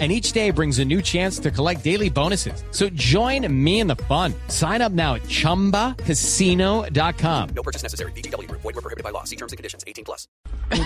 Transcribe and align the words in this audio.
and 0.00 0.10
each 0.10 0.32
day 0.32 0.50
brings 0.50 0.80
a 0.80 0.84
new 0.84 1.00
chance 1.00 1.38
to 1.38 1.52
collect 1.52 1.84
daily 1.84 2.10
bonuses. 2.10 2.64
So 2.72 2.88
join 2.90 3.46
me 3.48 3.78
in 3.78 3.86
the 3.86 3.94
fun. 3.94 4.34
Sign 4.48 4.82
up 4.82 4.90
now 4.90 5.14
at 5.14 5.22
ChumbaCasino.com. 5.22 7.48
No 7.54 7.62
purchase 7.62 7.84
necessary. 7.84 8.10
BGW. 8.12 8.50
Void 8.50 8.64
were 8.64 8.72
prohibited 8.72 9.04
by 9.04 9.10
law. 9.10 9.22
See 9.22 9.36
terms 9.36 9.52
and 9.52 9.56
conditions. 9.56 9.84
18 9.86 10.04
plus. 10.04 10.26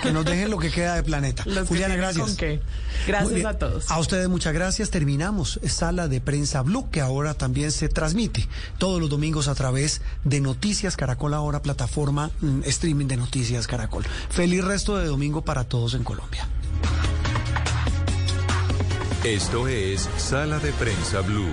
Que 0.02 0.12
nos 0.12 0.24
dejen 0.24 0.50
lo 0.50 0.58
que 0.58 0.70
queda 0.70 0.96
de 0.96 1.02
planeta. 1.02 1.44
Los 1.46 1.68
Juliana, 1.68 1.96
gracias. 1.96 2.36
qué. 2.36 2.60
Gracias 3.06 3.44
a 3.44 3.58
todos. 3.58 3.90
A 3.90 3.98
ustedes 3.98 4.28
muchas 4.28 4.52
gracias. 4.52 4.90
Terminamos 4.90 5.60
Sala 5.66 6.08
de 6.08 6.20
Prensa 6.20 6.62
Blue, 6.62 6.90
que 6.90 7.00
ahora 7.00 7.34
también 7.34 7.72
se 7.72 7.88
transmite 7.88 8.48
todos 8.78 9.00
los 9.00 9.08
domingos 9.08 9.48
a 9.48 9.54
través 9.54 10.02
de 10.24 10.40
Noticias 10.40 10.96
Caracol, 10.96 11.34
ahora 11.34 11.62
plataforma 11.62 12.30
mm, 12.40 12.62
streaming 12.64 13.06
de 13.06 13.16
Noticias 13.16 13.66
Caracol. 13.66 14.04
Feliz 14.28 14.64
resto 14.64 14.98
de 14.98 15.06
domingo 15.06 15.42
para 15.42 15.64
todos 15.64 15.94
en 15.94 16.04
Colombia. 16.04 16.48
Esto 19.24 19.66
es 19.66 20.08
Sala 20.16 20.60
de 20.60 20.72
Prensa 20.74 21.22
Blue. 21.22 21.52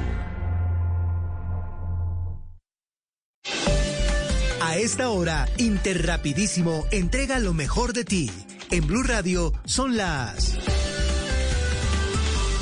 A 4.62 4.78
esta 4.78 5.10
hora, 5.10 5.50
Interrapidísimo 5.58 6.86
entrega 6.92 7.40
lo 7.40 7.56
mejor 7.56 7.94
de 7.94 8.06
ti. 8.06 8.32
En 8.70 8.86
Blue 8.86 9.02
Radio 9.02 9.52
son 9.66 9.98
las 9.98 10.60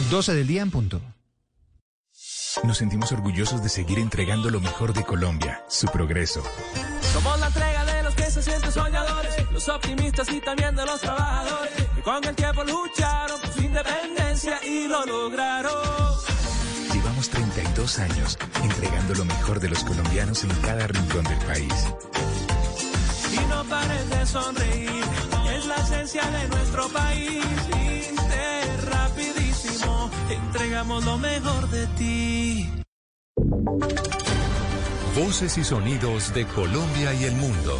12 0.09 0.35
del 0.35 0.47
día 0.47 0.61
en 0.61 0.71
punto. 0.71 1.01
Nos 2.63 2.77
sentimos 2.77 3.11
orgullosos 3.11 3.61
de 3.61 3.67
seguir 3.67 3.99
entregando 3.99 4.49
lo 4.49 4.61
mejor 4.61 4.93
de 4.93 5.03
Colombia, 5.03 5.65
su 5.67 5.87
progreso. 5.87 6.43
Somos 7.11 7.39
la 7.41 7.47
entrega 7.47 7.83
de 7.83 8.03
los 8.03 8.15
que 8.15 8.31
se 8.31 8.41
sienten 8.41 8.71
soñadores, 8.71 9.51
los 9.51 9.67
optimistas 9.67 10.31
y 10.31 10.39
también 10.39 10.73
de 10.77 10.85
los 10.85 11.01
trabajadores, 11.01 11.73
que 11.93 12.01
con 12.01 12.23
el 12.23 12.35
tiempo 12.35 12.63
lucharon 12.63 13.52
independencia 13.73 14.59
y 14.63 14.87
lo 14.87 15.03
lograron. 15.05 15.73
Llevamos 16.93 17.29
32 17.29 17.99
años 17.99 18.37
entregando 18.61 19.15
lo 19.15 19.25
mejor 19.25 19.59
de 19.59 19.69
los 19.69 19.83
colombianos 19.83 20.43
en 20.43 20.51
cada 20.61 20.85
rincón 20.85 21.23
del 21.23 21.39
país. 21.39 21.73
Y 23.31 23.49
no 23.49 23.63
pares 23.63 24.09
de 24.09 24.25
sonreír, 24.27 25.03
es 25.57 25.65
la 25.65 25.75
esencia 25.75 26.23
de 26.23 26.47
nuestro 26.49 26.87
país. 26.89 27.43
Inter 28.11 28.85
rapidísimo, 28.91 30.11
entregamos 30.29 31.03
lo 31.05 31.17
mejor 31.17 31.69
de 31.69 31.87
ti. 31.97 32.69
Voces 35.15 35.57
y 35.57 35.63
sonidos 35.63 36.31
de 36.33 36.45
Colombia 36.45 37.13
y 37.13 37.23
el 37.23 37.35
mundo 37.35 37.79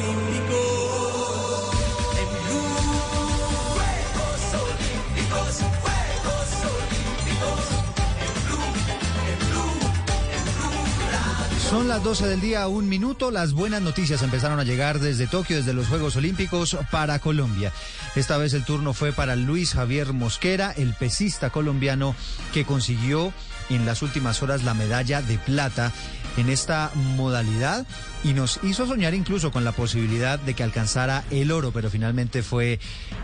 Son 11.71 11.87
las 11.87 12.03
12 12.03 12.27
del 12.27 12.41
día, 12.41 12.67
un 12.67 12.89
minuto. 12.89 13.31
Las 13.31 13.53
buenas 13.53 13.81
noticias 13.81 14.21
empezaron 14.23 14.59
a 14.59 14.65
llegar 14.65 14.99
desde 14.99 15.25
Tokio, 15.25 15.55
desde 15.55 15.71
los 15.71 15.87
Juegos 15.87 16.17
Olímpicos 16.17 16.77
para 16.91 17.17
Colombia. 17.19 17.71
Esta 18.13 18.35
vez 18.35 18.53
el 18.53 18.65
turno 18.65 18.93
fue 18.93 19.13
para 19.13 19.37
Luis 19.37 19.73
Javier 19.73 20.11
Mosquera, 20.11 20.73
el 20.75 20.93
pesista 20.93 21.49
colombiano 21.49 22.13
que 22.53 22.65
consiguió 22.65 23.31
en 23.69 23.85
las 23.85 24.01
últimas 24.01 24.43
horas 24.43 24.65
la 24.65 24.73
medalla 24.73 25.21
de 25.21 25.37
plata 25.37 25.93
en 26.35 26.49
esta 26.49 26.91
modalidad 27.15 27.85
y 28.23 28.33
nos 28.33 28.59
hizo 28.63 28.85
soñar 28.85 29.13
incluso 29.13 29.51
con 29.51 29.63
la 29.63 29.71
posibilidad 29.71 30.39
de 30.39 30.53
que 30.53 30.63
alcanzara 30.63 31.23
el 31.31 31.51
oro, 31.51 31.71
pero 31.71 31.89
finalmente 31.89 32.43
fue 32.43 32.79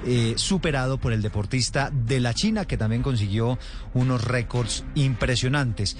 eh, 0.05 0.33
superado 0.37 0.99
por 0.99 1.11
el 1.11 1.21
deportista 1.21 1.91
de 1.91 2.21
la 2.21 2.33
China 2.33 2.65
que 2.65 2.77
también 2.77 3.03
consiguió 3.03 3.59
unos 3.93 4.23
récords 4.23 4.85
impresionantes. 4.95 5.97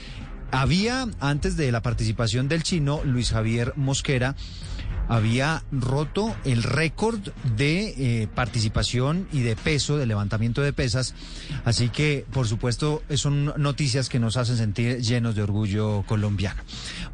Había, 0.52 1.08
antes 1.20 1.58
de 1.58 1.72
la 1.72 1.82
participación 1.82 2.48
del 2.48 2.64
chino, 2.64 3.02
Luis 3.04 3.32
Javier 3.32 3.74
Mosquera, 3.76 4.36
había 5.08 5.64
roto 5.72 6.36
el 6.44 6.64
récord 6.64 7.20
de 7.56 7.94
eh, 7.98 8.28
participación 8.34 9.28
y 9.32 9.42
de 9.42 9.56
peso, 9.56 9.98
de 9.98 10.06
levantamiento 10.06 10.62
de 10.62 10.74
pesas. 10.74 11.16
Así 11.66 11.90
que, 11.90 12.26
por 12.32 12.48
supuesto, 12.48 13.04
son 13.16 13.54
noticias 13.58 14.10
que 14.10 14.20
nos 14.20 14.38
hacen 14.38 14.58
sentir 14.58 15.02
llenos 15.02 15.36
de 15.36 15.44
orgullo 15.44 16.04
colombiano. 16.08 16.62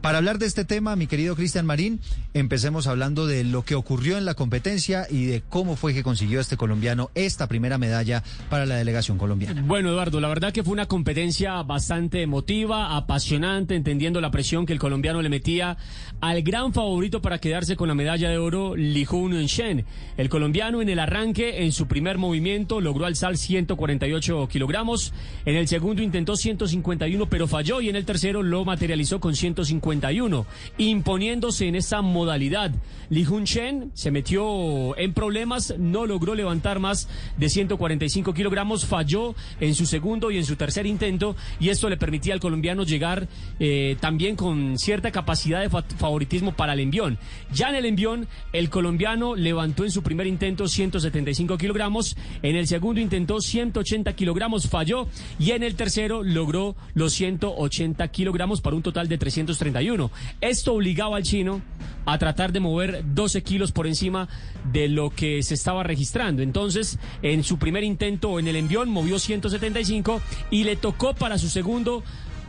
Para 0.01 0.17
hablar 0.17 0.39
de 0.39 0.45
este 0.45 0.65
tema, 0.65 0.95
mi 0.95 1.07
querido 1.07 1.35
Cristian 1.35 1.65
Marín, 1.65 1.99
empecemos 2.33 2.87
hablando 2.87 3.27
de 3.27 3.43
lo 3.43 3.63
que 3.63 3.75
ocurrió 3.75 4.17
en 4.17 4.25
la 4.25 4.33
competencia 4.33 5.07
y 5.09 5.25
de 5.25 5.41
cómo 5.47 5.75
fue 5.75 5.93
que 5.93 6.03
consiguió 6.03 6.39
este 6.39 6.57
colombiano 6.57 7.11
esta 7.15 7.47
primera 7.47 7.77
medalla 7.77 8.23
para 8.49 8.65
la 8.65 8.75
delegación 8.75 9.17
colombiana. 9.17 9.61
Bueno, 9.65 9.89
Eduardo, 9.89 10.19
la 10.19 10.27
verdad 10.27 10.51
que 10.51 10.63
fue 10.63 10.73
una 10.73 10.87
competencia 10.87 11.61
bastante 11.63 12.21
emotiva, 12.21 12.95
apasionante, 12.95 13.75
entendiendo 13.75 14.21
la 14.21 14.31
presión 14.31 14.65
que 14.65 14.73
el 14.73 14.79
colombiano 14.79 15.21
le 15.21 15.29
metía 15.29 15.77
al 16.21 16.41
gran 16.41 16.73
favorito 16.73 17.21
para 17.21 17.39
quedarse 17.39 17.75
con 17.75 17.82
la 17.87 17.95
medalla 17.95 18.29
de 18.29 18.37
oro, 18.37 18.75
Li 18.75 19.05
Hun 19.09 19.33
Shen. 19.45 19.85
El 20.17 20.29
colombiano 20.29 20.81
en 20.81 20.89
el 20.89 20.99
arranque, 20.99 21.63
en 21.63 21.71
su 21.71 21.87
primer 21.87 22.17
movimiento, 22.17 22.81
logró 22.81 23.05
alzar 23.05 23.35
148 23.37 24.47
kilogramos. 24.47 25.13
En 25.45 25.55
el 25.55 25.67
segundo 25.67 26.01
intentó 26.03 26.35
151, 26.35 27.25
pero 27.29 27.47
falló. 27.47 27.81
Y 27.81 27.89
en 27.89 27.95
el 27.95 28.05
tercero 28.05 28.43
lo 28.43 28.63
materializó 28.65 29.19
con 29.19 29.35
151, 29.35 30.45
imponiéndose 30.77 31.67
en 31.67 31.75
esa 31.75 32.01
modalidad. 32.01 32.71
Li 33.09 33.25
Hun 33.25 33.43
Shen 33.43 33.91
se 33.93 34.11
metió 34.11 34.97
en 34.97 35.13
problemas, 35.13 35.73
no 35.77 36.05
logró 36.05 36.35
levantar 36.35 36.79
más 36.79 37.09
de 37.37 37.49
145 37.49 38.33
kilogramos, 38.33 38.85
falló 38.85 39.35
en 39.59 39.75
su 39.75 39.85
segundo 39.85 40.31
y 40.31 40.37
en 40.37 40.45
su 40.45 40.55
tercer 40.55 40.85
intento. 40.85 41.35
Y 41.59 41.69
esto 41.69 41.89
le 41.89 41.97
permitía 41.97 42.33
al 42.33 42.39
colombiano 42.39 42.83
llegar 42.83 43.27
eh, 43.59 43.97
también 43.99 44.35
con 44.35 44.77
cierta 44.77 45.11
capacidad 45.11 45.61
de 45.61 45.69
fa- 45.69 45.83
favoritismo 45.97 46.53
para 46.53 46.73
el 46.73 46.79
envión. 46.79 47.17
Ya 47.51 47.71
en 47.73 47.79
el 47.79 47.85
envión, 47.85 48.27
el 48.53 48.69
colombiano 48.69 49.35
levantó 49.35 49.83
en 49.83 49.91
su 49.91 50.03
primer 50.03 50.27
intento 50.27 50.67
175 50.67 51.57
kilogramos, 51.57 52.15
en 52.41 52.55
el 52.55 52.67
segundo 52.67 53.01
intentó 53.01 53.41
180 53.41 54.13
kilogramos, 54.13 54.67
falló, 54.67 55.07
y 55.39 55.51
en 55.51 55.63
el 55.63 55.75
tercero 55.75 56.23
logró 56.23 56.75
los 56.93 57.13
180 57.13 58.07
kilogramos 58.09 58.61
para 58.61 58.75
un 58.75 58.83
total 58.83 59.07
de 59.07 59.17
331. 59.17 60.11
Esto 60.41 60.73
obligaba 60.73 61.17
al 61.17 61.23
chino 61.23 61.61
a 62.05 62.17
tratar 62.17 62.51
de 62.51 62.59
mover 62.59 63.03
12 63.13 63.43
kilos 63.43 63.71
por 63.71 63.87
encima 63.87 64.27
de 64.71 64.87
lo 64.87 65.09
que 65.09 65.41
se 65.41 65.53
estaba 65.53 65.83
registrando. 65.83 66.41
Entonces, 66.41 66.99
en 67.21 67.43
su 67.43 67.57
primer 67.57 67.83
intento 67.83 68.39
en 68.39 68.47
el 68.47 68.55
envión 68.55 68.89
movió 68.89 69.19
175 69.19 70.21
y 70.51 70.63
le 70.63 70.75
tocó 70.75 71.13
para 71.13 71.37
su 71.37 71.49
segundo 71.49 72.03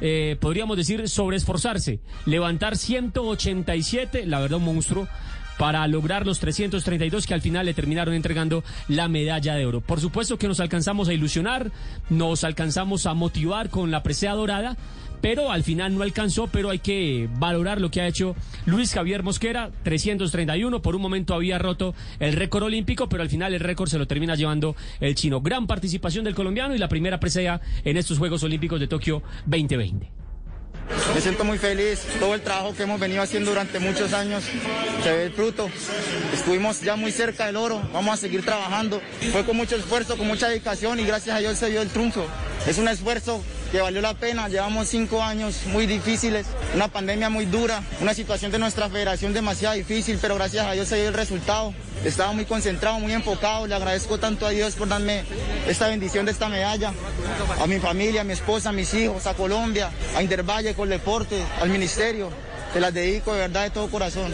eh, 0.06 0.36
podríamos 0.38 0.76
decir, 0.76 1.08
sobreesforzarse, 1.08 1.98
levantar 2.26 2.76
187, 2.76 4.26
la 4.26 4.38
verdad 4.38 4.58
un 4.58 4.66
monstruo, 4.66 5.08
para 5.56 5.86
lograr 5.88 6.26
los 6.26 6.40
332 6.40 7.26
que 7.26 7.32
al 7.32 7.40
final 7.40 7.64
le 7.64 7.72
terminaron 7.72 8.12
entregando 8.12 8.62
la 8.86 9.08
medalla 9.08 9.54
de 9.54 9.64
oro. 9.64 9.80
Por 9.80 10.00
supuesto 10.00 10.36
que 10.36 10.46
nos 10.46 10.60
alcanzamos 10.60 11.08
a 11.08 11.14
ilusionar, 11.14 11.70
nos 12.10 12.44
alcanzamos 12.44 13.06
a 13.06 13.14
motivar 13.14 13.70
con 13.70 13.90
la 13.90 14.02
presea 14.02 14.34
dorada, 14.34 14.76
pero 15.24 15.50
al 15.50 15.64
final 15.64 15.96
no 15.96 16.02
alcanzó, 16.02 16.48
pero 16.48 16.68
hay 16.68 16.80
que 16.80 17.30
valorar 17.38 17.80
lo 17.80 17.90
que 17.90 18.02
ha 18.02 18.06
hecho 18.06 18.36
Luis 18.66 18.92
Javier 18.92 19.22
Mosquera, 19.22 19.70
331, 19.82 20.82
por 20.82 20.94
un 20.94 21.00
momento 21.00 21.32
había 21.32 21.56
roto 21.56 21.94
el 22.20 22.34
récord 22.34 22.64
olímpico, 22.64 23.08
pero 23.08 23.22
al 23.22 23.30
final 23.30 23.54
el 23.54 23.60
récord 23.60 23.88
se 23.88 23.96
lo 23.96 24.06
termina 24.06 24.34
llevando 24.34 24.76
el 25.00 25.14
chino. 25.14 25.40
Gran 25.40 25.66
participación 25.66 26.26
del 26.26 26.34
colombiano 26.34 26.74
y 26.74 26.78
la 26.78 26.88
primera 26.88 27.20
presea 27.20 27.62
en 27.86 27.96
estos 27.96 28.18
Juegos 28.18 28.42
Olímpicos 28.42 28.78
de 28.80 28.86
Tokio 28.86 29.22
2020. 29.46 30.10
Me 31.14 31.20
siento 31.22 31.42
muy 31.42 31.56
feliz, 31.56 32.06
todo 32.20 32.34
el 32.34 32.42
trabajo 32.42 32.74
que 32.76 32.82
hemos 32.82 33.00
venido 33.00 33.22
haciendo 33.22 33.48
durante 33.48 33.78
muchos 33.78 34.12
años 34.12 34.44
se 35.02 35.10
ve 35.10 35.24
el 35.24 35.32
fruto. 35.32 35.70
Estuvimos 36.34 36.82
ya 36.82 36.96
muy 36.96 37.12
cerca 37.12 37.46
del 37.46 37.56
oro, 37.56 37.80
vamos 37.94 38.12
a 38.12 38.16
seguir 38.18 38.44
trabajando. 38.44 39.00
Fue 39.32 39.42
con 39.46 39.56
mucho 39.56 39.74
esfuerzo, 39.76 40.18
con 40.18 40.26
mucha 40.26 40.50
dedicación 40.50 41.00
y 41.00 41.04
gracias 41.04 41.34
a 41.34 41.38
Dios 41.38 41.56
se 41.56 41.70
dio 41.70 41.80
el 41.80 41.88
triunfo. 41.88 42.26
Es 42.66 42.76
un 42.76 42.88
esfuerzo 42.88 43.42
que 43.74 43.80
valió 43.80 44.00
la 44.00 44.14
pena, 44.14 44.48
llevamos 44.48 44.86
cinco 44.86 45.20
años 45.20 45.66
muy 45.66 45.86
difíciles, 45.86 46.46
una 46.76 46.86
pandemia 46.86 47.28
muy 47.28 47.44
dura, 47.44 47.82
una 48.00 48.14
situación 48.14 48.52
de 48.52 48.60
nuestra 48.60 48.88
federación 48.88 49.34
demasiado 49.34 49.74
difícil, 49.74 50.16
pero 50.22 50.36
gracias 50.36 50.64
a 50.64 50.70
Dios 50.70 50.86
se 50.86 50.94
dio 50.94 51.08
el 51.08 51.14
resultado. 51.14 51.74
estaba 52.04 52.30
muy 52.30 52.44
concentrado, 52.44 53.00
muy 53.00 53.12
enfocado. 53.12 53.66
Le 53.66 53.74
agradezco 53.74 54.18
tanto 54.18 54.46
a 54.46 54.50
Dios 54.50 54.76
por 54.76 54.86
darme 54.86 55.24
esta 55.66 55.88
bendición 55.88 56.24
de 56.24 56.30
esta 56.30 56.48
medalla. 56.48 56.92
A 57.60 57.66
mi 57.66 57.80
familia, 57.80 58.20
a 58.20 58.24
mi 58.24 58.34
esposa, 58.34 58.68
a 58.68 58.72
mis 58.72 58.94
hijos, 58.94 59.26
a 59.26 59.34
Colombia, 59.34 59.90
a 60.14 60.22
Intervalle, 60.22 60.74
con 60.74 60.88
deporte, 60.88 61.42
al 61.60 61.68
ministerio. 61.68 62.30
Se 62.72 62.78
las 62.78 62.94
dedico 62.94 63.32
de 63.32 63.40
verdad 63.40 63.64
de 63.64 63.70
todo 63.70 63.90
corazón. 63.90 64.32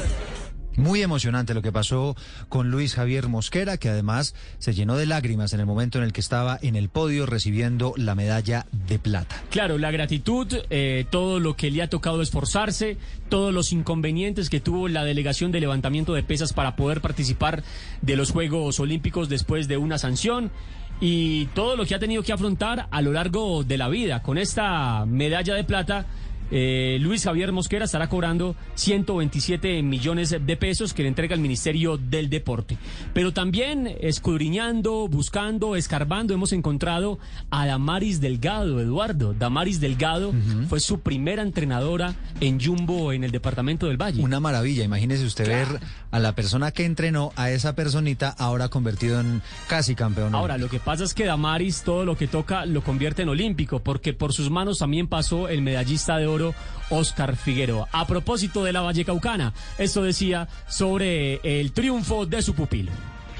Muy 0.76 1.02
emocionante 1.02 1.54
lo 1.54 1.62
que 1.62 1.72
pasó 1.72 2.16
con 2.48 2.70
Luis 2.70 2.94
Javier 2.94 3.28
Mosquera, 3.28 3.76
que 3.76 3.88
además 3.88 4.34
se 4.58 4.72
llenó 4.72 4.96
de 4.96 5.06
lágrimas 5.06 5.52
en 5.52 5.60
el 5.60 5.66
momento 5.66 5.98
en 5.98 6.04
el 6.04 6.12
que 6.12 6.20
estaba 6.20 6.58
en 6.62 6.76
el 6.76 6.88
podio 6.88 7.26
recibiendo 7.26 7.92
la 7.96 8.14
medalla 8.14 8.66
de 8.88 8.98
plata. 8.98 9.42
Claro, 9.50 9.78
la 9.78 9.90
gratitud, 9.90 10.46
eh, 10.70 11.06
todo 11.10 11.40
lo 11.40 11.56
que 11.56 11.70
le 11.70 11.82
ha 11.82 11.90
tocado 11.90 12.22
esforzarse, 12.22 12.96
todos 13.28 13.52
los 13.52 13.72
inconvenientes 13.72 14.48
que 14.48 14.60
tuvo 14.60 14.88
la 14.88 15.04
delegación 15.04 15.52
de 15.52 15.60
levantamiento 15.60 16.14
de 16.14 16.22
pesas 16.22 16.52
para 16.52 16.76
poder 16.76 17.00
participar 17.00 17.62
de 18.02 18.16
los 18.16 18.30
Juegos 18.30 18.80
Olímpicos 18.80 19.28
después 19.28 19.68
de 19.68 19.76
una 19.76 19.98
sanción 19.98 20.50
y 21.00 21.46
todo 21.46 21.76
lo 21.76 21.86
que 21.86 21.94
ha 21.94 21.98
tenido 21.98 22.22
que 22.22 22.32
afrontar 22.32 22.86
a 22.90 23.02
lo 23.02 23.12
largo 23.12 23.64
de 23.64 23.78
la 23.78 23.88
vida. 23.88 24.22
Con 24.22 24.38
esta 24.38 25.06
medalla 25.06 25.54
de 25.54 25.64
plata 25.64 26.06
eh, 26.50 26.98
Luis 27.00 27.24
Javier 27.24 27.52
Mosquera 27.52 27.84
estará 27.84 28.08
cobrando 28.08 28.56
127 28.74 29.82
millones 29.82 30.30
de 30.30 30.56
pesos 30.56 30.94
que 30.94 31.02
le 31.02 31.08
entrega 31.08 31.34
el 31.34 31.40
Ministerio 31.40 31.96
del 31.96 32.30
Deporte. 32.30 32.78
Pero 33.12 33.32
también 33.32 33.96
escudriñando, 34.00 35.08
buscando, 35.08 35.76
escarbando, 35.76 36.34
hemos 36.34 36.52
encontrado 36.52 37.18
a 37.50 37.66
Damaris 37.66 38.20
Delgado, 38.20 38.80
Eduardo. 38.80 39.34
Damaris 39.34 39.80
Delgado 39.80 40.32
fue 40.68 40.80
su 40.80 41.00
primera 41.00 41.42
entrenadora 41.42 42.14
en 42.40 42.60
Jumbo 42.60 43.12
en 43.12 43.24
el 43.24 43.30
departamento 43.30 43.86
del 43.86 43.96
Valle. 43.96 44.22
Una 44.22 44.40
maravilla, 44.40 44.84
imagínese 44.84 45.24
usted 45.24 45.46
ver 45.46 45.80
a 46.10 46.18
la 46.18 46.34
persona 46.34 46.72
que 46.72 46.84
entrenó 46.84 47.32
a 47.36 47.50
esa 47.50 47.74
personita 47.74 48.34
ahora 48.38 48.68
convertido 48.68 49.20
en 49.20 49.42
casi 49.68 49.94
campeón. 49.94 50.34
Ahora, 50.34 50.58
lo 50.58 50.68
que 50.68 50.80
pasa 50.80 51.04
es 51.04 51.14
que 51.14 51.24
Damaris 51.24 51.82
todo 51.82 52.04
lo 52.04 52.16
que 52.16 52.28
toca 52.28 52.66
lo 52.66 52.82
convierte 52.82 53.22
en 53.22 53.28
olímpico, 53.28 53.80
porque 53.80 54.12
por 54.12 54.32
sus 54.32 54.50
manos 54.50 54.78
también 54.78 55.06
pasó 55.06 55.48
el 55.48 55.62
medallista 55.62 56.16
de 56.16 56.26
oro 56.26 56.54
Oscar 56.90 57.36
Figueroa. 57.36 57.88
A 57.92 58.06
propósito 58.06 58.64
de 58.64 58.72
la 58.72 58.80
Valle 58.80 59.04
Caucana, 59.04 59.52
esto 59.78 60.02
decía 60.02 60.48
sobre 60.68 61.40
el 61.42 61.72
triunfo 61.72 62.26
de 62.26 62.42
su 62.42 62.54
pupilo. 62.54 62.92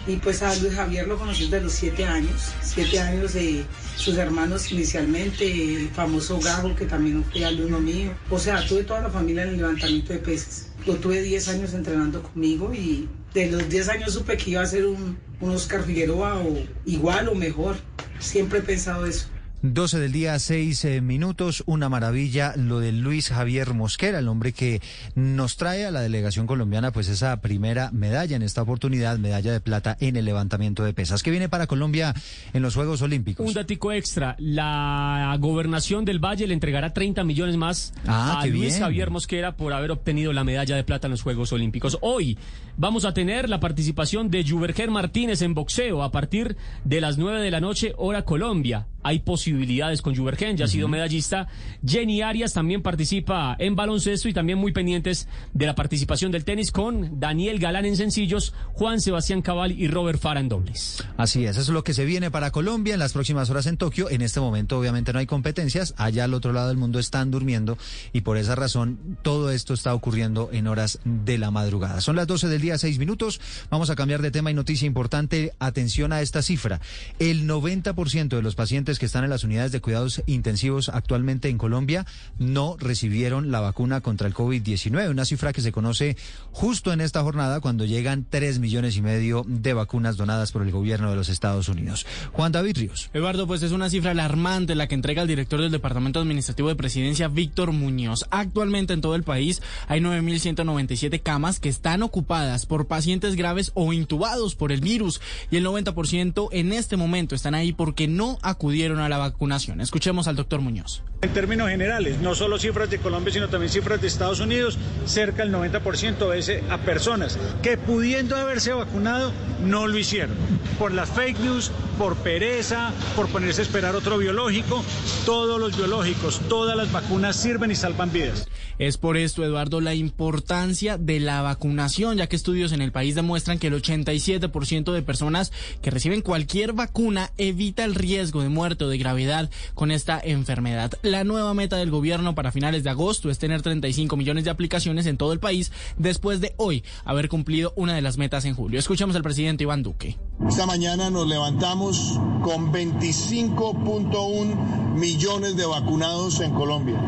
Y 0.06 0.17
pues 0.17 0.43
a 0.43 0.55
Luis 0.56 0.75
Javier 0.75 1.06
lo 1.06 1.19
conocí 1.19 1.44
desde 1.44 1.61
los 1.61 1.73
siete 1.73 2.05
años, 2.05 2.52
siete 2.62 2.99
años 3.00 3.35
de 3.35 3.64
sus 3.97 4.17
hermanos 4.17 4.73
inicialmente, 4.73 5.44
el 5.44 5.88
famoso 5.91 6.41
Gago 6.41 6.75
que 6.75 6.87
también 6.87 7.25
fue 7.25 7.44
alumno 7.44 7.81
mío. 7.81 8.12
O 8.31 8.38
sea, 8.38 8.67
tuve 8.67 8.85
toda 8.85 9.02
la 9.02 9.11
familia 9.11 9.43
en 9.43 9.50
el 9.50 9.56
levantamiento 9.58 10.12
de 10.12 10.19
peces. 10.20 10.70
Lo 10.87 10.94
tuve 10.97 11.20
10 11.20 11.49
años 11.49 11.75
entrenando 11.75 12.23
conmigo 12.23 12.73
y 12.73 13.08
de 13.35 13.50
los 13.50 13.69
10 13.69 13.88
años 13.91 14.14
supe 14.14 14.37
que 14.38 14.52
iba 14.52 14.62
a 14.62 14.67
ser 14.67 14.87
un, 14.87 15.19
un 15.41 15.50
Oscar 15.50 15.85
Figueroa 15.85 16.38
o 16.38 16.64
igual 16.87 17.29
o 17.29 17.35
mejor. 17.35 17.76
Siempre 18.19 18.61
he 18.61 18.62
pensado 18.62 19.05
eso. 19.05 19.26
12 19.62 19.99
del 19.99 20.12
día, 20.12 20.39
6 20.39 20.85
eh, 20.87 21.01
minutos. 21.03 21.62
Una 21.67 21.91
maravilla 21.91 22.55
lo 22.57 22.81
de 22.81 22.93
Luis 22.93 23.29
Javier 23.29 23.75
Mosquera, 23.75 24.21
el 24.21 24.29
hombre 24.29 24.53
que 24.53 24.81
nos 25.15 25.57
trae 25.59 25.85
a 25.85 25.91
la 25.91 26.01
delegación 26.01 26.47
colombiana 26.47 26.93
pues 26.93 27.09
esa 27.09 27.39
primera 27.43 27.91
medalla 27.93 28.37
en 28.37 28.43
esta 28.43 28.62
oportunidad, 28.62 29.19
medalla 29.19 29.53
de 29.53 29.61
plata 29.61 29.99
en 30.01 30.17
el 30.17 30.25
levantamiento 30.25 30.83
de 30.83 30.95
pesas. 30.95 31.23
¿Qué 31.23 31.31
viene 31.31 31.51
para 31.51 31.67
Colombia 31.67 32.15
en 32.55 32.62
los 32.62 32.75
Juegos 32.75 33.03
Olímpicos? 33.03 33.47
Un 33.47 33.53
datico 33.53 33.93
extra. 33.93 34.35
La 34.39 35.37
gobernación 35.39 36.07
del 36.07 36.21
Valle 36.25 36.47
le 36.47 36.55
entregará 36.55 36.95
30 36.95 37.23
millones 37.25 37.57
más 37.57 37.93
Ah, 38.07 38.41
a 38.41 38.47
Luis 38.47 38.71
bien. 38.71 38.81
Javier 38.81 39.11
Mosquera 39.11 39.57
por 39.57 39.75
haber 39.75 39.91
obtenido 39.91 40.33
la 40.33 40.43
medalla 40.43 40.75
de 40.75 40.85
plata 40.85 41.07
en 41.07 41.11
los 41.11 41.23
Juegos 41.23 41.53
Olímpicos. 41.53 41.99
Hoy 42.01 42.39
vamos 42.79 43.05
a 43.05 43.12
tener 43.12 43.51
la 43.51 43.61
participación 43.61 44.31
de 44.31 44.43
Juberger 44.49 44.91
Martínez 44.91 45.43
en 45.43 45.53
boxeo 45.53 46.03
a 46.03 46.11
partir 46.11 46.57
de 46.85 47.03
las 47.03 47.19
9 47.19 47.43
de 47.43 47.51
la 47.51 47.61
noche, 47.61 47.93
hora 47.99 48.25
Colombia. 48.25 48.87
Hay 49.02 49.20
posibilidades 49.20 50.02
con 50.02 50.14
Jubergen, 50.14 50.56
ya 50.56 50.67
ha 50.67 50.69
sido 50.69 50.88
medallista. 50.88 51.49
Jenny 51.87 52.23
Arias 52.23 52.52
también 52.52 52.82
participa 52.82 53.56
en 53.58 53.76
baloncesto 53.76 54.29
y 54.29 54.32
también 54.32 54.58
muy 54.58 54.73
pendientes 54.73 55.29
de 55.55 55.67
la 55.67 55.75
participación 55.75 56.32
del 56.32 56.44
tenis 56.44 56.70
con 56.73 57.20
Daniel 57.20 57.58
Galán 57.58 57.85
en 57.85 57.97
sencillos, 57.97 58.55
Juan 58.73 59.00
Sebastián 59.00 59.43
Cabal 59.43 59.73
y 59.73 59.88
Robert 59.88 60.20
Fara 60.20 60.41
en 60.41 60.49
dobles. 60.49 61.02
Así 61.17 61.44
es, 61.44 61.52
eso 61.52 61.61
es 61.61 61.69
lo 61.69 61.85
que 61.85 61.94
se 61.94 62.05
viene 62.05 62.31
para 62.31 62.50
Colombia 62.50 62.94
en 62.94 63.00
las 63.00 63.12
próximas 63.12 63.50
horas 63.50 63.67
en 63.67 63.76
Tokio. 63.76 64.11
En 64.11 64.23
este 64.23 64.41
momento 64.41 64.79
obviamente 64.79 65.12
no 65.12 65.19
hay 65.19 65.26
competencias, 65.26 65.94
allá 65.97 66.25
al 66.25 66.35
otro 66.35 66.52
lado 66.52 66.69
del 66.69 66.76
mundo 66.76 66.99
están 66.99 67.31
durmiendo 67.31 67.79
y 68.12 68.23
por 68.23 68.37
esa 68.37 68.55
razón 68.55 69.19
todo 69.23 69.50
esto 69.50 69.75
está 69.75 69.94
ocurriendo 69.94 70.50
en 70.52 70.67
horas 70.67 70.99
de 71.05 71.38
la 71.38 71.50
madrugada. 71.50 72.00
Son 72.00 72.17
las 72.17 72.26
12 72.26 72.49
del 72.49 72.61
día, 72.61 72.79
6 72.79 72.99
minutos. 72.99 73.41
Vamos 73.70 73.91
a 73.91 73.97
cambiar 73.97 74.23
de 74.23 74.31
tema 74.31 74.50
y 74.50 74.55
noticia 74.55 74.87
importante. 74.87 75.52
Atención 75.58 76.12
a 76.12 76.23
esta 76.23 76.43
cifra. 76.43 76.81
El 77.19 77.49
90% 77.49 78.29
de 78.29 78.43
los 78.43 78.55
pacientes 78.55 78.89
que 78.98 79.06
están 79.06 79.25
en 79.25 79.31
las 79.31 79.44
unidades 79.44 79.72
de 79.72 79.81
cuidados 79.81 80.22
intensivos 80.26 80.88
actualmente 80.88 81.48
en 81.48 81.58
Colombia 81.58 82.06
no 82.38 82.76
recibieron 82.78 83.50
la 83.50 83.60
vacuna 83.60 84.00
contra 84.00 84.26
el 84.26 84.34
COVID-19, 84.34 85.10
una 85.10 85.25
cifra 85.25 85.52
que 85.52 85.60
se 85.60 85.72
conoce 85.72 86.16
justo 86.52 86.92
en 86.92 87.00
esta 87.00 87.22
jornada 87.22 87.60
cuando 87.60 87.84
llegan 87.84 88.26
3 88.28 88.58
millones 88.58 88.96
y 88.96 89.02
medio 89.02 89.44
de 89.46 89.75
vacunas 89.75 90.16
donadas 90.16 90.52
por 90.52 90.62
el 90.62 90.70
gobierno 90.70 91.10
de 91.10 91.16
los 91.16 91.28
Estados 91.28 91.69
Unidos. 91.69 92.06
Juan 92.32 92.52
David 92.52 92.76
Ríos. 92.78 93.10
Eduardo, 93.12 93.46
pues 93.46 93.62
es 93.62 93.72
una 93.72 93.90
cifra 93.90 94.12
alarmante 94.12 94.75
la 94.75 94.88
que 94.88 94.94
entrega 94.94 95.22
el 95.22 95.28
director 95.28 95.60
del 95.60 95.70
Departamento 95.70 96.20
Administrativo 96.20 96.69
de 96.69 96.76
Presidencia, 96.76 97.28
Víctor 97.28 97.72
Muñoz. 97.72 98.26
Actualmente 98.31 98.92
en 98.92 99.00
todo 99.00 99.14
el 99.14 99.22
país 99.22 99.62
hay 99.88 100.00
9.197 100.00 101.22
camas 101.22 101.60
que 101.60 101.69
están 101.69 102.02
ocupadas 102.02 102.66
por 102.66 102.87
pacientes 102.87 103.37
graves 103.37 103.72
o 103.75 103.92
intubados 103.92 104.54
por 104.54 104.72
el 104.72 104.81
virus 104.81 105.20
y 105.50 105.56
el 105.56 105.66
90% 105.66 106.48
en 106.52 106.72
este 106.72 106.96
momento 106.96 107.34
están 107.34 107.54
ahí 107.54 107.72
porque 107.72 108.08
no 108.08 108.38
acudieron 108.42 108.80
a 109.05 109.09
la 109.09 109.19
vacunación. 109.19 109.81
Escuchemos 109.81 110.27
al 110.27 110.37
doctor 110.37 110.61
Muñoz. 110.61 111.03
En 111.22 111.34
términos 111.34 111.69
generales, 111.69 112.19
no 112.20 112.34
solo 112.34 112.58
cifras 112.58 112.88
de 112.88 112.99
Colombia, 112.99 113.31
sino 113.31 113.49
también 113.49 113.70
cifras 113.70 114.00
de 114.00 114.06
Estados 114.06 114.40
Unidos, 114.40 114.78
cerca 115.05 115.44
del 115.44 115.52
90% 115.52 116.34
es 116.34 116.50
a 116.70 116.78
personas 116.78 117.38
que 117.62 117.76
pudiendo 117.76 118.37
haberse 118.37 118.72
vacunado 118.72 119.31
no 119.62 119.87
lo 119.87 119.99
hicieron. 119.99 120.34
Por 120.78 120.93
las 120.93 121.11
fake 121.11 121.38
news, 121.40 121.72
por 121.99 122.17
pereza, 122.17 122.93
por 123.17 123.28
ponerse 123.28 123.61
a 123.61 123.64
esperar 123.64 123.94
otro 123.96 124.17
biológico, 124.17 124.82
todos 125.26 125.61
los 125.61 125.76
biológicos, 125.76 126.40
todas 126.49 126.75
las 126.75 126.90
vacunas 126.90 127.37
sirven 127.37 127.70
y 127.70 127.75
salvan 127.75 128.11
vidas. 128.11 128.49
Es 128.78 128.96
por 128.96 129.19
esto, 129.19 129.44
Eduardo, 129.44 129.82
la 129.82 129.94
importancia 129.94 130.96
de 130.96 131.20
la 131.20 131.43
vacunación, 131.43 132.16
ya 132.16 132.28
que 132.28 132.37
estudios 132.37 132.73
en 132.73 132.81
el 132.81 132.93
país 132.93 133.14
demuestran 133.14 133.58
que 133.58 133.66
el 133.66 133.75
87% 133.75 134.93
de 134.93 135.02
personas 135.02 135.52
que 135.82 135.90
reciben 135.90 136.23
cualquier 136.23 136.73
vacuna 136.73 137.31
evita 137.37 137.84
el 137.84 137.94
riesgo 137.94 138.40
de 138.40 138.49
muerte 138.49 138.87
o 138.87 138.88
de 138.88 138.96
gravedad 138.96 139.50
con 139.75 139.90
esta 139.90 140.18
enfermedad. 140.18 140.92
La 141.11 141.25
nueva 141.25 141.52
meta 141.55 141.76
del 141.76 141.90
gobierno 141.90 142.37
para 142.37 142.52
finales 142.52 142.85
de 142.85 142.90
agosto 142.90 143.31
es 143.31 143.40
tener 143.40 143.62
35 143.62 144.17
millones 144.17 144.45
de 144.45 144.50
aplicaciones 144.50 145.07
en 145.07 145.17
todo 145.17 145.33
el 145.33 145.40
país 145.40 145.73
después 145.99 146.40
de 146.40 146.55
hoy 146.57 146.85
haber 147.05 147.29
cumplido 147.29 147.73
una 147.75 147.97
de 147.97 148.00
las 148.00 148.17
metas 148.17 148.45
en 148.45 148.55
julio. 148.55 148.79
Escuchamos 148.79 149.17
al 149.17 149.25
presidente 149.25 149.64
Iván 149.64 149.83
Duque. 149.83 150.17
Esta 150.49 150.67
mañana 150.67 151.11
nos 151.11 151.26
levantamos 151.26 152.17
con 152.45 152.73
25.1 152.73 154.95
millones 154.95 155.57
de 155.57 155.67
vacunados 155.67 156.38
en 156.38 156.55
Colombia. 156.55 157.00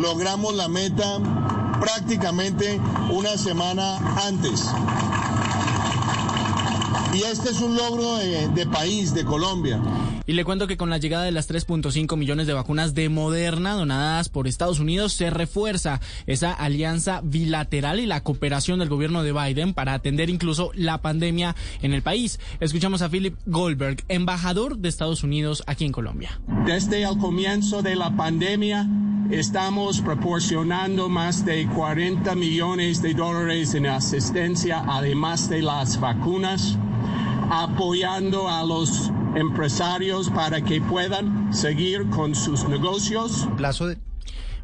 Logramos 0.00 0.54
la 0.54 0.68
meta 0.68 1.18
prácticamente 1.80 2.80
una 3.10 3.36
semana 3.36 3.98
antes. 4.24 4.68
Y 7.14 7.22
este 7.22 7.50
es 7.50 7.60
un 7.60 7.76
logro 7.76 8.16
de, 8.16 8.48
de 8.48 8.66
país, 8.66 9.14
de 9.14 9.24
Colombia. 9.24 9.80
Y 10.26 10.34
le 10.34 10.44
cuento 10.44 10.66
que 10.66 10.76
con 10.76 10.88
la 10.88 10.98
llegada 10.98 11.24
de 11.24 11.32
las 11.32 11.50
3.5 11.50 12.16
millones 12.16 12.46
de 12.46 12.52
vacunas 12.52 12.94
de 12.94 13.08
Moderna 13.08 13.74
donadas 13.74 14.28
por 14.28 14.46
Estados 14.46 14.78
Unidos 14.78 15.12
se 15.12 15.30
refuerza 15.30 16.00
esa 16.26 16.52
alianza 16.52 17.20
bilateral 17.24 18.00
y 18.00 18.06
la 18.06 18.22
cooperación 18.22 18.78
del 18.78 18.88
gobierno 18.88 19.22
de 19.22 19.32
Biden 19.32 19.74
para 19.74 19.94
atender 19.94 20.30
incluso 20.30 20.70
la 20.74 21.02
pandemia 21.02 21.56
en 21.82 21.92
el 21.92 22.02
país. 22.02 22.38
Escuchamos 22.60 23.02
a 23.02 23.08
Philip 23.08 23.36
Goldberg, 23.46 24.04
embajador 24.08 24.78
de 24.78 24.88
Estados 24.88 25.22
Unidos 25.22 25.62
aquí 25.66 25.84
en 25.84 25.92
Colombia. 25.92 26.40
Desde 26.66 27.02
el 27.02 27.18
comienzo 27.18 27.82
de 27.82 27.96
la 27.96 28.16
pandemia 28.16 28.88
estamos 29.30 30.00
proporcionando 30.00 31.08
más 31.08 31.44
de 31.44 31.66
40 31.66 32.34
millones 32.34 33.02
de 33.02 33.14
dólares 33.14 33.74
en 33.74 33.86
asistencia, 33.86 34.84
además 34.86 35.48
de 35.48 35.62
las 35.62 35.98
vacunas, 36.00 36.78
apoyando 37.52 38.48
a 38.48 38.64
los 38.64 39.10
empresarios 39.34 40.30
para 40.30 40.62
que 40.62 40.80
puedan 40.80 41.52
seguir 41.52 42.08
con 42.08 42.34
sus 42.34 42.66
negocios. 42.66 43.46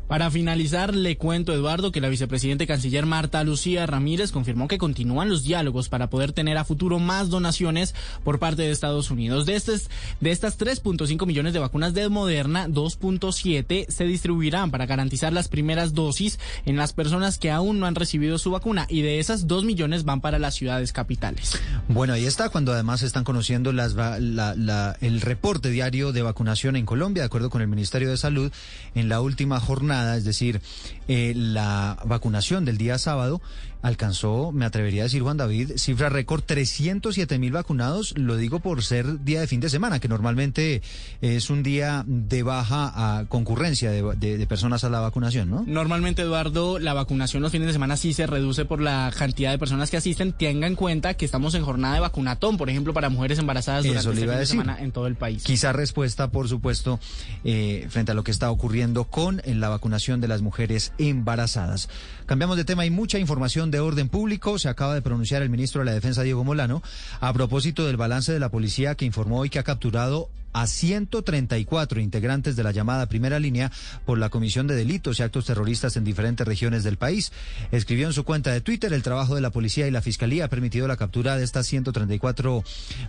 Para 0.09 0.31
finalizar, 0.31 0.95
le 0.95 1.19
cuento, 1.19 1.53
Eduardo, 1.53 1.93
que 1.93 2.01
la 2.01 2.09
vicepresidente 2.09 2.67
canciller 2.67 3.05
Marta 3.05 3.45
Lucía 3.45 3.85
Ramírez 3.85 4.33
confirmó 4.33 4.67
que 4.67 4.79
continúan 4.79 5.29
los 5.29 5.45
diálogos 5.45 5.91
para 5.91 6.09
poder 6.09 6.33
tener 6.33 6.57
a 6.57 6.65
futuro 6.65 6.99
más 6.99 7.29
donaciones 7.29 7.95
por 8.25 8.39
parte 8.39 8.63
de 8.63 8.71
Estados 8.71 9.11
Unidos. 9.11 9.45
De, 9.45 9.55
estas 9.55 9.91
de 10.21 10.31
estas 10.31 10.59
3.5 10.59 11.27
millones 11.27 11.53
de 11.53 11.59
vacunas 11.59 11.93
de 11.93 12.09
Moderna, 12.09 12.69
2.7 12.69 13.87
se 13.91 14.05
distribuirán 14.05 14.71
para 14.71 14.87
garantizar 14.87 15.35
las 15.35 15.49
primeras 15.49 15.93
dosis 15.93 16.39
en 16.65 16.77
las 16.77 16.95
personas 16.95 17.37
que 17.37 17.51
aún 17.51 17.79
no 17.79 17.85
han 17.85 17.95
recibido 17.95 18.39
su 18.39 18.51
vacuna 18.51 18.87
y 18.89 19.03
de 19.03 19.19
esas 19.19 19.47
2 19.47 19.65
millones 19.65 20.05
van 20.05 20.23
para 20.23 20.39
las 20.39 20.55
ciudades 20.55 20.95
capitales. 20.95 21.59
Bueno, 21.87 22.15
ahí 22.15 22.25
está 22.25 22.49
cuando 22.49 22.73
además 22.73 23.03
están 23.03 23.25
conociendo 23.25 23.75
las, 23.75 23.93
la, 23.93 24.19
la, 24.19 24.97
el 25.03 25.21
reporte 25.21 25.69
diario 25.69 26.13
de 26.13 26.23
vacunación 26.23 26.77
en 26.77 26.87
Colombia, 26.87 27.25
de 27.25 27.27
acuerdo 27.27 27.51
con 27.51 27.61
el 27.61 27.69
Ministerio 27.69 28.09
de 28.09 28.17
Salud, 28.17 28.51
en 28.95 29.11
la 29.11 29.21
última 29.21 29.61
jornada 29.61 29.98
es 30.17 30.25
decir, 30.25 30.61
eh, 31.09 31.33
la 31.37 31.99
vacunación 32.05 32.65
del 32.65 32.79
día 32.79 32.99
sábado 32.99 33.41
alcanzó, 33.83 34.53
me 34.53 34.65
atrevería 34.65 35.03
a 35.03 35.05
decir 35.05 35.23
Juan 35.23 35.37
David, 35.37 35.73
cifra 35.77 36.09
récord 36.09 36.43
307 36.43 37.39
mil 37.39 37.53
vacunados, 37.53 38.15
lo 38.17 38.37
digo 38.37 38.61
por 38.61 38.83
ser 38.83 39.25
día 39.25 39.41
de 39.41 39.47
fin 39.47 39.61
de 39.61 39.71
semana, 39.71 40.01
que 40.01 40.09
normalmente 40.09 40.83
es 41.21 41.51
un 41.51 41.63
día 41.63 42.05
de 42.07 42.43
baja 42.43 43.27
concurrencia 43.29 43.91
de, 43.91 44.47
personas 44.49 44.85
a 44.85 44.89
la 44.89 45.01
vacunación, 45.01 45.51
¿no? 45.51 45.65
Normalmente, 45.67 46.23
Eduardo, 46.23 46.79
la 46.79 46.95
vacunación 46.95 47.43
los 47.43 47.53
fines 47.53 47.67
de 47.67 47.73
semana 47.73 47.97
sí 47.97 48.13
se 48.13 48.27
reduce 48.27 48.65
por 48.65 48.81
la 48.81 49.13
cantidad 49.17 49.51
de 49.51 49.59
personas 49.59 49.91
que 49.91 49.97
asisten. 49.97 50.33
Tenga 50.33 50.67
en 50.67 50.75
cuenta 50.75 51.15
que 51.15 51.25
estamos 51.25 51.55
en 51.55 51.65
jornada 51.65 51.95
de 51.95 52.01
vacunatón, 52.01 52.57
por 52.57 52.71
ejemplo, 52.71 52.95
para 52.95 53.11
mujeres 53.11 53.39
embarazadas 53.39 53.85
durante 53.85 54.09
este 54.09 54.21
fin 54.21 54.39
de 54.39 54.47
semana 54.47 54.79
en 54.81 54.93
todo 54.93 55.07
el 55.07 55.17
país. 55.17 55.43
Quizá 55.45 55.73
respuesta, 55.73 56.31
por 56.31 56.49
supuesto, 56.49 56.99
eh, 57.45 57.87
frente 57.91 58.13
a 58.13 58.15
lo 58.15 58.25
que 58.25 58.31
está 58.31 58.51
ocurriendo 58.51 59.05
con 59.05 59.43
la 59.45 59.69
vacunación 59.69 60.21
de 60.21 60.29
las 60.29 60.43
mujeres 60.43 60.93
embarazadas. 60.99 61.89
Cambiamos 62.29 62.59
de 62.59 62.67
tema, 62.67 62.83
hay 62.83 62.91
mucha 62.91 63.19
información 63.19 63.71
de 63.71 63.81
orden 63.81 64.11
público. 64.11 64.59
Se 64.59 64.69
acaba 64.69 64.93
de 64.93 65.01
pronunciar 65.01 65.41
el 65.41 65.49
ministro 65.49 65.81
de 65.81 65.87
la 65.87 65.93
Defensa, 65.93 66.23
Diego 66.23 66.45
Molano, 66.45 66.83
a 67.21 67.33
propósito 67.33 67.87
del 67.87 67.97
balance 67.97 68.35
de 68.35 68.39
la 68.39 68.51
policía 68.51 68.97
que 68.97 69.07
informó 69.07 69.39
hoy 69.39 69.49
que 69.49 69.59
ha 69.59 69.63
capturado 69.63 70.29
a 70.53 70.67
134 70.67 72.01
integrantes 72.01 72.57
de 72.57 72.63
la 72.63 72.73
llamada 72.73 73.07
primera 73.07 73.39
línea 73.39 73.71
por 74.05 74.19
la 74.19 74.29
comisión 74.29 74.67
de 74.67 74.75
delitos 74.75 75.19
y 75.19 75.23
actos 75.23 75.47
terroristas 75.47 75.97
en 75.97 76.05
diferentes 76.05 76.47
regiones 76.47 76.85
del 76.85 76.97
país. 76.97 77.33
Escribió 77.71 78.07
en 78.07 78.13
su 78.13 78.25
cuenta 78.25 78.53
de 78.53 78.61
Twitter, 78.61 78.93
el 78.93 79.03
trabajo 79.03 79.35
de 79.35 79.41
la 79.41 79.51
policía 79.51 79.87
y 79.87 79.91
la 79.91 80.03
fiscalía 80.03 80.47
ha 80.47 80.49
permitido 80.49 80.89
la 80.89 80.97
captura 80.97 81.37
de 81.37 81.45
estas 81.45 81.67
134 81.67 82.65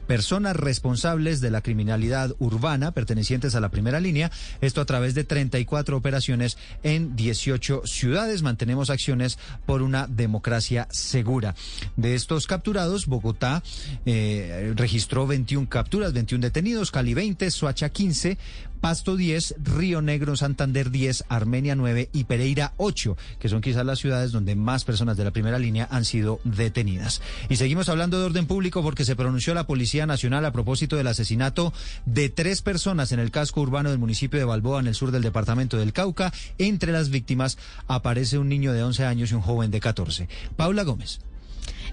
personas 0.08 0.55
responsables 0.55 1.41
de 1.41 1.51
la 1.51 1.62
criminalidad 1.62 2.36
urbana 2.39 2.91
pertenecientes 2.91 3.55
a 3.55 3.60
la 3.60 3.69
primera 3.69 4.00
línea, 4.00 4.31
esto 4.62 4.81
a 4.81 4.86
través 4.86 5.13
de 5.15 5.24
34 5.24 5.98
operaciones 5.98 6.58
en 6.84 7.15
18 7.15 7.84
ciudades. 7.86 8.41
Mantenemos 8.41 8.89
acciones 8.89 9.38
por 9.65 9.81
una 9.81 10.08
democracia 10.08 10.88
segura. 10.91 11.55
De 11.96 12.15
estos 12.15 12.48
capturados, 12.48 13.05
Bogotá 13.05 13.63
eh, 14.05 14.74
registró 14.75 15.27
21 15.27 15.69
capturas, 15.69 16.13
21 16.13 16.41
detenidos, 16.41 16.91
Cali 16.91 17.13
20, 17.13 17.29
Soacha 17.38 17.90
15, 17.90 18.38
Pasto 18.82 19.18
10, 19.18 19.56
Río 19.62 20.02
Negro, 20.02 20.36
Santander 20.38 20.90
10, 20.90 21.26
Armenia 21.28 21.76
9 21.76 22.10
y 22.14 22.24
Pereira 22.24 22.74
8, 22.78 23.18
que 23.40 23.50
son 23.50 23.62
quizás 23.62 23.86
las 23.86 24.00
ciudades 24.00 24.32
donde 24.32 24.56
más 24.56 24.86
personas 24.86 25.18
de 25.18 25.26
la 25.26 25.32
primera 25.32 25.60
línea 25.60 25.88
han 25.92 26.06
sido 26.06 26.40
detenidas. 26.44 27.22
Y 27.50 27.58
seguimos 27.58 27.90
hablando 27.90 28.20
de 28.20 28.26
orden 28.26 28.48
público 28.48 28.82
porque 28.82 29.06
se 29.06 29.16
pronunció 29.16 29.54
la 29.54 29.68
Policía 29.68 30.06
Nacional 30.06 30.46
a 30.46 30.54
propósito 30.54 30.96
del 30.96 31.08
asesinato 31.08 31.74
de 32.06 32.30
tres 32.30 32.62
personas 32.62 33.12
en 33.12 33.20
el 33.20 33.32
casco 33.32 33.62
urbano 33.62 33.90
del 33.90 34.00
municipio 34.00 34.40
de 34.40 34.46
Balboa, 34.46 34.80
en 34.80 34.88
el 34.88 34.96
sur 34.96 35.12
del 35.12 35.24
departamento 35.24 35.78
del 35.78 35.94
Cauca. 35.94 36.32
Entre 36.58 36.92
las 36.92 37.10
víctimas 37.10 37.58
aparece 37.88 38.38
un 38.38 38.48
niño 38.48 38.72
de 38.72 38.84
11 38.84 39.06
años 39.06 39.32
y 39.32 39.36
un 39.36 39.42
joven 39.42 39.72
de 39.72 39.80
14. 39.80 40.30
Paula 40.56 40.84
Gómez. 40.84 41.20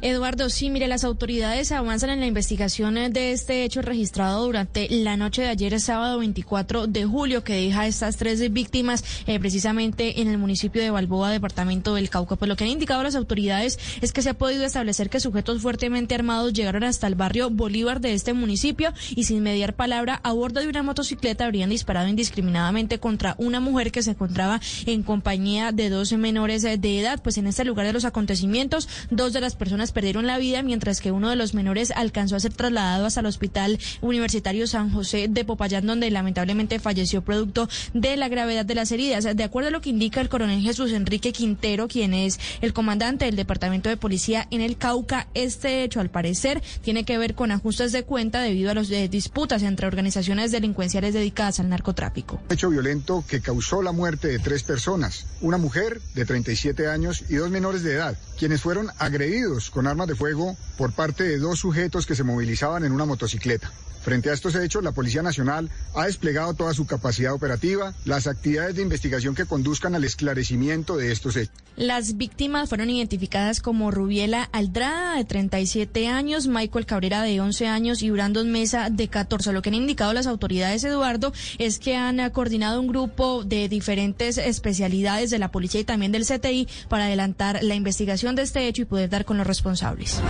Eduardo, 0.03 0.51
sí, 0.51 0.69
mire, 0.69 0.89
las 0.89 1.05
autoridades 1.05 1.73
avanzan 1.73 2.11
en 2.11 2.21
la 2.21 2.27
investigación 2.27 2.95
de 2.95 3.33
este 3.33 3.65
hecho 3.65 3.83
registrado 3.83 4.45
durante 4.45 4.89
la 4.91 5.17
noche 5.17 5.43
de 5.43 5.49
ayer, 5.49 5.81
sábado 5.81 6.19
24 6.19 6.87
de 6.87 7.05
julio, 7.05 7.43
que 7.43 7.55
deja 7.55 7.83
a 7.83 7.87
estas 7.87 8.17
tres 8.17 8.53
víctimas 8.53 9.05
eh, 9.27 9.41
precisamente 9.41 10.21
en 10.21 10.29
el 10.29 10.39
municipio 10.39 10.83
de 10.83 10.91
Balboa, 10.91 11.31
departamento 11.31 11.95
del 11.95 12.11
Cauca. 12.11 12.37
Pues 12.37 12.49
lo 12.49 12.57
que 12.57 12.65
han 12.65 12.71
indicado 12.71 13.03
las 13.03 13.15
autoridades 13.15 13.79
es 14.01 14.13
que 14.13 14.23
se 14.23 14.31
ha 14.31 14.35
podido 14.35 14.65
establecer 14.65 15.09
que 15.09 15.21
sujetos 15.21 15.63
fuertemente 15.63 16.15
armados 16.15 16.53
llegaron 16.53 16.85
hasta 16.85 17.07
el 17.07 17.15
barrio 17.15 17.51
Bolívar 17.51 18.01
de 18.01 18.13
este 18.13 18.35
municipio 18.35 18.93
y 19.15 19.25
sin 19.25 19.43
mediar 19.43 19.75
palabra 19.75 20.21
a 20.23 20.33
bordo 20.33 20.61
de 20.61 20.69
una 20.69 20.83
motocicleta 20.83 21.47
habrían 21.47 21.71
disparado 21.71 22.09
indiscriminadamente 22.09 22.99
contra 22.99 23.35
una 23.39 23.61
mujer 23.61 23.93
que 23.93 24.03
se 24.03 24.11
encontraba 24.11 24.61
en 24.85 25.03
compañía 25.03 25.73
de 25.73 25.89
dos 25.89 26.13
menores 26.13 26.63
de 26.63 27.01
edad. 27.01 27.21
Pues 27.23 27.39
en 27.39 27.47
este 27.47 27.65
lugar 27.65 27.87
de 27.87 27.93
los 27.93 28.05
acontecimientos, 28.05 28.89
dos 29.11 29.33
de 29.33 29.41
las 29.41 29.57
perdieron 29.93 30.27
la 30.27 30.39
vida, 30.39 30.63
mientras 30.63 31.01
que 31.01 31.13
uno 31.13 31.31
de 31.31 31.37
los 31.37 31.55
menores 31.55 31.91
alcanzó 31.91 32.37
a 32.37 32.41
ser 32.41 32.53
trasladado 32.53 33.07
hasta 33.07 33.21
el 33.21 33.27
Hospital 33.27 33.79
Universitario 34.01 34.67
San 34.67 34.93
José 34.93 35.27
de 35.29 35.45
Popayán, 35.45 35.87
donde 35.87 36.11
lamentablemente 36.11 36.79
falleció 36.79 37.23
producto 37.23 37.69
de 37.95 38.17
la 38.17 38.29
gravedad 38.29 38.65
de 38.65 38.75
las 38.75 38.93
heridas. 38.93 39.25
De 39.25 39.45
acuerdo 39.45 39.69
a 39.69 39.73
lo 39.73 39.81
que 39.81 39.91
indica 39.91 40.21
el 40.21 40.29
coronel 40.29 40.61
Jesús 40.63 40.93
Enrique 40.93 41.33
Quintero, 41.33 41.89
quien 41.89 42.15
es 42.15 42.39
el 42.61 42.73
comandante 42.73 43.25
del 43.25 43.37
Departamento 43.37 43.89
de 43.89 43.97
Policía 43.97 44.47
en 44.51 44.61
el 44.61 44.77
Cauca, 44.77 45.29
este 45.35 45.85
hecho 45.85 46.01
al 46.01 46.11
parecer 46.11 46.63
tiene 46.83 47.05
que 47.05 47.19
ver 47.19 47.35
con 47.35 47.51
ajustes 47.51 47.93
de 47.93 48.05
cuenta 48.05 48.41
debido 48.41 48.71
a 48.71 48.75
las 48.75 48.91
eh, 48.91 49.09
disputas 49.09 49.63
entre 49.63 49.87
organizaciones 49.87 50.53
delincuenciales 50.53 51.15
dedicadas 51.15 51.61
al 51.61 51.69
narcotráfico. 51.69 52.41
Hecho 52.51 52.71
violento 52.71 53.25
que 53.27 53.41
causó 53.41 53.83
la 53.83 53.93
muerte 53.93 54.29
de 54.29 54.39
tres 54.39 54.63
personas, 54.63 55.27
una 55.41 55.59
mujer 55.59 56.01
de 56.15 56.25
37 56.25 56.89
años 56.89 57.25
y 57.29 57.37
dos 57.37 57.51
menores 57.51 57.83
de 57.83 57.95
edad, 57.95 58.17
quienes 58.39 58.61
fueron 58.61 58.89
agredidos 58.99 59.71
con 59.77 59.87
armas 59.87 60.09
de 60.09 60.15
fuego 60.15 60.57
por 60.79 60.93
parte 60.93 61.25
de 61.25 61.39
dos 61.39 61.59
sujetos 61.59 62.07
que 62.07 62.15
se 62.15 62.25
movilizaban 62.25 62.85
en 62.85 62.93
una 62.93 63.05
motocicleta. 63.05 63.71
Frente 64.07 64.31
a 64.31 64.35
estos 64.35 64.55
hechos, 64.55 64.85
la 64.85 64.93
Policía 64.93 65.21
Nacional 65.21 65.69
ha 65.93 66.07
desplegado 66.07 66.55
toda 66.55 66.73
su 66.75 66.87
capacidad 66.87 67.33
operativa, 67.33 67.93
las 68.05 68.29
actividades 68.29 68.77
de 68.77 68.83
investigación 68.83 69.35
que 69.35 69.47
conduzcan 69.47 69.97
al 69.97 70.05
esclarecimiento 70.05 70.97
de 70.97 71.11
estos 71.11 71.35
hechos. 71.35 71.53
Las 71.75 72.17
víctimas 72.17 72.69
fueron 72.69 72.89
identificadas 72.89 73.61
como 73.61 73.91
Rubiela 73.91 74.49
Aldrada, 74.53 75.17
de 75.17 75.25
37 75.25 76.07
años, 76.07 76.47
Michael 76.47 76.87
Cabrera, 76.87 77.23
de 77.23 77.41
11 77.41 77.67
años, 77.67 78.01
y 78.01 78.11
Brandon 78.11 78.49
Mesa, 78.49 78.91
de 78.91 79.09
14. 79.09 79.53
Lo 79.53 79.61
que 79.61 79.71
han 79.71 79.75
indicado 79.75 80.13
las 80.13 80.29
autoridades, 80.29 80.85
Eduardo, 80.85 81.33
es 81.59 81.81
que 81.81 81.97
han 81.97 82.31
coordinado 82.31 82.81
un 82.81 82.87
grupo 82.87 83.43
de 83.43 83.69
diferentes 83.69 84.39
especialidades 84.39 85.31
de 85.31 85.41
la 85.41 85.51
policía 85.51 85.81
y 85.81 85.85
también 85.85 86.13
del 86.13 86.25
CTI 86.25 86.69
para 86.89 87.07
adelantar 87.07 87.59
la 87.65 87.75
investigación 87.75 88.37
de 88.37 88.43
este 88.43 88.69
hecho 88.69 88.83
y 88.83 88.85
poder 88.85 89.11
dar 89.11 89.25
con 89.25 89.37
los 89.37 89.49
responsables. 89.49 90.21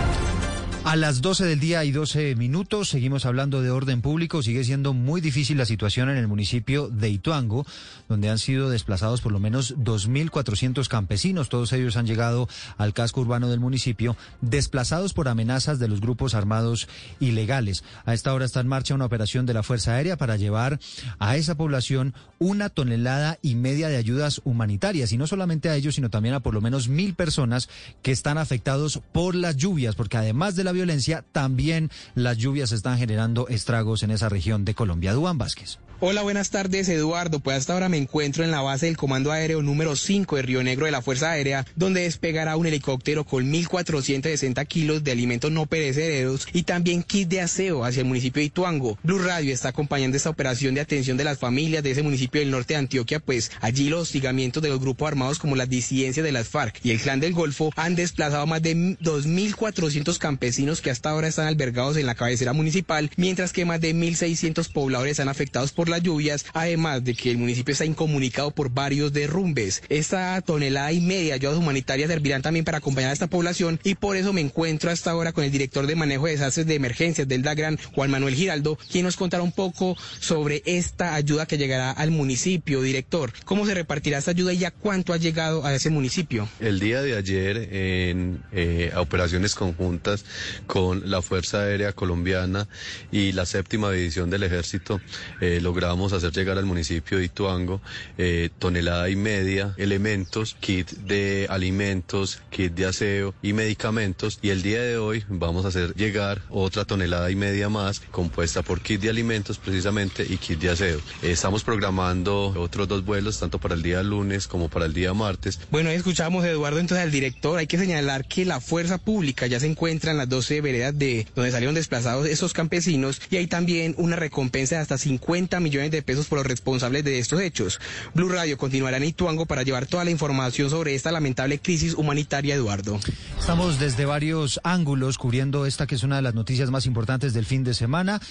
A 0.87 0.95
las 0.95 1.19
12 1.19 1.43
del 1.43 1.59
día 1.59 1.83
y 1.83 1.91
12 1.91 2.35
minutos 2.35 2.87
seguimos 2.87 3.25
hablando 3.25 3.61
de 3.61 3.71
orden 3.71 4.01
público. 4.01 4.41
Sigue 4.41 4.63
siendo 4.63 4.93
muy 4.93 5.19
difícil 5.19 5.57
la 5.57 5.65
situación 5.65 6.09
en 6.09 6.15
el 6.15 6.29
municipio 6.29 6.87
de 6.87 7.09
Ituango, 7.09 7.65
donde 8.07 8.29
han 8.29 8.37
sido 8.37 8.69
desplazados 8.69 9.19
por 9.19 9.33
lo 9.33 9.39
menos 9.41 9.75
2.400 9.75 10.87
campesinos. 10.87 11.49
Todos 11.49 11.73
ellos 11.73 11.97
han 11.97 12.07
llegado 12.07 12.47
al 12.77 12.93
casco 12.93 13.19
urbano 13.19 13.49
del 13.49 13.59
municipio, 13.59 14.15
desplazados 14.39 15.11
por 15.11 15.27
amenazas 15.27 15.77
de 15.77 15.89
los 15.89 15.99
grupos 15.99 16.35
armados 16.35 16.87
ilegales. 17.19 17.83
A 18.05 18.13
esta 18.13 18.33
hora 18.33 18.45
está 18.45 18.61
en 18.61 18.69
marcha 18.69 18.95
una 18.95 19.07
operación 19.07 19.45
de 19.45 19.55
la 19.55 19.63
Fuerza 19.63 19.95
Aérea 19.95 20.15
para 20.15 20.37
llevar 20.37 20.79
a 21.19 21.35
esa 21.35 21.55
población 21.55 22.13
una 22.39 22.69
tonelada 22.69 23.39
y 23.41 23.55
media 23.55 23.89
de 23.89 23.97
ayudas 23.97 24.39
humanitarias. 24.45 25.11
Y 25.11 25.17
no 25.17 25.27
solamente 25.27 25.67
a 25.67 25.75
ellos, 25.75 25.95
sino 25.95 26.09
también 26.09 26.35
a 26.35 26.39
por 26.39 26.53
lo 26.53 26.61
menos 26.61 26.87
mil 26.87 27.13
personas 27.13 27.67
que 28.01 28.13
están 28.13 28.37
afectados 28.37 29.01
por 29.11 29.35
las 29.35 29.57
lluvias, 29.57 29.95
porque 29.95 30.15
además 30.15 30.55
de 30.55 30.63
la 30.63 30.76
violencia, 30.77 31.25
también 31.31 31.89
las 32.15 32.37
lluvias 32.37 32.71
están 32.71 32.97
generando 32.97 33.47
estragos 33.47 34.03
en 34.03 34.11
esa 34.11 34.29
región 34.29 34.63
de 34.63 34.75
Colombia. 34.75 35.13
Duan 35.13 35.37
Vázquez. 35.37 35.79
Hola, 35.99 36.21
buenas 36.21 36.51
tardes, 36.51 36.87
Eduardo. 36.89 37.39
Pues 37.39 37.57
hasta 37.57 37.73
ahora 37.73 37.89
me 37.89 37.97
encuentro 37.97 38.43
en 38.43 38.51
la 38.51 38.61
base 38.61 38.85
del 38.85 38.97
Comando 38.97 39.31
Aéreo 39.31 39.63
número 39.63 39.95
5 39.95 40.35
de 40.35 40.43
Río 40.43 40.61
Negro 40.61 40.85
de 40.85 40.91
la 40.91 41.01
Fuerza 41.01 41.31
Aérea, 41.31 41.65
donde 41.75 42.01
despegará 42.01 42.55
un 42.55 42.67
helicóptero 42.67 43.23
con 43.23 43.51
1.460 43.51 44.67
kilos 44.67 45.03
de 45.03 45.11
alimentos 45.11 45.51
no 45.51 45.65
perecederos 45.65 46.47
y 46.53 46.61
también 46.63 47.01
kit 47.01 47.27
de 47.27 47.41
aseo 47.41 47.83
hacia 47.83 48.01
el 48.01 48.07
municipio 48.07 48.41
de 48.41 48.45
Ituango. 48.45 48.99
Blue 49.01 49.17
Radio 49.17 49.51
está 49.51 49.69
acompañando 49.69 50.15
esta 50.15 50.29
operación 50.29 50.75
de 50.75 50.81
atención 50.81 51.17
de 51.17 51.23
las 51.23 51.39
familias 51.39 51.81
de 51.81 51.89
ese 51.89 52.03
municipio 52.03 52.41
del 52.41 52.51
norte 52.51 52.75
de 52.75 52.79
Antioquia, 52.79 53.19
pues 53.19 53.51
allí 53.59 53.89
los 53.89 54.03
hostigamientos 54.03 54.61
de 54.61 54.69
los 54.69 54.79
grupos 54.79 55.07
armados 55.07 55.39
como 55.39 55.55
las 55.55 55.67
disidencias 55.67 56.23
de 56.23 56.31
las 56.31 56.47
FARC 56.47 56.79
y 56.83 56.91
el 56.91 56.99
Clan 56.99 57.19
del 57.19 57.33
Golfo 57.33 57.71
han 57.75 57.95
desplazado 57.95 58.45
más 58.45 58.61
de 58.61 58.75
2.400 58.75 60.19
campesinos 60.19 60.79
que 60.79 60.91
hasta 60.91 61.09
ahora 61.09 61.27
están 61.27 61.47
albergados 61.47 61.97
en 61.97 62.05
la 62.05 62.13
cabecera 62.13 62.53
municipal, 62.53 63.09
mientras 63.17 63.51
que 63.51 63.65
más 63.65 63.81
de 63.81 63.95
1.600 63.95 64.71
pobladores 64.71 65.19
han 65.19 65.27
afectados 65.27 65.71
por 65.71 65.86
las 65.89 66.03
lluvias, 66.03 66.45
además 66.53 67.03
de 67.03 67.13
que 67.13 67.31
el 67.31 67.37
municipio 67.37 67.71
está 67.71 67.85
incomunicado 67.85 68.51
por 68.51 68.69
varios 68.69 69.13
derrumbes. 69.13 69.83
Esta 69.89 70.41
tonelada 70.41 70.91
y 70.91 71.01
media 71.01 71.29
de 71.29 71.33
ayudas 71.33 71.57
humanitarias 71.57 72.09
servirán 72.09 72.41
también 72.41 72.65
para 72.65 72.79
acompañar 72.79 73.09
a 73.09 73.13
esta 73.13 73.27
población 73.27 73.79
y 73.83 73.95
por 73.95 74.17
eso 74.17 74.33
me 74.33 74.41
encuentro 74.41 74.91
hasta 74.91 75.11
ahora 75.11 75.31
con 75.31 75.43
el 75.43 75.51
director 75.51 75.87
de 75.87 75.95
manejo 75.95 76.25
de 76.25 76.33
desastres 76.33 76.67
de 76.67 76.75
emergencias 76.75 77.27
del 77.27 77.41
DAGRAN, 77.41 77.77
Juan 77.93 78.11
Manuel 78.11 78.35
Giraldo, 78.35 78.77
quien 78.91 79.05
nos 79.05 79.15
contará 79.15 79.43
un 79.43 79.51
poco 79.51 79.95
sobre 80.19 80.63
esta 80.65 81.15
ayuda 81.15 81.45
que 81.45 81.57
llegará 81.57 81.91
al 81.91 82.11
municipio. 82.11 82.81
Director, 82.81 83.31
¿cómo 83.45 83.65
se 83.65 83.73
repartirá 83.73 84.17
esta 84.17 84.31
ayuda 84.31 84.53
y 84.53 84.57
ya 84.57 84.71
cuánto 84.71 85.13
ha 85.13 85.17
llegado 85.17 85.65
a 85.65 85.73
ese 85.73 85.89
municipio? 85.89 86.47
El 86.59 86.79
día 86.79 87.01
de 87.01 87.17
ayer 87.17 87.57
en 87.73 88.43
eh, 88.51 88.91
operaciones 88.95 89.55
conjuntas 89.55 90.25
con 90.65 91.09
la 91.09 91.21
Fuerza 91.21 91.61
Aérea 91.61 91.93
Colombiana 91.93 92.67
y 93.11 93.31
la 93.31 93.45
séptima 93.45 93.91
división 93.91 94.29
del 94.29 94.43
ejército 94.43 95.01
eh, 95.41 95.59
logramos 95.77 96.11
hacer 96.11 96.31
llegar 96.31 96.57
al 96.57 96.65
municipio 96.65 97.19
de 97.19 97.25
Ituango 97.25 97.81
eh, 98.17 98.49
tonelada 98.57 99.09
y 99.11 99.15
media 99.15 99.75
elementos, 99.77 100.57
kit 100.59 100.89
de 100.89 101.45
alimentos, 101.51 102.41
kit 102.49 102.73
de 102.73 102.87
aseo 102.87 103.35
y 103.43 103.53
medicamentos 103.53 104.39
y 104.41 104.49
el 104.49 104.63
día 104.63 104.81
de 104.81 104.97
hoy 104.97 105.23
vamos 105.29 105.65
a 105.65 105.67
hacer 105.67 105.93
llegar 105.93 106.41
otra 106.49 106.83
tonelada 106.83 107.29
y 107.29 107.35
media 107.35 107.69
más 107.69 107.99
compuesta 108.09 108.63
por 108.63 108.81
kit 108.81 109.01
de 109.01 109.11
alimentos 109.11 109.59
precisamente 109.59 110.25
y 110.27 110.37
kit 110.37 110.59
de 110.59 110.69
aseo. 110.71 110.99
estamos 111.21 111.63
programando 111.63 112.55
otros 112.57 112.87
dos 112.87 113.05
vuelos 113.05 113.39
tanto 113.39 113.59
para 113.59 113.75
el 113.75 113.83
día 113.83 114.01
lunes 114.01 114.47
como 114.47 114.69
para 114.69 114.87
el 114.87 114.93
día 114.93 115.13
martes. 115.13 115.59
Bueno, 115.69 115.91
escuchamos 115.91 116.43
Eduardo 116.43 116.79
entonces 116.79 117.05
al 117.05 117.11
director, 117.11 117.59
hay 117.59 117.67
que 117.67 117.77
señalar 117.77 118.27
que 118.27 118.45
la 118.45 118.61
fuerza 118.61 118.97
pública 118.97 119.45
ya 119.45 119.59
se 119.59 119.67
encuentra 119.67 120.09
en 120.09 120.17
las 120.17 120.27
12 120.27 120.59
veredas 120.61 120.97
de 120.97 121.27
donde 121.35 121.51
salieron 121.51 121.75
desplazados 121.75 122.25
esos 122.25 122.53
campesinos 122.53 123.21
y 123.29 123.37
hay 123.37 123.45
también 123.45 123.93
una 123.97 124.15
recompensa 124.15 124.75
de 124.75 124.81
hasta 124.81 124.97
50 124.97 125.59
millones 125.67 125.91
de 125.91 126.01
pesos 126.01 126.27
por 126.27 126.37
los 126.37 126.47
responsables 126.47 127.03
de 127.03 127.19
estos 127.19 127.41
hechos. 127.41 127.79
Blue 128.13 128.29
Radio 128.29 128.57
continuará 128.57 128.97
en 128.97 129.03
Ituango 129.03 129.45
para 129.45 129.63
llevar 129.63 129.85
toda 129.85 130.05
la 130.05 130.11
información 130.11 130.69
sobre 130.69 130.95
esta 130.95 131.11
lamentable 131.11 131.59
crisis 131.59 131.93
humanitaria, 131.93 132.55
Eduardo. 132.55 132.99
Estamos 133.37 133.79
desde 133.79 134.05
varios 134.05 134.61
ángulos 134.63 135.17
cubriendo 135.17 135.65
esta 135.65 135.87
que 135.87 135.95
es 135.95 136.03
una 136.03 136.15
de 136.15 136.21
las 136.21 136.35
noticias 136.35 136.71
más 136.71 136.85
importantes 136.85 137.33
del 137.33 137.45
fin 137.45 137.65
de 137.65 137.73
semana 137.73 138.21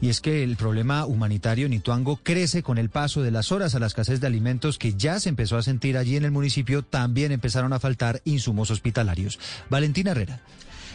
y 0.00 0.10
es 0.10 0.20
que 0.20 0.42
el 0.42 0.56
problema 0.56 1.06
humanitario 1.06 1.66
en 1.66 1.72
Ituango 1.72 2.20
crece 2.22 2.62
con 2.62 2.76
el 2.76 2.90
paso 2.90 3.22
de 3.22 3.30
las 3.30 3.52
horas 3.52 3.74
a 3.74 3.78
la 3.78 3.86
escasez 3.86 4.20
de 4.20 4.26
alimentos 4.26 4.78
que 4.78 4.94
ya 4.94 5.18
se 5.18 5.30
empezó 5.30 5.56
a 5.56 5.62
sentir 5.62 5.96
allí 5.96 6.16
en 6.16 6.24
el 6.24 6.30
municipio, 6.30 6.82
también 6.82 7.32
empezaron 7.32 7.72
a 7.72 7.80
faltar 7.80 8.20
insumos 8.24 8.70
hospitalarios. 8.70 9.38
Valentina 9.70 10.10
Herrera. 10.10 10.40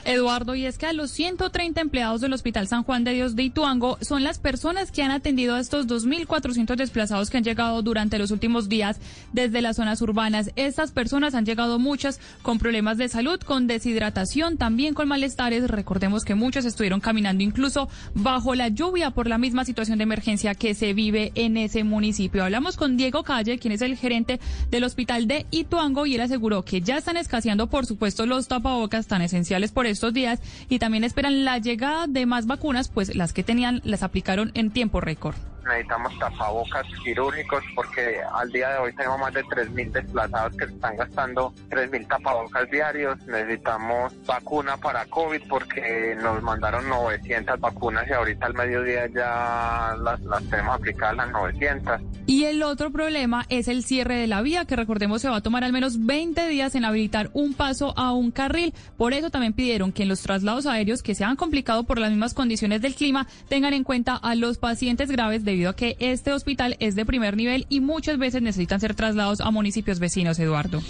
Eduardo, 0.07 0.55
y 0.55 0.65
es 0.65 0.77
que 0.77 0.85
a 0.85 0.93
los 0.93 1.11
130 1.11 1.81
empleados 1.81 2.21
del 2.21 2.31
Hospital 2.31 2.67
San 2.67 2.83
Juan 2.83 3.03
de 3.03 3.11
Dios 3.11 3.35
de 3.35 3.43
Ituango 3.43 3.97
son 4.01 4.23
las 4.23 4.39
personas 4.39 4.89
que 4.89 5.03
han 5.03 5.11
atendido 5.11 5.55
a 5.55 5.59
estos 5.59 5.85
2.400 5.85 6.75
desplazados 6.77 7.29
que 7.29 7.37
han 7.37 7.43
llegado 7.43 7.81
durante 7.81 8.17
los 8.17 8.31
últimos 8.31 8.69
días 8.69 8.99
desde 9.33 9.61
las 9.61 9.75
zonas 9.75 10.01
urbanas. 10.01 10.51
Estas 10.55 10.91
personas 10.91 11.35
han 11.35 11.45
llegado 11.45 11.77
muchas 11.77 12.21
con 12.41 12.57
problemas 12.57 12.97
de 12.97 13.09
salud, 13.09 13.39
con 13.41 13.67
deshidratación, 13.67 14.57
también 14.57 14.93
con 14.93 15.09
malestares. 15.09 15.67
Recordemos 15.67 16.23
que 16.23 16.35
muchos 16.35 16.63
estuvieron 16.63 17.01
caminando 17.01 17.43
incluso 17.43 17.89
bajo 18.13 18.55
la 18.55 18.69
lluvia 18.69 19.11
por 19.11 19.27
la 19.27 19.37
misma 19.37 19.65
situación 19.65 19.97
de 19.97 20.03
emergencia 20.03 20.55
que 20.55 20.73
se 20.73 20.93
vive 20.93 21.33
en 21.35 21.57
ese 21.57 21.83
municipio. 21.83 22.45
Hablamos 22.45 22.77
con 22.77 22.95
Diego 22.95 23.23
Calle, 23.23 23.59
quien 23.59 23.73
es 23.73 23.81
el 23.81 23.97
gerente 23.97 24.39
del 24.71 24.85
Hospital 24.85 25.27
de 25.27 25.45
Ituango, 25.51 26.05
y 26.05 26.15
él 26.15 26.21
aseguró 26.21 26.63
que 26.63 26.79
ya 26.79 26.97
están 26.97 27.17
escaseando, 27.17 27.67
por 27.67 27.85
supuesto, 27.85 28.25
los 28.25 28.47
tapabocas 28.47 29.07
tan 29.07 29.21
esenciales 29.21 29.71
por 29.71 29.85
estos 29.97 30.13
días 30.13 30.39
y 30.69 30.79
también 30.79 31.03
esperan 31.03 31.43
la 31.43 31.57
llegada 31.57 32.07
de 32.07 32.25
más 32.25 32.45
vacunas, 32.45 32.89
pues 32.89 33.15
las 33.15 33.33
que 33.33 33.43
tenían 33.43 33.81
las 33.83 34.03
aplicaron 34.03 34.51
en 34.53 34.71
tiempo 34.71 35.01
récord 35.01 35.35
necesitamos 35.67 36.17
tapabocas 36.19 36.86
quirúrgicos 37.03 37.63
porque 37.75 38.19
al 38.33 38.51
día 38.51 38.69
de 38.69 38.77
hoy 38.79 38.95
tenemos 38.95 39.19
más 39.19 39.33
de 39.33 39.43
3.000 39.43 39.91
desplazados 39.91 40.57
que 40.57 40.65
están 40.65 40.95
gastando 40.97 41.53
3.000 41.69 42.07
tapabocas 42.07 42.69
diarios. 42.71 43.17
Necesitamos 43.27 44.13
vacuna 44.25 44.77
para 44.77 45.05
COVID 45.05 45.41
porque 45.50 46.17
nos 46.21 46.41
mandaron 46.41 46.88
900 46.89 47.59
vacunas 47.59 48.07
y 48.07 48.13
ahorita 48.13 48.45
al 48.45 48.53
mediodía 48.53 49.07
ya 49.07 49.95
las, 50.00 50.19
las 50.21 50.43
tenemos 50.50 50.75
aplicadas 50.75 51.17
las 51.17 51.31
900. 51.31 52.01
Y 52.25 52.43
el 52.43 52.62
otro 52.62 52.91
problema 52.91 53.45
es 53.50 53.67
el 53.69 53.83
cierre 53.83 54.15
de 54.15 54.27
la 54.27 54.41
vía, 54.41 54.65
que 54.65 54.75
recordemos 54.75 55.21
se 55.21 55.29
va 55.29 55.38
a 55.38 55.41
tomar 55.41 55.63
al 55.63 55.71
menos 55.71 56.05
20 56.05 56.47
días 56.50 56.75
en 56.75 56.83
habilitar 56.83 57.29
un 57.33 57.53
paso 57.53 57.93
a 57.97 58.12
un 58.12 58.31
carril. 58.31 58.74
Por 58.97 59.13
eso 59.13 59.29
también 59.29 59.53
pidieron 59.53 59.93
que 59.93 60.03
en 60.03 60.09
los 60.09 60.21
traslados 60.21 60.65
aéreos 60.65 61.01
que 61.01 61.15
se 61.15 61.24
han 61.24 61.38
complicado 61.38 61.83
por 61.86 62.00
las 62.00 62.09
mismas 62.09 62.33
condiciones 62.33 62.81
del 62.81 62.95
clima 62.95 63.27
tengan 63.47 63.74
en 63.74 63.83
cuenta 63.83 64.15
a 64.15 64.36
los 64.36 64.57
pacientes 64.57 65.09
graves 65.09 65.45
de 65.45 65.56
debido 65.57 65.71
a 65.71 65.75
que 65.75 65.97
este 65.99 66.33
hospital 66.33 66.77
es 66.79 66.93
de 66.93 67.03
primer 67.03 67.35
nivel 67.35 67.65
y 67.67 67.79
muchas 67.79 68.19
veces 68.19 68.43
necesitan 68.43 68.79
ser 68.79 68.93
trasladados 68.93 69.41
a 69.41 69.49
municipios 69.49 69.97
vecinos, 69.97 70.37
Eduardo. 70.37 70.83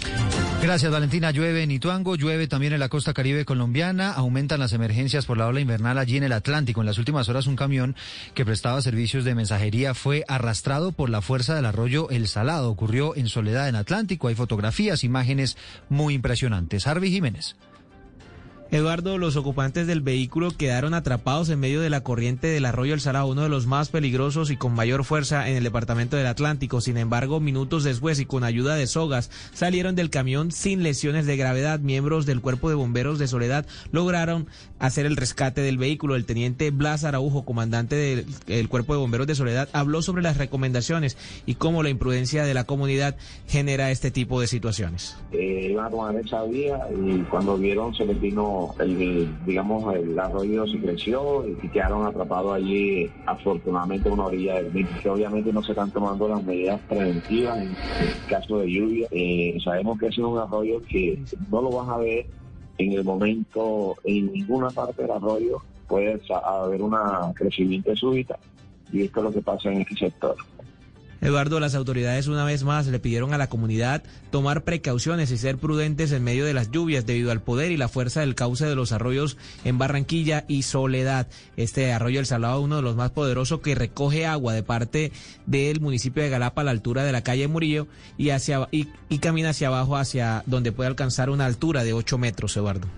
Gracias, 0.60 0.92
Valentina. 0.92 1.30
Llueve 1.30 1.62
en 1.62 1.70
Ituango, 1.70 2.16
llueve 2.16 2.48
también 2.48 2.74
en 2.74 2.80
la 2.80 2.90
costa 2.90 3.14
caribe 3.14 3.46
colombiana, 3.46 4.12
aumentan 4.12 4.60
las 4.60 4.74
emergencias 4.74 5.24
por 5.24 5.38
la 5.38 5.46
ola 5.46 5.60
invernal 5.60 5.96
allí 5.96 6.18
en 6.18 6.24
el 6.24 6.32
Atlántico. 6.32 6.80
En 6.80 6.86
las 6.86 6.98
últimas 6.98 7.30
horas, 7.30 7.46
un 7.46 7.56
camión 7.56 7.96
que 8.34 8.44
prestaba 8.44 8.82
servicios 8.82 9.24
de 9.24 9.34
mensajería 9.34 9.94
fue 9.94 10.24
arrastrado 10.28 10.92
por 10.92 11.08
la 11.08 11.22
fuerza 11.22 11.54
del 11.54 11.64
arroyo 11.64 12.10
El 12.10 12.28
Salado. 12.28 12.70
Ocurrió 12.70 13.16
en 13.16 13.28
Soledad, 13.28 13.70
en 13.70 13.76
Atlántico. 13.76 14.28
Hay 14.28 14.34
fotografías, 14.34 15.02
imágenes 15.02 15.56
muy 15.88 16.12
impresionantes. 16.12 16.86
Harvey 16.86 17.10
Jiménez. 17.10 17.56
Eduardo, 18.70 19.16
los 19.16 19.36
ocupantes 19.36 19.86
del 19.86 20.02
vehículo 20.02 20.50
quedaron 20.50 20.92
atrapados 20.92 21.48
en 21.48 21.58
medio 21.58 21.80
de 21.80 21.88
la 21.88 22.02
corriente 22.02 22.48
del 22.48 22.66
arroyo 22.66 22.92
El 22.92 23.00
Salado, 23.00 23.26
uno 23.26 23.42
de 23.42 23.48
los 23.48 23.66
más 23.66 23.88
peligrosos 23.88 24.50
y 24.50 24.58
con 24.58 24.74
mayor 24.74 25.04
fuerza 25.04 25.48
en 25.48 25.56
el 25.56 25.64
departamento 25.64 26.18
del 26.18 26.26
Atlántico. 26.26 26.82
Sin 26.82 26.98
embargo, 26.98 27.40
minutos 27.40 27.82
después 27.82 28.20
y 28.20 28.26
con 28.26 28.44
ayuda 28.44 28.74
de 28.74 28.86
sogas, 28.86 29.30
salieron 29.54 29.94
del 29.94 30.10
camión 30.10 30.52
sin 30.52 30.82
lesiones 30.82 31.24
de 31.24 31.38
gravedad. 31.38 31.80
Miembros 31.80 32.26
del 32.26 32.42
Cuerpo 32.42 32.68
de 32.68 32.74
Bomberos 32.74 33.18
de 33.18 33.26
Soledad 33.26 33.64
lograron 33.90 34.48
hacer 34.78 35.06
el 35.06 35.16
rescate 35.16 35.62
del 35.62 35.78
vehículo. 35.78 36.14
El 36.14 36.26
teniente 36.26 36.70
Blas 36.70 37.04
Araujo, 37.04 37.46
comandante 37.46 38.26
del 38.46 38.68
Cuerpo 38.68 38.92
de 38.92 39.00
Bomberos 39.00 39.26
de 39.26 39.34
Soledad, 39.34 39.70
habló 39.72 40.02
sobre 40.02 40.22
las 40.22 40.36
recomendaciones 40.36 41.16
y 41.46 41.54
cómo 41.54 41.82
la 41.82 41.88
imprudencia 41.88 42.44
de 42.44 42.52
la 42.52 42.64
comunidad 42.64 43.16
genera 43.46 43.90
este 43.90 44.10
tipo 44.10 44.42
de 44.42 44.46
situaciones. 44.46 45.16
Eh, 45.32 45.74
a 45.80 45.88
tomar 45.88 46.14
esa 46.16 46.42
vía 46.44 46.78
y 46.94 47.18
cuando 47.30 47.56
vieron 47.56 47.94
se 47.94 48.04
les 48.04 48.20
vino 48.20 48.57
digamos, 49.46 49.94
el 49.94 50.18
arroyo 50.18 50.66
se 50.66 50.78
creció 50.78 51.46
y 51.46 51.68
quedaron 51.68 52.06
atrapados 52.06 52.54
allí, 52.54 53.10
afortunadamente, 53.26 54.08
una 54.10 54.26
orilla 54.26 54.56
del 54.56 54.72
mismo, 54.72 54.90
que 55.02 55.08
obviamente 55.08 55.52
no 55.52 55.62
se 55.62 55.72
están 55.72 55.90
tomando 55.90 56.28
las 56.28 56.42
medidas 56.44 56.80
preventivas 56.88 57.58
en, 57.58 57.76
caso 58.28 58.58
de 58.58 58.70
lluvia. 58.70 59.08
Eh, 59.10 59.58
sabemos 59.62 59.98
que 59.98 60.06
es 60.06 60.18
un 60.18 60.38
arroyo 60.38 60.82
que 60.88 61.18
no 61.50 61.62
lo 61.62 61.70
vas 61.70 61.88
a 61.88 61.98
ver 61.98 62.26
en 62.78 62.92
el 62.92 63.04
momento, 63.04 63.96
en 64.04 64.32
ninguna 64.32 64.70
parte 64.70 65.02
del 65.02 65.10
arroyo 65.10 65.60
puede 65.88 66.20
haber 66.44 66.82
un 66.82 66.94
crecimiento 67.34 67.96
súbita 67.96 68.38
y 68.92 69.02
esto 69.02 69.20
es 69.20 69.24
lo 69.24 69.32
que 69.32 69.42
pasa 69.42 69.70
en 69.70 69.80
este 69.80 69.96
sector. 69.96 70.36
Eduardo, 71.20 71.58
las 71.58 71.74
autoridades 71.74 72.28
una 72.28 72.44
vez 72.44 72.62
más 72.62 72.86
le 72.86 73.00
pidieron 73.00 73.34
a 73.34 73.38
la 73.38 73.48
comunidad 73.48 74.02
tomar 74.30 74.62
precauciones 74.62 75.30
y 75.30 75.38
ser 75.38 75.58
prudentes 75.58 76.12
en 76.12 76.22
medio 76.22 76.44
de 76.44 76.54
las 76.54 76.70
lluvias 76.70 77.06
debido 77.06 77.32
al 77.32 77.42
poder 77.42 77.72
y 77.72 77.76
la 77.76 77.88
fuerza 77.88 78.20
del 78.20 78.34
cauce 78.34 78.66
de 78.66 78.76
los 78.76 78.92
arroyos 78.92 79.36
en 79.64 79.78
Barranquilla 79.78 80.44
y 80.46 80.62
Soledad. 80.62 81.26
Este 81.56 81.92
arroyo 81.92 82.20
El 82.20 82.26
Salado, 82.26 82.60
uno 82.60 82.76
de 82.76 82.82
los 82.82 82.96
más 82.96 83.10
poderosos 83.10 83.60
que 83.60 83.74
recoge 83.74 84.26
agua 84.26 84.52
de 84.52 84.62
parte 84.62 85.12
del 85.46 85.80
municipio 85.80 86.22
de 86.22 86.28
Galapa 86.28 86.60
a 86.60 86.64
la 86.64 86.70
altura 86.70 87.02
de 87.02 87.12
la 87.12 87.22
calle 87.22 87.48
Murillo 87.48 87.88
y, 88.16 88.30
hacia, 88.30 88.68
y, 88.70 88.86
camina 89.18 89.50
hacia 89.50 89.68
abajo 89.68 89.96
hacia 89.96 90.42
donde 90.46 90.72
puede 90.72 90.88
alcanzar 90.88 91.30
una 91.30 91.46
altura 91.46 91.82
de 91.84 91.92
8 91.92 92.18
metros, 92.18 92.56
Eduardo. 92.56 92.88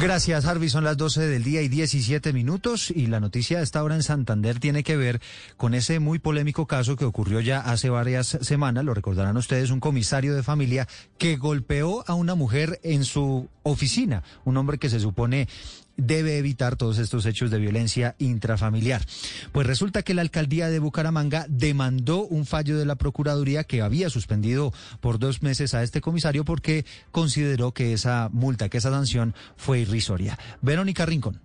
Gracias, 0.00 0.46
Harvey. 0.46 0.68
Son 0.68 0.84
las 0.84 0.96
12 0.96 1.28
del 1.28 1.44
día 1.44 1.62
y 1.62 1.68
17 1.68 2.32
minutos 2.32 2.90
y 2.90 3.06
la 3.06 3.20
noticia 3.20 3.58
de 3.58 3.64
esta 3.64 3.84
hora 3.84 3.94
en 3.94 4.02
Santander 4.02 4.58
tiene 4.58 4.82
que 4.82 4.96
ver 4.96 5.20
con 5.56 5.74
ese 5.74 6.00
muy 6.00 6.18
polémico 6.18 6.66
caso 6.66 6.96
que 6.96 7.01
ocurrió 7.04 7.40
ya 7.40 7.60
hace 7.60 7.90
varias 7.90 8.38
semanas, 8.40 8.84
lo 8.84 8.94
recordarán 8.94 9.36
ustedes, 9.36 9.70
un 9.70 9.80
comisario 9.80 10.34
de 10.34 10.42
familia 10.42 10.88
que 11.18 11.36
golpeó 11.36 12.04
a 12.06 12.14
una 12.14 12.34
mujer 12.34 12.80
en 12.82 13.04
su 13.04 13.48
oficina, 13.62 14.22
un 14.44 14.56
hombre 14.56 14.78
que 14.78 14.90
se 14.90 15.00
supone 15.00 15.48
debe 15.96 16.38
evitar 16.38 16.76
todos 16.76 16.98
estos 16.98 17.26
hechos 17.26 17.50
de 17.50 17.58
violencia 17.58 18.14
intrafamiliar. 18.18 19.04
Pues 19.52 19.66
resulta 19.66 20.02
que 20.02 20.14
la 20.14 20.22
alcaldía 20.22 20.68
de 20.68 20.78
Bucaramanga 20.78 21.46
demandó 21.48 22.24
un 22.24 22.46
fallo 22.46 22.78
de 22.78 22.86
la 22.86 22.96
Procuraduría 22.96 23.64
que 23.64 23.82
había 23.82 24.10
suspendido 24.10 24.72
por 25.00 25.18
dos 25.18 25.42
meses 25.42 25.74
a 25.74 25.82
este 25.82 26.00
comisario 26.00 26.44
porque 26.44 26.84
consideró 27.10 27.72
que 27.72 27.92
esa 27.92 28.30
multa, 28.32 28.68
que 28.68 28.78
esa 28.78 28.90
sanción 28.90 29.34
fue 29.56 29.80
irrisoria. 29.80 30.38
Verónica 30.60 31.06
Rincón. 31.06 31.40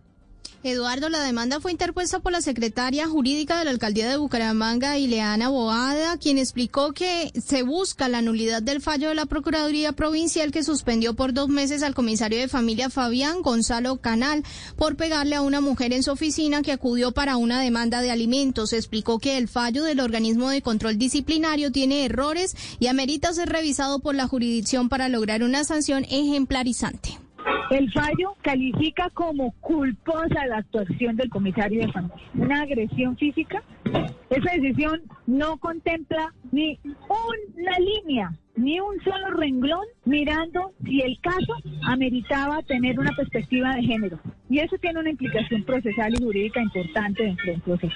Eduardo, 0.68 1.08
la 1.08 1.24
demanda 1.24 1.62
fue 1.62 1.72
interpuesta 1.72 2.20
por 2.20 2.34
la 2.34 2.42
secretaria 2.42 3.08
jurídica 3.08 3.58
de 3.58 3.66
la 3.66 3.72
alcaldía 3.72 4.10
de 4.10 4.18
Bucaramanga, 4.18 4.98
Ileana 4.98 5.48
Boada, 5.48 6.18
quien 6.18 6.38
explicó 6.38 6.92
que 6.92 7.32
se 7.42 7.64
busca 7.64 8.10
la 8.10 8.22
nulidad 8.22 8.62
del 8.62 8.82
fallo 8.82 9.08
de 9.08 9.16
la 9.16 9.26
Procuraduría 9.26 9.94
Provincial 9.94 10.52
que 10.52 10.64
suspendió 10.64 11.14
por 11.14 11.34
dos 11.34 11.48
meses 11.48 11.84
al 11.84 11.96
comisario 11.96 12.40
de 12.40 12.50
familia 12.50 12.90
Fabián 12.90 13.42
Gonzalo 13.42 13.98
Canal 13.98 14.44
por 14.76 14.98
pegarle 14.98 15.36
a 15.36 15.42
una 15.42 15.62
mujer 15.62 15.94
en 15.94 16.04
su 16.04 16.12
oficina 16.12 16.62
que 16.62 16.74
acudió 16.74 17.14
para 17.14 17.38
una 17.38 17.62
demanda 17.62 18.02
de 18.02 18.12
alimentos. 18.12 18.74
Explicó 18.74 19.20
que 19.20 19.38
el 19.38 19.48
fallo 19.48 19.84
del 19.84 20.02
organismo 20.02 20.50
de 20.50 20.62
control 20.62 20.98
disciplinario 20.98 21.72
tiene 21.72 22.04
errores 22.04 22.56
y 22.80 22.88
amerita 22.88 23.34
ser 23.34 23.50
revisado 23.50 24.00
por 24.00 24.16
la 24.16 24.28
jurisdicción 24.28 24.90
para 24.90 25.08
lograr 25.08 25.44
una 25.44 25.64
sanción 25.64 26.06
ejemplarizante. 26.10 27.27
El 27.70 27.92
fallo 27.92 28.36
califica 28.42 29.10
como 29.12 29.52
culposa 29.60 30.46
la 30.48 30.58
actuación 30.58 31.16
del 31.16 31.30
comisario 31.30 31.86
de 31.86 31.92
familia, 31.92 32.18
una 32.36 32.62
agresión 32.62 33.18
física. 33.18 33.62
Esa 34.30 34.52
decisión 34.54 35.02
no 35.26 35.58
contempla 35.58 36.34
ni 36.52 36.80
una 36.84 37.80
línea, 37.80 38.34
ni 38.58 38.80
un 38.80 39.02
solo 39.04 39.32
renglón 39.38 39.86
mirando 40.06 40.74
si 40.84 41.02
el 41.02 41.18
caso 41.22 41.54
ameritaba 41.84 42.62
tener 42.64 43.00
una 43.00 43.12
perspectiva 43.16 43.76
de 43.76 43.84
género. 43.84 44.20
Y 44.50 44.60
eso 44.60 44.76
tiene 44.82 45.00
una 45.00 45.12
implicación 45.12 45.64
procesal 45.64 46.14
y 46.14 46.24
jurídica 46.24 46.62
importante 46.62 47.24
dentro 47.24 47.52
del 47.52 47.62
proceso. 47.62 47.96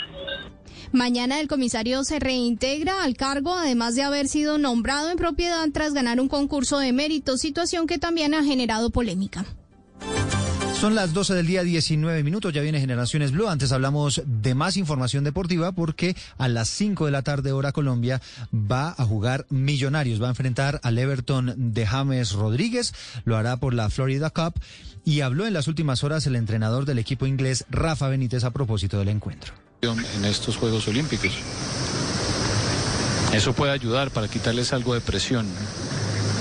Mañana 0.92 1.40
el 1.40 1.48
comisario 1.48 2.04
se 2.04 2.20
reintegra 2.20 3.04
al 3.04 3.16
cargo, 3.16 3.54
además 3.54 3.96
de 3.96 4.04
haber 4.04 4.28
sido 4.28 4.58
nombrado 4.58 5.10
en 5.10 5.18
propiedad 5.18 5.68
tras 5.74 5.94
ganar 5.94 6.20
un 6.20 6.28
concurso 6.28 6.80
de 6.80 6.92
mérito, 6.92 7.38
situación 7.38 7.88
que 7.88 7.98
también 7.98 8.34
ha 8.34 8.44
generado 8.44 8.90
polémica. 8.90 9.46
Son 10.80 10.96
las 10.96 11.14
12 11.14 11.36
del 11.36 11.46
día 11.46 11.64
19 11.64 12.24
minutos, 12.24 12.54
ya 12.54 12.62
viene 12.62 12.80
Generaciones 12.80 13.32
Blue. 13.32 13.48
Antes 13.48 13.72
hablamos 13.72 14.24
de 14.26 14.56
más 14.56 14.78
información 14.78 15.24
deportiva 15.24 15.72
porque 15.74 16.16
a 16.38 16.48
las 16.48 16.70
5 16.70 17.06
de 17.06 17.12
la 17.12 17.22
tarde 17.22 17.52
hora 17.52 17.72
Colombia 17.72 18.20
va 18.52 18.96
a 18.98 19.06
jugar 19.06 19.46
Millonarios, 19.50 20.22
va 20.22 20.26
a 20.26 20.30
enfrentar 20.30 20.80
al 20.84 20.98
Everton 20.98 21.54
de 21.74 21.86
James 21.86 22.32
Rodríguez, 22.34 22.94
lo 23.26 23.38
hará 23.38 23.58
por 23.58 23.76
la 23.76 23.90
Florida 23.90 24.32
Cup 24.32 24.56
y 25.06 25.22
habló 25.22 25.46
en 25.46 25.54
las 25.54 25.68
últimas 25.68 26.04
horas 26.04 26.26
el 26.26 26.36
entrenador 26.36 26.86
del 26.86 27.00
equipo 27.00 27.28
inglés 27.28 27.66
Rafa 27.70 28.08
Benítez 28.08 28.44
a 28.44 28.52
propósito 28.52 28.98
del 28.98 29.10
encuentro. 29.10 29.54
En 29.82 30.26
estos 30.26 30.58
Juegos 30.58 30.88
Olímpicos. 30.88 31.32
Eso 33.34 33.54
puede 33.54 33.72
ayudar 33.72 34.12
para 34.12 34.28
quitarles 34.28 34.74
algo 34.74 34.94
de 34.94 35.02
presión 35.02 35.48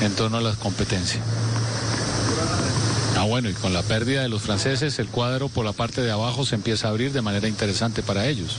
en 0.03 0.13
torno 0.15 0.39
a 0.39 0.41
la 0.41 0.53
competencia. 0.55 1.21
Ah, 3.21 3.25
bueno, 3.25 3.51
y 3.51 3.53
con 3.53 3.75
la 3.75 3.83
pérdida 3.83 4.23
de 4.23 4.31
los 4.31 4.41
franceses, 4.41 4.99
el 4.99 5.09
cuadro 5.09 5.51
por 5.51 5.63
la 5.63 5.75
parte 5.75 6.01
de 6.01 6.11
abajo 6.11 6.47
se 6.47 6.55
empieza 6.55 6.87
a 6.87 6.91
abrir 6.91 7.13
de 7.13 7.21
manera 7.21 7.49
interesante 7.49 8.03
para 8.03 8.27
ellos. 8.27 8.59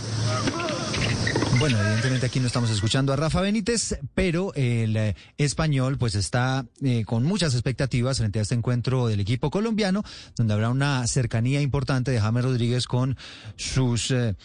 Bueno, 1.58 1.80
evidentemente 1.80 2.28
aquí 2.28 2.40
no 2.40 2.46
estamos 2.46 2.70
escuchando 2.70 3.12
a 3.12 3.16
Rafa 3.16 3.42
Benítez, 3.42 3.98
pero 4.14 4.54
el 4.54 4.96
eh, 4.96 5.16
español 5.40 5.98
pues 5.98 6.14
está 6.14 6.68
eh, 6.84 7.06
con 7.06 7.24
muchas 7.24 7.56
expectativas 7.56 8.20
frente 8.20 8.38
a 8.38 8.44
este 8.44 8.54
encuentro 8.54 9.08
del 9.08 9.20
equipo 9.22 9.50
colombiano, 9.50 10.04
donde 10.36 10.54
habrá 10.54 10.70
una 10.70 11.08
cercanía 11.08 11.60
importante 11.60 12.12
de 12.12 12.22
James 12.22 12.44
Rodríguez 12.44 12.86
con 12.86 13.18
sus 13.56 14.12
eh, 14.12 14.36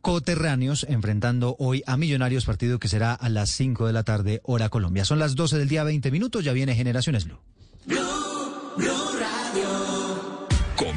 coterráneos, 0.00 0.84
enfrentando 0.88 1.54
hoy 1.60 1.84
a 1.86 1.96
Millonarios, 1.96 2.46
partido 2.46 2.80
que 2.80 2.88
será 2.88 3.14
a 3.14 3.28
las 3.28 3.50
5 3.50 3.86
de 3.86 3.92
la 3.92 4.02
tarde, 4.02 4.40
hora 4.42 4.70
Colombia. 4.70 5.04
Son 5.04 5.20
las 5.20 5.36
12 5.36 5.56
del 5.56 5.68
día, 5.68 5.84
20 5.84 6.10
minutos, 6.10 6.44
ya 6.44 6.52
viene 6.52 6.74
Generaciones 6.74 7.26
Blue. 7.26 7.38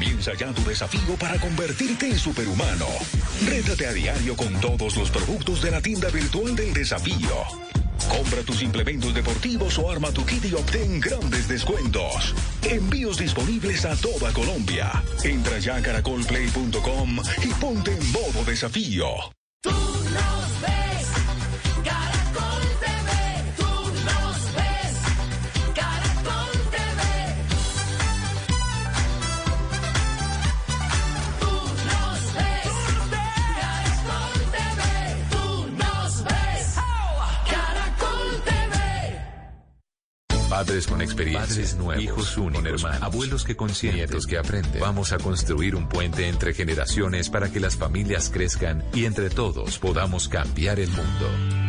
Comienza 0.00 0.32
ya 0.32 0.50
tu 0.54 0.64
desafío 0.64 1.14
para 1.18 1.38
convertirte 1.38 2.06
en 2.06 2.18
superhumano. 2.18 2.86
Rétate 3.46 3.86
a 3.86 3.92
diario 3.92 4.34
con 4.34 4.58
todos 4.58 4.96
los 4.96 5.10
productos 5.10 5.60
de 5.60 5.70
la 5.70 5.82
tienda 5.82 6.08
virtual 6.08 6.56
del 6.56 6.72
desafío. 6.72 7.44
Compra 8.08 8.40
tus 8.40 8.62
implementos 8.62 9.12
deportivos 9.12 9.78
o 9.78 9.90
arma 9.90 10.10
tu 10.10 10.24
kit 10.24 10.42
y 10.46 10.54
obtén 10.54 11.00
grandes 11.00 11.48
descuentos. 11.48 12.34
Envíos 12.62 13.18
disponibles 13.18 13.84
a 13.84 13.94
toda 13.94 14.32
Colombia. 14.32 14.90
Entra 15.22 15.58
ya 15.58 15.76
a 15.76 15.82
caracolplay.com 15.82 17.18
y 17.42 17.48
ponte 17.60 17.92
en 17.92 18.12
modo 18.12 18.42
desafío. 18.46 19.04
Padres 40.50 40.88
con 40.88 41.00
experiencia, 41.00 41.46
Padres 41.46 41.76
nuevos, 41.76 42.02
hijos 42.02 42.36
únicos, 42.36 42.82
hermanos, 42.82 43.02
abuelos 43.02 43.44
que 43.44 43.54
consienten, 43.54 43.98
nietos 44.00 44.26
que 44.26 44.36
aprenden. 44.36 44.80
Vamos 44.80 45.12
a 45.12 45.18
construir 45.18 45.76
un 45.76 45.88
puente 45.88 46.26
entre 46.26 46.52
generaciones 46.54 47.30
para 47.30 47.52
que 47.52 47.60
las 47.60 47.76
familias 47.76 48.30
crezcan 48.30 48.82
y 48.92 49.04
entre 49.04 49.30
todos 49.30 49.78
podamos 49.78 50.28
cambiar 50.28 50.80
el 50.80 50.88
mundo. 50.88 51.60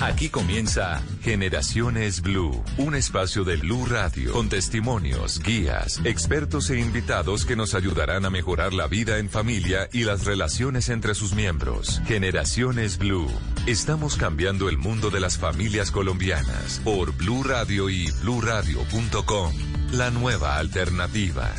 Aquí 0.00 0.28
comienza 0.28 1.02
Generaciones 1.22 2.22
Blue, 2.22 2.62
un 2.76 2.94
espacio 2.94 3.42
de 3.42 3.56
Blue 3.56 3.84
Radio 3.84 4.32
con 4.32 4.48
testimonios, 4.48 5.40
guías, 5.42 6.00
expertos 6.04 6.70
e 6.70 6.78
invitados 6.78 7.44
que 7.44 7.56
nos 7.56 7.74
ayudarán 7.74 8.24
a 8.24 8.30
mejorar 8.30 8.74
la 8.74 8.86
vida 8.86 9.18
en 9.18 9.28
familia 9.28 9.88
y 9.92 10.04
las 10.04 10.24
relaciones 10.24 10.88
entre 10.88 11.16
sus 11.16 11.34
miembros. 11.34 12.00
Generaciones 12.06 12.96
Blue. 12.96 13.28
Estamos 13.68 14.16
cambiando 14.16 14.70
el 14.70 14.78
mundo 14.78 15.10
de 15.10 15.20
las 15.20 15.36
familias 15.36 15.90
colombianas 15.90 16.80
por 16.82 17.14
Blue 17.14 17.42
Radio 17.42 17.90
y 17.90 18.10
bluradio.com. 18.22 19.52
La 19.92 20.10
nueva 20.10 20.56
alternativa. 20.56 21.52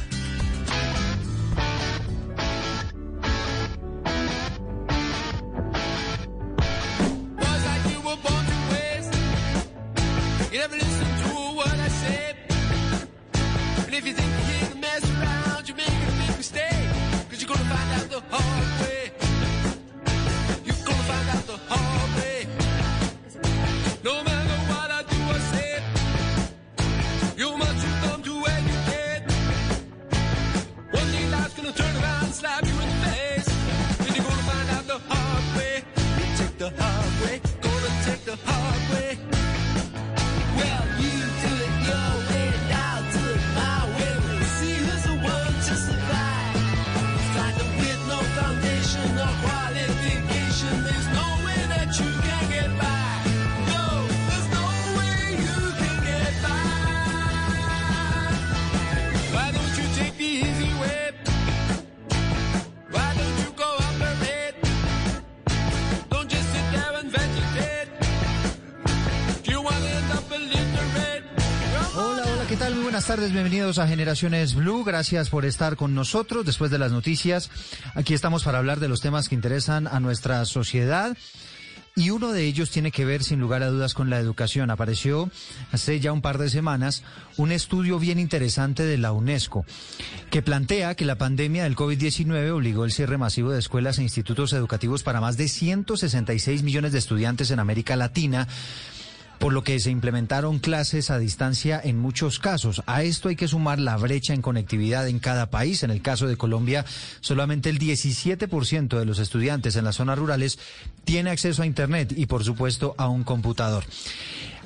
A 73.77 73.87
Generaciones 73.87 74.55
Blue. 74.55 74.83
Gracias 74.83 75.29
por 75.29 75.45
estar 75.45 75.75
con 75.75 75.93
nosotros 75.93 76.43
después 76.43 76.71
de 76.71 76.79
las 76.79 76.91
noticias. 76.91 77.51
Aquí 77.93 78.15
estamos 78.15 78.43
para 78.43 78.57
hablar 78.57 78.79
de 78.79 78.87
los 78.87 78.99
temas 78.99 79.29
que 79.29 79.35
interesan 79.35 79.85
a 79.85 79.99
nuestra 79.99 80.43
sociedad. 80.45 81.15
Y 81.95 82.09
uno 82.09 82.31
de 82.31 82.45
ellos 82.45 82.71
tiene 82.71 82.91
que 82.91 83.05
ver, 83.05 83.23
sin 83.23 83.39
lugar 83.39 83.61
a 83.61 83.69
dudas, 83.69 83.93
con 83.93 84.09
la 84.09 84.17
educación. 84.17 84.71
Apareció 84.71 85.29
hace 85.71 85.99
ya 85.99 86.11
un 86.11 86.21
par 86.21 86.39
de 86.39 86.49
semanas 86.49 87.03
un 87.37 87.51
estudio 87.51 87.99
bien 87.99 88.17
interesante 88.17 88.83
de 88.83 88.97
la 88.97 89.11
UNESCO 89.11 89.65
que 90.31 90.41
plantea 90.41 90.95
que 90.95 91.05
la 91.05 91.17
pandemia 91.17 91.63
del 91.63 91.75
COVID-19 91.75 92.51
obligó 92.51 92.85
el 92.85 92.91
cierre 92.91 93.19
masivo 93.19 93.51
de 93.51 93.59
escuelas 93.59 93.99
e 93.99 94.03
institutos 94.03 94.53
educativos 94.53 95.03
para 95.03 95.21
más 95.21 95.37
de 95.37 95.47
166 95.47 96.63
millones 96.63 96.91
de 96.91 96.99
estudiantes 96.99 97.51
en 97.51 97.59
América 97.59 97.95
Latina 97.95 98.47
por 99.39 99.53
lo 99.53 99.63
que 99.63 99.79
se 99.79 99.89
implementaron 99.89 100.59
clases 100.59 101.09
a 101.09 101.17
distancia 101.17 101.79
en 101.83 101.97
muchos 101.97 102.39
casos. 102.39 102.83
A 102.85 103.03
esto 103.03 103.29
hay 103.29 103.35
que 103.35 103.47
sumar 103.47 103.79
la 103.79 103.97
brecha 103.97 104.33
en 104.33 104.41
conectividad 104.41 105.07
en 105.07 105.19
cada 105.19 105.49
país. 105.49 105.83
En 105.83 105.91
el 105.91 106.01
caso 106.01 106.27
de 106.27 106.37
Colombia, 106.37 106.85
solamente 107.21 107.69
el 107.69 107.79
17% 107.79 108.99
de 108.99 109.05
los 109.05 109.19
estudiantes 109.19 109.75
en 109.75 109.85
las 109.85 109.95
zonas 109.95 110.19
rurales 110.19 110.59
tiene 111.05 111.29
acceso 111.29 111.63
a 111.63 111.65
Internet 111.65 112.13
y, 112.15 112.25
por 112.25 112.43
supuesto, 112.43 112.95
a 112.97 113.07
un 113.07 113.23
computador. 113.23 113.85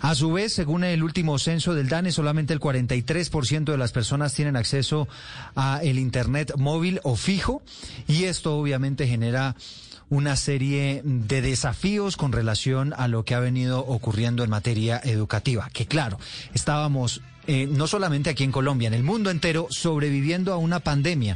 A 0.01 0.15
su 0.15 0.33
vez, 0.33 0.51
según 0.51 0.83
el 0.83 1.01
último 1.01 1.39
censo 1.39 1.73
del 1.73 1.87
DANE, 1.87 2.11
solamente 2.11 2.51
el 2.51 2.59
43% 2.59 3.63
de 3.63 3.77
las 3.77 3.93
personas 3.93 4.33
tienen 4.33 4.57
acceso 4.57 5.07
a 5.55 5.79
el 5.81 5.97
Internet 5.97 6.55
móvil 6.57 6.99
o 7.03 7.15
fijo 7.15 7.61
y 8.05 8.25
esto 8.25 8.57
obviamente 8.57 9.07
genera 9.07 9.55
una 10.13 10.35
serie 10.35 11.01
de 11.03 11.41
desafíos 11.41 12.17
con 12.17 12.31
relación 12.31 12.93
a 12.95 13.07
lo 13.07 13.25
que 13.25 13.33
ha 13.33 13.39
venido 13.39 13.79
ocurriendo 13.79 14.43
en 14.43 14.51
materia 14.51 15.01
educativa. 15.03 15.71
Que 15.73 15.87
claro, 15.87 16.19
estábamos 16.53 17.21
eh, 17.47 17.65
no 17.67 17.87
solamente 17.87 18.29
aquí 18.29 18.43
en 18.43 18.51
Colombia, 18.51 18.87
en 18.87 18.93
el 18.93 19.01
mundo 19.01 19.31
entero, 19.31 19.65
sobreviviendo 19.71 20.53
a 20.53 20.57
una 20.57 20.81
pandemia. 20.81 21.35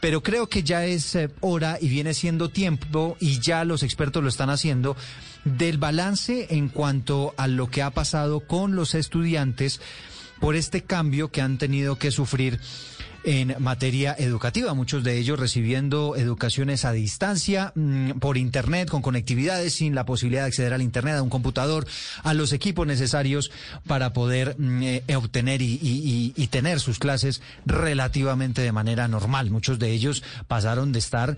Pero 0.00 0.24
creo 0.24 0.48
que 0.48 0.64
ya 0.64 0.84
es 0.84 1.14
eh, 1.14 1.30
hora 1.40 1.78
y 1.80 1.88
viene 1.88 2.14
siendo 2.14 2.50
tiempo, 2.50 3.16
y 3.20 3.38
ya 3.38 3.64
los 3.64 3.84
expertos 3.84 4.24
lo 4.24 4.28
están 4.28 4.50
haciendo, 4.50 4.96
del 5.44 5.78
balance 5.78 6.48
en 6.50 6.68
cuanto 6.68 7.32
a 7.36 7.46
lo 7.46 7.70
que 7.70 7.82
ha 7.82 7.90
pasado 7.90 8.40
con 8.40 8.74
los 8.74 8.96
estudiantes 8.96 9.80
por 10.40 10.56
este 10.56 10.82
cambio 10.82 11.30
que 11.30 11.42
han 11.42 11.58
tenido 11.58 11.96
que 11.96 12.10
sufrir 12.10 12.58
en 13.26 13.56
materia 13.58 14.14
educativa, 14.16 14.72
muchos 14.72 15.02
de 15.02 15.18
ellos 15.18 15.38
recibiendo 15.38 16.14
educaciones 16.14 16.84
a 16.84 16.92
distancia, 16.92 17.72
mm, 17.74 18.12
por 18.20 18.36
Internet, 18.38 18.88
con 18.88 19.02
conectividades, 19.02 19.74
sin 19.74 19.96
la 19.96 20.06
posibilidad 20.06 20.42
de 20.42 20.46
acceder 20.46 20.72
al 20.72 20.80
Internet, 20.80 21.16
a 21.16 21.22
un 21.22 21.28
computador, 21.28 21.88
a 22.22 22.34
los 22.34 22.52
equipos 22.52 22.86
necesarios 22.86 23.50
para 23.88 24.12
poder 24.12 24.54
mm, 24.58 24.82
eh, 24.82 25.16
obtener 25.16 25.60
y, 25.60 26.48
tener 26.50 26.78
sus 26.78 27.00
clases 27.00 27.42
relativamente 27.66 28.62
de 28.62 28.70
manera 28.70 29.08
normal. 29.08 29.50
Muchos 29.50 29.80
de 29.80 29.90
ellos 29.90 30.22
pasaron 30.46 30.92
de 30.92 31.00
estar 31.00 31.36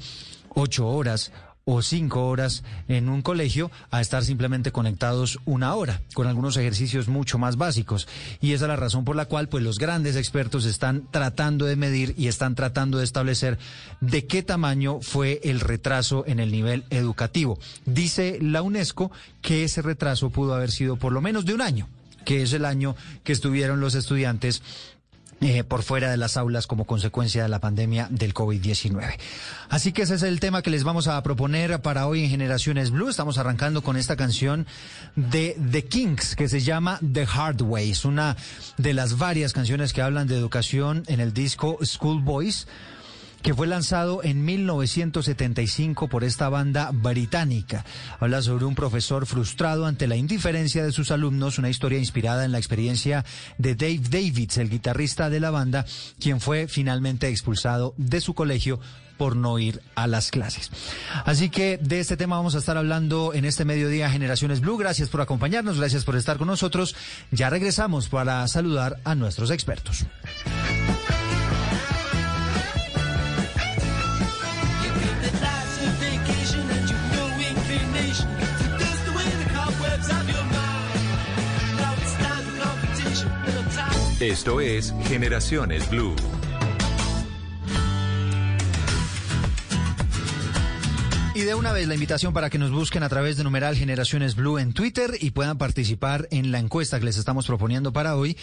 ocho 0.50 0.86
horas 0.86 1.32
o 1.70 1.82
cinco 1.82 2.26
horas 2.26 2.64
en 2.88 3.10
un 3.10 3.20
colegio 3.20 3.70
a 3.90 4.00
estar 4.00 4.24
simplemente 4.24 4.72
conectados 4.72 5.38
una 5.44 5.74
hora, 5.74 6.00
con 6.14 6.26
algunos 6.26 6.56
ejercicios 6.56 7.08
mucho 7.08 7.36
más 7.36 7.56
básicos. 7.56 8.08
Y 8.40 8.54
esa 8.54 8.64
es 8.64 8.68
la 8.68 8.76
razón 8.76 9.04
por 9.04 9.16
la 9.16 9.26
cual 9.26 9.50
pues 9.50 9.62
los 9.62 9.78
grandes 9.78 10.16
expertos 10.16 10.64
están 10.64 11.06
tratando 11.10 11.66
de 11.66 11.76
medir 11.76 12.14
y 12.16 12.28
están 12.28 12.54
tratando 12.54 12.96
de 12.96 13.04
establecer 13.04 13.58
de 14.00 14.24
qué 14.26 14.42
tamaño 14.42 15.00
fue 15.02 15.42
el 15.44 15.60
retraso 15.60 16.24
en 16.26 16.40
el 16.40 16.50
nivel 16.50 16.84
educativo. 16.88 17.58
Dice 17.84 18.38
la 18.40 18.62
UNESCO 18.62 19.12
que 19.42 19.64
ese 19.64 19.82
retraso 19.82 20.30
pudo 20.30 20.54
haber 20.54 20.70
sido 20.70 20.96
por 20.96 21.12
lo 21.12 21.20
menos 21.20 21.44
de 21.44 21.52
un 21.52 21.60
año, 21.60 21.86
que 22.24 22.40
es 22.40 22.54
el 22.54 22.64
año 22.64 22.96
que 23.24 23.32
estuvieron 23.32 23.80
los 23.80 23.94
estudiantes 23.94 24.62
eh, 25.40 25.62
por 25.62 25.82
fuera 25.82 26.10
de 26.10 26.16
las 26.16 26.36
aulas 26.36 26.66
como 26.66 26.84
consecuencia 26.84 27.42
de 27.44 27.48
la 27.48 27.60
pandemia 27.60 28.08
del 28.10 28.34
COVID-19. 28.34 29.18
Así 29.68 29.92
que 29.92 30.02
ese 30.02 30.16
es 30.16 30.22
el 30.22 30.40
tema 30.40 30.62
que 30.62 30.70
les 30.70 30.82
vamos 30.82 31.06
a 31.06 31.22
proponer 31.22 31.80
para 31.80 32.06
hoy 32.08 32.24
en 32.24 32.30
Generaciones 32.30 32.90
Blue. 32.90 33.08
Estamos 33.08 33.38
arrancando 33.38 33.82
con 33.82 33.96
esta 33.96 34.16
canción 34.16 34.66
de 35.14 35.56
The 35.70 35.84
Kings 35.84 36.34
que 36.34 36.48
se 36.48 36.60
llama 36.60 36.98
The 37.12 37.26
Hard 37.32 37.62
Way. 37.62 37.90
Es 37.90 38.04
una 38.04 38.36
de 38.78 38.94
las 38.94 39.16
varias 39.16 39.52
canciones 39.52 39.92
que 39.92 40.02
hablan 40.02 40.26
de 40.26 40.36
educación 40.36 41.04
en 41.06 41.20
el 41.20 41.32
disco 41.32 41.78
School 41.84 42.20
Boys 42.20 42.66
que 43.42 43.54
fue 43.54 43.66
lanzado 43.66 44.22
en 44.22 44.44
1975 44.44 46.08
por 46.08 46.24
esta 46.24 46.48
banda 46.48 46.90
británica. 46.92 47.84
Habla 48.20 48.42
sobre 48.42 48.64
un 48.64 48.74
profesor 48.74 49.26
frustrado 49.26 49.86
ante 49.86 50.06
la 50.06 50.16
indiferencia 50.16 50.84
de 50.84 50.92
sus 50.92 51.10
alumnos, 51.10 51.58
una 51.58 51.70
historia 51.70 51.98
inspirada 51.98 52.44
en 52.44 52.52
la 52.52 52.58
experiencia 52.58 53.24
de 53.58 53.74
Dave 53.74 54.00
Davids, 54.10 54.58
el 54.58 54.70
guitarrista 54.70 55.30
de 55.30 55.40
la 55.40 55.50
banda, 55.50 55.86
quien 56.18 56.40
fue 56.40 56.68
finalmente 56.68 57.28
expulsado 57.28 57.94
de 57.96 58.20
su 58.20 58.34
colegio 58.34 58.80
por 59.18 59.36
no 59.36 59.58
ir 59.58 59.82
a 59.96 60.06
las 60.06 60.30
clases. 60.30 60.70
Así 61.26 61.50
que 61.50 61.76
de 61.76 62.00
este 62.00 62.16
tema 62.16 62.36
vamos 62.36 62.54
a 62.54 62.58
estar 62.58 62.78
hablando 62.78 63.34
en 63.34 63.44
este 63.44 63.64
mediodía 63.64 64.08
Generaciones 64.08 64.60
Blue. 64.60 64.78
Gracias 64.78 65.10
por 65.10 65.20
acompañarnos, 65.20 65.78
gracias 65.78 66.04
por 66.04 66.16
estar 66.16 66.38
con 66.38 66.46
nosotros. 66.46 66.94
Ya 67.32 67.50
regresamos 67.50 68.08
para 68.08 68.46
saludar 68.48 68.98
a 69.04 69.14
nuestros 69.14 69.50
expertos. 69.50 70.06
Esto 84.20 84.60
es 84.60 84.92
Generaciones 85.04 85.88
Blue. 85.88 86.16
Y 91.36 91.42
de 91.42 91.54
una 91.54 91.70
vez 91.72 91.86
la 91.86 91.94
invitación 91.94 92.32
para 92.32 92.50
que 92.50 92.58
nos 92.58 92.72
busquen 92.72 93.04
a 93.04 93.08
través 93.08 93.36
de 93.36 93.44
numeral 93.44 93.76
Generaciones 93.76 94.34
Blue 94.34 94.58
en 94.58 94.72
Twitter 94.72 95.12
y 95.20 95.30
puedan 95.30 95.56
participar 95.56 96.26
en 96.32 96.50
la 96.50 96.58
encuesta 96.58 96.98
que 96.98 97.04
les 97.04 97.16
estamos 97.16 97.46
proponiendo 97.46 97.92
para 97.92 98.16
hoy. 98.16 98.36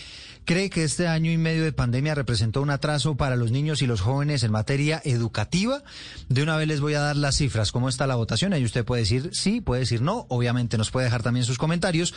¿Cree 0.45 0.69
que 0.69 0.85
este 0.85 1.09
año 1.09 1.29
y 1.29 1.37
medio 1.37 1.65
de 1.65 1.73
pandemia 1.73 2.15
representó 2.15 2.61
un 2.61 2.69
atraso 2.69 3.17
para 3.17 3.35
los 3.35 3.51
niños 3.51 3.81
y 3.81 3.85
los 3.85 3.99
jóvenes 3.99 4.43
en 4.43 4.53
materia 4.53 5.01
educativa? 5.03 5.83
De 6.29 6.41
una 6.41 6.55
vez 6.55 6.69
les 6.69 6.79
voy 6.79 6.93
a 6.93 7.01
dar 7.01 7.17
las 7.17 7.35
cifras. 7.35 7.73
¿Cómo 7.73 7.89
está 7.89 8.07
la 8.07 8.15
votación? 8.15 8.53
Ahí 8.53 8.63
usted 8.63 8.85
puede 8.85 9.01
decir 9.01 9.31
sí, 9.33 9.59
puede 9.59 9.81
decir 9.81 10.01
no. 10.01 10.25
Obviamente 10.29 10.77
nos 10.77 10.89
puede 10.89 11.07
dejar 11.07 11.21
también 11.21 11.45
sus 11.45 11.57
comentarios. 11.57 12.13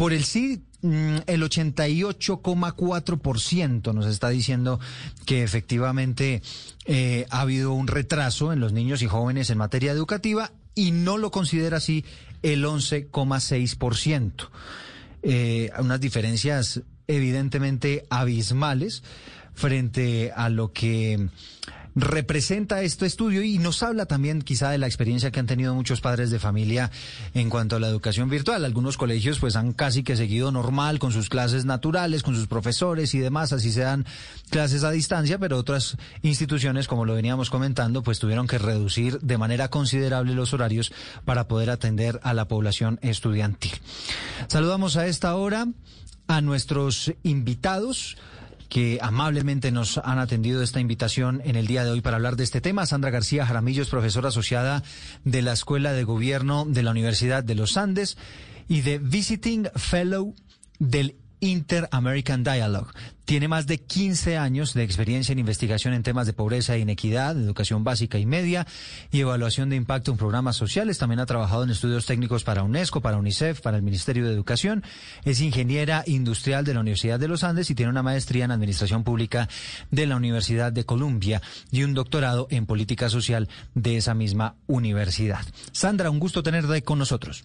Por 0.00 0.12
el 0.14 0.24
sí, 0.24 0.64
mm, 0.80 1.16
el 1.26 1.42
88,4% 1.42 3.92
nos 3.92 4.06
está 4.06 4.30
diciendo 4.30 4.80
que 5.26 5.42
efectivamente 5.42 6.40
eh, 6.86 7.26
ha 7.28 7.42
habido 7.42 7.74
un 7.74 7.86
retraso 7.86 8.54
en 8.54 8.60
los 8.60 8.72
niños 8.72 9.02
y 9.02 9.06
jóvenes 9.06 9.50
en 9.50 9.58
materia 9.58 9.92
educativa 9.92 10.52
y 10.74 10.92
no 10.92 11.18
lo 11.18 11.30
considera 11.30 11.76
así 11.76 12.06
el 12.42 12.64
11,6%. 12.64 14.48
Eh, 15.22 15.70
unas 15.78 16.00
diferencias 16.00 16.80
evidentemente 17.06 18.06
abismales 18.08 19.02
frente 19.52 20.32
a 20.34 20.48
lo 20.48 20.72
que 20.72 21.28
representa 21.94 22.82
este 22.82 23.06
estudio 23.06 23.42
y 23.42 23.58
nos 23.58 23.82
habla 23.82 24.06
también 24.06 24.42
quizá 24.42 24.70
de 24.70 24.78
la 24.78 24.86
experiencia 24.86 25.30
que 25.30 25.40
han 25.40 25.46
tenido 25.46 25.74
muchos 25.74 26.00
padres 26.00 26.30
de 26.30 26.38
familia 26.38 26.90
en 27.34 27.50
cuanto 27.50 27.76
a 27.76 27.80
la 27.80 27.88
educación 27.88 28.28
virtual. 28.28 28.64
Algunos 28.64 28.96
colegios 28.96 29.38
pues 29.38 29.56
han 29.56 29.72
casi 29.72 30.02
que 30.02 30.16
seguido 30.16 30.52
normal 30.52 30.98
con 30.98 31.12
sus 31.12 31.28
clases 31.28 31.64
naturales, 31.64 32.22
con 32.22 32.34
sus 32.34 32.46
profesores 32.46 33.14
y 33.14 33.18
demás, 33.18 33.52
así 33.52 33.72
se 33.72 33.80
dan 33.80 34.06
clases 34.50 34.84
a 34.84 34.90
distancia, 34.90 35.38
pero 35.38 35.56
otras 35.56 35.96
instituciones, 36.22 36.86
como 36.86 37.04
lo 37.04 37.14
veníamos 37.14 37.50
comentando, 37.50 38.02
pues 38.02 38.18
tuvieron 38.18 38.46
que 38.46 38.58
reducir 38.58 39.20
de 39.20 39.38
manera 39.38 39.68
considerable 39.68 40.34
los 40.34 40.52
horarios 40.52 40.92
para 41.24 41.48
poder 41.48 41.70
atender 41.70 42.20
a 42.22 42.34
la 42.34 42.48
población 42.48 42.98
estudiantil. 43.02 43.72
Saludamos 44.48 44.96
a 44.96 45.06
esta 45.06 45.34
hora 45.34 45.66
a 46.26 46.40
nuestros 46.40 47.12
invitados 47.22 48.16
que 48.70 48.98
amablemente 49.02 49.72
nos 49.72 49.98
han 49.98 50.18
atendido 50.18 50.62
esta 50.62 50.80
invitación 50.80 51.42
en 51.44 51.56
el 51.56 51.66
día 51.66 51.84
de 51.84 51.90
hoy 51.90 52.00
para 52.00 52.16
hablar 52.16 52.36
de 52.36 52.44
este 52.44 52.60
tema. 52.60 52.86
Sandra 52.86 53.10
García 53.10 53.44
Jaramillo 53.44 53.82
es 53.82 53.88
profesora 53.88 54.28
asociada 54.28 54.82
de 55.24 55.42
la 55.42 55.52
Escuela 55.52 55.92
de 55.92 56.04
Gobierno 56.04 56.64
de 56.64 56.84
la 56.84 56.92
Universidad 56.92 57.44
de 57.44 57.56
los 57.56 57.76
Andes 57.76 58.16
y 58.68 58.80
de 58.82 58.98
Visiting 58.98 59.68
Fellow 59.74 60.34
del 60.78 61.16
Inter-American 61.40 62.44
Dialogue. 62.44 62.92
Tiene 63.24 63.46
más 63.46 63.68
de 63.68 63.78
15 63.78 64.38
años 64.38 64.74
de 64.74 64.82
experiencia 64.82 65.32
en 65.32 65.38
investigación 65.38 65.94
en 65.94 66.02
temas 66.02 66.26
de 66.26 66.32
pobreza 66.32 66.74
e 66.74 66.80
inequidad, 66.80 67.36
educación 67.36 67.84
básica 67.84 68.18
y 68.18 68.26
media 68.26 68.66
y 69.12 69.20
evaluación 69.20 69.70
de 69.70 69.76
impacto 69.76 70.10
en 70.10 70.16
programas 70.16 70.56
sociales. 70.56 70.98
También 70.98 71.20
ha 71.20 71.26
trabajado 71.26 71.62
en 71.62 71.70
estudios 71.70 72.06
técnicos 72.06 72.42
para 72.42 72.64
UNESCO, 72.64 73.00
para 73.00 73.18
UNICEF, 73.18 73.60
para 73.60 73.76
el 73.76 73.84
Ministerio 73.84 74.26
de 74.26 74.32
Educación. 74.32 74.82
Es 75.24 75.40
ingeniera 75.40 76.02
industrial 76.06 76.64
de 76.64 76.74
la 76.74 76.80
Universidad 76.80 77.20
de 77.20 77.28
los 77.28 77.44
Andes 77.44 77.70
y 77.70 77.76
tiene 77.76 77.90
una 77.90 78.02
maestría 78.02 78.46
en 78.46 78.50
administración 78.50 79.04
pública 79.04 79.48
de 79.92 80.06
la 80.06 80.16
Universidad 80.16 80.72
de 80.72 80.84
Columbia 80.84 81.40
y 81.70 81.84
un 81.84 81.94
doctorado 81.94 82.48
en 82.50 82.66
política 82.66 83.08
social 83.08 83.48
de 83.74 83.96
esa 83.96 84.14
misma 84.14 84.56
universidad. 84.66 85.44
Sandra, 85.70 86.10
un 86.10 86.18
gusto 86.18 86.42
tenerte 86.42 86.82
con 86.82 86.98
nosotros. 86.98 87.44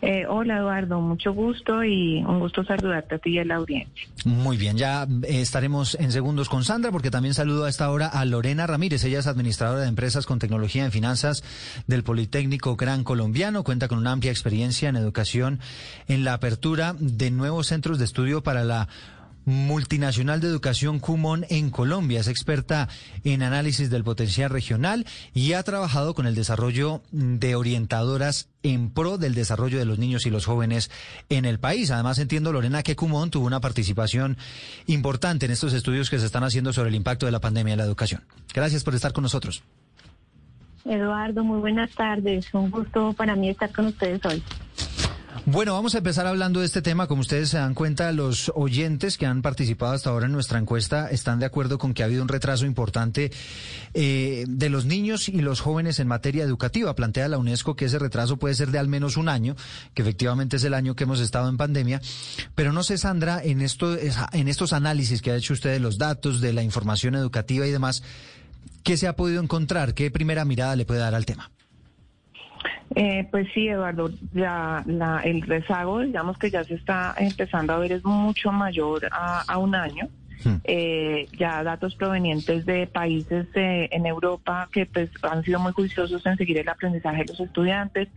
Eh, 0.00 0.26
hola 0.28 0.58
Eduardo, 0.58 1.00
mucho 1.00 1.32
gusto 1.32 1.82
y 1.82 2.22
un 2.22 2.38
gusto 2.38 2.62
saludarte 2.64 3.16
a 3.16 3.18
ti 3.18 3.30
y 3.30 3.38
a 3.40 3.44
la 3.44 3.56
audiencia. 3.56 4.08
Muy 4.24 4.56
bien, 4.56 4.76
ya 4.76 5.02
eh, 5.02 5.40
estaremos 5.40 5.96
en 5.96 6.12
segundos 6.12 6.48
con 6.48 6.62
Sandra 6.62 6.92
porque 6.92 7.10
también 7.10 7.34
saludo 7.34 7.64
a 7.64 7.68
esta 7.68 7.90
hora 7.90 8.06
a 8.06 8.24
Lorena 8.24 8.66
Ramírez. 8.66 9.02
Ella 9.04 9.18
es 9.18 9.26
administradora 9.26 9.82
de 9.82 9.88
empresas 9.88 10.24
con 10.24 10.38
tecnología 10.38 10.84
en 10.84 10.92
finanzas 10.92 11.42
del 11.88 12.04
Politécnico 12.04 12.76
Gran 12.76 13.02
Colombiano. 13.02 13.64
Cuenta 13.64 13.88
con 13.88 13.98
una 13.98 14.12
amplia 14.12 14.30
experiencia 14.30 14.88
en 14.88 14.96
educación 14.96 15.58
en 16.06 16.24
la 16.24 16.34
apertura 16.34 16.94
de 16.98 17.30
nuevos 17.32 17.66
centros 17.66 17.98
de 17.98 18.04
estudio 18.04 18.42
para 18.42 18.62
la 18.62 18.88
multinacional 19.48 20.40
de 20.40 20.48
educación 20.48 21.00
Cumón 21.00 21.46
en 21.48 21.70
Colombia. 21.70 22.20
Es 22.20 22.28
experta 22.28 22.88
en 23.24 23.42
análisis 23.42 23.90
del 23.90 24.04
potencial 24.04 24.50
regional 24.50 25.06
y 25.32 25.54
ha 25.54 25.62
trabajado 25.62 26.14
con 26.14 26.26
el 26.26 26.34
desarrollo 26.34 27.02
de 27.10 27.54
orientadoras 27.56 28.50
en 28.62 28.90
pro 28.90 29.16
del 29.18 29.34
desarrollo 29.34 29.78
de 29.78 29.86
los 29.86 29.98
niños 29.98 30.26
y 30.26 30.30
los 30.30 30.44
jóvenes 30.44 30.90
en 31.30 31.46
el 31.46 31.58
país. 31.58 31.90
Además, 31.90 32.18
entiendo, 32.18 32.52
Lorena, 32.52 32.82
que 32.82 32.96
Cumón 32.96 33.30
tuvo 33.30 33.46
una 33.46 33.60
participación 33.60 34.36
importante 34.86 35.46
en 35.46 35.52
estos 35.52 35.72
estudios 35.72 36.10
que 36.10 36.18
se 36.18 36.26
están 36.26 36.44
haciendo 36.44 36.72
sobre 36.72 36.90
el 36.90 36.94
impacto 36.94 37.26
de 37.26 37.32
la 37.32 37.40
pandemia 37.40 37.72
en 37.72 37.78
la 37.78 37.84
educación. 37.84 38.24
Gracias 38.54 38.84
por 38.84 38.94
estar 38.94 39.12
con 39.12 39.22
nosotros. 39.22 39.62
Eduardo, 40.84 41.42
muy 41.42 41.60
buenas 41.60 41.90
tardes. 41.92 42.52
Un 42.52 42.70
gusto 42.70 43.12
para 43.14 43.34
mí 43.34 43.48
estar 43.48 43.70
con 43.72 43.86
ustedes 43.86 44.24
hoy. 44.24 44.42
Bueno, 45.46 45.72
vamos 45.72 45.94
a 45.94 45.98
empezar 45.98 46.26
hablando 46.26 46.60
de 46.60 46.66
este 46.66 46.82
tema. 46.82 47.06
Como 47.06 47.22
ustedes 47.22 47.48
se 47.50 47.58
dan 47.58 47.74
cuenta, 47.74 48.12
los 48.12 48.52
oyentes 48.54 49.16
que 49.16 49.26
han 49.26 49.42
participado 49.42 49.92
hasta 49.92 50.10
ahora 50.10 50.26
en 50.26 50.32
nuestra 50.32 50.58
encuesta 50.58 51.10
están 51.10 51.38
de 51.38 51.46
acuerdo 51.46 51.78
con 51.78 51.94
que 51.94 52.02
ha 52.02 52.06
habido 52.06 52.22
un 52.22 52.28
retraso 52.28 52.66
importante 52.66 53.30
eh, 53.94 54.44
de 54.46 54.68
los 54.68 54.84
niños 54.84 55.28
y 55.28 55.40
los 55.40 55.60
jóvenes 55.60 56.00
en 56.00 56.08
materia 56.08 56.44
educativa. 56.44 56.94
Plantea 56.94 57.28
la 57.28 57.38
UNESCO 57.38 57.76
que 57.76 57.86
ese 57.86 57.98
retraso 57.98 58.36
puede 58.36 58.54
ser 58.54 58.70
de 58.70 58.78
al 58.78 58.88
menos 58.88 59.16
un 59.16 59.28
año, 59.28 59.56
que 59.94 60.02
efectivamente 60.02 60.56
es 60.56 60.64
el 60.64 60.74
año 60.74 60.94
que 60.94 61.04
hemos 61.04 61.20
estado 61.20 61.48
en 61.48 61.56
pandemia. 61.56 62.00
Pero 62.54 62.72
no 62.72 62.82
sé, 62.82 62.98
Sandra, 62.98 63.42
en, 63.42 63.60
en 63.60 64.48
estos 64.48 64.72
análisis 64.72 65.22
que 65.22 65.30
ha 65.30 65.36
hecho 65.36 65.54
usted 65.54 65.72
de 65.72 65.80
los 65.80 65.98
datos, 65.98 66.40
de 66.40 66.52
la 66.52 66.62
información 66.62 67.14
educativa 67.14 67.66
y 67.66 67.70
demás, 67.70 68.02
¿qué 68.82 68.96
se 68.96 69.08
ha 69.08 69.16
podido 69.16 69.42
encontrar? 69.42 69.94
¿Qué 69.94 70.10
primera 70.10 70.44
mirada 70.44 70.76
le 70.76 70.84
puede 70.84 71.00
dar 71.00 71.14
al 71.14 71.26
tema? 71.26 71.50
Eh, 72.94 73.26
pues 73.30 73.48
sí, 73.54 73.68
Eduardo, 73.68 74.10
ya 74.32 74.82
la, 74.86 75.20
el 75.24 75.42
rezago, 75.42 76.00
digamos 76.00 76.38
que 76.38 76.50
ya 76.50 76.64
se 76.64 76.74
está 76.74 77.14
empezando 77.18 77.72
a 77.72 77.78
ver, 77.78 77.92
es 77.92 78.04
mucho 78.04 78.50
mayor 78.52 79.08
a, 79.12 79.58
un 79.58 79.74
año. 79.74 80.08
Eh, 80.64 81.26
ya 81.36 81.64
datos 81.64 81.96
provenientes 81.96 82.64
de 82.64 82.86
países 82.86 83.48
en 83.54 84.06
Europa 84.06 84.68
que 84.72 84.86
pues 84.86 85.10
han 85.22 85.42
sido 85.42 85.58
muy 85.58 85.72
juiciosos 85.72 86.24
en 86.26 86.36
seguir 86.36 86.58
el 86.58 86.68
aprendizaje 86.68 87.24
de 87.24 87.32
los 87.32 87.40
estudiantes, 87.40 88.08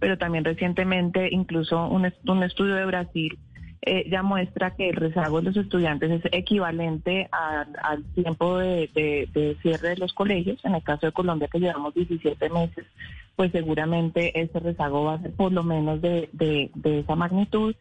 pero 0.00 0.18
también 0.18 0.44
recientemente 0.44 1.28
incluso 1.30 1.86
un, 1.86 2.12
un 2.26 2.42
estudio 2.42 2.74
de 2.74 2.84
Brasil 2.84 3.38
eh, 3.82 4.08
ya 4.10 4.22
muestra 4.22 4.74
que 4.74 4.88
el 4.88 4.96
rezago 4.96 5.38
de 5.38 5.44
los 5.44 5.56
estudiantes 5.56 6.10
es 6.10 6.32
equivalente 6.32 7.28
al 7.30 8.04
tiempo 8.14 8.58
de, 8.58 8.90
de, 8.94 9.56
cierre 9.62 9.90
de 9.90 9.96
los 9.96 10.12
colegios. 10.12 10.64
En 10.64 10.74
el 10.74 10.82
caso 10.82 11.06
de 11.06 11.12
Colombia, 11.12 11.48
que 11.50 11.60
llevamos 11.60 11.94
17 11.94 12.50
meses, 12.50 12.86
pues 13.36 13.52
seguramente 13.52 14.40
ese 14.40 14.58
rezago 14.58 15.04
va 15.04 15.14
a 15.14 15.22
ser 15.22 15.32
por 15.32 15.52
lo 15.52 15.62
menos 15.62 16.00
de, 16.02 16.28
de, 16.32 16.70
esa 16.98 17.14
magnitud. 17.14 17.74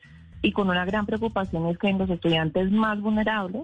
Y 0.43 0.51
con 0.51 0.69
una 0.69 0.85
gran 0.85 1.07
preocupación 1.07 1.65
es 1.67 1.79
que 1.79 1.89
en 1.89 1.97
los 1.97 2.09
estudiantes 2.11 2.71
más 2.71 3.01
vulnerables, 3.01 3.63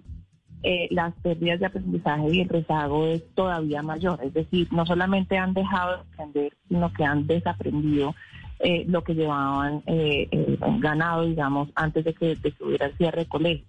eh, 0.64 0.88
las 0.90 1.14
pérdidas 1.16 1.60
de 1.60 1.68
aprendizaje 1.68 2.30
y 2.32 2.42
el 2.42 2.50
rezago 2.50 3.06
es 3.06 3.24
todavía 3.36 3.84
mayor. 3.84 4.20
Es 4.24 4.34
decir, 4.34 4.70
no 4.72 4.88
solamente 4.88 5.38
han 5.38 5.54
dejado 5.54 5.98
de 5.98 6.02
aprender, 6.02 6.54
sino 6.68 6.92
que 6.94 7.06
han 7.06 7.28
desaprendido 7.28 8.16
eh, 8.64 8.86
lo 8.88 9.04
que 9.04 9.14
llevaban 9.14 9.84
eh, 9.88 10.28
eh, 10.32 10.58
ganado, 10.80 11.26
digamos, 11.26 11.70
antes 11.76 12.06
de 12.06 12.14
que, 12.14 12.36
de 12.36 12.54
hubiera 12.62 12.86
el 12.86 12.98
cierre 12.98 13.24
de 13.24 13.28
colegio. 13.28 13.66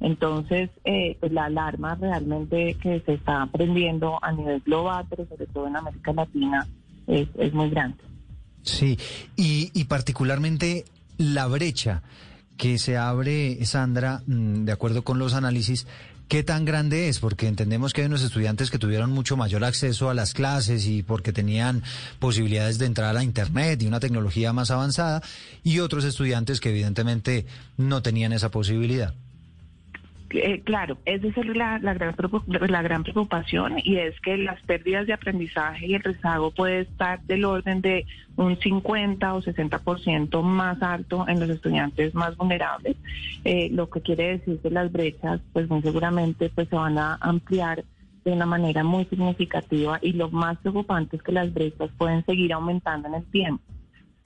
Entonces, 0.00 0.70
pues 1.20 1.32
la 1.32 1.46
alarma 1.46 1.96
realmente 1.96 2.76
que 2.80 3.00
se 3.00 3.14
está 3.14 3.42
aprendiendo 3.42 4.18
a 4.22 4.32
nivel 4.32 4.60
global, 4.60 5.04
pero 5.10 5.26
sobre 5.26 5.46
todo 5.46 5.66
en 5.66 5.76
América 5.76 6.12
Latina, 6.12 6.66
es, 7.08 7.28
es 7.36 7.52
muy 7.52 7.68
grande. 7.68 7.98
Sí, 8.62 8.96
y, 9.36 9.70
y 9.74 9.84
particularmente 9.84 10.84
la 11.18 11.46
brecha 11.48 12.02
que 12.56 12.78
se 12.78 12.96
abre, 12.96 13.64
Sandra, 13.66 14.22
mm, 14.26 14.64
de 14.64 14.72
acuerdo 14.72 15.02
con 15.02 15.18
los 15.18 15.34
análisis, 15.34 15.86
¿Qué 16.28 16.42
tan 16.42 16.66
grande 16.66 17.08
es? 17.08 17.20
Porque 17.20 17.48
entendemos 17.48 17.94
que 17.94 18.02
hay 18.02 18.06
unos 18.06 18.22
estudiantes 18.22 18.70
que 18.70 18.78
tuvieron 18.78 19.10
mucho 19.10 19.38
mayor 19.38 19.64
acceso 19.64 20.10
a 20.10 20.14
las 20.14 20.34
clases 20.34 20.86
y 20.86 21.02
porque 21.02 21.32
tenían 21.32 21.82
posibilidades 22.18 22.76
de 22.76 22.84
entrar 22.84 23.16
a 23.16 23.24
Internet 23.24 23.80
y 23.80 23.86
una 23.86 23.98
tecnología 23.98 24.52
más 24.52 24.70
avanzada, 24.70 25.22
y 25.64 25.78
otros 25.78 26.04
estudiantes 26.04 26.60
que 26.60 26.68
evidentemente 26.68 27.46
no 27.78 28.02
tenían 28.02 28.34
esa 28.34 28.50
posibilidad. 28.50 29.14
Eh, 30.30 30.60
claro, 30.62 30.98
esa 31.06 31.26
es 31.26 31.46
la, 31.46 31.78
la, 31.78 31.94
gran, 31.94 32.14
la 32.68 32.82
gran 32.82 33.02
preocupación 33.02 33.76
y 33.82 33.96
es 33.96 34.20
que 34.20 34.36
las 34.36 34.60
pérdidas 34.62 35.06
de 35.06 35.14
aprendizaje 35.14 35.86
y 35.86 35.94
el 35.94 36.02
rezago 36.02 36.50
puede 36.50 36.80
estar 36.80 37.22
del 37.22 37.46
orden 37.46 37.80
de 37.80 38.04
un 38.36 38.58
50 38.58 39.34
o 39.34 39.40
60% 39.40 40.42
más 40.42 40.82
alto 40.82 41.24
en 41.26 41.40
los 41.40 41.48
estudiantes 41.48 42.14
más 42.14 42.36
vulnerables, 42.36 42.96
eh, 43.44 43.70
lo 43.72 43.88
que 43.88 44.02
quiere 44.02 44.38
decir 44.38 44.60
que 44.60 44.70
las 44.70 44.92
brechas 44.92 45.40
pues 45.54 45.68
muy 45.70 45.80
seguramente 45.80 46.50
pues 46.54 46.68
se 46.68 46.76
van 46.76 46.98
a 46.98 47.14
ampliar 47.20 47.84
de 48.24 48.32
una 48.32 48.44
manera 48.44 48.84
muy 48.84 49.06
significativa 49.06 49.98
y 50.02 50.12
lo 50.12 50.30
más 50.30 50.58
preocupante 50.58 51.16
es 51.16 51.22
que 51.22 51.32
las 51.32 51.54
brechas 51.54 51.90
pueden 51.96 52.22
seguir 52.26 52.52
aumentando 52.52 53.08
en 53.08 53.14
el 53.14 53.24
tiempo. 53.30 53.64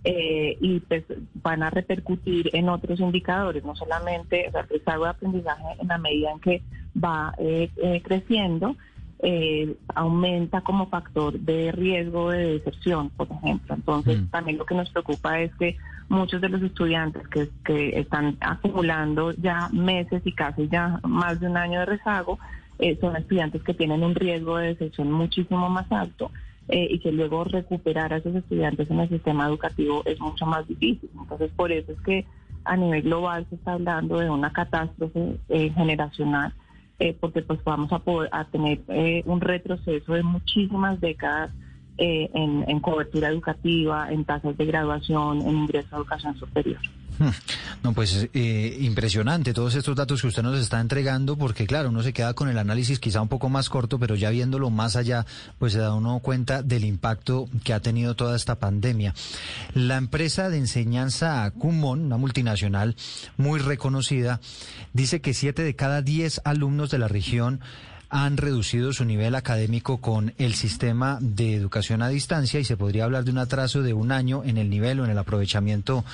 Eh, 0.05 0.59
y 0.61 0.81
pues 0.81 1.05
van 1.35 1.63
a 1.63 1.71
repercutir 1.71 2.51
en 2.55 2.69
otros 2.69 2.99
indicadores, 2.99 3.65
no 3.65 3.77
solamente 3.77 4.47
el 4.47 4.69
rezago 4.69 5.05
de 5.05 5.11
aprendizaje 5.11 5.63
en 5.81 5.87
la 5.87 5.99
medida 5.99 6.33
en 6.33 6.41
que 6.41 6.63
va 7.03 7.33
eh, 7.39 7.71
eh, 7.77 8.03
creciendo, 8.03 8.77
aumenta 9.95 10.63
como 10.63 10.89
factor 10.89 11.39
de 11.39 11.71
riesgo 11.71 12.31
de 12.31 12.55
deserción, 12.55 13.11
por 13.11 13.29
ejemplo. 13.31 13.77
Entonces, 13.77 14.21
Mm. 14.21 14.27
también 14.31 14.59
lo 14.59 14.67
que 14.67 14.75
nos 14.75 14.91
preocupa 14.91 15.39
es 15.39 15.55
que 15.55 15.77
muchos 16.09 16.41
de 16.41 16.49
los 16.49 16.61
estudiantes 16.61 17.29
que, 17.29 17.49
que 17.65 18.01
están 18.01 18.37
acumulando 18.41 19.31
ya 19.31 19.69
meses 19.73 20.23
y 20.25 20.33
casi 20.33 20.67
ya 20.67 20.99
más 21.05 21.39
de 21.39 21.47
un 21.47 21.57
año 21.57 21.79
de 21.79 21.87
rezago, 21.87 22.41
son 23.01 23.15
estudiantes 23.15 23.63
que 23.63 23.75
tienen 23.75 24.03
un 24.03 24.17
riesgo 24.17 24.57
de 24.57 24.75
deserción 24.75 25.13
muchísimo 25.13 25.71
más 25.71 25.87
alto 25.93 26.33
eh, 26.69 26.89
y 26.91 26.99
que 27.01 27.13
luego 27.13 27.45
recuperar 27.45 28.13
a 28.13 28.19
esos 28.19 28.35
estudiantes 28.35 28.91
en 28.91 29.01
el 29.01 29.09
sistema 29.09 29.47
educativo 29.47 30.03
es 30.05 30.21
mucho 30.21 30.47
más 30.47 30.67
difícil. 30.67 31.11
Entonces, 31.19 31.51
por 31.57 31.73
eso 31.73 31.93
es 31.93 32.01
que 32.01 32.25
a 32.65 32.77
nivel 32.77 33.03
global 33.03 33.47
se 33.49 33.57
está 33.57 33.73
hablando 33.73 34.19
de 34.19 34.31
una 34.31 34.53
catástrofe 34.53 35.37
eh, 35.49 35.71
generacional, 35.71 36.55
eh, 36.99 37.17
porque 37.19 37.43
pues 37.43 37.63
vamos 37.65 37.93
a 37.93 37.99
poder 37.99 38.31
tener 38.53 38.81
un 39.27 39.41
retroceso 39.41 40.15
de 40.15 40.23
muchísimas 40.23 41.01
décadas 41.01 41.51
en, 41.99 42.65
en 42.69 42.81
cobertura 42.81 43.29
educativa, 43.29 44.11
en 44.11 44.25
tasas 44.25 44.57
de 44.57 44.65
graduación, 44.65 45.43
en 45.43 45.57
ingreso 45.57 45.89
a 45.93 45.99
educación 45.99 46.37
superior. 46.37 46.81
No, 47.83 47.93
pues 47.93 48.29
eh, 48.33 48.77
impresionante 48.81 49.53
todos 49.53 49.75
estos 49.75 49.97
datos 49.97 50.21
que 50.21 50.29
usted 50.29 50.43
nos 50.43 50.59
está 50.61 50.81
entregando, 50.81 51.37
porque 51.37 51.67
claro, 51.67 51.89
uno 51.89 52.03
se 52.03 52.13
queda 52.13 52.35
con 52.35 52.49
el 52.49 52.59
análisis 52.59 53.01
quizá 53.01 53.21
un 53.21 53.29
poco 53.29 53.49
más 53.49 53.69
corto, 53.69 53.99
pero 53.99 54.15
ya 54.15 54.31
viéndolo 54.31 54.71
más 54.71 54.97
allá, 54.97 55.27
pues 55.59 55.73
se 55.73 55.81
da 55.81 55.95
uno 55.95 56.21
cuenta 56.21 56.63
del 56.63 56.85
impacto 56.85 57.49
que 57.65 57.73
ha 57.73 57.81
tenido 57.81 58.15
toda 58.15 58.37
esta 58.37 58.59
pandemia. 58.59 59.15
La 59.75 59.97
empresa 59.97 60.49
de 60.49 60.59
enseñanza 60.59 61.51
Kumon, 61.51 62.07
una 62.07 62.17
multinacional 62.17 62.97
muy 63.37 63.61
reconocida, 63.61 64.41
dice 64.93 65.21
que 65.21 65.35
siete 65.35 65.63
de 65.63 65.75
cada 65.75 66.03
diez 66.03 66.41
alumnos 66.45 66.91
de 66.91 66.99
la 66.99 67.09
región 67.09 67.61
han 68.13 68.37
reducido 68.37 68.93
su 68.93 69.07
nivel 69.07 69.35
académico 69.35 69.97
con 70.03 70.35
el 70.37 70.53
sistema 70.53 71.17
de 71.23 71.55
educación 71.55 72.03
a 72.03 72.09
distancia 72.09 72.61
y 72.61 72.65
se 72.65 72.77
podría 72.77 73.05
hablar 73.05 73.25
de 73.25 73.31
un 73.31 73.39
atraso 73.39 73.83
de 73.83 73.95
un 73.95 74.13
año 74.13 74.45
en 74.45 74.59
el 74.59 74.69
nivel 74.69 75.01
o 75.01 75.07
en 75.07 75.11
el 75.11 75.17
aprovechamiento 75.17 76.05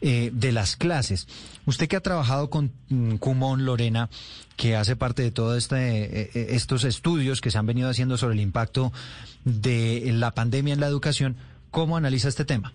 eh, 0.00 0.30
de 0.32 0.52
las 0.52 0.74
clases. 0.76 1.28
Usted 1.66 1.86
que 1.86 1.96
ha 1.96 2.00
trabajado 2.00 2.48
con 2.48 2.72
mm, 2.88 3.16
Cumón, 3.16 3.66
Lorena, 3.66 4.08
que 4.56 4.74
hace 4.74 4.96
parte 4.96 5.20
de 5.20 5.32
todos 5.32 5.58
este, 5.58 5.76
eh, 5.76 6.30
eh, 6.34 6.46
estos 6.52 6.82
estudios 6.84 7.42
que 7.42 7.50
se 7.50 7.58
han 7.58 7.66
venido 7.66 7.90
haciendo 7.90 8.16
sobre 8.16 8.36
el 8.36 8.40
impacto 8.40 8.90
de 9.44 10.10
la 10.14 10.30
pandemia 10.30 10.72
en 10.72 10.80
la 10.80 10.86
educación, 10.86 11.36
¿cómo 11.70 11.98
analiza 11.98 12.28
este 12.28 12.46
tema? 12.46 12.72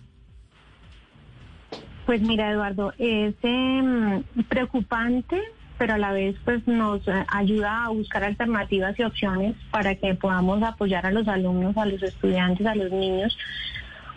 Pues 2.06 2.22
mira, 2.22 2.52
Eduardo, 2.52 2.92
es 2.98 3.34
em, 3.42 4.22
preocupante, 4.48 5.40
pero 5.80 5.94
a 5.94 5.98
la 5.98 6.12
vez 6.12 6.36
pues 6.44 6.66
nos 6.66 7.08
eh, 7.08 7.24
ayuda 7.28 7.86
a 7.86 7.88
buscar 7.88 8.22
alternativas 8.22 8.98
y 8.98 9.02
opciones 9.02 9.54
para 9.70 9.94
que 9.94 10.14
podamos 10.14 10.62
apoyar 10.62 11.06
a 11.06 11.10
los 11.10 11.26
alumnos, 11.26 11.74
a 11.78 11.86
los 11.86 12.02
estudiantes, 12.02 12.66
a 12.66 12.74
los 12.74 12.92
niños 12.92 13.34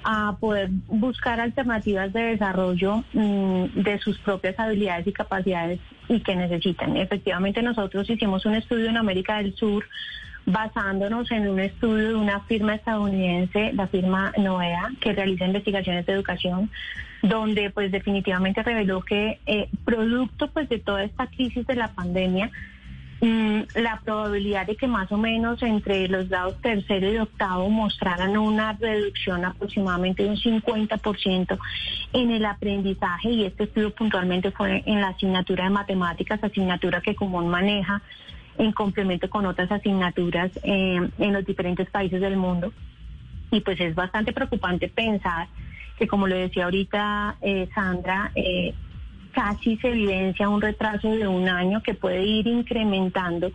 a 0.03 0.35
poder 0.41 0.67
buscar 0.87 1.39
alternativas 1.39 2.11
de 2.11 2.21
desarrollo 2.21 3.05
mm, 3.13 3.81
de 3.81 3.97
sus 3.99 4.19
propias 4.19 4.59
habilidades 4.59 5.07
y 5.07 5.13
capacidades 5.13 5.79
y 6.09 6.19
que 6.19 6.35
necesitan. 6.35 6.97
Efectivamente, 6.97 7.63
nosotros 7.63 8.09
hicimos 8.09 8.45
un 8.45 8.55
estudio 8.55 8.89
en 8.89 8.97
América 8.97 9.37
del 9.37 9.55
Sur 9.55 9.85
basándonos 10.45 11.31
en 11.31 11.47
un 11.47 11.61
estudio 11.61 12.09
de 12.09 12.15
una 12.15 12.41
firma 12.41 12.75
estadounidense, 12.75 13.71
la 13.71 13.87
firma 13.87 14.33
NOEA, 14.37 14.91
que 14.99 15.13
realiza 15.13 15.45
investigaciones 15.45 16.05
de 16.05 16.11
educación, 16.11 16.69
donde 17.23 17.69
pues 17.69 17.89
definitivamente 17.91 18.61
reveló 18.61 19.01
que 19.01 19.39
eh, 19.45 19.69
producto 19.85 20.51
pues 20.51 20.67
de 20.67 20.79
toda 20.79 21.05
esta 21.05 21.27
crisis 21.27 21.65
de 21.65 21.75
la 21.75 21.87
pandemia, 21.87 22.51
mm, 23.21 23.61
la 23.75 24.01
probabilidad 24.03 24.67
de 24.67 24.75
que 24.75 24.87
más 24.87 25.09
o 25.09 25.17
menos 25.17 25.63
entre 25.63 26.09
los 26.09 26.27
grados 26.27 26.61
tercero 26.61 27.11
y 27.11 27.17
octavo 27.17 27.69
mostraran 27.69 28.37
una 28.37 28.73
reducción 28.73 29.45
aproximadamente 29.45 30.23
de 30.23 30.29
un 30.31 30.35
50% 30.35 31.57
en 32.11 32.31
el 32.31 32.45
aprendizaje 32.45 33.29
y 33.29 33.45
este 33.45 33.63
estudio 33.63 33.95
puntualmente 33.95 34.51
fue 34.51 34.83
en 34.85 34.99
la 34.99 35.07
asignatura 35.07 35.63
de 35.63 35.69
matemáticas, 35.69 36.43
asignatura 36.43 36.99
que 36.99 37.15
Común 37.15 37.47
maneja 37.47 38.01
en 38.57 38.73
complemento 38.73 39.29
con 39.29 39.45
otras 39.45 39.71
asignaturas 39.71 40.51
eh, 40.63 41.09
en 41.17 41.33
los 41.33 41.45
diferentes 41.45 41.89
países 41.89 42.19
del 42.19 42.35
mundo. 42.35 42.73
Y 43.49 43.61
pues 43.61 43.79
es 43.79 43.95
bastante 43.95 44.33
preocupante 44.33 44.89
pensar 44.89 45.47
que, 45.97 46.07
como 46.07 46.27
lo 46.27 46.35
decía 46.35 46.65
ahorita 46.65 47.37
eh, 47.41 47.69
Sandra, 47.73 48.31
eh, 48.35 48.73
casi 49.33 49.77
se 49.77 49.89
evidencia 49.89 50.49
un 50.49 50.61
retraso 50.61 51.09
de 51.09 51.27
un 51.27 51.49
año 51.49 51.81
que 51.81 51.93
puede 51.93 52.23
ir 52.23 52.47
incrementando 52.47 53.51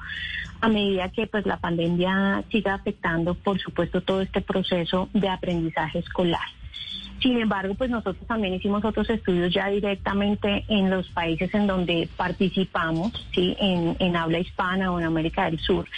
a 0.60 0.68
medida 0.68 1.08
que 1.10 1.26
pues 1.26 1.46
la 1.46 1.58
pandemia 1.58 2.42
siga 2.50 2.74
afectando, 2.74 3.34
por 3.34 3.60
supuesto, 3.60 4.00
todo 4.00 4.20
este 4.20 4.40
proceso 4.40 5.08
de 5.12 5.28
aprendizaje 5.28 6.00
escolar. 6.00 6.48
Sin 7.20 7.40
embargo, 7.40 7.74
pues 7.74 7.90
nosotros 7.90 8.24
también 8.26 8.54
hicimos 8.54 8.84
otros 8.84 9.08
estudios 9.10 9.52
ya 9.52 9.68
directamente 9.68 10.64
en 10.68 10.88
los 10.88 11.08
países 11.08 11.52
en 11.52 11.66
donde 11.66 12.08
participamos, 12.16 13.12
¿sí? 13.34 13.56
en 13.60 14.16
habla 14.16 14.38
hispana 14.38 14.92
o 14.92 15.00
en 15.00 15.06
América 15.06 15.46
del 15.46 15.58
Sur, 15.58 15.88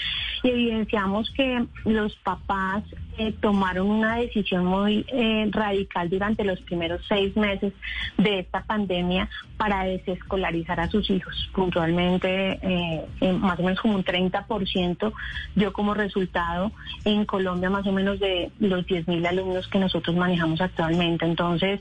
y 0.43 0.49
evidenciamos 0.49 1.30
que 1.30 1.66
los 1.84 2.14
papás 2.16 2.84
eh, 3.18 3.34
tomaron 3.41 3.91
una 3.91 4.16
decisión 4.16 4.64
muy 4.64 5.05
eh, 5.09 5.49
radical 5.51 6.09
durante 6.09 6.45
los 6.45 6.61
primeros 6.62 7.03
seis 7.07 7.36
meses 7.36 7.72
de 8.16 8.41
esta 8.41 8.64
pandemia 8.64 9.28
para 9.57 9.84
desescolarizar 9.84 10.80
a 10.80 10.88
sus 10.88 11.11
hijos. 11.11 11.51
Puntualmente, 11.53 12.59
eh, 12.62 13.32
más 13.32 13.59
o 13.59 13.62
menos 13.62 13.80
como 13.80 13.97
un 13.97 14.05
30% 14.05 15.12
dio 15.55 15.72
como 15.72 15.93
resultado 15.93 16.72
en 17.05 17.26
Colombia 17.26 17.68
más 17.68 17.86
o 17.86 17.93
menos 17.93 18.18
de 18.20 18.51
los 18.59 18.86
10.000 18.86 19.26
alumnos 19.26 19.68
que 19.68 19.78
nosotros 19.78 20.16
manejamos 20.16 20.61
actualmente. 20.61 21.26
Entonces, 21.26 21.80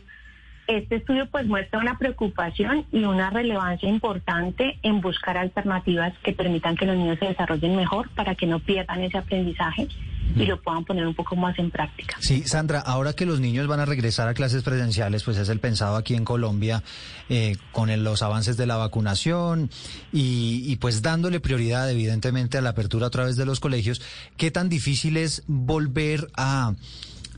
este 0.78 0.98
estudio 0.98 1.28
pues 1.30 1.46
muestra 1.48 1.80
una 1.80 1.98
preocupación 1.98 2.86
y 2.92 3.04
una 3.04 3.30
relevancia 3.30 3.90
importante 3.90 4.78
en 4.84 5.02
buscar 5.02 5.38
alternativas 5.38 6.14
que 6.24 6.34
permitan 6.34 6.76
que 6.76 6.86
los 6.86 6.96
niños 6.96 7.18
se 7.20 7.26
desarrollen 7.26 7.76
mejor 7.76 8.10
para 8.12 8.36
que 8.36 8.46
no 8.46 8.60
pierdan 8.60 9.02
ese 9.04 9.18
aprendizaje 9.18 9.88
y 10.36 10.46
lo 10.46 10.62
puedan 10.62 10.86
poner 10.86 11.08
un 11.08 11.16
poco 11.16 11.36
más 11.36 11.58
en 11.58 11.72
práctica. 11.72 12.16
Sí, 12.20 12.44
Sandra, 12.44 12.80
ahora 12.82 13.14
que 13.14 13.26
los 13.26 13.40
niños 13.40 13.66
van 13.66 13.80
a 13.80 13.86
regresar 13.86 14.28
a 14.28 14.36
clases 14.36 14.62
presenciales, 14.62 15.24
pues 15.24 15.38
es 15.38 15.50
el 15.50 15.60
pensado 15.60 15.96
aquí 15.96 16.14
en 16.14 16.24
Colombia 16.24 16.84
eh, 17.30 17.58
con 17.72 17.90
el- 17.90 18.04
los 18.04 18.22
avances 18.22 18.56
de 18.56 18.68
la 18.68 18.78
vacunación 18.78 19.72
y, 20.14 20.64
y 20.68 20.76
pues 20.76 21.02
dándole 21.02 21.40
prioridad 21.40 21.90
evidentemente 21.90 22.60
a 22.60 22.62
la 22.62 22.70
apertura 22.70 23.08
a 23.08 23.10
través 23.10 23.38
de 23.38 23.46
los 23.48 23.60
colegios, 23.60 24.04
¿qué 24.38 24.52
tan 24.52 24.70
difícil 24.70 25.18
es 25.18 25.44
volver 25.48 26.28
a 26.36 26.74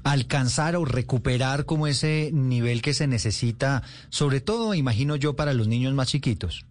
alcanzar 0.03 0.75
o 0.75 0.85
recuperar 0.85 1.65
como 1.65 1.87
ese 1.87 2.29
nivel 2.33 2.81
que 2.81 2.93
se 2.93 3.07
necesita, 3.07 3.83
sobre 4.09 4.41
todo, 4.41 4.73
imagino 4.73 5.15
yo, 5.15 5.35
para 5.35 5.53
los 5.53 5.67
niños 5.67 5.93
más 5.93 6.09
chiquitos? 6.09 6.65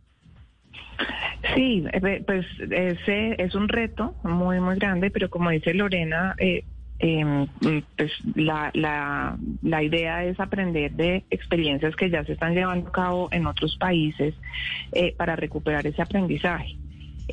Sí, 1.54 1.84
eh, 1.92 2.22
pues 2.26 2.46
ese 2.70 3.42
es 3.42 3.54
un 3.54 3.68
reto 3.68 4.14
muy, 4.22 4.60
muy 4.60 4.76
grande, 4.76 5.10
pero 5.10 5.30
como 5.30 5.50
dice 5.50 5.74
Lorena, 5.74 6.34
eh, 6.38 6.64
eh, 7.02 7.48
pues 7.96 8.12
la, 8.34 8.70
la, 8.74 9.38
la 9.62 9.82
idea 9.82 10.22
es 10.24 10.38
aprender 10.38 10.92
de 10.92 11.24
experiencias 11.30 11.96
que 11.96 12.10
ya 12.10 12.24
se 12.24 12.34
están 12.34 12.54
llevando 12.54 12.88
a 12.88 12.92
cabo 12.92 13.28
en 13.32 13.46
otros 13.46 13.76
países 13.78 14.34
eh, 14.92 15.14
para 15.16 15.34
recuperar 15.34 15.86
ese 15.86 16.02
aprendizaje. 16.02 16.76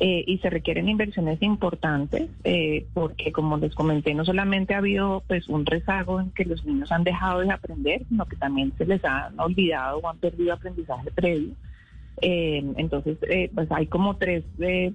Eh, 0.00 0.22
y 0.28 0.38
se 0.38 0.48
requieren 0.48 0.88
inversiones 0.88 1.42
importantes 1.42 2.30
eh, 2.44 2.86
porque 2.94 3.32
como 3.32 3.56
les 3.56 3.74
comenté 3.74 4.14
no 4.14 4.24
solamente 4.24 4.74
ha 4.74 4.78
habido 4.78 5.24
pues 5.26 5.48
un 5.48 5.66
rezago 5.66 6.20
en 6.20 6.30
que 6.30 6.44
los 6.44 6.64
niños 6.64 6.92
han 6.92 7.02
dejado 7.02 7.40
de 7.40 7.50
aprender 7.50 8.02
sino 8.08 8.24
que 8.26 8.36
también 8.36 8.72
se 8.78 8.86
les 8.86 9.04
han 9.04 9.40
olvidado 9.40 9.98
o 9.98 10.08
han 10.08 10.18
perdido 10.18 10.52
aprendizaje 10.52 11.10
previo 11.10 11.52
eh, 12.20 12.64
entonces, 12.76 13.18
eh, 13.28 13.50
pues 13.54 13.70
hay 13.70 13.86
como 13.86 14.16
tres 14.16 14.44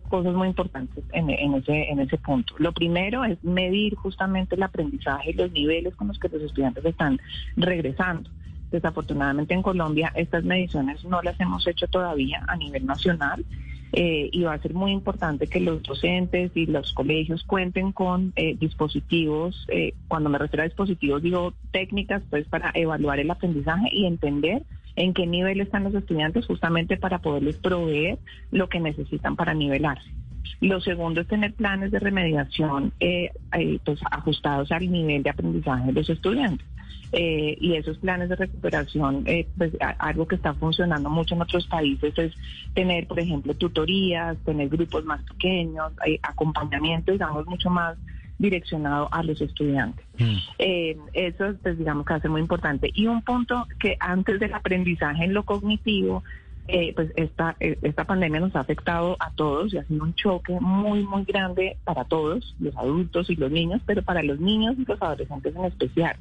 cosas 0.09 0.33
muy 0.33 0.47
importantes 0.47 1.03
en, 1.13 1.29
en 1.29 1.53
ese 1.53 1.89
en 1.89 1.99
ese 1.99 2.17
punto. 2.17 2.55
Lo 2.57 2.73
primero 2.73 3.23
es 3.23 3.41
medir 3.43 3.95
justamente 3.95 4.55
el 4.55 4.63
aprendizaje 4.63 5.31
y 5.31 5.33
los 5.33 5.51
niveles 5.51 5.95
con 5.95 6.09
los 6.09 6.19
que 6.19 6.29
los 6.29 6.41
estudiantes 6.41 6.83
están 6.83 7.19
regresando. 7.55 8.29
Desafortunadamente 8.71 9.53
en 9.53 9.61
Colombia 9.61 10.11
estas 10.15 10.43
mediciones 10.43 11.05
no 11.05 11.21
las 11.21 11.39
hemos 11.39 11.65
hecho 11.67 11.87
todavía 11.87 12.43
a 12.47 12.57
nivel 12.57 12.85
nacional 12.85 13.45
eh, 13.93 14.29
y 14.31 14.43
va 14.43 14.53
a 14.53 14.61
ser 14.61 14.73
muy 14.73 14.91
importante 14.91 15.47
que 15.47 15.59
los 15.59 15.81
docentes 15.83 16.51
y 16.55 16.65
los 16.65 16.93
colegios 16.93 17.43
cuenten 17.43 17.91
con 17.91 18.33
eh, 18.35 18.55
dispositivos, 18.59 19.65
eh, 19.69 19.93
cuando 20.07 20.29
me 20.29 20.37
refiero 20.37 20.63
a 20.63 20.67
dispositivos 20.67 21.21
digo 21.21 21.53
técnicas 21.71 22.23
pues 22.29 22.47
para 22.47 22.71
evaluar 22.73 23.19
el 23.19 23.31
aprendizaje 23.31 23.87
y 23.91 24.05
entender 24.05 24.63
en 24.95 25.13
qué 25.13 25.25
nivel 25.25 25.61
están 25.61 25.83
los 25.83 25.95
estudiantes 25.95 26.45
justamente 26.45 26.97
para 26.97 27.19
poderles 27.19 27.57
proveer 27.57 28.19
lo 28.51 28.67
que 28.69 28.79
necesitan 28.79 29.35
para 29.35 29.53
nivelarse. 29.53 30.09
Lo 30.61 30.79
segundo 30.81 31.21
es 31.21 31.27
tener 31.27 31.53
planes 31.53 31.91
de 31.91 31.99
remediación 31.99 32.93
eh, 32.99 33.31
eh, 33.53 33.79
pues, 33.83 33.99
ajustados 34.11 34.71
al 34.71 34.89
nivel 34.89 35.23
de 35.23 35.29
aprendizaje 35.29 35.87
de 35.87 35.93
los 35.93 36.09
estudiantes. 36.09 36.65
Eh, 37.15 37.55
y 37.61 37.75
esos 37.75 37.99
planes 37.99 38.27
de 38.29 38.35
recuperación, 38.35 39.21
eh, 39.27 39.47
pues 39.55 39.71
a- 39.79 39.91
algo 39.99 40.27
que 40.27 40.33
está 40.35 40.55
funcionando 40.55 41.11
mucho 41.11 41.35
en 41.35 41.43
otros 41.43 41.67
países 41.67 42.17
es 42.17 42.33
tener, 42.73 43.05
por 43.05 43.19
ejemplo, 43.19 43.53
tutorías, 43.53 44.35
tener 44.43 44.67
grupos 44.67 45.05
más 45.05 45.21
pequeños, 45.23 45.93
eh, 46.07 46.19
acompañamiento, 46.23 47.11
digamos, 47.11 47.45
mucho 47.45 47.69
más 47.69 47.97
direccionado 48.39 49.09
a 49.11 49.21
los 49.21 49.39
estudiantes. 49.41 50.03
Eh, 50.57 50.97
eso, 51.13 51.53
pues 51.61 51.77
digamos 51.77 52.03
que 52.05 52.19
ser 52.19 52.31
muy 52.31 52.41
importante. 52.41 52.89
Y 52.93 53.05
un 53.05 53.21
punto 53.21 53.67
que 53.79 53.95
antes 53.99 54.39
del 54.39 54.53
aprendizaje 54.55 55.23
en 55.25 55.35
lo 55.35 55.43
cognitivo, 55.43 56.23
eh, 56.67 56.93
pues 56.95 57.11
esta, 57.15 57.55
eh, 57.59 57.77
esta 57.81 58.05
pandemia 58.05 58.39
nos 58.39 58.55
ha 58.55 58.61
afectado 58.61 59.17
a 59.19 59.31
todos 59.31 59.73
y 59.73 59.77
ha 59.77 59.83
sido 59.83 60.03
un 60.03 60.13
choque 60.15 60.57
muy, 60.59 61.03
muy 61.03 61.23
grande 61.25 61.77
para 61.83 62.05
todos, 62.05 62.55
los 62.59 62.75
adultos 62.77 63.29
y 63.29 63.35
los 63.35 63.51
niños, 63.51 63.81
pero 63.85 64.01
para 64.01 64.23
los 64.23 64.39
niños 64.39 64.75
y 64.77 64.85
los 64.85 65.01
adolescentes 65.01 65.55
en 65.55 65.65
especial. 65.65 66.15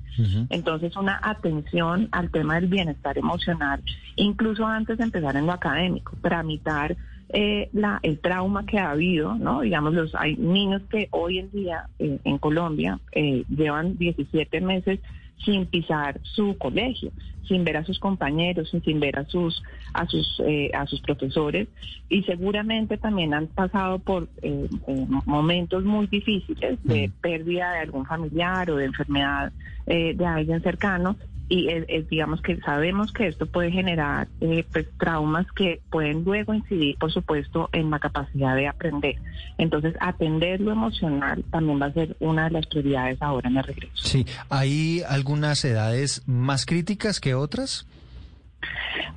Entonces, 0.50 0.96
una 0.96 1.20
atención 1.22 2.08
al 2.12 2.30
tema 2.30 2.56
del 2.56 2.66
bienestar 2.66 3.16
emocional, 3.18 3.82
incluso 4.16 4.66
antes 4.66 4.98
de 4.98 5.04
empezar 5.04 5.36
en 5.36 5.46
lo 5.46 5.52
académico, 5.52 6.12
tramitar 6.20 6.96
eh, 7.34 7.70
la, 7.72 7.98
el 8.02 8.18
trauma 8.18 8.66
que 8.66 8.78
ha 8.78 8.90
habido, 8.90 9.34
¿no? 9.36 9.62
Digamos, 9.62 9.94
los, 9.94 10.14
hay 10.14 10.36
niños 10.36 10.82
que 10.90 11.08
hoy 11.12 11.38
en 11.38 11.50
día 11.50 11.88
eh, 11.98 12.18
en 12.24 12.36
Colombia 12.36 13.00
eh, 13.12 13.44
llevan 13.48 13.96
17 13.96 14.60
meses 14.60 15.00
sin 15.44 15.66
pisar 15.66 16.20
su 16.22 16.56
colegio, 16.58 17.10
sin 17.46 17.64
ver 17.64 17.76
a 17.76 17.84
sus 17.84 17.98
compañeros, 17.98 18.70
sin, 18.84 19.00
ver 19.00 19.18
a 19.18 19.24
sus 19.26 19.62
a 19.92 20.06
sus 20.06 20.40
eh, 20.46 20.70
a 20.74 20.86
sus 20.86 21.00
profesores. 21.00 21.68
Y 22.08 22.22
seguramente 22.22 22.98
también 22.98 23.34
han 23.34 23.48
pasado 23.48 23.98
por 23.98 24.28
eh, 24.42 24.68
eh, 24.86 25.06
momentos 25.26 25.84
muy 25.84 26.06
difíciles 26.06 26.78
de 26.84 27.10
pérdida 27.20 27.72
de 27.72 27.78
algún 27.80 28.06
familiar 28.06 28.70
o 28.70 28.76
de 28.76 28.86
enfermedad 28.86 29.52
eh, 29.86 30.14
de 30.14 30.26
alguien 30.26 30.62
cercano 30.62 31.16
y 31.52 31.68
es, 31.68 31.84
es, 31.88 32.08
digamos 32.08 32.40
que 32.40 32.58
sabemos 32.60 33.12
que 33.12 33.26
esto 33.26 33.44
puede 33.44 33.70
generar 33.70 34.26
eh, 34.40 34.64
pues, 34.72 34.86
traumas 34.98 35.46
que 35.54 35.82
pueden 35.90 36.24
luego 36.24 36.54
incidir, 36.54 36.96
por 36.96 37.12
supuesto, 37.12 37.68
en 37.72 37.90
la 37.90 37.98
capacidad 37.98 38.56
de 38.56 38.68
aprender. 38.68 39.16
Entonces, 39.58 39.94
atender 40.00 40.62
lo 40.62 40.72
emocional 40.72 41.44
también 41.50 41.78
va 41.82 41.86
a 41.86 41.92
ser 41.92 42.16
una 42.20 42.44
de 42.44 42.52
las 42.52 42.66
prioridades 42.66 43.20
ahora 43.20 43.50
en 43.50 43.58
el 43.58 43.64
regreso. 43.64 43.92
Sí, 43.96 44.24
¿hay 44.48 45.02
algunas 45.06 45.62
edades 45.66 46.22
más 46.24 46.64
críticas 46.64 47.20
que 47.20 47.34
otras? 47.34 47.86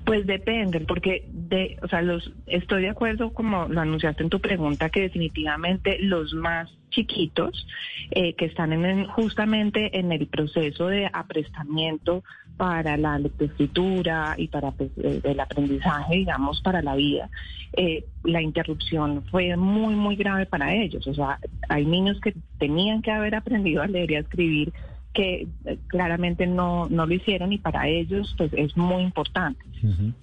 Pues 0.06 0.26
depende, 0.26 0.82
porque 0.82 1.28
de, 1.32 1.78
o 1.82 1.88
sea, 1.88 2.02
los 2.02 2.32
estoy 2.48 2.84
de 2.84 2.90
acuerdo 2.90 3.34
como 3.34 3.68
lo 3.68 3.82
anunciaste 3.82 4.24
en 4.24 4.30
tu 4.30 4.40
pregunta 4.40 4.90
que 4.90 5.02
definitivamente 5.02 5.98
los 6.00 6.34
más 6.34 6.70
chiquitos 6.92 7.68
eh, 8.12 8.34
que 8.36 8.46
están 8.46 8.72
en 8.74 9.08
justamente 9.08 10.00
en 10.00 10.12
el 10.12 10.28
proceso 10.28 10.88
de 10.88 11.10
aprestamiento 11.12 12.24
para 12.58 12.96
la 12.96 13.20
lectoescritura 13.20 14.36
y 14.38 14.48
para 14.48 14.72
pues, 14.72 14.90
eh, 15.04 15.20
el 15.24 15.40
aprendizaje, 15.40 16.16
digamos, 16.16 16.62
para 16.62 16.82
la 16.82 16.96
vida, 16.96 17.30
eh, 17.76 18.06
la 18.24 18.42
interrupción 18.42 19.24
fue 19.30 19.56
muy, 19.58 19.96
muy 19.96 20.16
grave 20.16 20.46
para 20.46 20.74
ellos. 20.74 21.06
O 21.08 21.14
sea, 21.14 21.40
hay 21.68 21.86
niños 21.86 22.20
que 22.22 22.34
tenían 22.58 23.02
que 23.02 23.12
haber 23.12 23.36
aprendido 23.36 23.82
a 23.82 23.88
leer 23.88 24.12
y 24.12 24.16
a 24.16 24.20
escribir 24.20 24.74
que 25.16 25.48
eh, 25.64 25.78
claramente 25.88 26.46
no, 26.46 26.88
no 26.90 27.08
lo 27.08 27.14
hicieron 27.14 27.54
y 27.54 27.58
para 27.58 27.88
ellos 27.88 28.36
pues 28.38 28.52
es 28.54 28.78
muy 28.78 29.02
importante. 29.02 29.64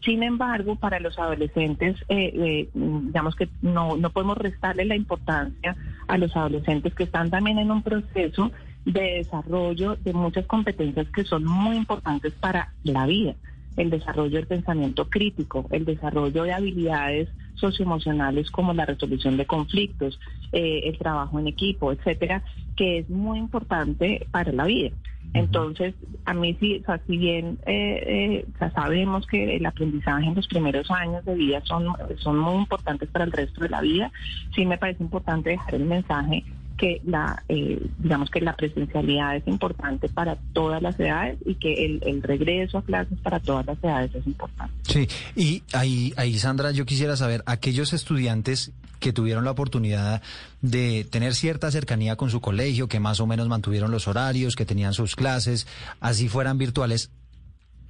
Sin 0.05 0.25
embargo, 0.25 0.75
para 0.75 0.99
los 0.99 1.19
adolescentes, 1.19 1.97
eh, 2.09 2.33
eh, 2.35 2.69
digamos 2.75 3.37
que 3.37 3.49
no, 3.63 3.97
no 3.97 4.11
podemos 4.11 4.37
restarle 4.37 4.85
la 4.85 4.97
importancia 4.97 5.77
a 6.09 6.19
los 6.19 6.37
adolescentes 6.37 6.95
que 6.95 7.05
están 7.05 7.31
también 7.31 7.59
en 7.59 7.71
un 7.71 7.83
proceso 7.83 8.51
de 8.85 9.19
desarrollo 9.19 9.97
de 9.97 10.13
muchas 10.13 10.47
competencias 10.47 11.07
que 11.15 11.25
son 11.25 11.45
muy 11.45 11.77
importantes 11.77 12.33
para 12.35 12.73
la 12.83 13.07
vida. 13.07 13.35
El 13.77 13.89
desarrollo 13.89 14.37
del 14.37 14.49
pensamiento 14.49 15.09
crítico, 15.09 15.67
el 15.71 15.85
desarrollo 15.85 16.43
de 16.43 16.53
habilidades 16.53 17.29
socioemocionales 17.63 18.51
como 18.51 18.75
la 18.75 18.85
resolución 18.85 19.39
de 19.39 19.47
conflictos, 19.47 20.21
eh, 20.53 20.83
el 20.85 20.99
trabajo 20.99 21.39
en 21.39 21.47
equipo, 21.47 21.93
etcétera, 21.93 22.43
que 22.77 22.99
es 22.99 23.09
muy 23.09 23.39
importante 23.39 24.27
para 24.31 24.53
la 24.53 24.67
vida. 24.67 24.91
Entonces, 25.35 25.95
a 26.27 26.35
mí 26.35 26.55
sí, 26.61 26.81
o 26.83 26.85
sea, 26.85 27.01
si 27.07 27.17
bien 27.17 27.59
eh, 27.65 28.03
eh, 28.07 28.47
o 28.55 28.59
sea, 28.59 28.71
sabemos 28.73 29.27
que 29.27 29.57
el 29.57 29.65
aprendizaje 29.65 30.27
en 30.27 30.35
los 30.35 30.47
primeros 30.47 30.91
años 30.91 31.25
de 31.25 31.35
vida 31.35 31.63
son, 31.65 31.87
son 32.19 32.39
muy 32.39 32.57
importantes 32.57 33.09
para 33.09 33.25
el 33.25 33.33
resto 33.33 33.63
de 33.63 33.71
la 33.71 33.81
vida, 33.81 34.13
sí 34.55 34.67
me 34.67 34.77
parece 34.77 35.03
importante 35.03 35.51
dejar 35.51 35.77
el 35.77 35.87
mensaje 35.87 36.45
que 36.83 37.01
la 37.05 37.45
eh, 37.49 37.81
digamos 37.99 38.29
que 38.29 38.41
la 38.41 38.57
presencialidad 38.57 39.37
es 39.37 39.47
importante 39.47 40.09
para 40.09 40.35
todas 40.53 40.83
las 40.83 40.99
edades 40.99 41.39
y 41.47 41.55
que 41.55 41.85
el, 41.85 42.03
el 42.05 42.21
regreso 42.25 42.79
a 42.79 42.83
clases 42.83 43.21
para 43.21 43.39
todas 43.39 43.65
las 43.67 43.79
edades 43.85 44.13
es 44.17 44.27
importante. 44.27 44.75
Sí, 44.83 45.07
y 45.37 45.63
ahí, 45.75 46.13
ahí 46.17 46.37
Sandra, 46.41 46.73
yo 46.73 46.85
quisiera 46.85 47.17
saber, 47.17 47.45
aquellos 47.47 47.93
estudiantes 47.93 48.73
que 48.99 49.13
tuvieron 49.13 49.45
la 49.45 49.53
oportunidad 49.53 50.23
de 50.61 51.07
tener 51.09 51.37
cierta 51.37 51.71
cercanía 51.71 52.17
con 52.17 52.31
su 52.31 52.41
colegio, 52.41 52.89
que 52.89 52.99
más 52.99 53.21
o 53.21 53.29
menos 53.29 53.47
mantuvieron 53.47 53.93
los 53.93 54.09
horarios, 54.09 54.57
que 54.57 54.67
tenían 54.67 54.93
sus 54.93 55.15
clases, 55.15 55.69
así 56.01 56.29
fueran 56.29 56.59
virtuales, 56.59 57.13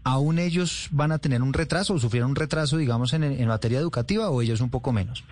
¿aún 0.04 0.38
ellos 0.38 0.88
van 0.90 1.12
a 1.12 1.18
tener 1.18 1.40
un 1.40 1.54
retraso 1.54 1.94
o 1.94 1.98
sufrieron 1.98 2.32
un 2.32 2.36
retraso, 2.36 2.76
digamos, 2.76 3.14
en, 3.14 3.24
en 3.24 3.48
materia 3.48 3.78
educativa 3.78 4.28
o 4.28 4.42
ellos 4.42 4.60
un 4.60 4.68
poco 4.68 4.92
menos? 4.92 5.24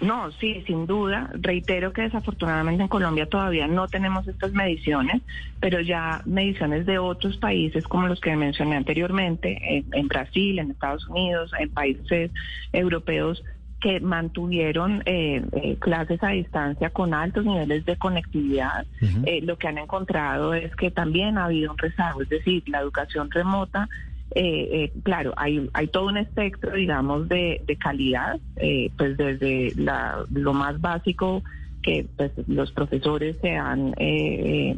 No, 0.00 0.32
sí, 0.32 0.62
sin 0.66 0.86
duda. 0.86 1.30
Reitero 1.34 1.92
que 1.92 2.02
desafortunadamente 2.02 2.82
en 2.82 2.88
Colombia 2.88 3.26
todavía 3.26 3.66
no 3.68 3.88
tenemos 3.88 4.26
estas 4.26 4.52
mediciones, 4.52 5.22
pero 5.60 5.80
ya 5.80 6.20
mediciones 6.26 6.84
de 6.84 6.98
otros 6.98 7.36
países 7.36 7.84
como 7.86 8.08
los 8.08 8.20
que 8.20 8.34
mencioné 8.36 8.76
anteriormente, 8.76 9.58
en, 9.62 9.86
en 9.92 10.08
Brasil, 10.08 10.58
en 10.58 10.72
Estados 10.72 11.06
Unidos, 11.08 11.52
en 11.58 11.70
países 11.70 12.30
europeos 12.72 13.42
que 13.84 14.00
mantuvieron 14.00 15.02
eh, 15.04 15.44
eh, 15.52 15.76
clases 15.78 16.22
a 16.22 16.28
distancia 16.28 16.88
con 16.88 17.12
altos 17.12 17.44
niveles 17.44 17.84
de 17.84 17.96
conectividad, 17.96 18.86
eh, 19.26 19.42
lo 19.42 19.58
que 19.58 19.68
han 19.68 19.76
encontrado 19.76 20.54
es 20.54 20.74
que 20.74 20.90
también 20.90 21.36
ha 21.36 21.44
habido 21.44 21.72
un 21.72 21.76
rezago, 21.76 22.22
es 22.22 22.30
decir, 22.30 22.62
la 22.66 22.80
educación 22.80 23.30
remota 23.30 23.90
eh, 24.34 24.68
eh, 24.72 24.92
claro, 25.02 25.32
hay, 25.36 25.68
hay 25.72 25.86
todo 25.88 26.06
un 26.06 26.16
espectro, 26.16 26.74
digamos, 26.74 27.28
de, 27.28 27.62
de 27.66 27.76
calidad, 27.76 28.40
eh, 28.56 28.90
pues 28.96 29.16
desde 29.16 29.72
la, 29.76 30.24
lo 30.32 30.52
más 30.52 30.80
básico 30.80 31.42
que 31.82 32.06
pues, 32.16 32.32
los 32.48 32.72
profesores 32.72 33.36
se 33.40 33.52
han, 33.52 33.88
eh, 33.90 33.94
eh, 33.98 34.76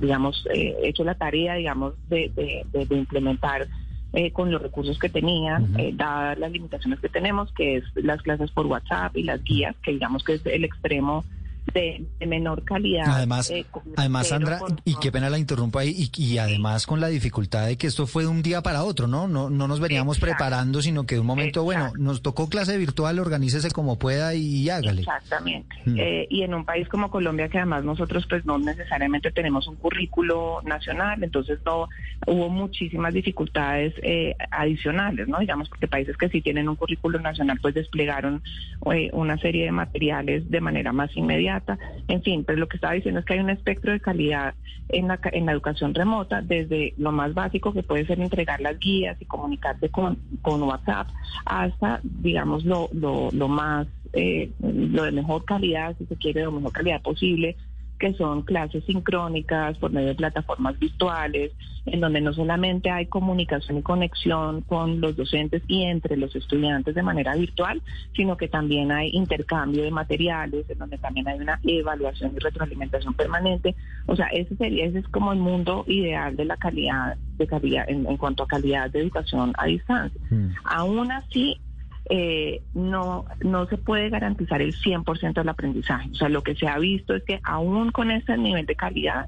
digamos, 0.00 0.46
eh, 0.54 0.76
hecho 0.84 1.02
la 1.02 1.14
tarea, 1.14 1.54
digamos, 1.54 1.94
de, 2.08 2.30
de, 2.36 2.86
de 2.86 2.96
implementar 2.96 3.66
eh, 4.12 4.30
con 4.30 4.52
los 4.52 4.60
recursos 4.60 4.98
que 4.98 5.08
tenían, 5.08 5.74
eh, 5.78 5.92
dadas 5.94 6.38
las 6.38 6.52
limitaciones 6.52 7.00
que 7.00 7.08
tenemos, 7.08 7.50
que 7.54 7.78
es 7.78 7.84
las 7.94 8.20
clases 8.22 8.50
por 8.50 8.66
WhatsApp 8.66 9.16
y 9.16 9.22
las 9.22 9.42
guías, 9.42 9.74
que 9.82 9.92
digamos 9.92 10.22
que 10.22 10.34
es 10.34 10.46
el 10.46 10.64
extremo 10.64 11.24
de, 11.72 12.04
de 12.18 12.26
menor 12.26 12.64
calidad. 12.64 13.04
Además, 13.08 13.50
eh, 13.50 13.64
además 13.96 14.28
Sandra, 14.28 14.58
con- 14.58 14.80
y 14.84 14.94
qué 14.96 15.10
pena 15.12 15.30
la 15.30 15.38
interrumpa 15.38 15.80
ahí, 15.80 15.94
y, 16.16 16.22
y 16.22 16.38
además 16.38 16.86
con 16.86 17.00
la 17.00 17.08
dificultad 17.08 17.66
de 17.66 17.76
que 17.76 17.86
esto 17.86 18.06
fue 18.06 18.22
de 18.24 18.28
un 18.28 18.42
día 18.42 18.62
para 18.62 18.84
otro, 18.84 19.06
¿no? 19.06 19.28
No, 19.28 19.50
no 19.50 19.68
nos 19.68 19.80
veníamos 19.80 20.18
preparando, 20.18 20.82
sino 20.82 21.04
que 21.04 21.14
de 21.16 21.20
un 21.20 21.26
momento, 21.26 21.62
bueno, 21.64 21.92
nos 21.98 22.22
tocó 22.22 22.48
clase 22.48 22.76
virtual, 22.78 23.18
organícese 23.18 23.70
como 23.70 23.98
pueda 23.98 24.34
y, 24.34 24.68
hágale. 24.70 25.02
Exactamente. 25.02 25.74
Mm. 25.84 25.96
Eh, 25.98 26.26
y 26.30 26.42
en 26.42 26.54
un 26.54 26.64
país 26.64 26.88
como 26.88 27.10
Colombia, 27.10 27.48
que 27.48 27.58
además 27.58 27.84
nosotros 27.84 28.26
pues 28.28 28.44
no 28.44 28.58
necesariamente 28.58 29.30
tenemos 29.30 29.66
un 29.68 29.76
currículo 29.76 30.60
nacional, 30.64 31.22
entonces 31.22 31.58
no 31.64 31.88
hubo 32.26 32.48
muchísimas 32.48 33.12
dificultades 33.14 33.94
eh, 34.02 34.34
adicionales, 34.50 35.28
¿no? 35.28 35.38
Digamos, 35.38 35.68
porque 35.68 35.88
países 35.88 36.16
que 36.16 36.28
sí 36.28 36.40
tienen 36.40 36.68
un 36.68 36.76
currículo 36.76 37.20
nacional 37.20 37.58
pues 37.60 37.74
desplegaron 37.74 38.42
eh, 38.92 39.10
una 39.12 39.38
serie 39.38 39.64
de 39.66 39.72
materiales 39.72 40.50
de 40.50 40.60
manera 40.60 40.92
más 40.92 41.14
inmediata. 41.16 41.61
En 42.08 42.22
fin, 42.22 42.44
pues 42.44 42.58
lo 42.58 42.68
que 42.68 42.76
estaba 42.76 42.94
diciendo 42.94 43.20
es 43.20 43.26
que 43.26 43.34
hay 43.34 43.40
un 43.40 43.50
espectro 43.50 43.92
de 43.92 44.00
calidad 44.00 44.54
en 44.88 45.08
la, 45.08 45.18
en 45.24 45.46
la 45.46 45.52
educación 45.52 45.94
remota, 45.94 46.42
desde 46.42 46.94
lo 46.98 47.12
más 47.12 47.34
básico 47.34 47.72
que 47.72 47.82
puede 47.82 48.06
ser 48.06 48.20
entregar 48.20 48.60
las 48.60 48.78
guías 48.78 49.16
y 49.20 49.24
comunicarse 49.24 49.88
con, 49.88 50.18
con 50.42 50.62
WhatsApp, 50.62 51.08
hasta, 51.44 52.00
digamos, 52.02 52.64
lo, 52.64 52.88
lo, 52.92 53.30
lo 53.32 53.48
más, 53.48 53.86
eh, 54.12 54.50
lo 54.60 55.04
de 55.04 55.12
mejor 55.12 55.44
calidad, 55.44 55.96
si 55.98 56.06
se 56.06 56.16
quiere, 56.16 56.42
de 56.42 56.50
mejor 56.50 56.72
calidad 56.72 57.02
posible, 57.02 57.56
que 58.02 58.14
son 58.14 58.42
clases 58.42 58.84
sincrónicas 58.84 59.78
por 59.78 59.92
medio 59.92 60.08
de 60.08 60.16
plataformas 60.16 60.76
virtuales, 60.76 61.52
en 61.86 62.00
donde 62.00 62.20
no 62.20 62.32
solamente 62.32 62.90
hay 62.90 63.06
comunicación 63.06 63.78
y 63.78 63.82
conexión 63.82 64.62
con 64.62 65.00
los 65.00 65.14
docentes 65.16 65.62
y 65.68 65.84
entre 65.84 66.16
los 66.16 66.34
estudiantes 66.34 66.96
de 66.96 67.02
manera 67.04 67.36
virtual, 67.36 67.80
sino 68.16 68.36
que 68.36 68.48
también 68.48 68.90
hay 68.90 69.10
intercambio 69.12 69.84
de 69.84 69.92
materiales, 69.92 70.68
en 70.68 70.78
donde 70.78 70.98
también 70.98 71.28
hay 71.28 71.38
una 71.38 71.60
evaluación 71.62 72.32
y 72.34 72.40
retroalimentación 72.40 73.14
permanente. 73.14 73.76
O 74.06 74.16
sea, 74.16 74.26
ese 74.32 74.56
sería, 74.56 74.86
ese 74.86 74.98
es 74.98 75.08
como 75.08 75.32
el 75.32 75.38
mundo 75.38 75.84
ideal 75.86 76.34
de 76.34 76.44
la 76.44 76.56
calidad, 76.56 77.16
de 77.38 77.46
calidad 77.46 77.88
en, 77.88 78.04
en 78.04 78.16
cuanto 78.16 78.42
a 78.42 78.48
calidad 78.48 78.90
de 78.90 78.98
educación 78.98 79.52
a 79.58 79.66
distancia. 79.66 80.20
Aún 80.64 81.12
así, 81.12 81.60
eh, 82.10 82.62
no, 82.74 83.24
no 83.40 83.66
se 83.66 83.78
puede 83.78 84.10
garantizar 84.10 84.60
el 84.62 84.74
100% 84.74 85.34
del 85.34 85.48
aprendizaje. 85.48 86.10
O 86.10 86.14
sea, 86.14 86.28
lo 86.28 86.42
que 86.42 86.54
se 86.54 86.68
ha 86.68 86.78
visto 86.78 87.14
es 87.14 87.24
que 87.24 87.40
aún 87.42 87.90
con 87.90 88.10
ese 88.10 88.36
nivel 88.36 88.66
de 88.66 88.74
calidad, 88.74 89.26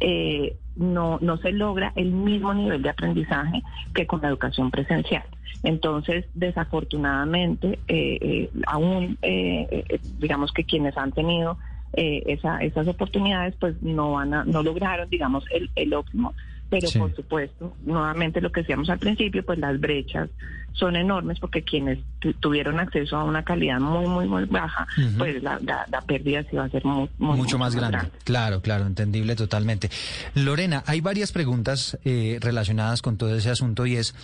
eh, 0.00 0.56
no, 0.76 1.18
no 1.20 1.36
se 1.38 1.52
logra 1.52 1.92
el 1.96 2.10
mismo 2.12 2.54
nivel 2.54 2.82
de 2.82 2.90
aprendizaje 2.90 3.62
que 3.94 4.06
con 4.06 4.22
la 4.22 4.28
educación 4.28 4.70
presencial. 4.70 5.24
Entonces, 5.62 6.26
desafortunadamente, 6.34 7.78
eh, 7.88 8.18
eh, 8.20 8.50
aún, 8.66 9.18
eh, 9.22 9.84
eh, 9.88 10.00
digamos 10.18 10.52
que 10.52 10.64
quienes 10.64 10.96
han 10.96 11.12
tenido 11.12 11.58
eh, 11.92 12.22
esa, 12.26 12.58
esas 12.62 12.86
oportunidades, 12.88 13.54
pues 13.58 13.82
no 13.82 14.12
van 14.12 14.32
a, 14.32 14.44
no 14.44 14.62
lograron, 14.62 15.10
digamos, 15.10 15.44
el, 15.52 15.70
el 15.74 15.92
óptimo. 15.92 16.34
Pero 16.70 16.88
Sí. 16.88 16.98
por 16.98 17.14
supuesto, 17.14 17.76
nuevamente 17.84 18.40
lo 18.40 18.50
que 18.52 18.60
decíamos 18.60 18.88
al 18.90 18.98
principio, 19.00 19.44
pues 19.44 19.58
las 19.58 19.78
brechas 19.80 20.30
son 20.72 20.94
enormes 20.94 21.40
porque 21.40 21.62
quienes 21.62 21.98
tu- 22.20 22.32
tuvieron 22.34 22.78
acceso 22.78 23.16
a 23.16 23.24
una 23.24 23.42
calidad 23.44 23.80
muy, 23.80 24.06
muy, 24.06 24.28
muy 24.28 24.44
baja, 24.44 24.86
pues 25.18 25.42
la, 25.42 25.58
la, 25.64 25.84
la 25.90 26.00
pérdida 26.02 26.44
sí 26.48 26.54
va 26.56 26.64
a 26.64 26.68
ser 26.70 26.84
muy, 26.84 27.10
muy- 27.18 27.36
mucho 27.36 27.58
más 27.58 27.74
grande. 27.74 27.98
Claro, 28.22 28.62
claro, 28.62 28.86
entendible 28.86 29.34
totalmente. 29.34 29.90
Lorena, 30.36 30.84
hay 30.86 31.00
varias 31.00 31.32
preguntas 31.32 31.98
eh, 32.04 32.38
relacionadas 32.40 33.02
con 33.02 33.16
todo 33.16 33.34
ese 33.36 33.50
asunto 33.50 33.84
y 33.84 33.96
es 33.96 34.14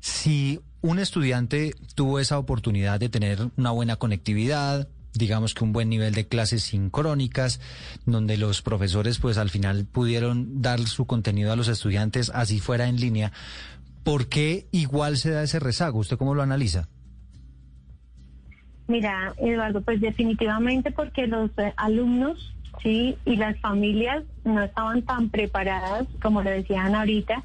si 0.00 0.60
un 0.82 0.98
estudiante 0.98 1.74
tuvo 1.94 2.20
esa 2.20 2.38
oportunidad 2.38 3.00
de 3.00 3.08
tener 3.08 3.38
una 3.56 3.70
buena 3.70 3.96
conectividad, 3.96 4.86
digamos 5.16 5.54
que 5.54 5.64
un 5.64 5.72
buen 5.72 5.88
nivel 5.88 6.14
de 6.14 6.26
clases 6.26 6.62
sincrónicas, 6.62 7.60
donde 8.04 8.36
los 8.36 8.62
profesores 8.62 9.18
pues 9.18 9.38
al 9.38 9.50
final 9.50 9.86
pudieron 9.86 10.62
dar 10.62 10.80
su 10.80 11.06
contenido 11.06 11.52
a 11.52 11.56
los 11.56 11.68
estudiantes 11.68 12.30
así 12.34 12.60
fuera 12.60 12.88
en 12.88 13.00
línea, 13.00 13.32
¿por 14.04 14.28
qué 14.28 14.66
igual 14.70 15.16
se 15.16 15.30
da 15.30 15.42
ese 15.42 15.58
rezago? 15.58 15.98
¿Usted 15.98 16.16
cómo 16.16 16.34
lo 16.34 16.42
analiza? 16.42 16.88
Mira, 18.88 19.34
Eduardo, 19.38 19.80
pues 19.80 20.00
definitivamente 20.00 20.92
porque 20.92 21.26
los 21.26 21.50
eh, 21.58 21.72
alumnos, 21.76 22.54
sí, 22.82 23.16
y 23.24 23.36
las 23.36 23.58
familias 23.58 24.22
no 24.44 24.62
estaban 24.62 25.02
tan 25.02 25.28
preparadas, 25.28 26.06
como 26.22 26.42
lo 26.42 26.50
decían 26.50 26.94
ahorita, 26.94 27.42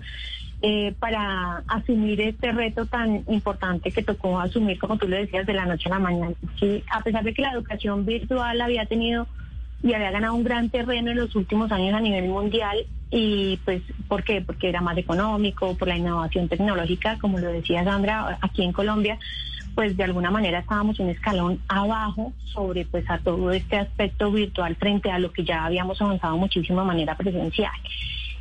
eh, 0.64 0.94
para 1.00 1.64
asumir 1.68 2.22
este 2.22 2.52
reto 2.52 2.86
tan 2.86 3.24
importante 3.28 3.92
que 3.92 4.04
tocó 4.04 4.40
asumir, 4.40 4.78
como 4.78 4.98
tú 4.98 5.08
lo 5.08 5.16
decías, 5.16 5.48
de 5.48 5.54
la 5.54 5.66
noche 5.66 5.90
a 5.90 5.94
la 5.94 6.00
mañana. 6.00 6.36
Sí, 6.60 6.84
a 6.92 7.02
pesar 7.02 7.24
de 7.24 7.34
que 7.34 7.42
la 7.42 7.54
educación 7.54 8.06
virtual 8.06 8.62
había 8.62 8.86
tenido 8.86 9.28
y 9.82 9.94
había 9.94 10.12
ganado 10.12 10.36
un 10.36 10.44
gran 10.44 10.70
terreno 10.70 11.10
en 11.10 11.18
los 11.18 11.36
últimos 11.36 11.72
años 11.72 11.96
a 11.96 12.00
nivel 12.00 12.30
mundial. 12.30 12.78
Y 13.10 13.60
pues, 13.66 13.82
¿por 14.08 14.24
qué? 14.24 14.42
Porque 14.42 14.70
era 14.70 14.82
más 14.82 14.98
económico, 14.98 15.76
por 15.76 15.88
la 15.88 15.98
innovación 15.98 16.48
tecnológica, 16.48 17.18
como 17.20 17.40
lo 17.40 17.52
decía 17.52 17.84
Sandra, 17.84 18.38
aquí 18.42 18.64
en 18.64 18.72
Colombia, 18.72 19.18
pues 19.74 19.98
de 19.98 20.04
alguna 20.04 20.30
manera 20.30 20.60
estábamos 20.60 21.00
un 21.00 21.10
escalón 21.10 21.60
abajo 21.70 22.34
sobre 22.54 22.86
pues 22.86 23.10
a 23.10 23.18
todo 23.18 23.52
este 23.52 23.78
aspecto 23.78 24.32
virtual 24.32 24.76
frente 24.76 25.10
a 25.10 25.18
lo 25.18 25.32
que 25.32 25.44
ya 25.44 25.66
habíamos 25.66 26.00
avanzado 26.02 26.38
muchísimo 26.38 26.82
de 26.82 26.88
manera 26.88 27.16
presencial 27.16 27.72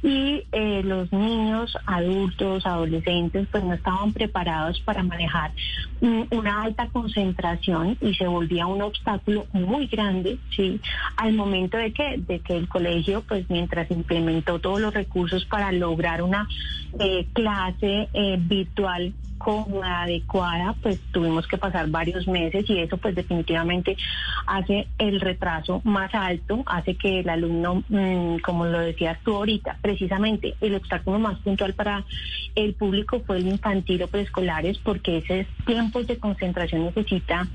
y 0.03 0.45
eh, 0.53 0.83
los 0.85 1.13
niños, 1.13 1.77
adultos, 1.87 2.65
adolescentes, 2.65 3.47
pues 3.51 3.65
no 3.65 3.75
estaban 3.75 4.13
preparados 4.13 4.81
para 4.81 5.03
manejar 5.03 5.53
mm, 6.01 6.23
una 6.31 6.63
alta 6.63 6.89
concentración 6.89 7.97
y 8.01 8.15
se 8.15 8.27
volvía 8.27 8.67
un 8.67 8.83
obstáculo 8.83 9.47
muy 9.53 9.87
grande, 9.87 10.39
sí, 10.57 10.81
al 11.17 11.35
momento 11.35 11.77
de 11.77 11.93
que 11.93 12.17
de 12.19 12.41
que 12.41 12.57
el 12.57 12.69
colegio, 12.69 13.23
pues 13.27 13.49
mientras 13.51 13.91
implementó 13.91 14.59
todos 14.59 14.81
los 14.81 14.95
recursos 14.95 15.45
para 15.45 15.73
lograr 15.73 16.23
una 16.23 16.49
eh, 16.99 17.27
clase 17.33 18.09
eh, 18.13 18.37
virtual 18.41 19.13
cómoda, 19.41 20.03
adecuada, 20.03 20.75
pues 20.83 21.01
tuvimos 21.13 21.47
que 21.49 21.57
pasar 21.57 21.89
varios 21.89 22.29
meses 22.29 22.69
y 22.69 22.79
eso 22.79 22.99
pues 22.99 23.15
definitivamente 23.15 23.97
hace 24.47 24.87
el 24.99 25.19
retraso 25.19 25.81
más 25.83 26.15
alto, 26.15 26.63
hace 26.67 26.95
que 26.95 27.21
el 27.21 27.29
alumno, 27.31 27.83
mm, 27.89 28.41
como 28.45 28.67
lo 28.67 28.79
decías 28.81 29.19
tú 29.25 29.35
ahorita, 29.35 29.79
precisamente 29.81 30.55
el 30.61 30.75
obstáculo 30.75 31.19
más 31.19 31.39
puntual 31.39 31.73
para 31.73 32.05
el 32.55 32.75
público 32.75 33.23
fue 33.27 33.39
el 33.39 33.49
infantil 33.49 34.03
o 34.03 34.09
preescolares 34.09 34.79
porque 34.79 35.19
ese 35.19 35.47
tiempos 35.65 36.07
de 36.07 36.19
concentración 36.19 36.85
necesita 36.85 37.49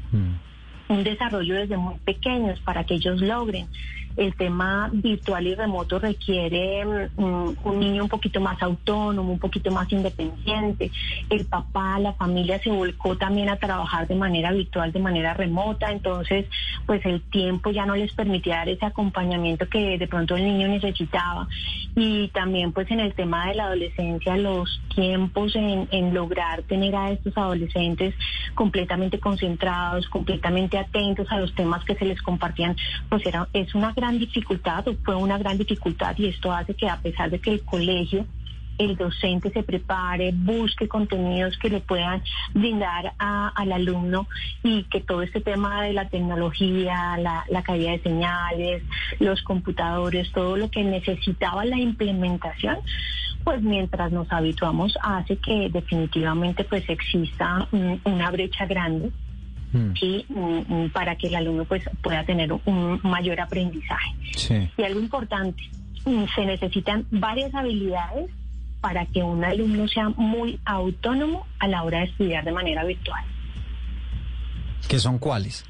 un 0.88 1.04
desarrollo 1.04 1.56
desde 1.56 1.78
muy 1.78 1.96
pequeños 2.00 2.60
para 2.62 2.84
que 2.84 2.96
ellos 2.96 3.22
logren. 3.22 3.68
El 4.18 4.36
tema 4.36 4.90
virtual 4.94 5.48
y 5.48 5.56
remoto 5.56 6.00
requiere 6.00 7.10
mm, 7.18 7.50
un 7.64 7.80
niño 7.80 8.04
un 8.04 8.10
poquito 8.10 8.40
más 8.40 8.62
autónomo, 8.62 9.32
un 9.32 9.40
poquito 9.40 9.72
más 9.72 9.92
independiente. 9.92 10.92
El 11.30 11.46
papá, 11.46 12.00
la 12.00 12.14
familia 12.14 12.60
se 12.60 12.72
volcó 12.72 13.18
también 13.18 13.50
a 13.50 13.58
trabajar 13.58 14.08
de 14.08 14.16
manera 14.16 14.52
virtual, 14.52 14.92
de 14.92 15.00
manera 15.00 15.34
remota, 15.34 15.92
entonces 15.92 16.46
pues 16.86 17.06
el 17.06 17.22
tiempo 17.24 17.72
ya 17.72 17.86
no 17.86 17.96
les 17.96 18.14
permitía 18.14 18.58
dar 18.58 18.70
ese 18.70 18.86
acompañamiento 18.86 19.68
que 19.68 19.98
de 19.98 20.08
pronto 20.08 20.36
el 20.36 20.44
niño 20.44 20.68
necesitaba. 20.68 21.48
Y 21.96 22.28
también 22.30 22.72
pues 22.72 22.90
en 22.92 23.00
el 23.00 23.14
tema 23.14 23.48
de 23.48 23.56
la 23.56 23.66
adolescencia, 23.66 24.38
los 24.38 24.82
tiempos 24.94 25.56
en, 25.56 25.88
en 25.92 26.14
lograr 26.14 26.64
tener 26.64 26.96
a 26.96 27.12
estos 27.12 27.38
adolescentes 27.38 28.14
completamente 28.54 29.20
concentrados, 29.20 30.08
completamente 30.08 30.78
atentos 30.78 31.28
a 31.32 31.40
los 31.40 31.54
temas 31.56 31.84
que 31.86 31.96
se 31.96 32.06
les 32.06 32.22
compartían, 32.22 32.76
pues 33.10 33.26
era, 33.26 33.48
es 33.54 33.74
una 33.76 33.94
gran 33.94 34.05
dificultad 34.12 34.88
o 34.88 34.96
fue 35.04 35.16
una 35.16 35.38
gran 35.38 35.58
dificultad 35.58 36.16
y 36.18 36.28
esto 36.28 36.52
hace 36.52 36.74
que 36.74 36.88
a 36.88 36.98
pesar 36.98 37.30
de 37.30 37.40
que 37.40 37.52
el 37.52 37.64
colegio 37.64 38.26
el 38.78 38.98
docente 38.98 39.52
se 39.52 39.64
prepare, 39.64 40.32
busque 40.34 40.88
contenidos 40.88 41.58
que 41.58 41.70
le 41.70 41.80
puedan 41.80 42.22
brindar 42.54 43.14
al 43.18 43.72
alumno 43.72 44.28
y 44.64 44.84
que 44.84 45.02
todo 45.02 45.22
este 45.22 45.42
tema 45.42 45.84
de 45.84 45.94
la 45.94 46.10
tecnología, 46.10 47.18
la, 47.18 47.46
la 47.50 47.64
caída 47.64 47.92
de 47.92 48.02
señales, 48.02 48.84
los 49.20 49.42
computadores, 49.44 50.32
todo 50.32 50.58
lo 50.58 50.70
que 50.70 50.84
necesitaba 50.84 51.66
la 51.66 51.78
implementación, 51.78 52.78
pues 53.44 53.62
mientras 53.62 54.12
nos 54.12 54.32
habituamos 54.32 54.98
hace 55.02 55.38
que 55.38 55.70
definitivamente 55.70 56.64
pues 56.64 56.88
exista 56.90 57.68
una 58.04 58.32
brecha 58.32 58.66
grande 58.66 59.12
mm, 59.76 60.74
mm, 60.74 60.90
para 60.90 61.16
que 61.16 61.28
el 61.28 61.36
alumno 61.36 61.66
pues 61.66 61.84
pueda 62.02 62.24
tener 62.24 62.52
un 62.54 63.00
mayor 63.04 63.40
aprendizaje. 63.40 64.16
Sí. 64.36 64.70
Y 64.78 64.84
algo 64.84 65.00
importante, 65.00 65.64
mm, 66.06 66.24
se 66.36 66.46
necesitan 66.46 67.06
varias 67.12 67.54
habilidades 67.54 68.30
para 68.82 69.06
que 69.08 69.24
un 69.24 69.44
alumno 69.44 69.88
sea 69.88 70.10
muy 70.10 70.60
autónomo 70.66 71.48
a 71.60 71.68
la 71.68 71.84
hora 71.84 72.00
de 72.00 72.06
estudiar 72.06 72.46
de 72.46 72.52
manera 72.52 72.84
virtual. 72.84 73.24
¿Qué 74.88 75.00
son 75.00 75.18
cuáles? 75.18 75.66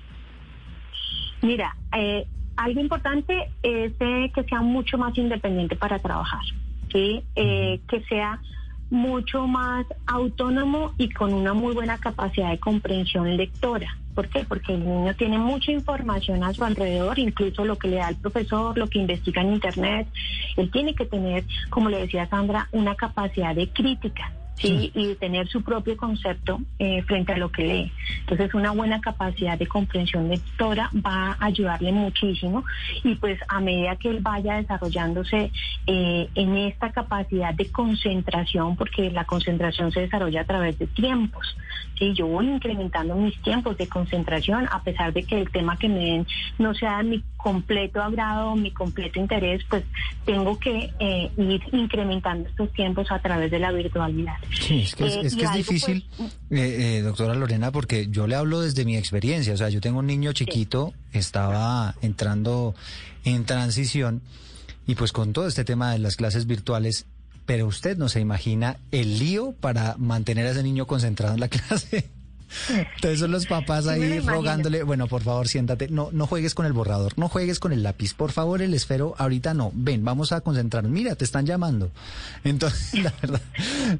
Mira, 1.41 1.75
eh, 1.95 2.27
algo 2.57 2.81
importante 2.81 3.51
es 3.63 3.93
eh, 3.99 4.31
que 4.33 4.43
sea 4.43 4.61
mucho 4.61 4.97
más 4.97 5.17
independiente 5.17 5.75
para 5.75 5.99
trabajar, 5.99 6.41
¿sí? 6.91 7.23
Eh, 7.35 7.79
que 7.87 8.01
sea 8.03 8.39
mucho 8.95 9.45
más 9.45 9.85
autónomo 10.07 10.93
y 10.97 11.09
con 11.09 11.33
una 11.33 11.53
muy 11.53 11.75
buena 11.75 11.97
capacidad 11.97 12.49
de 12.49 12.59
comprensión 12.59 13.37
lectora. 13.37 13.95
¿Por 14.15 14.29
qué? 14.29 14.45
Porque 14.47 14.73
el 14.73 14.85
niño 14.85 15.13
tiene 15.15 15.37
mucha 15.37 15.71
información 15.71 16.43
a 16.43 16.53
su 16.53 16.63
alrededor, 16.63 17.19
incluso 17.19 17.65
lo 17.65 17.77
que 17.77 17.89
le 17.89 17.97
da 17.97 18.09
el 18.09 18.15
profesor, 18.15 18.77
lo 18.77 18.87
que 18.87 18.99
investiga 18.99 19.41
en 19.41 19.53
Internet. 19.53 20.07
Él 20.55 20.71
tiene 20.71 20.95
que 20.95 21.05
tener, 21.05 21.43
como 21.69 21.89
le 21.89 21.99
decía 21.99 22.25
Sandra, 22.27 22.69
una 22.71 22.95
capacidad 22.95 23.53
de 23.53 23.67
crítica. 23.67 24.31
¿Sí? 24.55 24.91
y 24.93 25.15
tener 25.15 25.47
su 25.47 25.61
propio 25.63 25.97
concepto 25.97 26.59
eh, 26.79 27.01
frente 27.03 27.33
a 27.33 27.37
lo 27.37 27.51
que 27.51 27.63
lee. 27.63 27.91
Entonces, 28.21 28.53
una 28.53 28.71
buena 28.71 29.01
capacidad 29.01 29.57
de 29.57 29.67
comprensión 29.67 30.29
lectora 30.29 30.89
va 30.93 31.31
a 31.39 31.45
ayudarle 31.45 31.91
muchísimo 31.91 32.63
y 33.03 33.15
pues 33.15 33.39
a 33.47 33.59
medida 33.59 33.95
que 33.97 34.09
él 34.09 34.19
vaya 34.21 34.55
desarrollándose 34.55 35.51
eh, 35.87 36.29
en 36.35 36.57
esta 36.57 36.91
capacidad 36.91 37.53
de 37.53 37.71
concentración, 37.71 38.75
porque 38.75 39.11
la 39.11 39.25
concentración 39.25 39.91
se 39.91 40.01
desarrolla 40.01 40.41
a 40.41 40.45
través 40.45 40.77
de 40.79 40.87
tiempos, 40.87 41.55
¿sí? 41.97 42.13
yo 42.13 42.27
voy 42.27 42.47
incrementando 42.47 43.15
mis 43.15 43.39
tiempos 43.41 43.77
de 43.77 43.87
concentración 43.87 44.67
a 44.71 44.83
pesar 44.83 45.13
de 45.13 45.23
que 45.23 45.39
el 45.41 45.49
tema 45.49 45.77
que 45.77 45.89
me 45.89 45.99
den 45.99 46.27
no 46.57 46.73
sea 46.73 46.97
de 46.97 47.03
mi 47.03 47.23
completo 47.45 48.01
agrado, 48.01 48.55
mi 48.55 48.71
completo 48.71 49.19
interés, 49.19 49.61
pues 49.69 49.83
tengo 50.25 50.57
que 50.57 50.91
eh, 50.97 51.29
ir 51.37 51.61
incrementando 51.73 52.49
estos 52.49 52.73
tiempos 52.73 53.11
a 53.11 53.19
través 53.19 53.51
de 53.51 53.59
la 53.59 53.71
virtualidad. 53.71 54.33
Sí, 54.49 54.79
es 54.79 54.95
que 54.95 55.05
es, 55.05 55.13
Eh, 55.13 55.21
es 55.25 55.33
y 55.33 55.37
que 55.37 55.43
es 55.43 55.49
algo, 55.49 55.57
difícil, 55.59 56.07
pues, 56.17 56.31
eh, 56.49 56.97
eh, 56.97 57.01
doctora 57.03 57.35
Lorena, 57.35 57.71
porque 57.71 58.07
yo 58.09 58.25
le 58.25 58.33
hablo 58.33 58.61
desde 58.61 58.83
mi 58.83 58.97
experiencia. 58.97 59.53
O 59.53 59.57
sea, 59.57 59.69
yo 59.69 59.79
tengo 59.79 59.99
un 59.99 60.07
niño 60.07 60.33
chiquito, 60.33 60.95
estaba 61.13 61.93
entrando 62.01 62.73
en 63.25 63.45
transición 63.45 64.23
y 64.87 64.95
pues 64.95 65.11
con 65.11 65.31
todo 65.31 65.45
este 65.45 65.63
tema 65.63 65.91
de 65.91 65.99
las 65.99 66.15
clases 66.15 66.47
virtuales, 66.47 67.05
pero 67.45 67.67
usted 67.67 67.95
no 67.95 68.09
se 68.09 68.21
imagina 68.21 68.77
el 68.91 69.19
lío 69.19 69.51
para 69.51 69.97
mantener 69.99 70.47
a 70.47 70.49
ese 70.49 70.63
niño 70.63 70.87
concentrado 70.87 71.35
en 71.35 71.41
la 71.41 71.47
clase. 71.49 72.09
Entonces 72.69 73.19
son 73.19 73.31
los 73.31 73.45
papás 73.45 73.87
ahí 73.87 74.19
rogándole, 74.19 74.83
bueno, 74.83 75.07
por 75.07 75.21
favor, 75.21 75.47
siéntate, 75.47 75.89
no, 75.89 76.09
no 76.11 76.27
juegues 76.27 76.55
con 76.55 76.65
el 76.65 76.73
borrador, 76.73 77.13
no 77.17 77.29
juegues 77.29 77.59
con 77.59 77.73
el 77.73 77.83
lápiz, 77.83 78.13
por 78.13 78.31
favor, 78.31 78.61
el 78.61 78.73
esfero, 78.73 79.15
ahorita 79.17 79.53
no, 79.53 79.71
ven, 79.73 80.03
vamos 80.05 80.31
a 80.31 80.41
concentrarnos, 80.41 80.91
mira, 80.91 81.15
te 81.15 81.25
están 81.25 81.45
llamando. 81.45 81.91
Entonces, 82.43 82.93
la 83.03 83.13
verdad, 83.21 83.41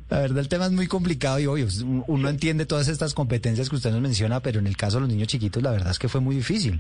la 0.10 0.20
verdad, 0.20 0.40
el 0.40 0.48
tema 0.48 0.66
es 0.66 0.72
muy 0.72 0.88
complicado 0.88 1.40
y 1.40 1.46
obvio, 1.48 1.68
uno 2.08 2.30
entiende 2.30 2.66
todas 2.66 2.88
estas 2.88 3.14
competencias 3.14 3.70
que 3.70 3.76
usted 3.76 3.92
nos 3.92 4.02
menciona, 4.02 4.40
pero 4.42 4.60
en 4.60 4.68
el 4.68 4.78
caso 4.78 4.98
de 4.98 5.02
los 5.02 5.10
niños 5.10 5.28
chiquitos, 5.28 5.62
la 5.62 5.72
verdad 5.72 5.92
es 5.92 6.00
que 6.00 6.10
fue 6.10 6.22
muy 6.22 6.36
difícil. 6.36 6.80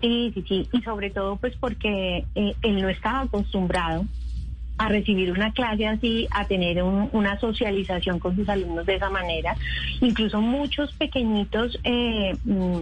Sí, 0.00 0.32
sí, 0.34 0.44
sí. 0.48 0.68
Y 0.72 0.80
sobre 0.80 1.10
todo, 1.10 1.36
pues 1.36 1.54
porque 1.60 2.24
eh, 2.34 2.54
él 2.62 2.80
no 2.80 2.88
estaba 2.88 3.20
acostumbrado 3.22 4.06
a 4.80 4.88
recibir 4.88 5.30
una 5.30 5.52
clase 5.52 5.86
así, 5.86 6.26
a 6.30 6.46
tener 6.46 6.82
un- 6.82 7.10
una 7.12 7.38
socialización 7.38 8.18
con 8.18 8.34
sus 8.34 8.48
alumnos 8.48 8.86
de 8.86 8.94
esa 8.94 9.10
manera. 9.10 9.54
Incluso 10.00 10.40
muchos 10.40 10.90
pequeñitos 10.94 11.78
eh, 11.84 12.34
mm, 12.44 12.78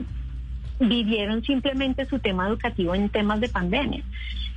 vivieron 0.80 1.42
simplemente 1.42 2.06
su 2.06 2.20
tema 2.20 2.46
educativo 2.46 2.94
en 2.94 3.08
temas 3.08 3.40
de 3.40 3.48
pandemia 3.48 4.02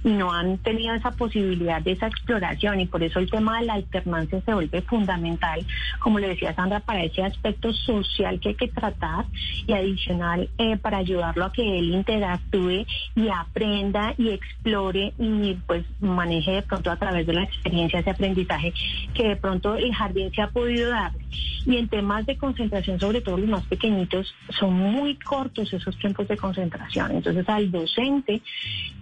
no 0.03 0.31
han 0.31 0.57
tenido 0.59 0.93
esa 0.93 1.11
posibilidad 1.11 1.81
de 1.81 1.91
esa 1.91 2.07
exploración 2.07 2.79
y 2.79 2.85
por 2.85 3.03
eso 3.03 3.19
el 3.19 3.29
tema 3.29 3.59
de 3.59 3.65
la 3.65 3.73
alternancia 3.73 4.41
se 4.41 4.53
vuelve 4.53 4.81
fundamental, 4.81 5.65
como 5.99 6.19
le 6.19 6.29
decía 6.29 6.55
Sandra, 6.55 6.79
para 6.79 7.03
ese 7.03 7.23
aspecto 7.23 7.71
social 7.73 8.39
que 8.39 8.49
hay 8.49 8.55
que 8.55 8.67
tratar 8.67 9.25
y 9.67 9.73
adicional 9.73 10.49
eh, 10.57 10.77
para 10.77 10.97
ayudarlo 10.97 11.45
a 11.45 11.51
que 11.51 11.79
él 11.79 11.91
interactúe 11.91 12.85
y 13.15 13.27
aprenda 13.29 14.13
y 14.17 14.29
explore 14.29 15.13
y 15.17 15.53
pues 15.67 15.85
maneje 15.99 16.51
de 16.51 16.61
pronto 16.63 16.91
a 16.91 16.97
través 16.97 17.27
de 17.27 17.33
la 17.33 17.43
experiencia 17.43 17.99
ese 17.99 18.09
aprendizaje 18.09 18.73
que 19.13 19.29
de 19.29 19.35
pronto 19.35 19.75
el 19.75 19.93
jardín 19.93 20.31
se 20.33 20.41
ha 20.41 20.49
podido 20.49 20.89
dar. 20.89 21.11
Y 21.65 21.77
en 21.77 21.87
temas 21.87 22.25
de 22.25 22.37
concentración, 22.37 22.99
sobre 22.99 23.21
todo 23.21 23.37
los 23.37 23.47
más 23.47 23.63
pequeñitos, 23.65 24.33
son 24.59 24.73
muy 24.73 25.15
cortos 25.15 25.71
esos 25.71 25.95
tiempos 25.99 26.27
de 26.27 26.35
concentración. 26.35 27.11
Entonces 27.11 27.47
al 27.47 27.69
docente, 27.71 28.41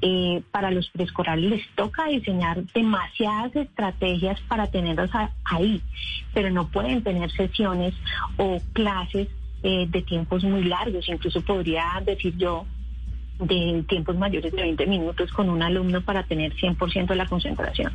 eh, 0.02 0.42
para 0.52 0.70
los 0.70 0.89
preescolares 0.90 1.46
les 1.46 1.68
toca 1.76 2.06
diseñar 2.06 2.64
demasiadas 2.74 3.56
estrategias 3.56 4.40
para 4.42 4.68
tenerlos 4.68 5.10
ahí, 5.44 5.82
pero 6.34 6.50
no 6.50 6.68
pueden 6.70 7.04
tener 7.04 7.32
sesiones 7.32 7.94
o 8.38 8.60
clases 8.74 9.28
eh, 9.64 9.88
de 9.90 10.02
tiempos 10.02 10.44
muy 10.44 10.64
largos, 10.64 11.08
incluso 11.10 11.42
podría 11.42 12.02
decir 12.06 12.36
yo 12.38 12.66
de 13.40 13.84
tiempos 13.88 14.18
mayores 14.18 14.52
de 14.52 14.62
20 14.62 14.86
minutos 14.86 15.32
con 15.32 15.50
un 15.50 15.62
alumno 15.62 16.02
para 16.02 16.24
tener 16.24 16.54
100% 16.56 17.08
de 17.08 17.16
la 17.16 17.26
concentración. 17.26 17.94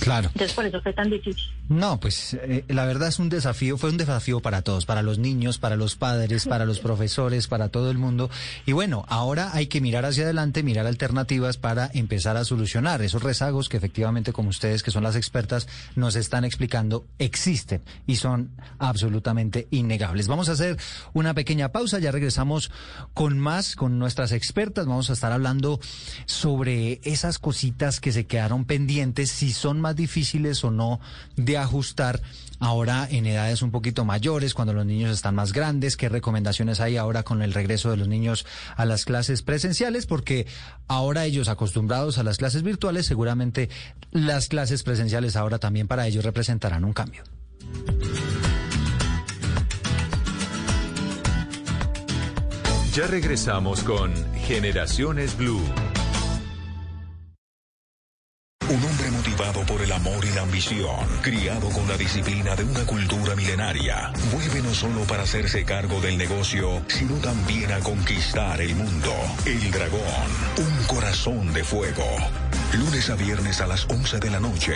Claro. 0.00 0.30
Entonces 0.32 0.54
por 0.54 0.64
eso 0.66 0.80
fue 0.80 0.92
tan 0.92 1.10
difícil. 1.10 1.44
No, 1.68 2.00
pues 2.00 2.34
eh, 2.34 2.64
la 2.68 2.84
verdad 2.84 3.08
es 3.08 3.18
un 3.18 3.28
desafío, 3.28 3.78
fue 3.78 3.90
un 3.90 3.96
desafío 3.96 4.40
para 4.40 4.62
todos, 4.62 4.86
para 4.86 5.02
los 5.02 5.18
niños, 5.18 5.58
para 5.58 5.76
los 5.76 5.94
padres, 5.94 6.46
para 6.46 6.64
los 6.64 6.80
profesores, 6.80 7.46
para 7.46 7.68
todo 7.68 7.90
el 7.90 7.98
mundo. 7.98 8.30
Y 8.66 8.72
bueno, 8.72 9.04
ahora 9.08 9.50
hay 9.52 9.66
que 9.66 9.80
mirar 9.80 10.04
hacia 10.04 10.24
adelante, 10.24 10.62
mirar 10.62 10.86
alternativas 10.86 11.58
para 11.58 11.90
empezar 11.94 12.36
a 12.36 12.44
solucionar 12.44 13.02
esos 13.02 13.22
rezagos 13.22 13.68
que 13.68 13.76
efectivamente, 13.76 14.32
como 14.32 14.48
ustedes, 14.48 14.82
que 14.82 14.90
son 14.90 15.04
las 15.04 15.16
expertas, 15.16 15.68
nos 15.94 16.16
están 16.16 16.44
explicando, 16.44 17.04
existen 17.18 17.82
y 18.06 18.16
son 18.16 18.50
absolutamente 18.78 19.68
innegables. 19.70 20.26
Vamos 20.26 20.48
a 20.48 20.52
hacer 20.52 20.76
una 21.12 21.34
pequeña 21.34 21.70
pausa, 21.70 21.98
ya 21.98 22.10
regresamos 22.10 22.70
con 23.14 23.38
más, 23.38 23.76
con 23.76 23.98
nuestras 23.98 24.32
expertas. 24.32 24.86
Vamos 24.86 25.10
a 25.10 25.12
estar 25.12 25.30
hablando 25.30 25.78
sobre 26.26 27.00
esas 27.04 27.38
cositas 27.38 28.00
que 28.00 28.12
se 28.12 28.26
quedaron 28.26 28.64
pendientes, 28.64 29.30
si 29.30 29.52
son 29.52 29.80
más 29.90 29.96
difíciles 29.96 30.62
o 30.62 30.70
no 30.70 31.00
de 31.34 31.58
ajustar 31.58 32.20
ahora 32.60 33.08
en 33.10 33.26
edades 33.26 33.62
un 33.62 33.72
poquito 33.72 34.04
mayores, 34.04 34.54
cuando 34.54 34.72
los 34.72 34.86
niños 34.86 35.10
están 35.10 35.34
más 35.34 35.52
grandes? 35.52 35.96
¿Qué 35.96 36.08
recomendaciones 36.08 36.78
hay 36.78 36.96
ahora 36.96 37.24
con 37.24 37.42
el 37.42 37.52
regreso 37.52 37.90
de 37.90 37.96
los 37.96 38.06
niños 38.06 38.46
a 38.76 38.84
las 38.84 39.04
clases 39.04 39.42
presenciales? 39.42 40.06
Porque 40.06 40.46
ahora 40.86 41.24
ellos 41.24 41.48
acostumbrados 41.48 42.18
a 42.18 42.22
las 42.22 42.36
clases 42.38 42.62
virtuales, 42.62 43.06
seguramente 43.06 43.68
las 44.12 44.46
clases 44.46 44.84
presenciales 44.84 45.34
ahora 45.34 45.58
también 45.58 45.88
para 45.88 46.06
ellos 46.06 46.24
representarán 46.24 46.84
un 46.84 46.92
cambio. 46.92 47.24
Ya 52.92 53.06
regresamos 53.06 53.82
con 53.82 54.12
Generaciones 54.34 55.36
Blue. 55.36 55.62
Un 58.68 58.84
hombre 58.84 59.10
motivado 59.40 59.64
por 59.66 59.80
el 59.80 59.92
amor 59.92 60.24
y 60.24 60.34
la 60.34 60.42
ambición, 60.42 61.06
criado 61.22 61.70
con 61.70 61.88
la 61.88 61.96
disciplina 61.96 62.54
de 62.54 62.64
una 62.64 62.84
cultura 62.84 63.34
milenaria, 63.34 64.12
vuelve 64.32 64.60
no 64.60 64.74
solo 64.74 65.02
para 65.04 65.22
hacerse 65.22 65.64
cargo 65.64 66.00
del 66.00 66.18
negocio, 66.18 66.82
sino 66.88 67.14
también 67.16 67.72
a 67.72 67.80
conquistar 67.80 68.60
el 68.60 68.74
mundo. 68.74 69.14
El 69.46 69.70
dragón, 69.70 70.02
un 70.58 70.86
corazón 70.86 71.52
de 71.54 71.64
fuego. 71.64 72.04
Lunes 72.74 73.08
a 73.08 73.14
viernes 73.14 73.60
a 73.60 73.66
las 73.66 73.86
11 73.88 74.18
de 74.18 74.30
la 74.30 74.40
noche. 74.40 74.74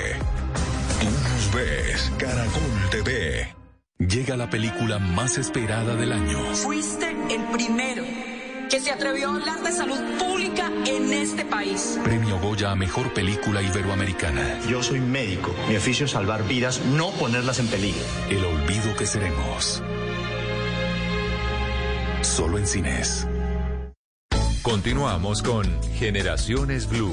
Tú 1.01 1.07
nos 1.11 1.55
ves, 1.55 2.12
Caracol 2.19 2.91
TV. 2.91 3.55
Llega 3.99 4.37
la 4.37 4.49
película 4.49 4.99
más 4.99 5.37
esperada 5.37 5.95
del 5.95 6.12
año. 6.12 6.55
Fuiste 6.55 7.11
el 7.11 7.43
primero 7.53 8.24
que 8.69 8.81
se 8.81 8.91
atrevió 8.91 9.31
a 9.31 9.35
hablar 9.35 9.62
de 9.62 9.73
salud 9.73 9.99
pública 10.19 10.71
en 10.87 11.12
este 11.12 11.45
país. 11.45 11.99
Premio 12.05 12.39
Goya 12.39 12.71
a 12.71 12.75
Mejor 12.77 13.12
Película 13.12 13.62
Iberoamericana. 13.62 14.61
Yo 14.69 14.83
soy 14.83 15.01
médico. 15.01 15.55
Mi 15.69 15.77
oficio 15.77 16.07
es 16.07 16.12
salvar 16.12 16.47
vidas, 16.47 16.81
no 16.87 17.11
ponerlas 17.12 17.59
en 17.59 17.67
peligro. 17.69 18.03
El 18.31 18.45
olvido 18.45 18.95
que 18.97 19.07
seremos. 19.07 19.83
Solo 22.23 22.59
en 22.59 22.67
cines. 22.67 23.27
Continuamos 24.62 25.43
con 25.43 25.67
Generaciones 25.95 26.89
Blue. 26.89 27.12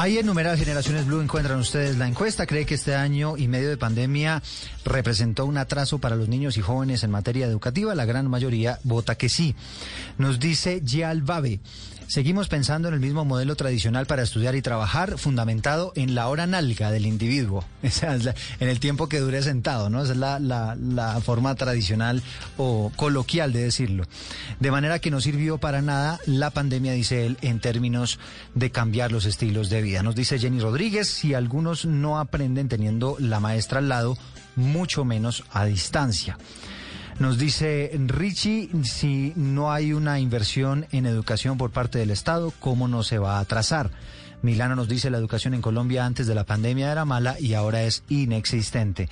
Ahí 0.00 0.16
en 0.16 0.24
numeral 0.24 0.56
Generaciones 0.56 1.04
Blue 1.04 1.20
encuentran 1.20 1.58
ustedes 1.58 1.98
la 1.98 2.08
encuesta. 2.08 2.46
¿Cree 2.46 2.64
que 2.64 2.72
este 2.72 2.94
año 2.94 3.36
y 3.36 3.48
medio 3.48 3.68
de 3.68 3.76
pandemia 3.76 4.42
representó 4.82 5.44
un 5.44 5.58
atraso 5.58 5.98
para 5.98 6.16
los 6.16 6.26
niños 6.26 6.56
y 6.56 6.62
jóvenes 6.62 7.04
en 7.04 7.10
materia 7.10 7.44
educativa? 7.44 7.94
La 7.94 8.06
gran 8.06 8.26
mayoría 8.26 8.78
vota 8.82 9.16
que 9.16 9.28
sí. 9.28 9.54
Nos 10.16 10.40
dice 10.40 10.80
Gial. 10.82 11.22
Seguimos 12.10 12.48
pensando 12.48 12.88
en 12.88 12.94
el 12.94 12.98
mismo 12.98 13.24
modelo 13.24 13.54
tradicional 13.54 14.04
para 14.04 14.24
estudiar 14.24 14.56
y 14.56 14.62
trabajar, 14.62 15.16
fundamentado 15.16 15.92
en 15.94 16.16
la 16.16 16.26
hora 16.26 16.44
nalga 16.44 16.90
del 16.90 17.06
individuo, 17.06 17.64
en 17.84 18.68
el 18.68 18.80
tiempo 18.80 19.08
que 19.08 19.20
dure 19.20 19.40
sentado, 19.44 19.90
¿no? 19.90 20.02
Esa 20.02 20.12
es 20.14 20.18
la, 20.18 20.40
la- 20.40 20.74
la 20.74 21.20
forma 21.20 21.54
tradicional 21.54 22.20
o 22.56 22.90
coloquial 22.96 23.52
de 23.52 23.62
decirlo. 23.62 24.06
De 24.58 24.72
manera 24.72 24.98
que 24.98 25.12
no 25.12 25.20
sirvió 25.20 25.58
para 25.58 25.82
nada 25.82 26.18
la 26.26 26.50
pandemia, 26.50 26.94
dice 26.94 27.26
él, 27.26 27.38
en 27.42 27.60
términos 27.60 28.18
de 28.56 28.72
cambiar 28.72 29.12
los 29.12 29.24
estilos 29.24 29.70
de 29.70 29.80
vida. 29.80 30.02
Nos 30.02 30.16
dice 30.16 30.40
Jenny 30.40 30.58
Rodríguez, 30.58 31.06
si 31.08 31.34
algunos 31.34 31.84
no 31.84 32.18
aprenden 32.18 32.68
teniendo 32.68 33.14
la 33.20 33.38
maestra 33.38 33.78
al 33.78 33.88
lado, 33.88 34.18
mucho 34.56 35.04
menos 35.04 35.44
a 35.52 35.64
distancia. 35.64 36.36
Nos 37.20 37.36
dice 37.36 37.90
Richie, 38.06 38.70
si 38.82 39.34
no 39.36 39.70
hay 39.70 39.92
una 39.92 40.18
inversión 40.20 40.86
en 40.90 41.04
educación 41.04 41.58
por 41.58 41.70
parte 41.70 41.98
del 41.98 42.10
Estado, 42.10 42.50
¿cómo 42.60 42.88
no 42.88 43.02
se 43.02 43.18
va 43.18 43.36
a 43.36 43.40
atrasar? 43.40 43.90
Milano 44.42 44.76
nos 44.76 44.88
dice 44.88 45.10
la 45.10 45.18
educación 45.18 45.54
en 45.54 45.62
Colombia 45.62 46.06
antes 46.06 46.26
de 46.26 46.34
la 46.34 46.44
pandemia 46.44 46.90
era 46.90 47.04
mala 47.04 47.38
y 47.38 47.54
ahora 47.54 47.82
es 47.82 48.02
inexistente. 48.08 49.08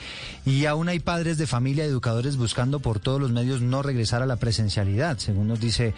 Y 0.47 0.66
aún 0.66 0.89
hay 0.89 1.01
padres 1.01 1.39
de 1.39 1.47
familia, 1.47 1.85
educadores 1.85 2.37
buscando 2.37 2.81
por 2.81 3.01
todos 3.01 3.20
los 3.20 3.31
medios 3.31 3.61
no 3.61 3.83
regresar 3.83 4.22
a 4.22 4.26
la 4.26 4.37
presencialidad, 4.37 5.18
según 5.18 5.49
nos 5.49 5.61
dice 5.61 5.95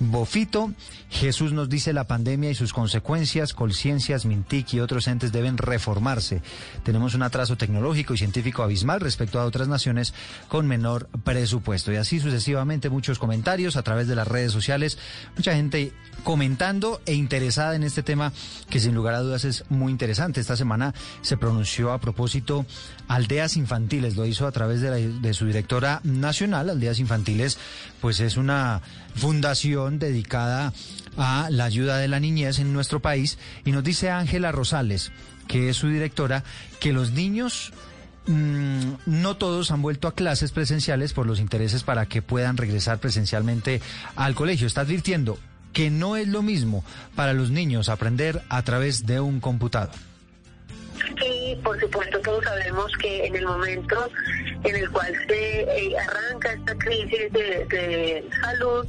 Bofito. 0.00 0.72
Jesús 1.10 1.52
nos 1.52 1.68
dice 1.68 1.92
la 1.92 2.04
pandemia 2.04 2.50
y 2.50 2.54
sus 2.54 2.72
consecuencias, 2.72 3.54
Colciencias, 3.54 4.26
Mintic 4.26 4.74
y 4.74 4.80
otros 4.80 5.06
entes 5.06 5.32
deben 5.32 5.56
reformarse. 5.56 6.42
Tenemos 6.82 7.14
un 7.14 7.22
atraso 7.22 7.56
tecnológico 7.56 8.14
y 8.14 8.18
científico 8.18 8.62
abismal 8.62 9.00
respecto 9.00 9.40
a 9.40 9.44
otras 9.44 9.68
naciones 9.68 10.14
con 10.48 10.66
menor 10.66 11.08
presupuesto. 11.24 11.92
Y 11.92 11.96
así 11.96 12.20
sucesivamente 12.20 12.90
muchos 12.90 13.18
comentarios 13.18 13.76
a 13.76 13.82
través 13.82 14.08
de 14.08 14.16
las 14.16 14.28
redes 14.28 14.52
sociales, 14.52 14.98
mucha 15.36 15.54
gente 15.54 15.92
comentando 16.24 17.00
e 17.06 17.14
interesada 17.14 17.76
en 17.76 17.84
este 17.84 18.02
tema 18.02 18.32
que 18.74 18.80
sin 18.80 18.92
lugar 18.92 19.14
a 19.14 19.20
dudas 19.20 19.44
es 19.44 19.62
muy 19.68 19.92
interesante. 19.92 20.40
Esta 20.40 20.56
semana 20.56 20.92
se 21.22 21.36
pronunció 21.36 21.92
a 21.92 22.00
propósito 22.00 22.66
Aldeas 23.06 23.56
Infantiles, 23.56 24.16
lo 24.16 24.26
hizo 24.26 24.48
a 24.48 24.50
través 24.50 24.80
de, 24.80 24.90
la- 24.90 24.96
de 24.96 25.32
su 25.32 25.46
directora 25.46 26.00
nacional. 26.02 26.68
Aldeas 26.68 26.98
Infantiles, 26.98 27.56
pues 28.00 28.18
es 28.18 28.36
una 28.36 28.82
fundación 29.14 30.00
dedicada 30.00 30.72
a 31.16 31.46
la 31.52 31.66
ayuda 31.66 31.98
de 31.98 32.08
la 32.08 32.18
niñez 32.18 32.58
en 32.58 32.72
nuestro 32.72 32.98
país 32.98 33.38
y 33.64 33.70
nos 33.70 33.84
dice 33.84 34.10
Ángela 34.10 34.50
Rosales, 34.50 35.12
que 35.46 35.68
es 35.68 35.76
su 35.76 35.86
directora, 35.86 36.42
que 36.80 36.92
los 36.92 37.12
niños 37.12 37.72
Mm, 38.26 38.94
no 39.04 39.36
todos 39.36 39.70
han 39.70 39.82
vuelto 39.82 40.08
a 40.08 40.14
clases 40.14 40.50
presenciales 40.50 41.12
por 41.12 41.26
los 41.26 41.40
intereses 41.40 41.82
para 41.82 42.06
que 42.06 42.22
puedan 42.22 42.56
regresar 42.56 42.98
presencialmente 42.98 43.82
al 44.16 44.34
colegio. 44.34 44.66
Está 44.66 44.80
advirtiendo 44.80 45.38
que 45.74 45.90
no 45.90 46.16
es 46.16 46.28
lo 46.28 46.40
mismo 46.40 46.82
para 47.14 47.34
los 47.34 47.50
niños 47.50 47.90
aprender 47.90 48.40
a 48.48 48.62
través 48.62 49.04
de 49.04 49.20
un 49.20 49.40
computador. 49.40 49.90
Sí, 51.20 51.58
por 51.62 51.78
supuesto, 51.78 52.18
todos 52.20 52.44
sabemos 52.44 52.90
que 53.00 53.26
en 53.26 53.36
el 53.36 53.44
momento 53.44 54.08
en 54.62 54.76
el 54.76 54.90
cual 54.90 55.12
se 55.28 55.60
eh, 55.60 55.98
arranca 55.98 56.52
esta 56.52 56.74
crisis 56.76 57.30
de, 57.32 57.66
de 57.68 58.24
salud, 58.40 58.86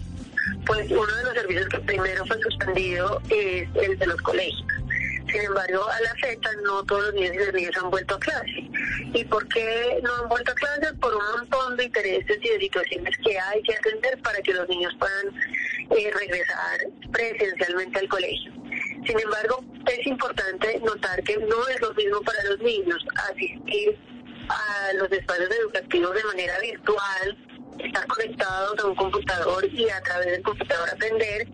pues 0.65 0.89
uno 0.89 1.15
de 1.15 1.23
los 1.23 1.33
servicios 1.33 1.67
que 1.67 1.79
primero 1.79 2.25
fue 2.25 2.39
suspendido 2.41 3.21
es 3.29 3.67
el 3.75 3.97
de 3.97 4.05
los 4.05 4.21
colegios. 4.21 4.65
Sin 5.27 5.41
embargo, 5.41 5.87
a 5.89 6.01
la 6.01 6.15
fecha 6.15 6.49
no 6.63 6.83
todos 6.83 7.05
los 7.05 7.13
niños 7.15 7.35
y 7.35 7.39
las 7.39 7.53
niñas 7.53 7.77
han 7.77 7.89
vuelto 7.89 8.15
a 8.15 8.19
clase. 8.19 8.69
¿Y 9.13 9.23
por 9.25 9.47
qué 9.49 9.99
no 10.03 10.15
han 10.15 10.29
vuelto 10.29 10.51
a 10.51 10.55
clase? 10.55 10.93
Por 10.95 11.15
un 11.15 11.23
montón 11.37 11.77
de 11.77 11.85
intereses 11.85 12.37
y 12.41 12.49
de 12.49 12.59
situaciones 12.59 13.17
que 13.23 13.39
hay 13.39 13.61
que 13.63 13.75
atender 13.75 14.21
para 14.21 14.39
que 14.41 14.53
los 14.53 14.67
niños 14.69 14.93
puedan 14.99 15.27
eh, 15.97 16.11
regresar 16.19 16.79
presencialmente 17.11 17.99
al 17.99 18.07
colegio. 18.07 18.53
Sin 19.05 19.19
embargo, 19.19 19.63
es 19.87 20.07
importante 20.07 20.79
notar 20.79 21.21
que 21.23 21.37
no 21.37 21.67
es 21.67 21.81
lo 21.81 21.93
mismo 21.93 22.21
para 22.21 22.43
los 22.43 22.59
niños 22.59 23.03
asistir 23.29 23.97
a 24.49 24.93
los 24.93 25.11
espacios 25.11 25.49
educativos 25.59 26.13
de 26.13 26.23
manera 26.23 26.59
virtual, 26.59 27.37
estar 27.83 28.05
conectados 28.07 28.79
a 28.79 28.87
un 28.87 28.95
computador 28.95 29.65
y 29.71 29.89
a 29.89 30.01
través 30.01 30.27
del 30.27 30.41
computador 30.43 30.89
aprender, 30.89 31.47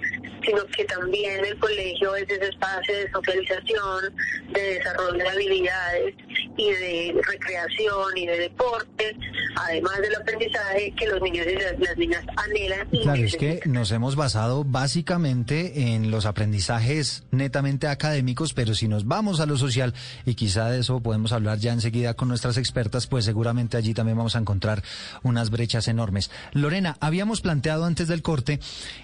sino 0.45 0.65
que 0.67 0.85
también 0.85 1.43
el 1.45 1.57
colegio 1.59 2.15
es 2.15 2.29
ese 2.29 2.47
espacio 2.47 2.95
de 2.95 3.11
socialización, 3.11 4.15
de 4.53 4.61
desarrollo 4.75 5.17
de 5.17 5.29
habilidades 5.29 6.15
y 6.57 6.71
de 6.71 7.21
recreación 7.25 8.17
y 8.17 8.27
de 8.27 8.37
deporte, 8.39 9.15
además 9.55 10.01
del 10.01 10.15
aprendizaje 10.15 10.93
que 10.97 11.07
los 11.07 11.21
niños 11.21 11.45
y 11.47 11.55
las, 11.55 11.79
las 11.79 11.97
niñas 11.97 12.23
anhelan 12.37 12.87
y 12.91 13.01
Claro, 13.03 13.15
es 13.17 13.21
necesitan. 13.33 13.59
que 13.59 13.69
nos 13.69 13.91
hemos 13.91 14.15
basado 14.15 14.63
básicamente 14.63 15.93
en 15.93 16.11
los 16.11 16.25
aprendizajes 16.25 17.23
netamente 17.31 17.87
académicos, 17.87 18.53
pero 18.53 18.73
si 18.75 18.87
nos 18.87 19.07
vamos 19.07 19.39
a 19.39 19.45
lo 19.45 19.57
social, 19.57 19.93
y 20.25 20.35
quizá 20.35 20.69
de 20.69 20.79
eso 20.81 20.99
podemos 21.01 21.31
hablar 21.31 21.57
ya 21.59 21.71
enseguida 21.73 22.13
con 22.13 22.27
nuestras 22.27 22.57
expertas, 22.57 23.07
pues 23.07 23.25
seguramente 23.25 23.77
allí 23.77 23.93
también 23.93 24.17
vamos 24.17 24.35
a 24.35 24.39
encontrar 24.39 24.83
unas 25.23 25.49
brechas 25.49 25.87
enormes. 25.87 26.10
Lorena, 26.53 26.97
habíamos 26.99 27.41
planteado 27.41 27.85
antes 27.85 28.07
del 28.07 28.21
corte 28.21 28.59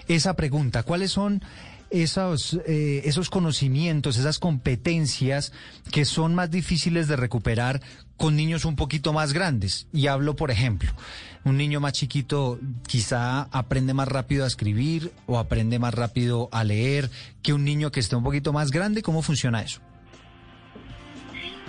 esa 0.06 0.34
pregunta, 0.34 0.82
¿cuáles 0.82 1.12
son 1.12 1.42
esos, 1.90 2.58
eh, 2.66 3.02
esos 3.04 3.30
conocimientos, 3.30 4.16
esas 4.16 4.38
competencias 4.38 5.52
que 5.90 6.04
son 6.04 6.34
más 6.34 6.50
difíciles 6.50 7.08
de 7.08 7.16
recuperar 7.16 7.80
con 8.16 8.36
niños 8.36 8.64
un 8.64 8.76
poquito 8.76 9.12
más 9.12 9.32
grandes. 9.32 9.86
Y 9.92 10.08
hablo, 10.08 10.36
por 10.36 10.50
ejemplo, 10.50 10.90
un 11.44 11.56
niño 11.56 11.80
más 11.80 11.92
chiquito 11.92 12.58
quizá 12.86 13.42
aprende 13.52 13.94
más 13.94 14.08
rápido 14.08 14.44
a 14.44 14.48
escribir 14.48 15.12
o 15.26 15.38
aprende 15.38 15.78
más 15.78 15.94
rápido 15.94 16.48
a 16.52 16.64
leer 16.64 17.10
que 17.42 17.52
un 17.52 17.64
niño 17.64 17.90
que 17.90 18.00
esté 18.00 18.16
un 18.16 18.24
poquito 18.24 18.52
más 18.52 18.70
grande. 18.70 19.02
¿Cómo 19.02 19.22
funciona 19.22 19.62
eso? 19.62 19.80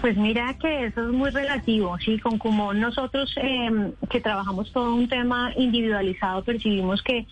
Pues 0.01 0.15
mira 0.15 0.53
que 0.59 0.85
eso 0.85 1.01
es 1.01 1.13
muy 1.13 1.29
relativo, 1.29 1.97
sí, 1.99 2.19
con 2.19 2.37
como 2.37 2.73
nosotros 2.73 3.33
eh, 3.37 3.91
que 4.09 4.21
trabajamos 4.21 4.71
todo 4.71 4.95
un 4.95 5.09
tema 5.09 5.51
individualizado 5.57 6.43
percibimos 6.43 7.01
que 7.03 7.25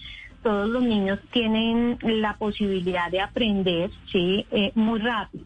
todos 0.44 0.68
los 0.70 0.84
niños 0.84 1.20
tienen 1.32 1.98
la 2.02 2.36
posibilidad 2.38 3.10
de 3.10 3.22
aprender, 3.22 3.90
sí, 4.12 4.46
eh, 4.52 4.72
muy 4.76 5.00
rápido. 5.00 5.46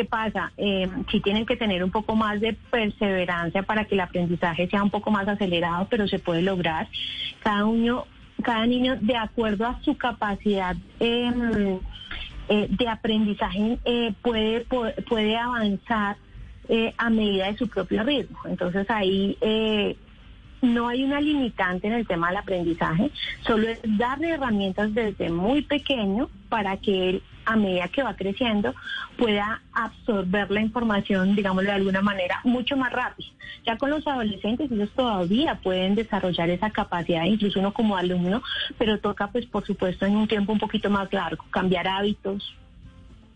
¿qué 0.00 0.06
pasa? 0.06 0.50
Eh, 0.56 0.88
sí 1.10 1.20
tienen 1.20 1.44
que 1.44 1.56
tener 1.56 1.84
un 1.84 1.90
poco 1.90 2.16
más 2.16 2.40
de 2.40 2.54
perseverancia 2.70 3.62
para 3.62 3.84
que 3.84 3.94
el 3.94 4.00
aprendizaje 4.00 4.66
sea 4.68 4.82
un 4.82 4.88
poco 4.88 5.10
más 5.10 5.28
acelerado, 5.28 5.88
pero 5.90 6.08
se 6.08 6.18
puede 6.18 6.40
lograr. 6.40 6.88
Cada 7.42 7.64
niño, 7.64 8.04
cada 8.42 8.64
niño 8.66 8.96
de 8.98 9.16
acuerdo 9.16 9.66
a 9.66 9.78
su 9.82 9.98
capacidad 9.98 10.74
em, 11.00 11.78
eh, 12.48 12.66
de 12.70 12.88
aprendizaje 12.88 13.78
eh, 13.84 14.14
puede, 14.22 14.62
puede, 14.62 14.94
puede 15.02 15.36
avanzar 15.36 16.16
eh, 16.72 16.94
a 16.98 17.10
medida 17.10 17.46
de 17.50 17.58
su 17.58 17.66
propio 17.66 18.04
ritmo. 18.04 18.38
Entonces 18.44 18.88
ahí 18.90 19.36
eh, 19.40 19.96
no 20.62 20.86
hay 20.86 21.02
una 21.02 21.20
limitante 21.20 21.88
en 21.88 21.94
el 21.94 22.06
tema 22.06 22.28
del 22.28 22.36
aprendizaje, 22.36 23.10
solo 23.44 23.68
es 23.68 23.80
darle 23.82 24.30
herramientas 24.30 24.94
desde 24.94 25.30
muy 25.30 25.62
pequeño 25.62 26.30
para 26.48 26.76
que 26.76 27.10
él, 27.10 27.22
a 27.44 27.56
medida 27.56 27.88
que 27.88 28.04
va 28.04 28.14
creciendo, 28.14 28.72
pueda 29.18 29.62
absorber 29.72 30.48
la 30.52 30.60
información, 30.60 31.34
digámoslo 31.34 31.70
de 31.70 31.76
alguna 31.76 32.02
manera, 32.02 32.40
mucho 32.44 32.76
más 32.76 32.92
rápido. 32.92 33.30
Ya 33.66 33.76
con 33.76 33.90
los 33.90 34.06
adolescentes, 34.06 34.70
ellos 34.70 34.90
todavía 34.94 35.56
pueden 35.56 35.96
desarrollar 35.96 36.50
esa 36.50 36.70
capacidad, 36.70 37.24
incluso 37.24 37.58
uno 37.58 37.72
como 37.72 37.96
alumno, 37.96 38.44
pero 38.78 39.00
toca, 39.00 39.26
pues, 39.26 39.46
por 39.46 39.66
supuesto, 39.66 40.06
en 40.06 40.14
un 40.14 40.28
tiempo 40.28 40.52
un 40.52 40.60
poquito 40.60 40.88
más 40.88 41.12
largo, 41.12 41.44
cambiar 41.50 41.88
hábitos, 41.88 42.54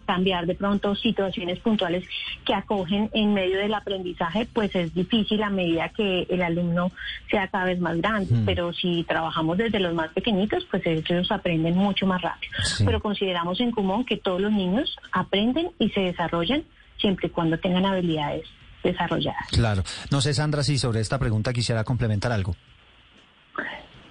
cambiar 0.05 0.47
de 0.47 0.55
pronto 0.55 0.95
situaciones 0.95 1.59
puntuales 1.61 2.05
que 2.45 2.55
acogen 2.55 3.11
en 3.13 3.35
medio 3.35 3.59
del 3.59 3.75
aprendizaje, 3.75 4.47
pues 4.53 4.75
es 4.75 4.95
difícil 4.95 5.43
a 5.43 5.51
medida 5.51 5.89
que 5.91 6.27
el 6.29 6.43
alumno 6.43 6.91
sea 7.31 7.49
cada 7.49 7.65
vez 7.65 7.81
más 7.81 7.97
grande. 7.99 8.35
Mm. 8.35 8.45
Pero 8.45 8.73
si 8.73 9.05
trabajamos 9.05 9.59
desde 9.59 9.81
los 9.81 9.95
más 9.95 10.11
pequeñitos, 10.13 10.65
pues 10.71 10.85
ellos 10.87 11.31
aprenden 11.31 11.77
mucho 11.77 12.07
más 12.07 12.23
rápido. 12.23 12.53
Sí. 12.65 12.85
Pero 12.85 13.01
consideramos 13.01 13.61
en 13.61 13.71
común 13.71 14.05
que 14.05 14.17
todos 14.17 14.41
los 14.41 14.53
niños 14.53 14.97
aprenden 15.13 15.71
y 15.79 15.91
se 15.91 16.01
desarrollan 16.01 16.65
siempre 16.99 17.29
y 17.29 17.31
cuando 17.31 17.59
tengan 17.59 17.85
habilidades 17.87 18.47
desarrolladas. 18.83 19.49
Claro. 19.51 19.83
No 20.11 20.21
sé, 20.21 20.35
Sandra, 20.35 20.63
si 20.63 20.79
sobre 20.79 21.01
esta 21.01 21.19
pregunta 21.19 21.53
quisiera 21.53 21.85
complementar 21.85 22.33
algo. 22.33 22.55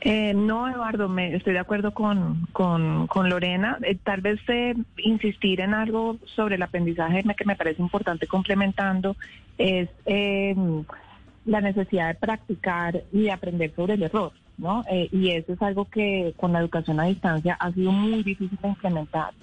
Eh, 0.06 0.34
no, 0.34 0.68
Eduardo, 0.68 1.08
me, 1.08 1.34
estoy 1.34 1.54
de 1.54 1.60
acuerdo 1.60 1.94
con, 1.94 2.46
con, 2.52 3.08
con 3.08 3.30
Lorena. 3.30 3.78
Eh, 3.84 3.96
tal 4.04 4.20
vez 4.20 4.38
eh, 4.50 4.76
insistir 4.98 5.62
en 5.62 5.74
algo 5.74 6.18
sobre 6.26 6.56
el 6.56 6.62
aprendizaje 6.62 7.24
que 7.38 7.46
me 7.46 7.56
parece 7.56 7.82
importante 7.82 8.28
complementando 8.28 9.16
es 9.58 9.88
eh, 10.06 10.54
la 11.46 11.62
necesidad 11.62 12.10
de 12.10 12.16
practicar 12.16 13.02
y 13.14 13.24
de 13.24 13.32
aprender 13.32 13.74
sobre 13.78 13.94
el 13.94 14.04
error, 14.04 14.34
¿no? 14.58 14.84
Eh, 14.92 15.08
y 15.14 15.30
eso 15.30 15.54
es 15.54 15.62
algo 15.62 15.86
que 15.86 16.34
con 16.36 16.52
la 16.52 16.60
educación 16.60 17.00
a 17.00 17.06
distancia 17.06 17.56
ha 17.58 17.72
sido 17.72 17.94
muy 17.94 18.24
difícil 18.24 18.60
de 18.62 18.68
implementar. 18.68 19.34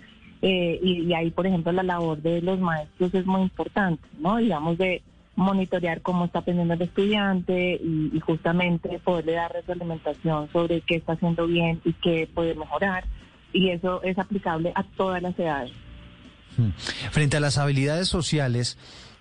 Y, 0.43 1.05
y 1.07 1.15
ahí, 1.15 1.31
por 1.31 1.47
ejemplo, 1.47 1.71
la 1.71 1.83
labor 1.83 2.21
de 2.21 2.41
los 2.41 2.59
maestros 2.61 3.15
es 3.15 3.27
muy 3.27 3.43
importante, 3.43 4.03
¿no? 4.19 4.37
Digamos, 4.37 4.79
de 4.79 5.03
monitorear 5.37 6.03
cómo 6.03 6.27
está 6.27 6.41
aprendiendo 6.41 6.75
el 6.75 6.83
estudiante 6.83 7.81
y, 7.83 8.11
y 8.13 8.21
justamente 8.21 8.99
poderle 8.99 9.33
dar 9.33 9.53
retroalimentación 9.53 10.51
sobre 10.53 10.81
qué 10.83 10.97
está 10.97 11.13
haciendo 11.13 11.47
bien 11.47 11.81
y 11.85 11.93
qué 11.95 12.29
puede 12.33 12.55
mejorar. 12.55 13.05
Y 13.53 13.71
eso 13.71 14.03
es 14.03 14.19
aplicable 14.19 14.73
a 14.75 14.83
todas 14.83 15.23
las 15.23 15.39
edades. 15.39 15.73
Frente 17.11 17.37
a 17.37 17.41
las 17.41 17.59
habilidades 17.59 18.09
sociales, 18.09 18.77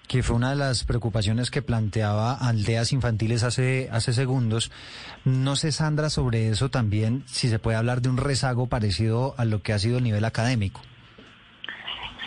que 0.08 0.24
fue 0.24 0.36
una 0.36 0.50
de 0.50 0.56
las 0.56 0.86
preocupaciones 0.86 1.52
que 1.52 1.62
planteaba 1.62 2.34
Aldeas 2.34 2.94
Infantiles 2.94 3.44
hace, 3.44 3.90
hace 3.92 4.12
segundos, 4.12 4.72
no 5.24 5.56
sé, 5.56 5.72
Sandra, 5.72 6.10
sobre 6.10 6.50
eso 6.50 6.70
también, 6.70 7.24
si 7.28 7.48
se 7.48 7.60
puede 7.60 7.78
hablar 7.78 8.02
de 8.02 8.10
un 8.10 8.18
rezago 8.18 8.68
parecido 8.68 9.36
a 9.38 9.46
lo 9.46 9.62
que 9.62 9.72
ha 9.72 9.80
sido 9.80 10.00
el 10.00 10.04
nivel 10.04 10.26
académico. 10.26 10.82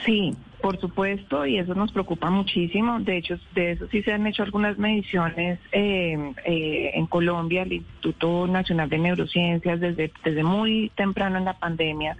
Sí, 0.06 0.36
por 0.62 0.80
supuesto, 0.80 1.44
y 1.44 1.58
eso 1.58 1.74
nos 1.74 1.92
preocupa 1.92 2.30
muchísimo. 2.30 3.00
De 3.00 3.18
hecho, 3.18 3.38
de 3.54 3.72
eso 3.72 3.86
sí 3.90 4.02
se 4.02 4.12
han 4.12 4.26
hecho 4.26 4.44
algunas 4.44 4.78
mediciones 4.78 5.58
eh, 5.72 6.16
eh, 6.46 6.92
en 6.94 7.06
Colombia. 7.06 7.62
El 7.62 7.74
Instituto 7.74 8.46
Nacional 8.46 8.88
de 8.88 8.98
Neurociencias, 8.98 9.80
desde, 9.80 10.12
desde 10.24 10.44
muy 10.44 10.90
temprano 10.94 11.36
en 11.36 11.44
la 11.44 11.58
pandemia, 11.58 12.16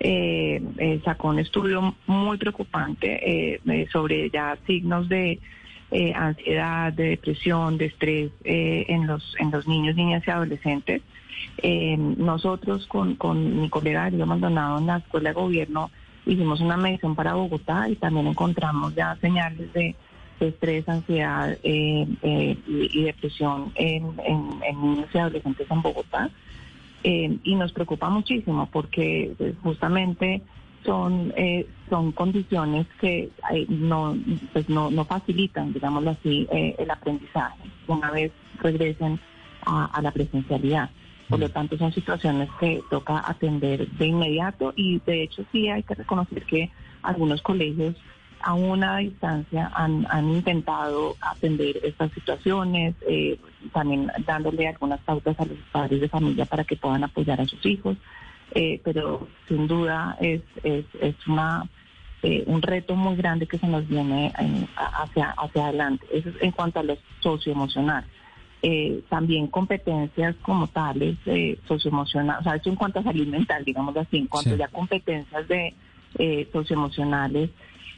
eh, 0.00 0.60
eh, 0.76 1.00
sacó 1.04 1.28
un 1.28 1.38
estudio 1.38 1.94
muy 2.06 2.36
preocupante 2.36 3.60
sobre 3.92 4.28
ya 4.28 4.58
signos 4.66 5.08
de 5.08 5.38
ansiedad, 6.16 6.92
de 6.92 7.10
depresión, 7.10 7.78
de 7.78 7.86
estrés 7.86 8.32
en 8.42 9.06
los 9.06 9.36
en 9.38 9.52
los 9.52 9.68
niños, 9.68 9.94
niñas 9.94 10.24
y 10.26 10.30
adolescentes. 10.30 11.02
Nosotros 11.96 12.86
con, 12.88 13.14
con 13.14 13.60
mi 13.60 13.68
colega 13.68 14.02
Darío 14.02 14.26
Maldonado 14.26 14.78
en 14.78 14.86
la 14.88 14.96
Escuela 14.96 15.30
de 15.30 15.34
Gobierno 15.34 15.90
hicimos 16.26 16.60
una 16.60 16.76
medición 16.76 17.14
para 17.14 17.34
Bogotá 17.34 17.88
y 17.88 17.96
también 17.96 18.26
encontramos 18.26 18.94
ya 18.94 19.16
señales 19.20 19.72
de, 19.72 19.94
estrés, 20.40 20.86
ansiedad 20.88 21.56
eh, 21.62 22.06
eh, 22.22 22.56
y, 22.66 23.02
depresión 23.04 23.72
en, 23.76 24.04
en- 24.26 24.62
en 24.68 24.80
niños 24.82 25.08
y 25.14 25.18
adolescentes 25.18 25.66
en 25.70 25.80
Bogotá. 25.82 26.28
Eh, 27.02 27.38
y 27.44 27.54
nos 27.54 27.72
preocupa 27.72 28.08
muchísimo 28.10 28.68
porque 28.72 29.32
pues, 29.38 29.54
justamente 29.62 30.42
son 30.84 31.32
son 31.88 32.12
condiciones 32.12 32.86
que 33.00 33.30
no 33.68 34.16
pues 34.52 34.68
no, 34.68 34.90
no 34.90 35.04
facilitan 35.06 35.72
digámoslo 35.72 36.10
así 36.10 36.46
el 36.50 36.90
aprendizaje 36.90 37.56
una 37.88 38.10
vez 38.10 38.32
regresen 38.60 39.18
a 39.64 39.98
la 40.02 40.10
presencialidad 40.10 40.90
por 41.28 41.38
lo 41.38 41.48
tanto 41.48 41.76
son 41.78 41.92
situaciones 41.92 42.48
que 42.60 42.82
toca 42.90 43.22
atender 43.26 43.88
de 43.88 44.06
inmediato 44.06 44.72
y 44.76 45.00
de 45.00 45.22
hecho 45.22 45.44
sí 45.52 45.68
hay 45.68 45.82
que 45.82 45.94
reconocer 45.94 46.44
que 46.44 46.70
algunos 47.02 47.42
colegios 47.42 47.94
a 48.40 48.52
una 48.52 48.98
distancia 48.98 49.70
han, 49.74 50.06
han 50.10 50.28
intentado 50.28 51.16
atender 51.20 51.80
estas 51.82 52.12
situaciones, 52.12 52.94
eh, 53.08 53.38
también 53.72 54.12
dándole 54.26 54.68
algunas 54.68 55.00
pautas 55.00 55.38
a 55.40 55.46
los 55.46 55.56
padres 55.72 56.02
de 56.02 56.10
familia 56.10 56.44
para 56.44 56.64
que 56.64 56.76
puedan 56.76 57.04
apoyar 57.04 57.40
a 57.40 57.46
sus 57.46 57.64
hijos, 57.64 57.96
eh, 58.54 58.82
pero 58.84 59.26
sin 59.48 59.66
duda 59.66 60.18
es, 60.20 60.42
es, 60.62 60.84
es 61.00 61.14
una 61.26 61.66
eh, 62.22 62.42
un 62.46 62.62
reto 62.62 62.96
muy 62.96 63.16
grande 63.16 63.46
que 63.46 63.58
se 63.58 63.66
nos 63.66 63.86
viene 63.86 64.32
hacia, 64.76 65.30
hacia 65.32 65.64
adelante. 65.64 66.06
Eso 66.10 66.30
es 66.30 66.36
en 66.40 66.52
cuanto 66.52 66.80
a 66.80 66.82
lo 66.82 66.96
socioemocional. 67.20 68.04
Eh, 68.66 69.02
también 69.10 69.48
competencias 69.48 70.34
como 70.40 70.68
tales, 70.68 71.18
eh, 71.26 71.58
socioemocionales, 71.68 72.40
o 72.40 72.44
sea, 72.44 72.54
eso 72.56 72.70
en 72.70 72.76
cuanto 72.76 73.00
a 73.00 73.02
salud 73.02 73.26
mental, 73.26 73.62
digamos 73.62 73.94
así, 73.94 74.16
en 74.16 74.26
cuanto 74.26 74.50
Sí. 74.52 74.56
ya 74.56 74.64
a 74.64 74.68
competencias 74.68 75.46
de 75.48 75.74
eh, 76.18 76.48
socioemocionales, 76.50 77.50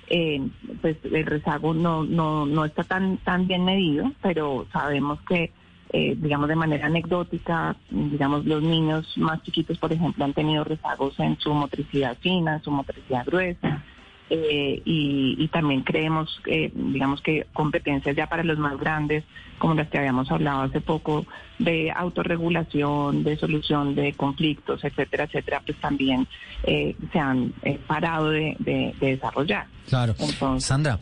eh, 0.08 0.40
pues 0.80 0.96
el 1.04 1.24
rezago 1.24 1.72
no, 1.72 2.02
no, 2.02 2.46
no 2.46 2.64
está 2.64 2.82
tan, 2.82 3.18
tan 3.18 3.46
bien 3.46 3.64
medido, 3.64 4.10
pero 4.22 4.66
sabemos 4.72 5.20
que, 5.28 5.52
eh, 5.92 6.16
digamos, 6.16 6.48
de 6.48 6.56
manera 6.56 6.86
anecdótica, 6.86 7.76
digamos, 7.90 8.44
los 8.44 8.60
niños 8.60 9.12
más 9.18 9.42
chiquitos, 9.44 9.78
por 9.78 9.92
ejemplo, 9.92 10.24
han 10.24 10.32
tenido 10.32 10.64
rezagos 10.64 11.16
en 11.20 11.38
su 11.38 11.54
motricidad 11.54 12.16
fina, 12.18 12.56
en 12.56 12.62
su 12.62 12.72
motricidad 12.72 13.24
gruesa, 13.24 13.84
eh, 14.30 14.82
y, 14.84 15.36
y 15.38 15.48
también 15.48 15.82
creemos, 15.82 16.40
eh, 16.46 16.70
digamos 16.74 17.20
que 17.20 17.46
competencias 17.52 18.16
ya 18.16 18.26
para 18.26 18.42
los 18.44 18.58
más 18.58 18.78
grandes, 18.78 19.24
como 19.58 19.74
las 19.74 19.88
que 19.88 19.98
habíamos 19.98 20.30
hablado 20.30 20.62
hace 20.62 20.80
poco, 20.80 21.24
de 21.58 21.90
autorregulación, 21.90 23.24
de 23.24 23.36
solución 23.36 23.94
de 23.94 24.12
conflictos, 24.12 24.84
etcétera, 24.84 25.24
etcétera, 25.24 25.62
pues 25.64 25.78
también 25.80 26.26
eh, 26.64 26.94
se 27.12 27.18
han 27.18 27.52
eh, 27.62 27.78
parado 27.86 28.30
de, 28.30 28.56
de- 28.58 28.94
de 29.00 29.06
desarrollar. 29.06 29.66
Claro. 29.88 30.14
Sandra, 30.58 30.98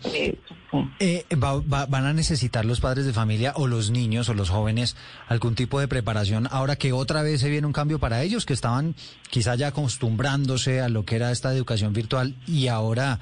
Eh, 1.01 1.25
va- 1.43 1.61
va- 1.61 1.87
¿van 1.87 2.07
a 2.07 2.13
necesitar 2.13 2.65
los 2.65 2.81
padres 2.81 3.05
de 3.07 3.13
familia 3.13 3.53
o 3.57 3.67
los 3.67 3.91
niños 3.91 4.29
o 4.29 4.35
los 4.35 4.51
jóvenes 4.51 4.97
algún 5.29 5.55
tipo 5.55 5.81
de 5.81 5.89
preparación 5.89 6.49
ahora 6.51 6.77
que 6.77 6.93
otra 6.93 7.23
vez 7.23 7.41
se 7.41 7.51
viene 7.51 7.67
un 7.67 7.73
cambio 7.73 7.99
para 7.99 8.23
ellos 8.23 8.47
que 8.47 8.53
estaban 8.55 8.95
quizá 9.31 9.55
ya 9.55 9.69
acostumbrándose 9.69 10.81
a 10.81 10.89
lo 10.89 11.05
que 11.05 11.17
era 11.17 11.31
esta 11.33 11.53
educación 11.53 11.93
virtual 11.93 12.35
y 12.47 12.69
ahora 12.69 13.19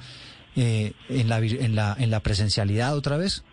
eh, 0.55 0.93
en, 1.09 1.29
la, 1.29 1.39
en, 1.39 1.75
la, 1.75 1.95
en 1.99 2.11
la 2.11 2.19
presencialidad 2.21 2.95
otra 2.95 3.17
vez? 3.17 3.43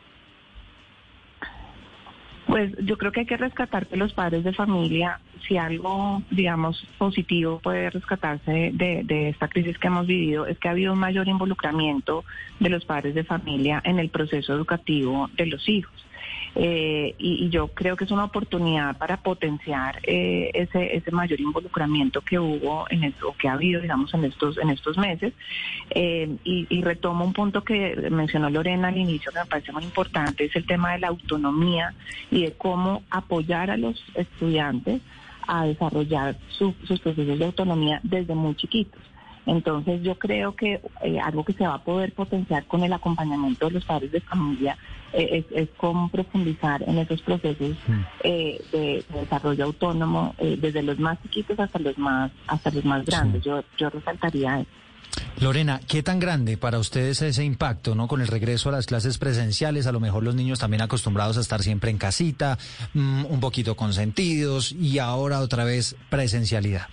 Pues 2.46 2.72
yo 2.84 2.98
creo 2.98 3.12
que 3.12 3.20
hay 3.20 3.26
que 3.26 3.36
rescatar 3.36 3.86
que 3.86 3.96
los 3.96 4.12
padres 4.12 4.44
de 4.44 4.52
familia, 4.52 5.20
si 5.46 5.56
algo, 5.56 6.22
digamos, 6.30 6.84
positivo 6.98 7.60
puede 7.62 7.90
rescatarse 7.90 8.70
de, 8.72 9.02
de 9.04 9.28
esta 9.28 9.48
crisis 9.48 9.78
que 9.78 9.86
hemos 9.86 10.06
vivido, 10.06 10.46
es 10.46 10.58
que 10.58 10.68
ha 10.68 10.72
habido 10.72 10.92
un 10.92 10.98
mayor 10.98 11.28
involucramiento 11.28 12.24
de 12.58 12.70
los 12.70 12.84
padres 12.84 13.14
de 13.14 13.24
familia 13.24 13.80
en 13.84 13.98
el 13.98 14.08
proceso 14.08 14.52
educativo 14.54 15.28
de 15.36 15.46
los 15.46 15.68
hijos. 15.68 15.99
Eh, 16.56 17.14
y, 17.18 17.48
yo 17.50 17.68
creo 17.68 17.96
que 17.96 18.04
es 18.04 18.10
una 18.10 18.24
oportunidad 18.24 18.96
para 18.98 19.18
potenciar 19.18 20.00
eh, 20.02 20.50
ese, 20.54 20.96
ese 20.96 21.10
mayor 21.12 21.40
involucramiento 21.40 22.20
que 22.22 22.38
hubo 22.38 22.86
en 22.90 23.04
esto, 23.04 23.28
o 23.28 23.36
que 23.36 23.48
ha 23.48 23.52
habido, 23.52 23.80
digamos, 23.80 24.12
en 24.14 24.24
estos, 24.24 24.58
en 24.58 24.70
estos 24.70 24.98
meses. 24.98 25.32
Eh, 25.90 26.36
y, 26.44 26.66
y 26.68 26.82
retomo 26.82 27.24
un 27.24 27.32
punto 27.32 27.62
que 27.62 27.94
mencionó 28.10 28.50
Lorena 28.50 28.88
al 28.88 28.96
inicio, 28.98 29.30
que 29.32 29.38
me 29.38 29.46
parece 29.46 29.72
muy 29.72 29.84
importante, 29.84 30.44
es 30.44 30.56
el 30.56 30.66
tema 30.66 30.92
de 30.92 30.98
la 31.00 31.08
autonomía 31.08 31.94
y 32.30 32.42
de 32.42 32.52
cómo 32.52 33.02
apoyar 33.10 33.70
a 33.70 33.76
los 33.76 34.02
estudiantes 34.14 35.00
a 35.46 35.64
desarrollar 35.66 36.36
su- 36.48 36.74
sus 36.84 37.00
procesos 37.00 37.38
de 37.38 37.44
autonomía 37.44 38.00
desde 38.02 38.34
muy 38.34 38.54
chiquitos. 38.54 39.00
Entonces 39.46 40.02
yo 40.02 40.18
creo 40.18 40.54
que 40.54 40.80
eh, 41.02 41.18
algo 41.20 41.44
que 41.44 41.52
se 41.54 41.66
va 41.66 41.74
a 41.74 41.84
poder 41.84 42.12
potenciar 42.12 42.64
con 42.66 42.84
el 42.84 42.92
acompañamiento 42.92 43.66
de 43.66 43.72
los 43.72 43.84
padres 43.84 44.12
de 44.12 44.20
familia 44.20 44.76
eh, 45.12 45.44
es, 45.50 45.56
es 45.56 45.68
cómo 45.76 46.08
profundizar 46.08 46.82
en 46.86 46.98
esos 46.98 47.20
procesos 47.22 47.76
eh, 48.22 48.60
de, 48.70 49.04
de 49.08 49.20
desarrollo 49.20 49.64
autónomo 49.64 50.34
eh, 50.38 50.56
desde 50.60 50.82
los 50.82 50.98
más 50.98 51.20
chiquitos 51.22 51.58
hasta 51.58 51.78
los 51.78 51.98
más 51.98 52.30
hasta 52.46 52.70
los 52.70 52.84
más 52.84 53.04
grandes. 53.04 53.42
Yo 53.42 53.62
yo 53.76 53.90
resaltaría 53.90 54.60
eso. 54.60 54.70
Lorena, 55.40 55.80
¿qué 55.88 56.02
tan 56.02 56.20
grande 56.20 56.56
para 56.56 56.78
ustedes 56.78 57.20
ese 57.22 57.44
impacto, 57.44 57.94
no? 57.94 58.06
Con 58.06 58.20
el 58.20 58.28
regreso 58.28 58.68
a 58.68 58.72
las 58.72 58.86
clases 58.86 59.18
presenciales, 59.18 59.86
a 59.86 59.92
lo 59.92 59.98
mejor 59.98 60.22
los 60.22 60.34
niños 60.34 60.58
también 60.60 60.82
acostumbrados 60.82 61.38
a 61.38 61.40
estar 61.40 61.62
siempre 61.62 61.90
en 61.90 61.98
casita, 61.98 62.58
mm, 62.94 63.24
un 63.24 63.40
poquito 63.40 63.74
consentidos 63.74 64.72
y 64.72 64.98
ahora 64.98 65.40
otra 65.40 65.64
vez 65.64 65.96
presencialidad. 66.10 66.86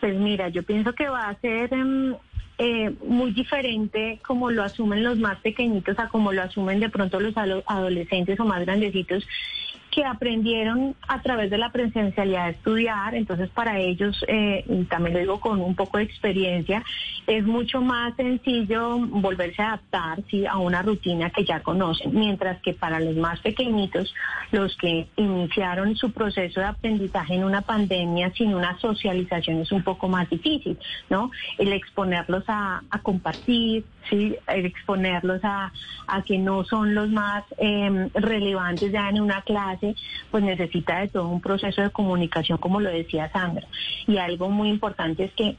Pues 0.00 0.18
mira, 0.18 0.48
yo 0.48 0.62
pienso 0.62 0.94
que 0.94 1.08
va 1.08 1.28
a 1.28 1.40
ser 1.40 1.72
em, 1.74 2.14
eh, 2.58 2.90
muy 3.06 3.32
diferente 3.32 4.18
como 4.26 4.50
lo 4.50 4.62
asumen 4.62 5.04
los 5.04 5.18
más 5.18 5.38
pequeñitos 5.40 5.98
a 5.98 6.08
como 6.08 6.32
lo 6.32 6.42
asumen 6.42 6.80
de 6.80 6.88
pronto 6.88 7.20
los 7.20 7.34
adolescentes 7.36 8.40
o 8.40 8.44
más 8.44 8.60
grandecitos 8.60 9.26
que 9.90 10.04
aprendieron 10.04 10.94
a 11.08 11.20
través 11.20 11.50
de 11.50 11.58
la 11.58 11.70
presencialidad 11.70 12.46
a 12.46 12.50
estudiar, 12.50 13.14
entonces 13.14 13.48
para 13.50 13.78
ellos, 13.78 14.24
eh, 14.28 14.64
y 14.68 14.84
también 14.84 15.14
lo 15.14 15.20
digo 15.20 15.40
con 15.40 15.60
un 15.60 15.74
poco 15.74 15.98
de 15.98 16.04
experiencia, 16.04 16.84
es 17.26 17.44
mucho 17.44 17.80
más 17.80 18.14
sencillo 18.16 18.98
volverse 18.98 19.62
a 19.62 19.68
adaptar 19.68 20.22
¿sí? 20.30 20.46
a 20.46 20.58
una 20.58 20.82
rutina 20.82 21.30
que 21.30 21.44
ya 21.44 21.60
conocen, 21.60 22.12
mientras 22.14 22.60
que 22.62 22.72
para 22.72 23.00
los 23.00 23.16
más 23.16 23.40
pequeñitos, 23.40 24.14
los 24.52 24.76
que 24.76 25.08
iniciaron 25.16 25.96
su 25.96 26.12
proceso 26.12 26.60
de 26.60 26.66
aprendizaje 26.66 27.34
en 27.34 27.44
una 27.44 27.62
pandemia 27.62 28.32
sin 28.34 28.54
una 28.54 28.78
socialización 28.78 29.60
es 29.60 29.72
un 29.72 29.82
poco 29.82 30.08
más 30.08 30.28
difícil, 30.30 30.78
¿no? 31.08 31.30
El 31.58 31.72
exponerlos 31.72 32.44
a 32.48 32.82
compartir, 33.02 33.84
¿sí? 34.08 34.36
Exponerlos 34.48 35.40
a, 35.44 35.72
a 36.06 36.22
que 36.22 36.38
no 36.38 36.64
son 36.64 36.94
los 36.94 37.10
más 37.10 37.44
eh, 37.58 38.08
relevantes 38.14 38.92
ya 38.92 39.08
en 39.08 39.20
una 39.20 39.42
clase, 39.42 39.94
pues 40.30 40.42
necesita 40.42 41.00
de 41.00 41.08
todo 41.08 41.28
un 41.28 41.40
proceso 41.40 41.82
de 41.82 41.90
comunicación, 41.90 42.58
como 42.58 42.80
lo 42.80 42.90
decía 42.90 43.30
Sandra. 43.30 43.66
Y 44.06 44.18
algo 44.18 44.48
muy 44.50 44.68
importante 44.68 45.24
es 45.24 45.32
que, 45.32 45.56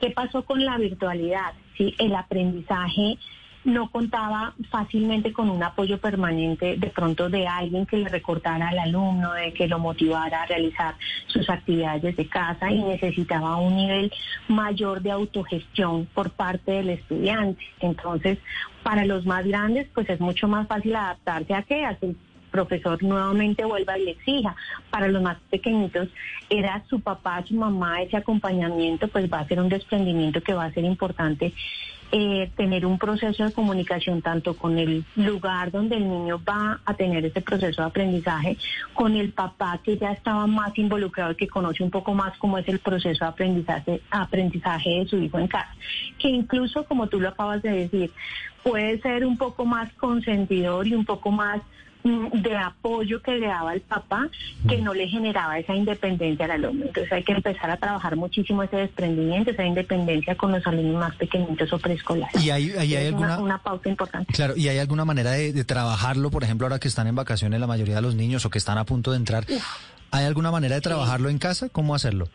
¿qué 0.00 0.10
pasó 0.10 0.44
con 0.44 0.64
la 0.64 0.78
virtualidad? 0.78 1.52
¿Sí? 1.76 1.94
El 1.98 2.14
aprendizaje 2.14 3.18
no 3.64 3.90
contaba 3.90 4.54
fácilmente 4.70 5.32
con 5.32 5.50
un 5.50 5.62
apoyo 5.62 5.98
permanente 5.98 6.76
de 6.76 6.86
pronto 6.88 7.28
de 7.28 7.46
alguien 7.46 7.86
que 7.86 7.98
le 7.98 8.08
recordara 8.08 8.68
al 8.68 8.78
alumno, 8.78 9.32
de 9.34 9.52
que 9.52 9.68
lo 9.68 9.78
motivara 9.78 10.42
a 10.42 10.46
realizar 10.46 10.94
sus 11.26 11.48
actividades 11.50 12.02
desde 12.02 12.26
casa 12.26 12.70
y 12.70 12.82
necesitaba 12.82 13.56
un 13.56 13.76
nivel 13.76 14.12
mayor 14.48 15.02
de 15.02 15.10
autogestión 15.10 16.06
por 16.06 16.30
parte 16.30 16.72
del 16.72 16.90
estudiante. 16.90 17.62
Entonces, 17.80 18.38
para 18.82 19.04
los 19.04 19.26
más 19.26 19.46
grandes, 19.46 19.88
pues 19.94 20.08
es 20.08 20.20
mucho 20.20 20.48
más 20.48 20.66
fácil 20.66 20.96
adaptarse 20.96 21.54
a 21.54 21.62
que 21.62 21.84
a 21.84 21.94
que 21.96 22.06
el 22.06 22.16
profesor 22.50 23.02
nuevamente 23.02 23.64
vuelva 23.64 23.98
y 23.98 24.06
le 24.06 24.10
exija. 24.12 24.56
Para 24.90 25.08
los 25.08 25.22
más 25.22 25.38
pequeñitos, 25.50 26.08
era 26.48 26.82
su 26.88 27.00
papá, 27.00 27.44
su 27.46 27.54
mamá, 27.54 28.02
ese 28.02 28.16
acompañamiento, 28.16 29.06
pues 29.08 29.30
va 29.32 29.40
a 29.40 29.48
ser 29.48 29.60
un 29.60 29.68
desprendimiento 29.68 30.42
que 30.42 30.54
va 30.54 30.64
a 30.64 30.72
ser 30.72 30.84
importante 30.84 31.52
eh, 32.12 32.50
tener 32.56 32.84
un 32.86 32.98
proceso 32.98 33.44
de 33.44 33.52
comunicación 33.52 34.20
tanto 34.20 34.54
con 34.56 34.78
el 34.78 35.04
lugar 35.16 35.70
donde 35.70 35.96
el 35.96 36.08
niño 36.08 36.40
va 36.48 36.80
a 36.84 36.94
tener 36.94 37.24
ese 37.24 37.40
proceso 37.40 37.82
de 37.82 37.88
aprendizaje, 37.88 38.56
con 38.94 39.14
el 39.14 39.32
papá 39.32 39.80
que 39.84 39.96
ya 39.96 40.12
estaba 40.12 40.46
más 40.46 40.76
involucrado 40.76 41.32
y 41.32 41.36
que 41.36 41.48
conoce 41.48 41.82
un 41.82 41.90
poco 41.90 42.12
más 42.14 42.36
cómo 42.38 42.58
es 42.58 42.66
el 42.68 42.80
proceso 42.80 43.24
de 43.24 43.30
aprendizaje, 43.30 44.00
aprendizaje 44.10 44.90
de 44.90 45.06
su 45.06 45.18
hijo 45.18 45.38
en 45.38 45.46
casa, 45.46 45.74
que 46.18 46.28
incluso 46.28 46.84
como 46.84 47.06
tú 47.06 47.20
lo 47.20 47.28
acabas 47.28 47.62
de 47.62 47.70
decir, 47.70 48.10
puede 48.62 49.00
ser 49.00 49.24
un 49.24 49.36
poco 49.36 49.64
más 49.64 49.92
consentidor 49.94 50.86
y 50.86 50.94
un 50.94 51.04
poco 51.04 51.30
más 51.30 51.60
de 52.02 52.56
apoyo 52.56 53.20
que 53.22 53.32
le 53.32 53.46
daba 53.46 53.74
el 53.74 53.82
papá 53.82 54.28
que 54.68 54.78
no 54.78 54.94
le 54.94 55.06
generaba 55.08 55.58
esa 55.58 55.74
independencia 55.74 56.46
al 56.46 56.52
alumno. 56.52 56.86
Entonces 56.86 57.12
hay 57.12 57.22
que 57.22 57.32
empezar 57.32 57.70
a 57.70 57.76
trabajar 57.76 58.16
muchísimo 58.16 58.62
ese 58.62 58.76
desprendimiento, 58.76 59.50
esa 59.50 59.64
independencia 59.64 60.34
con 60.34 60.52
los 60.52 60.66
alumnos 60.66 61.00
más 61.00 61.16
pequeñitos 61.16 61.72
o 61.72 61.78
preescolares. 61.78 62.42
¿Y 62.42 62.50
hay, 62.50 62.70
ahí 62.72 62.96
hay 62.96 63.06
Es 63.06 63.12
una, 63.12 63.34
alguna... 63.34 63.38
una 63.54 63.58
pauta 63.62 63.88
importante. 63.88 64.32
Claro, 64.32 64.56
¿y 64.56 64.68
hay 64.68 64.78
alguna 64.78 65.04
manera 65.04 65.32
de, 65.32 65.52
de 65.52 65.64
trabajarlo, 65.64 66.30
por 66.30 66.44
ejemplo, 66.44 66.66
ahora 66.66 66.78
que 66.78 66.88
están 66.88 67.06
en 67.06 67.14
vacaciones 67.14 67.60
la 67.60 67.66
mayoría 67.66 67.96
de 67.96 68.02
los 68.02 68.14
niños 68.14 68.44
o 68.46 68.50
que 68.50 68.58
están 68.58 68.78
a 68.78 68.84
punto 68.84 69.10
de 69.10 69.18
entrar? 69.18 69.44
¿Hay 70.10 70.24
alguna 70.24 70.50
manera 70.50 70.74
de 70.74 70.80
trabajarlo 70.80 71.28
en 71.28 71.38
casa? 71.38 71.68
¿Cómo 71.68 71.94
hacerlo? 71.94 72.28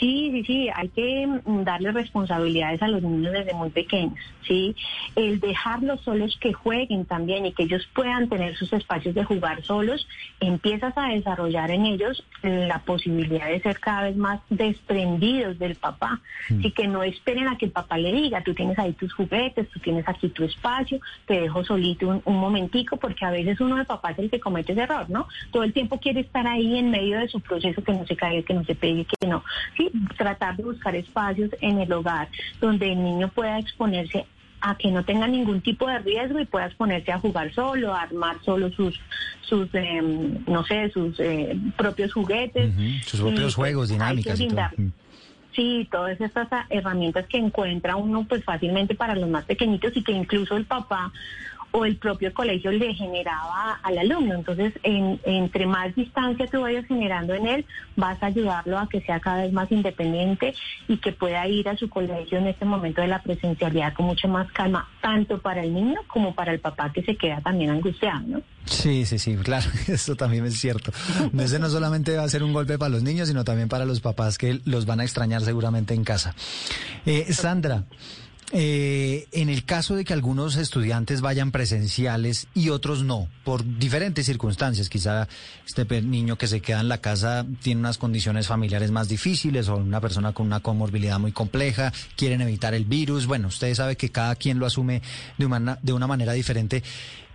Sí, 0.00 0.30
sí, 0.32 0.44
sí, 0.44 0.68
hay 0.74 0.88
que 0.88 1.26
mm, 1.26 1.62
darle 1.62 1.92
responsabilidades 1.92 2.80
a 2.80 2.88
los 2.88 3.02
niños 3.02 3.32
desde 3.32 3.52
muy 3.52 3.68
pequeños, 3.68 4.18
¿sí? 4.48 4.74
El 5.14 5.40
dejarlos 5.40 6.00
solos 6.00 6.38
que 6.40 6.54
jueguen 6.54 7.04
también 7.04 7.44
y 7.44 7.52
que 7.52 7.64
ellos 7.64 7.86
puedan 7.94 8.30
tener 8.30 8.56
sus 8.56 8.72
espacios 8.72 9.14
de 9.14 9.24
jugar 9.24 9.62
solos, 9.62 10.08
empiezas 10.40 10.96
a 10.96 11.08
desarrollar 11.08 11.70
en 11.70 11.84
ellos 11.84 12.24
la 12.42 12.78
posibilidad 12.78 13.46
de 13.46 13.60
ser 13.60 13.78
cada 13.78 14.04
vez 14.04 14.16
más 14.16 14.40
desprendidos 14.48 15.58
del 15.58 15.76
papá, 15.76 16.20
y 16.48 16.70
que 16.72 16.88
no 16.88 17.02
esperen 17.02 17.48
a 17.48 17.58
que 17.58 17.66
el 17.66 17.72
papá 17.72 17.98
le 17.98 18.10
diga, 18.10 18.42
tú 18.42 18.54
tienes 18.54 18.78
ahí 18.78 18.94
tus 18.94 19.12
juguetes, 19.12 19.68
tú 19.68 19.80
tienes 19.80 20.08
aquí 20.08 20.30
tu 20.30 20.44
espacio, 20.44 20.98
te 21.26 21.42
dejo 21.42 21.62
solito 21.62 22.08
un, 22.08 22.22
un 22.24 22.36
momentico, 22.38 22.96
porque 22.96 23.26
a 23.26 23.30
veces 23.30 23.60
uno 23.60 23.76
de 23.76 23.84
papá 23.84 24.12
es 24.12 24.18
el 24.20 24.30
que 24.30 24.40
comete 24.40 24.72
ese 24.72 24.82
error, 24.82 25.10
¿no? 25.10 25.28
Todo 25.50 25.62
el 25.62 25.74
tiempo 25.74 26.00
quiere 26.00 26.20
estar 26.20 26.46
ahí 26.46 26.78
en 26.78 26.90
medio 26.90 27.18
de 27.18 27.28
su 27.28 27.40
proceso, 27.40 27.84
que 27.84 27.92
no 27.92 28.06
se 28.06 28.16
caiga, 28.16 28.42
que 28.42 28.54
no 28.54 28.64
se 28.64 28.74
pegue, 28.74 29.04
que 29.04 29.26
no. 29.26 29.44
Sí, 29.76 29.89
tratar 30.16 30.56
de 30.56 30.64
buscar 30.64 30.94
espacios 30.94 31.50
en 31.60 31.80
el 31.80 31.92
hogar 31.92 32.28
donde 32.60 32.92
el 32.92 33.02
niño 33.02 33.28
pueda 33.28 33.58
exponerse 33.58 34.26
a 34.62 34.74
que 34.76 34.90
no 34.90 35.02
tenga 35.04 35.26
ningún 35.26 35.62
tipo 35.62 35.86
de 35.88 35.98
riesgo 36.00 36.38
y 36.38 36.44
pueda 36.44 36.66
exponerse 36.66 37.12
a 37.12 37.18
jugar 37.18 37.52
solo, 37.54 37.94
a 37.94 38.02
armar 38.02 38.36
solo 38.44 38.70
sus, 38.70 39.00
sus 39.40 39.68
eh, 39.72 40.02
no 40.46 40.64
sé, 40.64 40.90
sus 40.90 41.18
eh, 41.18 41.56
propios 41.78 42.12
juguetes. 42.12 42.70
Sus 43.06 43.20
propios 43.20 43.40
pues, 43.42 43.54
juegos, 43.54 43.88
dinámicas 43.88 44.38
y 44.38 44.48
todo. 44.48 44.56
brindar- 44.56 44.92
Sí, 45.52 45.88
todas 45.90 46.20
estas 46.20 46.46
herramientas 46.68 47.26
que 47.26 47.36
encuentra 47.38 47.96
uno 47.96 48.24
pues 48.28 48.44
fácilmente 48.44 48.94
para 48.94 49.16
los 49.16 49.28
más 49.28 49.44
pequeñitos 49.46 49.96
y 49.96 50.02
que 50.04 50.12
incluso 50.12 50.56
el 50.56 50.64
papá 50.64 51.10
o 51.72 51.84
el 51.84 51.96
propio 51.96 52.32
colegio 52.34 52.72
le 52.72 52.92
generaba 52.94 53.78
al 53.82 53.98
alumno. 53.98 54.34
Entonces, 54.34 54.72
en- 54.82 55.20
entre 55.24 55.66
más 55.66 55.94
distancia 55.94 56.46
tú 56.46 56.60
vayas 56.62 56.84
generando 56.86 57.34
en 57.34 57.46
él, 57.46 57.64
vas 57.96 58.20
a 58.22 58.26
ayudarlo 58.26 58.78
a 58.78 58.88
que 58.88 59.00
sea 59.02 59.20
cada 59.20 59.42
vez 59.42 59.52
más 59.52 59.70
independiente 59.70 60.54
y 60.88 60.96
que 60.98 61.12
pueda 61.12 61.46
ir 61.46 61.68
a 61.68 61.76
su 61.76 61.88
colegio 61.88 62.38
en 62.38 62.48
este 62.48 62.64
momento 62.64 63.00
de 63.00 63.08
la 63.08 63.22
presencialidad 63.22 63.94
con 63.94 64.06
mucha 64.06 64.26
más 64.28 64.50
calma, 64.52 64.88
tanto 65.00 65.38
para 65.40 65.62
el 65.62 65.72
niño 65.72 66.00
como 66.08 66.34
para 66.34 66.52
el 66.52 66.60
papá 66.60 66.92
que 66.92 67.02
se 67.02 67.16
queda 67.16 67.40
también 67.40 67.70
angustiado, 67.70 68.20
¿no? 68.26 68.42
Sí, 68.64 69.04
sí, 69.06 69.18
sí, 69.18 69.36
claro, 69.36 69.66
eso 69.88 70.16
también 70.16 70.44
es 70.46 70.58
cierto. 70.60 70.92
Ese 71.38 71.58
no 71.58 71.68
solamente 71.70 72.16
va 72.16 72.24
a 72.24 72.28
ser 72.28 72.42
un 72.42 72.52
golpe 72.52 72.78
para 72.78 72.88
los 72.90 73.02
niños, 73.02 73.28
sino 73.28 73.44
también 73.44 73.68
para 73.68 73.84
los 73.84 74.00
papás 74.00 74.38
que 74.38 74.60
los 74.64 74.86
van 74.86 75.00
a 75.00 75.04
extrañar 75.04 75.40
seguramente 75.42 75.94
en 75.94 76.04
casa. 76.04 76.34
Eh, 77.06 77.32
Sandra, 77.32 77.84
eh, 78.52 79.28
en 79.30 79.48
el 79.48 79.64
caso 79.64 79.94
de 79.94 80.04
que 80.04 80.12
algunos 80.12 80.56
estudiantes 80.56 81.20
vayan 81.20 81.52
presenciales 81.52 82.48
y 82.52 82.70
otros 82.70 83.04
no, 83.04 83.28
por 83.44 83.78
diferentes 83.78 84.26
circunstancias, 84.26 84.88
quizá 84.88 85.28
este 85.66 86.02
niño 86.02 86.36
que 86.36 86.48
se 86.48 86.60
queda 86.60 86.80
en 86.80 86.88
la 86.88 86.98
casa 86.98 87.46
tiene 87.62 87.80
unas 87.80 87.96
condiciones 87.96 88.48
familiares 88.48 88.90
más 88.90 89.08
difíciles 89.08 89.68
o 89.68 89.76
una 89.76 90.00
persona 90.00 90.32
con 90.32 90.46
una 90.46 90.60
comorbilidad 90.60 91.20
muy 91.20 91.30
compleja, 91.30 91.92
quieren 92.16 92.40
evitar 92.40 92.74
el 92.74 92.86
virus, 92.86 93.26
bueno, 93.26 93.48
ustedes 93.48 93.76
saben 93.76 93.94
que 93.94 94.10
cada 94.10 94.34
quien 94.34 94.58
lo 94.58 94.66
asume 94.66 95.00
de 95.38 95.46
una, 95.46 95.78
de 95.80 95.92
una 95.92 96.08
manera 96.08 96.32
diferente. 96.32 96.82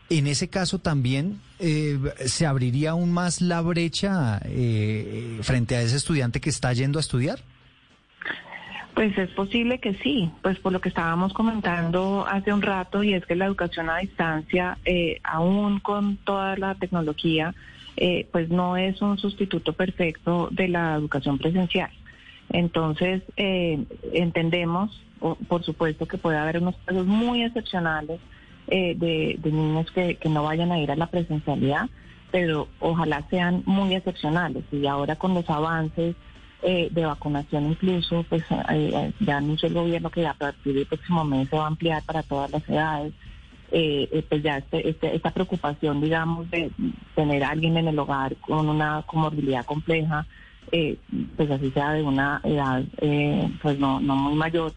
En 0.09 0.27
ese 0.27 0.49
caso 0.49 0.79
también 0.79 1.41
eh, 1.59 1.97
se 2.25 2.45
abriría 2.45 2.91
aún 2.91 3.11
más 3.11 3.41
la 3.41 3.61
brecha 3.61 4.39
eh, 4.43 5.39
frente 5.41 5.75
a 5.75 5.81
ese 5.81 5.95
estudiante 5.95 6.41
que 6.41 6.49
está 6.49 6.73
yendo 6.73 6.99
a 6.99 7.01
estudiar. 7.01 7.41
Pues 8.95 9.17
es 9.17 9.29
posible 9.31 9.79
que 9.79 9.93
sí, 9.95 10.31
pues 10.41 10.57
por 10.59 10.71
lo 10.71 10.79
que 10.79 10.87
estábamos 10.87 11.33
comentando 11.33 12.25
hace 12.25 12.53
un 12.53 12.61
rato 12.61 13.03
y 13.03 13.13
es 13.13 13.25
que 13.25 13.35
la 13.35 13.45
educación 13.45 13.89
a 13.89 13.97
distancia, 13.97 14.77
eh, 14.85 15.19
aún 15.21 15.81
con 15.81 16.15
toda 16.15 16.55
la 16.55 16.75
tecnología, 16.75 17.53
eh, 17.97 18.25
pues 18.31 18.49
no 18.49 18.77
es 18.77 19.01
un 19.01 19.17
sustituto 19.17 19.73
perfecto 19.73 20.47
de 20.49 20.69
la 20.69 20.95
educación 20.95 21.37
presencial. 21.37 21.89
Entonces, 22.49 23.21
eh, 23.35 23.83
entendemos, 24.13 25.03
o- 25.19 25.35
por 25.35 25.63
supuesto, 25.65 26.05
que 26.07 26.17
puede 26.17 26.37
haber 26.37 26.59
unos 26.59 26.75
casos 26.85 27.05
muy 27.05 27.43
excepcionales 27.43 28.21
eh, 28.67 28.95
de, 28.97 29.37
niños 29.51 29.91
que 29.91 30.17
no 30.29 30.43
vayan 30.43 30.71
a 30.71 30.79
ir 30.79 30.89
a 30.89 30.95
la 30.95 31.07
presencialidad, 31.07 31.89
pero 32.31 32.67
ojalá 32.79 33.27
sean 33.29 33.61
muy 33.65 33.93
excepcionales. 33.93 34.63
Y 34.71 34.87
ahora 34.87 35.17
con 35.17 35.33
los 35.33 35.49
avances 35.49 36.15
eh, 36.67 36.89
de 36.91 37.05
vacunación 37.05 37.67
incluso, 37.67 38.25
pues 38.27 38.43
eh, 38.49 38.55
eh, 38.69 39.11
ya 39.19 39.37
anunció 39.37 39.67
el 39.67 39.75
gobierno 39.75 40.09
que 40.09 40.25
a 40.25 40.33
partir 40.33 40.73
del 40.73 40.87
próximo 40.87 41.23
mes 41.23 41.47
se 41.47 41.55
va 41.55 41.65
a 41.65 41.67
ampliar 41.67 42.01
para 42.03 42.23
todas 42.23 42.51
las 42.51 42.67
edades. 42.67 43.13
Eh, 43.71 44.09
eh, 44.11 44.25
pues 44.27 44.43
ya 44.43 44.57
este, 44.57 44.89
este- 44.89 45.15
esta 45.15 45.31
preocupación, 45.31 46.01
digamos, 46.01 46.49
de 46.49 46.71
tener 47.15 47.43
a 47.43 47.49
alguien 47.49 47.77
en 47.77 47.87
el 47.87 47.99
hogar 47.99 48.35
con 48.37 48.67
una 48.69 49.03
comorbilidad 49.05 49.65
compleja, 49.65 50.25
eh, 50.71 50.97
pues 51.37 51.51
así 51.51 51.69
sea 51.71 51.91
de 51.93 52.01
una 52.03 52.41
edad 52.43 52.83
pues 53.61 53.77
no, 53.79 53.99
no 53.99 54.15
muy 54.15 54.33
mayor, 54.35 54.73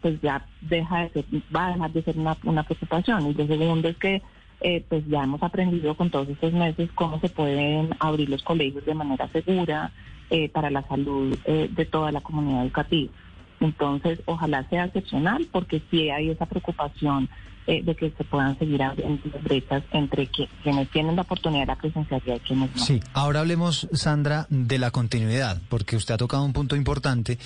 pues 0.00 0.20
ya 0.22 0.44
deja 0.60 1.02
de 1.02 1.08
ser, 1.10 1.24
va 1.54 1.66
a 1.66 1.72
dejar 1.72 1.92
de 1.92 2.02
ser 2.02 2.18
una, 2.18 2.36
una 2.44 2.62
preocupación. 2.62 3.26
Y 3.26 3.34
lo 3.34 3.46
segundo 3.46 3.88
es 3.88 3.96
que 3.96 4.22
eh, 4.60 4.84
pues 4.88 5.06
ya 5.08 5.24
hemos 5.24 5.42
aprendido 5.42 5.94
con 5.94 6.10
todos 6.10 6.28
estos 6.28 6.52
meses 6.52 6.90
cómo 6.94 7.18
se 7.20 7.30
pueden 7.30 7.90
abrir 7.98 8.28
los 8.28 8.42
colegios 8.42 8.84
de 8.84 8.94
manera 8.94 9.26
segura 9.28 9.90
eh, 10.30 10.48
para 10.48 10.70
la 10.70 10.82
salud 10.88 11.36
eh, 11.44 11.68
de 11.70 11.84
toda 11.84 12.12
la 12.12 12.20
comunidad 12.20 12.64
educativa. 12.64 13.12
Entonces, 13.60 14.20
ojalá 14.24 14.68
sea 14.68 14.86
excepcional 14.86 15.46
porque 15.52 15.82
sí 15.90 16.08
hay 16.08 16.30
esa 16.30 16.46
preocupación 16.46 17.28
eh, 17.66 17.82
de 17.82 17.94
que 17.94 18.10
se 18.16 18.24
puedan 18.24 18.58
seguir 18.58 18.82
abriendo 18.82 19.22
brechas 19.42 19.82
entre 19.92 20.28
quienes 20.62 20.90
tienen 20.90 21.16
la 21.16 21.22
oportunidad 21.22 21.62
de 21.62 21.66
la 21.66 21.76
presencialidad 21.76 22.36
y 22.36 22.40
quienes 22.40 22.74
no. 22.74 22.84
Sí, 22.84 23.00
ahora 23.12 23.40
hablemos, 23.40 23.88
Sandra, 23.92 24.46
de 24.50 24.78
la 24.78 24.90
continuidad, 24.90 25.60
porque 25.68 25.96
usted 25.96 26.14
ha 26.14 26.18
tocado 26.18 26.44
un 26.44 26.52
punto 26.52 26.74
importante 26.74 27.38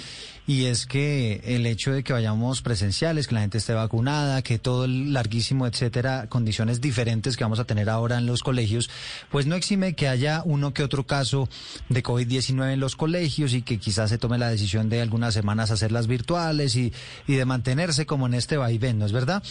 y 0.46 0.66
es 0.66 0.86
que 0.86 1.40
el 1.44 1.66
hecho 1.66 1.92
de 1.92 2.04
que 2.04 2.12
vayamos 2.12 2.62
presenciales, 2.62 3.26
que 3.26 3.34
la 3.34 3.40
gente 3.40 3.58
esté 3.58 3.72
vacunada, 3.72 4.42
que 4.42 4.58
todo 4.58 4.84
el 4.84 5.12
larguísimo, 5.12 5.66
etcétera, 5.66 6.28
condiciones 6.28 6.80
diferentes 6.80 7.36
que 7.36 7.44
vamos 7.44 7.58
a 7.58 7.64
tener 7.64 7.88
ahora 7.88 8.18
en 8.18 8.26
los 8.26 8.42
colegios, 8.42 8.90
pues 9.30 9.46
no 9.46 9.54
exime 9.54 9.94
que 9.94 10.08
haya 10.08 10.42
uno 10.44 10.74
que 10.74 10.82
otro 10.82 11.06
caso 11.06 11.48
de 11.88 12.02
COVID-19 12.02 12.74
en 12.74 12.80
los 12.80 12.94
colegios 12.94 13.54
y 13.54 13.62
que 13.62 13.78
quizás 13.78 14.10
se 14.10 14.18
tome 14.18 14.38
la 14.38 14.48
decisión 14.48 14.88
de 14.88 15.00
algunas 15.00 15.34
semanas 15.34 15.70
hacerlas 15.70 16.06
virtuales 16.06 16.76
y, 16.76 16.92
y 17.26 17.34
de 17.34 17.44
mantenerse 17.44 18.06
como 18.06 18.26
en 18.26 18.34
este 18.34 18.56
vaivén, 18.56 18.98
¿no 18.98 19.06
es 19.06 19.12
verdad? 19.12 19.42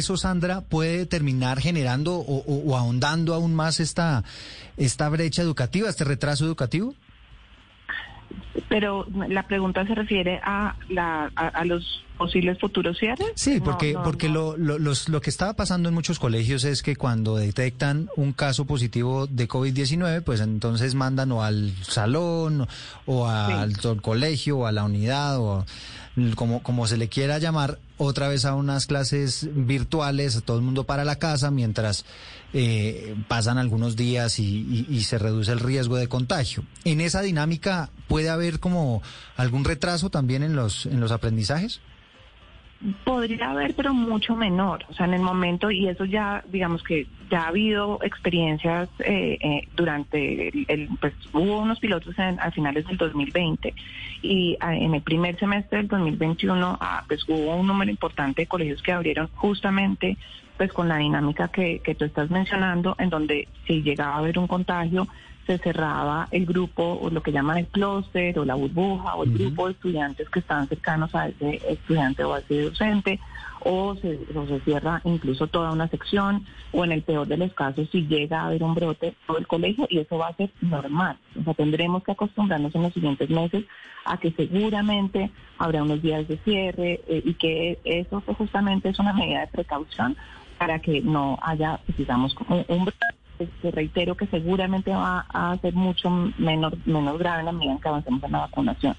Eso, 0.00 0.16
Sandra, 0.16 0.62
puede 0.62 1.06
terminar 1.06 1.60
generando 1.60 2.14
o, 2.16 2.38
o- 2.38 2.70
o 2.72 2.76
ahondando 2.76 3.34
aún 3.34 3.54
más 3.54 3.78
esta, 3.80 4.24
esta 4.76 5.08
brecha 5.08 5.42
educativa, 5.42 5.88
este 5.88 6.04
retraso 6.04 6.44
educativo. 6.44 6.94
Pero 8.68 9.06
la 9.28 9.46
pregunta 9.46 9.84
se 9.86 9.94
refiere 9.94 10.40
a, 10.44 10.76
la, 10.88 11.30
a, 11.34 11.48
a 11.48 11.64
los 11.64 12.04
posibles 12.16 12.58
futuros 12.60 12.98
cierres. 12.98 13.32
Sí, 13.34 13.56
No, 13.58 13.64
porque, 13.64 13.92
no, 13.94 14.02
porque 14.02 14.28
Lo, 14.28 14.56
lo, 14.56 14.78
los- 14.78 15.08
lo 15.08 15.20
que 15.20 15.30
estaba 15.30 15.54
pasando 15.54 15.88
en 15.88 15.94
muchos 15.94 16.18
colegios 16.18 16.64
es 16.64 16.82
que 16.82 16.94
cuando 16.94 17.36
detectan 17.36 18.08
un 18.16 18.32
caso 18.32 18.66
positivo 18.66 19.26
de 19.26 19.48
COVID-19, 19.48 20.22
pues 20.22 20.40
entonces 20.40 20.94
mandan 20.94 21.32
o 21.32 21.42
al 21.42 21.72
salón 21.82 22.66
o 23.06 23.26
al 23.28 23.76
to- 23.76 24.00
colegio 24.00 24.58
o 24.58 24.66
a 24.66 24.72
la 24.72 24.84
unidad 24.84 25.38
o 25.40 25.64
como, 26.36 26.62
como 26.62 26.86
se 26.86 26.96
le 26.96 27.08
quiera 27.08 27.38
llamar, 27.38 27.78
otra 27.98 28.28
vez 28.28 28.44
a 28.44 28.54
unas 28.54 28.86
clases 28.86 29.48
virtuales, 29.52 30.42
todo 30.44 30.56
el 30.56 30.62
mundo 30.62 30.84
para 30.84 31.04
la 31.04 31.16
casa 31.16 31.50
mientras 31.50 32.04
eh, 32.52 33.14
pasan 33.28 33.58
algunos 33.58 33.94
días 33.96 34.38
y, 34.38 34.44
y- 34.44 34.86
y 34.88 35.02
se 35.04 35.18
reduce 35.18 35.52
el 35.52 35.60
riesgo 35.60 35.96
de 35.96 36.08
contagio. 36.08 36.64
En 36.84 37.00
esa 37.00 37.22
dinámica 37.22 37.90
puede 38.08 38.28
haber 38.28 38.58
como 38.58 39.02
algún 39.36 39.64
retraso 39.64 40.10
también 40.10 40.42
en 40.42 40.56
los, 40.56 40.86
en 40.86 41.00
los 41.00 41.12
aprendizajes. 41.12 41.80
Podría 43.04 43.50
haber, 43.50 43.74
pero 43.74 43.92
mucho 43.92 44.34
menor. 44.34 44.84
O 44.88 44.94
sea, 44.94 45.04
en 45.04 45.12
el 45.12 45.20
momento, 45.20 45.70
y 45.70 45.86
eso 45.86 46.06
ya, 46.06 46.42
digamos 46.50 46.82
que 46.82 47.06
ya 47.30 47.42
ha 47.42 47.48
habido 47.48 47.98
experiencias 48.02 48.88
eh, 49.00 49.36
eh, 49.38 49.68
durante, 49.76 50.48
el, 50.72 50.88
pues 50.98 51.12
hubo 51.34 51.58
unos 51.58 51.78
pilotos 51.78 52.18
en- 52.18 52.40
a 52.40 52.50
finales 52.50 52.86
del 52.86 52.96
2020 52.96 53.74
y 54.22 54.56
ah, 54.60 54.74
en 54.74 54.94
el 54.94 55.02
primer 55.02 55.38
semestre 55.38 55.78
del 55.78 55.88
2021, 55.88 56.78
ah, 56.80 57.04
pues 57.06 57.22
hubo 57.28 57.54
un 57.54 57.66
número 57.66 57.90
importante 57.90 58.42
de 58.42 58.46
colegios 58.46 58.82
que 58.82 58.92
abrieron 58.92 59.28
justamente 59.34 60.16
pues 60.56 60.72
con 60.72 60.88
la 60.88 60.96
dinámica 60.96 61.48
que, 61.48 61.80
que 61.80 61.94
tú 61.94 62.06
estás 62.06 62.30
mencionando, 62.30 62.94
en 62.98 63.10
donde 63.10 63.48
si 63.66 63.82
llegaba 63.82 64.14
a 64.14 64.18
haber 64.18 64.38
un 64.38 64.46
contagio, 64.46 65.06
se 65.46 65.58
cerraba 65.58 66.28
el 66.30 66.46
grupo, 66.46 66.98
o 67.00 67.10
lo 67.10 67.22
que 67.22 67.32
llaman 67.32 67.58
el 67.58 67.66
clúster, 67.66 68.38
o 68.38 68.44
la 68.44 68.54
burbuja, 68.54 69.14
o 69.14 69.24
el 69.24 69.32
grupo 69.32 69.66
de 69.66 69.72
estudiantes 69.72 70.28
que 70.28 70.40
estaban 70.40 70.68
cercanos 70.68 71.14
a 71.14 71.28
ese 71.28 71.60
estudiante 71.68 72.24
o 72.24 72.34
a 72.34 72.38
ese 72.40 72.62
docente, 72.62 73.20
o 73.62 73.94
se, 73.96 74.18
o 74.34 74.46
se 74.46 74.60
cierra 74.60 75.00
incluso 75.04 75.46
toda 75.46 75.72
una 75.72 75.88
sección, 75.88 76.46
o 76.72 76.84
en 76.84 76.92
el 76.92 77.02
peor 77.02 77.26
de 77.26 77.36
los 77.36 77.52
casos, 77.52 77.88
si 77.90 78.06
llega 78.06 78.40
a 78.40 78.46
haber 78.46 78.62
un 78.62 78.74
brote, 78.74 79.14
todo 79.26 79.38
el 79.38 79.46
colegio, 79.46 79.86
y 79.90 79.98
eso 79.98 80.18
va 80.18 80.28
a 80.28 80.36
ser 80.36 80.50
normal. 80.60 81.16
O 81.38 81.44
sea, 81.44 81.54
tendremos 81.54 82.02
que 82.04 82.12
acostumbrarnos 82.12 82.74
en 82.74 82.82
los 82.82 82.92
siguientes 82.92 83.28
meses 83.28 83.64
a 84.04 84.16
que 84.18 84.32
seguramente 84.32 85.30
habrá 85.58 85.82
unos 85.82 86.00
días 86.00 86.26
de 86.28 86.38
cierre, 86.38 87.00
eh, 87.06 87.22
y 87.24 87.34
que 87.34 87.78
eso 87.84 88.20
pues, 88.20 88.36
justamente 88.36 88.88
es 88.88 88.98
una 88.98 89.12
medida 89.12 89.40
de 89.40 89.46
precaución 89.48 90.16
para 90.58 90.78
que 90.78 91.00
no 91.00 91.38
haya, 91.42 91.80
pues, 91.86 91.98
digamos, 91.98 92.36
un, 92.48 92.64
un 92.68 92.84
que 93.62 93.70
reitero 93.70 94.16
que 94.16 94.26
seguramente 94.26 94.90
va 94.90 95.26
a 95.28 95.56
ser 95.58 95.74
mucho 95.74 96.10
menos, 96.38 96.74
menos 96.86 97.18
grave 97.18 97.40
en 97.40 97.46
la 97.46 97.52
medida 97.52 97.72
en 97.72 97.78
que 97.78 97.88
avancemos 97.88 98.22
en 98.24 98.32
la 98.32 98.38
vacunación. 98.38 98.96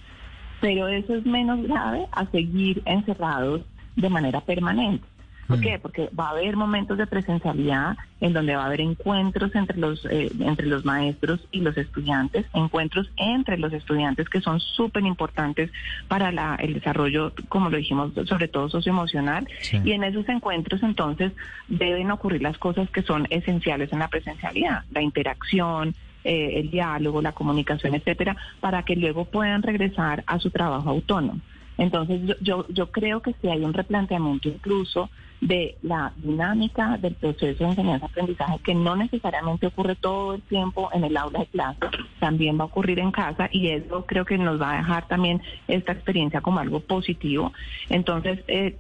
Pero 0.60 0.88
eso 0.88 1.16
es 1.16 1.26
menos 1.26 1.62
grave 1.64 2.08
a 2.12 2.26
seguir 2.28 2.82
encerrados 2.86 3.62
de 3.96 4.10
manera 4.10 4.42
permanente. 4.42 5.06
¿Por 5.52 5.62
qué? 5.62 5.80
Porque 5.80 6.10
va 6.18 6.28
a 6.28 6.32
haber 6.32 6.56
momentos 6.56 6.97
de 6.97 7.06
presencialidad 7.08 7.95
en 8.20 8.34
donde 8.34 8.56
va 8.56 8.64
a 8.64 8.66
haber 8.68 8.82
encuentros 8.82 9.54
entre 9.56 9.78
los 9.78 10.06
eh, 10.06 10.32
entre 10.39 10.68
los 10.68 10.86
maestros 10.86 11.39
y 11.52 11.60
los 11.62 11.78
estudiantes, 11.78 12.45
encuentros 12.54 13.10
entre 13.18 13.58
los 13.58 13.72
estudiantes 13.74 14.30
que 14.30 14.41
son 14.41 14.60
súper 14.60 15.04
importantes 15.06 15.72
para 16.08 16.32
la- 16.32 16.56
el 16.56 16.74
desarrollo, 16.74 17.34
como 17.49 17.70
lo 17.70 17.78
dijimos, 17.78 18.14
sobre 18.28 18.47
todo 18.47 18.70
socioemocional. 18.70 19.47
Y 19.86 19.91
en 19.91 20.04
esos 20.04 20.28
encuentros 20.30 20.82
entonces 20.84 21.32
deben 21.68 22.12
ocurrir 22.12 22.41
las 22.41 22.58
cosas 22.58 22.89
que 22.89 23.02
son 23.04 23.28
esenciales 23.30 23.91
en 23.93 23.99
la 23.99 24.08
presencialidad, 24.08 24.84
la 24.91 25.02
interacción, 25.02 25.93
eh, 26.24 26.60
el 26.60 26.70
diálogo, 26.70 27.22
la 27.22 27.32
comunicación, 27.32 27.95
etcétera, 27.95 28.38
para 28.60 28.84
que 28.84 28.95
luego 28.95 29.26
puedan 29.26 29.64
regresar 29.64 30.24
a 30.28 30.39
su 30.39 30.52
trabajo 30.52 30.89
autónomo. 30.89 31.39
Entonces, 31.78 32.22
yo, 32.28 32.36
yo, 32.41 32.66
yo 32.70 32.91
creo 32.91 33.22
que 33.22 33.34
si 33.41 33.47
hay 33.47 33.64
un 33.64 33.74
replanteamiento 33.74 34.49
incluso 34.49 35.10
de 35.42 35.76
la 35.82 36.14
dinámica 36.18 36.98
del 36.98 37.16
proceso 37.16 37.64
de 37.64 37.72
enseñanza-aprendizaje, 37.72 38.60
que 38.64 38.76
no 38.76 38.96
necesariamente 38.96 39.68
ocurre 39.68 39.96
todo 39.96 40.36
el 40.36 40.42
tiempo 40.44 40.89
en 40.94 41.04
el 41.04 41.18
aula 41.18 41.39
de 41.39 41.46
clase, 41.48 41.80
también 42.20 42.60
va 42.60 42.64
a 42.64 42.66
ocurrir 42.66 43.00
en 43.00 43.12
casa 43.12 43.50
y 43.52 43.70
eso 43.70 44.06
creo 44.06 44.24
que 44.24 44.38
nos 44.38 44.62
va 44.62 44.74
a 44.74 44.78
dejar 44.78 45.08
también 45.08 45.42
esta 45.68 45.94
experiencia 45.94 46.42
como 46.42 46.60
algo 46.60 46.80
positivo. 46.80 47.52
Entonces, 47.89 48.39
eh, 48.48 48.78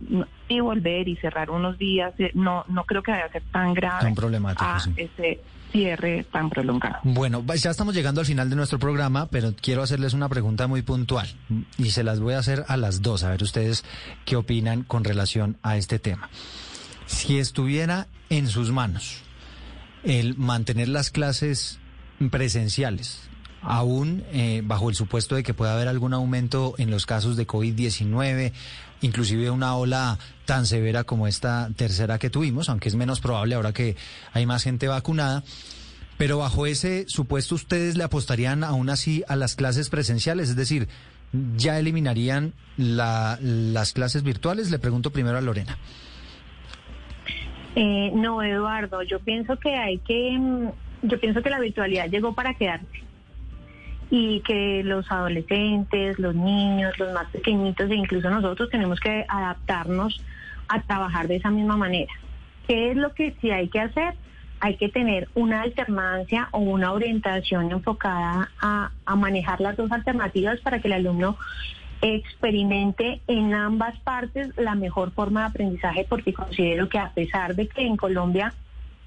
y 0.47 0.59
volver 0.59 1.07
y 1.07 1.15
cerrar 1.15 1.49
unos 1.49 1.79
días, 1.79 2.13
eh, 2.19 2.31
no, 2.35 2.63
no 2.67 2.83
creo 2.83 3.01
que 3.01 3.11
vaya 3.11 3.25
a 3.25 3.31
ser 3.31 3.43
tan 3.51 3.73
grave 3.73 4.01
Tan 4.01 4.15
problemático, 4.15 4.63
a 4.63 4.79
sí. 4.79 4.93
ese 4.97 5.39
cierre 5.71 6.25
tan 6.31 6.49
prolongado. 6.49 6.97
Bueno, 7.03 7.43
ya 7.55 7.71
estamos 7.71 7.95
llegando 7.95 8.21
al 8.21 8.27
final 8.27 8.49
de 8.49 8.55
nuestro 8.55 8.79
programa, 8.79 9.27
pero 9.27 9.53
quiero 9.59 9.81
hacerles 9.81 10.13
una 10.13 10.29
pregunta 10.29 10.67
muy 10.67 10.81
puntual 10.81 11.27
y 11.77 11.91
se 11.91 12.03
las 12.03 12.19
voy 12.19 12.33
a 12.33 12.39
hacer 12.39 12.65
a 12.67 12.77
las 12.77 13.01
dos, 13.01 13.23
a 13.23 13.29
ver 13.29 13.43
ustedes 13.43 13.83
qué 14.25 14.35
opinan 14.35 14.83
con 14.83 15.03
relación 15.03 15.57
a 15.63 15.77
este 15.77 15.99
tema. 15.99 16.29
Si 17.05 17.39
estuviera 17.39 18.07
en 18.29 18.47
sus 18.47 18.71
manos 18.71 19.23
el 20.03 20.37
mantener 20.37 20.87
las 20.87 21.09
clases 21.09 21.79
presenciales, 22.29 23.30
aún 23.61 24.23
eh, 24.31 24.61
bajo 24.63 24.89
el 24.89 24.95
supuesto 24.95 25.35
de 25.35 25.43
que 25.43 25.53
pueda 25.53 25.73
haber 25.73 25.87
algún 25.87 26.13
aumento 26.13 26.73
en 26.77 26.89
los 26.91 27.05
casos 27.05 27.37
de 27.37 27.45
COVID-19, 27.47 28.51
inclusive 29.01 29.49
una 29.49 29.75
ola 29.75 30.17
tan 30.45 30.65
severa 30.65 31.03
como 31.03 31.27
esta 31.27 31.69
tercera 31.75 32.17
que 32.19 32.29
tuvimos, 32.29 32.69
aunque 32.69 32.89
es 32.89 32.95
menos 32.95 33.19
probable 33.19 33.55
ahora 33.55 33.73
que 33.73 33.95
hay 34.33 34.45
más 34.45 34.63
gente 34.63 34.87
vacunada. 34.87 35.43
Pero 36.17 36.37
bajo 36.37 36.65
ese 36.67 37.05
supuesto, 37.07 37.55
¿ustedes 37.55 37.97
le 37.97 38.03
apostarían 38.03 38.63
aún 38.63 38.89
así 38.89 39.23
a 39.27 39.35
las 39.35 39.55
clases 39.55 39.89
presenciales? 39.89 40.49
Es 40.49 40.55
decir, 40.55 40.87
¿ya 41.57 41.79
eliminarían 41.79 42.53
la- 42.77 43.39
las 43.41 43.93
clases 43.93 44.21
virtuales? 44.21 44.69
Le 44.69 44.77
pregunto 44.77 45.11
primero 45.11 45.37
a 45.37 45.41
Lorena. 45.41 45.77
Eh, 47.75 48.11
no, 48.13 48.43
Eduardo, 48.43 49.01
yo 49.03 49.19
pienso 49.19 49.57
que 49.57 49.75
hay 49.75 49.97
que, 49.99 50.37
mm, 50.37 50.69
yo 51.03 51.19
pienso 51.19 51.41
que 51.41 51.49
la 51.49 51.59
virtualidad 51.59 52.09
llegó 52.09 52.33
para 52.35 52.53
quedarse 52.53 52.85
y 54.11 54.41
que 54.41 54.83
los 54.83 55.09
adolescentes, 55.09 56.19
los 56.19 56.35
niños, 56.35 56.99
los 56.99 57.13
más 57.13 57.27
pequeñitos 57.29 57.89
e 57.89 57.95
incluso 57.95 58.29
nosotros 58.29 58.69
tenemos 58.69 58.99
que 58.99 59.25
adaptarnos 59.27 60.21
a 60.67 60.81
trabajar 60.81 61.29
de 61.29 61.37
esa 61.37 61.49
misma 61.49 61.77
manera. 61.77 62.13
¿Qué 62.67 62.91
es 62.91 62.97
lo 62.97 63.13
que 63.13 63.33
sí 63.39 63.51
hay 63.51 63.69
que 63.69 63.79
hacer? 63.79 64.13
Hay 64.59 64.75
que 64.75 64.89
tener 64.89 65.29
una 65.33 65.61
alternancia 65.61 66.49
o 66.51 66.59
una 66.59 66.91
orientación 66.91 67.71
enfocada 67.71 68.51
a, 68.59 68.91
a 69.05 69.15
manejar 69.15 69.61
las 69.61 69.77
dos 69.77 69.91
alternativas 69.91 70.59
para 70.59 70.79
que 70.79 70.89
el 70.89 70.93
alumno 70.93 71.37
experimente 72.01 73.21
en 73.27 73.53
ambas 73.53 73.97
partes 74.01 74.49
la 74.57 74.75
mejor 74.75 75.11
forma 75.11 75.41
de 75.41 75.47
aprendizaje 75.47 76.05
porque 76.09 76.33
considero 76.33 76.89
que 76.89 76.99
a 76.99 77.11
pesar 77.11 77.55
de 77.55 77.67
que 77.67 77.85
en 77.85 77.95
Colombia 77.95 78.53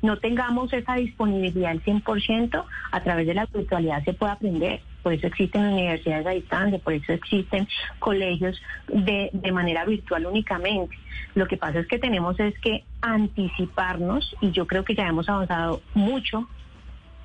no 0.00 0.18
tengamos 0.18 0.72
esa 0.72 0.94
disponibilidad 0.94 1.72
al 1.72 1.82
100%, 1.82 2.64
a 2.92 3.00
través 3.02 3.26
de 3.26 3.34
la 3.34 3.46
virtualidad 3.46 4.04
se 4.04 4.12
puede 4.12 4.32
aprender. 4.32 4.80
Por 5.04 5.12
eso 5.12 5.28
existen 5.28 5.62
universidades 5.62 6.26
a 6.26 6.30
distancia, 6.30 6.78
por 6.80 6.94
eso 6.94 7.12
existen 7.12 7.68
colegios 8.00 8.60
de, 8.88 9.30
de 9.32 9.52
manera 9.52 9.84
virtual 9.84 10.26
únicamente. 10.26 10.96
Lo 11.34 11.46
que 11.46 11.56
pasa 11.56 11.78
es 11.80 11.86
que 11.86 11.98
tenemos 11.98 12.40
es 12.40 12.58
que 12.58 12.84
anticiparnos, 13.02 14.34
y 14.40 14.50
yo 14.50 14.66
creo 14.66 14.82
que 14.82 14.94
ya 14.94 15.06
hemos 15.06 15.28
avanzado 15.28 15.82
mucho 15.92 16.48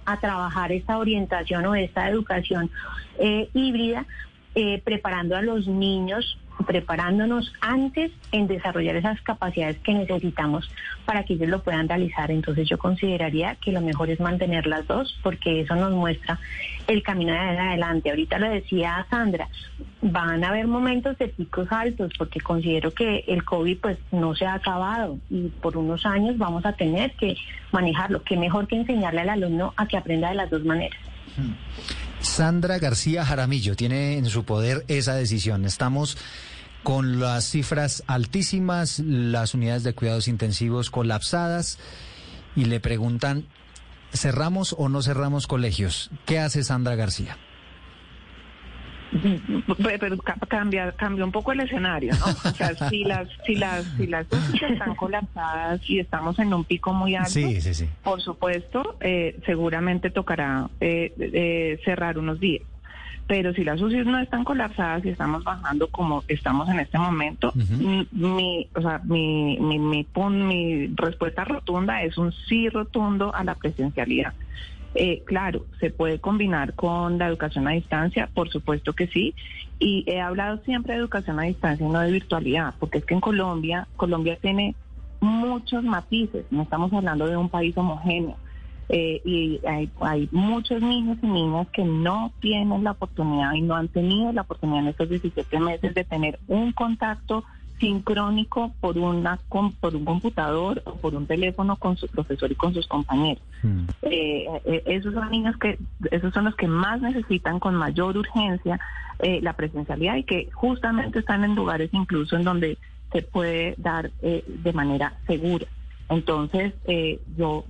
a 0.05 0.19
trabajar 0.19 0.71
esta 0.71 0.97
orientación 0.97 1.65
o 1.65 1.73
esta 1.73 2.09
educación 2.09 2.69
eh, 3.17 3.49
híbrida, 3.53 4.05
eh, 4.55 4.81
preparando 4.83 5.37
a 5.37 5.41
los 5.41 5.67
niños 5.67 6.37
preparándonos 6.65 7.53
antes 7.61 8.11
en 8.31 8.47
desarrollar 8.47 8.95
esas 8.95 9.21
capacidades 9.21 9.77
que 9.79 9.93
necesitamos 9.93 10.69
para 11.05 11.23
que 11.23 11.33
ellos 11.33 11.49
lo 11.49 11.63
puedan 11.63 11.87
realizar. 11.87 12.31
Entonces 12.31 12.67
yo 12.67 12.77
consideraría 12.77 13.55
que 13.55 13.71
lo 13.71 13.81
mejor 13.81 14.09
es 14.09 14.19
mantener 14.19 14.67
las 14.67 14.85
dos 14.87 15.17
porque 15.23 15.61
eso 15.61 15.75
nos 15.75 15.91
muestra 15.91 16.39
el 16.87 17.03
camino 17.03 17.33
de 17.33 17.39
adelante. 17.39 18.09
Ahorita 18.09 18.39
lo 18.39 18.49
decía 18.49 19.05
Sandra, 19.09 19.47
van 20.01 20.43
a 20.43 20.49
haber 20.49 20.67
momentos 20.67 21.17
de 21.17 21.29
picos 21.29 21.67
altos 21.71 22.11
porque 22.17 22.39
considero 22.39 22.93
que 22.93 23.23
el 23.27 23.43
COVID 23.43 23.77
pues 23.79 23.97
no 24.11 24.35
se 24.35 24.45
ha 24.45 24.55
acabado 24.55 25.17
y 25.29 25.47
por 25.61 25.77
unos 25.77 26.05
años 26.05 26.37
vamos 26.37 26.65
a 26.65 26.73
tener 26.73 27.11
que 27.13 27.35
manejarlo. 27.71 28.23
Qué 28.23 28.37
mejor 28.37 28.67
que 28.67 28.75
enseñarle 28.75 29.21
al 29.21 29.29
alumno 29.29 29.73
a 29.77 29.87
que 29.87 29.97
aprenda 29.97 30.29
de 30.29 30.35
las 30.35 30.49
dos 30.49 30.63
maneras. 30.63 30.99
Sandra 32.21 32.79
García 32.79 33.25
Jaramillo 33.25 33.75
tiene 33.75 34.17
en 34.17 34.25
su 34.25 34.43
poder 34.43 34.83
esa 34.87 35.15
decisión. 35.15 35.65
Estamos 35.65 36.17
con 36.83 37.19
las 37.19 37.45
cifras 37.45 38.03
altísimas, 38.07 38.99
las 38.99 39.53
unidades 39.53 39.83
de 39.83 39.93
cuidados 39.93 40.27
intensivos 40.27 40.89
colapsadas 40.89 41.79
y 42.55 42.65
le 42.65 42.79
preguntan, 42.79 43.45
¿cerramos 44.13 44.75
o 44.77 44.89
no 44.89 45.01
cerramos 45.01 45.47
colegios? 45.47 46.09
¿Qué 46.25 46.39
hace 46.39 46.63
Sandra 46.63 46.95
García? 46.95 47.37
pero 49.99 50.17
cambia 50.47 50.91
cambia 50.91 51.25
un 51.25 51.31
poco 51.31 51.51
el 51.51 51.61
escenario, 51.61 52.13
¿no? 52.13 52.25
O 52.49 52.53
sea, 52.53 52.89
si 52.89 53.03
las 53.03 53.27
si 53.45 53.55
las 53.55 53.85
si 53.97 54.07
las 54.07 54.27
están 54.53 54.95
colapsadas 54.95 55.81
y 55.89 55.99
estamos 55.99 56.37
en 56.39 56.53
un 56.53 56.63
pico 56.63 56.93
muy 56.93 57.15
alto, 57.15 57.29
sí, 57.29 57.59
sí, 57.61 57.73
sí. 57.73 57.89
por 58.03 58.21
supuesto, 58.21 58.97
eh, 58.99 59.39
seguramente 59.45 60.09
tocará 60.11 60.69
eh, 60.79 61.13
eh, 61.17 61.79
cerrar 61.83 62.17
unos 62.17 62.39
días. 62.39 62.63
Pero 63.29 63.53
si 63.53 63.63
las 63.63 63.79
UCI 63.79 64.05
no 64.05 64.17
están 64.17 64.43
colapsadas 64.43 65.05
y 65.05 65.09
estamos 65.09 65.43
bajando 65.43 65.87
como 65.89 66.23
estamos 66.27 66.67
en 66.67 66.79
este 66.79 66.97
momento, 66.97 67.53
mi, 68.11 68.67
o 68.73 68.81
sea, 68.81 69.01
mi, 69.05 69.55
mi, 69.59 69.77
mi, 69.77 70.07
mi 70.27 70.87
respuesta 70.95 71.43
rotunda 71.43 72.01
es 72.01 72.17
un 72.17 72.31
sí 72.31 72.69
rotundo 72.69 73.31
a 73.35 73.43
la 73.43 73.53
presencialidad. 73.53 74.33
Eh, 74.95 75.21
claro, 75.27 75.67
se 75.79 75.91
puede 75.91 76.17
combinar 76.17 76.73
con 76.73 77.19
la 77.19 77.27
educación 77.27 77.67
a 77.67 77.71
distancia, 77.73 78.27
por 78.33 78.49
supuesto 78.49 78.93
que 78.93 79.05
sí. 79.05 79.35
Y 79.77 80.05
he 80.07 80.19
hablado 80.19 80.57
siempre 80.65 80.95
de 80.95 81.01
educación 81.01 81.39
a 81.39 81.43
distancia 81.43 81.85
y 81.85 81.89
no 81.89 81.99
de 81.99 82.11
virtualidad, 82.11 82.73
porque 82.79 82.97
es 82.97 83.05
que 83.05 83.13
en 83.13 83.21
Colombia, 83.21 83.87
Colombia 83.95 84.39
tiene 84.41 84.73
muchos 85.19 85.83
matices, 85.83 86.45
no 86.49 86.63
estamos 86.63 86.91
hablando 86.93 87.27
de 87.27 87.37
un 87.37 87.49
país 87.49 87.77
homogéneo. 87.77 88.37
Eh, 88.91 89.21
y 89.23 89.59
hay, 89.67 89.89
hay 90.01 90.27
muchos 90.31 90.81
niños 90.81 91.19
y 91.21 91.27
niñas 91.27 91.67
que 91.71 91.83
no 91.83 92.31
tienen 92.39 92.83
la 92.83 92.91
oportunidad 92.91 93.53
y 93.53 93.61
no 93.61 93.75
han 93.75 93.87
tenido 93.87 94.31
la 94.31 94.41
oportunidad 94.41 94.81
en 94.81 94.87
estos 94.87 95.09
17 95.09 95.59
meses 95.59 95.93
de 95.93 96.03
tener 96.03 96.39
un 96.47 96.71
contacto 96.71 97.43
sincrónico 97.79 98.73
por 98.79 98.97
una 98.97 99.39
por 99.79 99.95
un 99.95 100.05
computador 100.05 100.81
o 100.85 100.95
por 100.95 101.15
un 101.15 101.25
teléfono 101.25 101.77
con 101.77 101.97
su 101.97 102.07
profesor 102.07 102.51
y 102.51 102.55
con 102.55 102.73
sus 102.73 102.87
compañeros. 102.87 103.41
Hmm. 103.63 103.85
Eh, 104.01 104.45
eh, 104.65 104.83
esos 104.85 105.13
son 105.13 105.31
niños 105.31 105.55
que 105.57 105.79
esos 106.11 106.33
son 106.33 106.45
los 106.45 106.55
que 106.55 106.67
más 106.67 107.01
necesitan 107.01 107.59
con 107.59 107.75
mayor 107.75 108.17
urgencia 108.17 108.79
eh, 109.19 109.39
la 109.41 109.53
presencialidad 109.53 110.15
y 110.15 110.23
que 110.23 110.49
justamente 110.53 111.19
están 111.19 111.43
en 111.43 111.55
lugares 111.55 111.89
incluso 111.93 112.35
en 112.35 112.43
donde 112.43 112.77
se 113.11 113.23
puede 113.23 113.73
dar 113.77 114.11
de 114.21 114.73
manera 114.73 115.13
segura. 115.25 115.65
Entonces, 116.09 116.73
yo, 117.37 117.65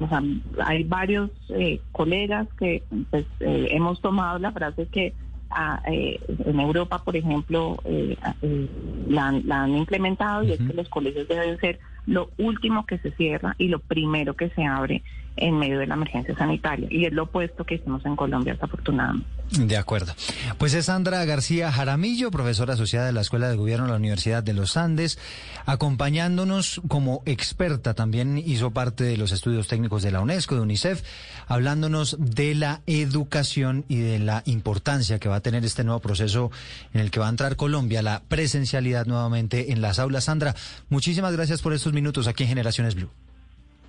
o 0.00 0.08
sea, 0.08 0.22
hay 0.64 0.84
varios 0.84 1.30
colegas 1.92 2.48
que 2.58 2.82
pues, 3.10 3.26
hemos 3.40 4.00
tomado 4.00 4.38
la 4.38 4.52
frase 4.52 4.86
que 4.86 5.14
eh, 5.86 6.20
en 6.44 6.60
Europa, 6.60 7.02
por 7.02 7.16
ejemplo, 7.16 7.78
eh, 7.84 8.16
eh, 8.42 8.68
la, 9.08 9.28
han 9.28 9.76
implementado 9.76 10.42
y 10.42 10.52
es 10.52 10.58
que 10.58 10.74
los 10.74 10.88
colegios 10.88 11.26
deben 11.26 11.58
ser 11.58 11.78
lo 12.06 12.30
último 12.38 12.84
que 12.86 12.98
se 12.98 13.12
cierra 13.12 13.54
y 13.58 13.68
lo 13.68 13.78
primero 13.78 14.34
que 14.34 14.50
se 14.50 14.64
abre 14.64 15.02
en 15.40 15.58
medio 15.58 15.78
de 15.78 15.86
la 15.86 15.94
emergencia 15.94 16.36
sanitaria. 16.36 16.88
Y 16.90 17.04
es 17.06 17.12
lo 17.12 17.24
opuesto 17.24 17.64
que 17.64 17.76
hicimos 17.76 18.04
en 18.04 18.16
Colombia, 18.16 18.54
desafortunadamente. 18.54 19.26
De 19.50 19.76
acuerdo. 19.78 20.14
Pues 20.58 20.74
es 20.74 20.86
Sandra 20.86 21.24
García 21.24 21.72
Jaramillo, 21.72 22.30
profesora 22.30 22.74
asociada 22.74 23.06
de 23.06 23.12
la 23.12 23.22
Escuela 23.22 23.48
de 23.48 23.56
Gobierno 23.56 23.86
de 23.86 23.92
la 23.92 23.96
Universidad 23.96 24.42
de 24.42 24.52
los 24.52 24.76
Andes, 24.76 25.18
acompañándonos 25.64 26.82
como 26.88 27.22
experta. 27.24 27.94
También 27.94 28.36
hizo 28.38 28.72
parte 28.72 29.04
de 29.04 29.16
los 29.16 29.32
estudios 29.32 29.66
técnicos 29.66 30.02
de 30.02 30.10
la 30.10 30.20
UNESCO, 30.20 30.54
de 30.54 30.60
UNICEF, 30.60 31.02
hablándonos 31.46 32.16
de 32.18 32.54
la 32.54 32.82
educación 32.86 33.86
y 33.88 33.96
de 33.96 34.18
la 34.18 34.42
importancia 34.44 35.18
que 35.18 35.30
va 35.30 35.36
a 35.36 35.40
tener 35.40 35.64
este 35.64 35.82
nuevo 35.82 36.00
proceso 36.00 36.50
en 36.92 37.00
el 37.00 37.10
que 37.10 37.20
va 37.20 37.26
a 37.26 37.30
entrar 37.30 37.56
Colombia, 37.56 38.02
la 38.02 38.22
presencialidad 38.28 39.06
nuevamente 39.06 39.72
en 39.72 39.80
las 39.80 39.98
aulas. 39.98 40.24
Sandra, 40.24 40.54
muchísimas 40.90 41.32
gracias 41.32 41.62
por 41.62 41.72
estos 41.72 41.92
minutos 41.92 42.26
aquí 42.26 42.42
en 42.42 42.50
Generaciones 42.50 42.94
Blue. 42.94 43.10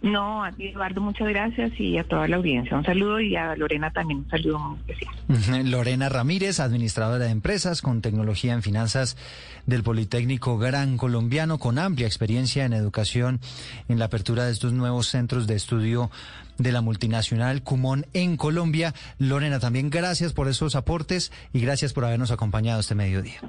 No, 0.01 0.45
a 0.45 0.51
ti 0.53 0.67
Eduardo, 0.67 1.01
muchas 1.01 1.27
gracias 1.27 1.77
y 1.77 1.97
a 1.97 2.05
toda 2.05 2.27
la 2.27 2.37
audiencia. 2.37 2.77
Un 2.77 2.85
saludo 2.85 3.19
y 3.19 3.35
a 3.35 3.55
Lorena 3.57 3.91
también 3.91 4.19
un 4.19 4.29
saludo 4.29 4.59
muy 4.59 4.79
especial. 4.79 5.69
Lorena 5.69 6.07
Ramírez, 6.07 6.61
administradora 6.61 7.25
de 7.25 7.31
empresas 7.31 7.81
con 7.81 8.01
tecnología 8.01 8.53
en 8.53 8.61
finanzas 8.61 9.17
del 9.65 9.83
Politécnico 9.83 10.57
Gran 10.57 10.97
Colombiano, 10.97 11.59
con 11.59 11.77
amplia 11.79 12.07
experiencia 12.07 12.63
en 12.65 12.73
educación 12.73 13.41
en 13.89 13.99
la 13.99 14.05
apertura 14.05 14.45
de 14.45 14.53
estos 14.53 14.71
nuevos 14.71 15.07
centros 15.07 15.47
de 15.47 15.55
estudio 15.55 16.09
de 16.57 16.71
la 16.71 16.81
multinacional 16.81 17.61
Cumón 17.61 18.05
en 18.13 18.37
Colombia. 18.37 18.93
Lorena, 19.17 19.59
también 19.59 19.89
gracias 19.89 20.31
por 20.31 20.47
esos 20.47 20.75
aportes 20.75 21.31
y 21.51 21.59
gracias 21.59 21.91
por 21.91 22.05
habernos 22.05 22.31
acompañado 22.31 22.79
este 22.79 22.95
mediodía. 22.95 23.41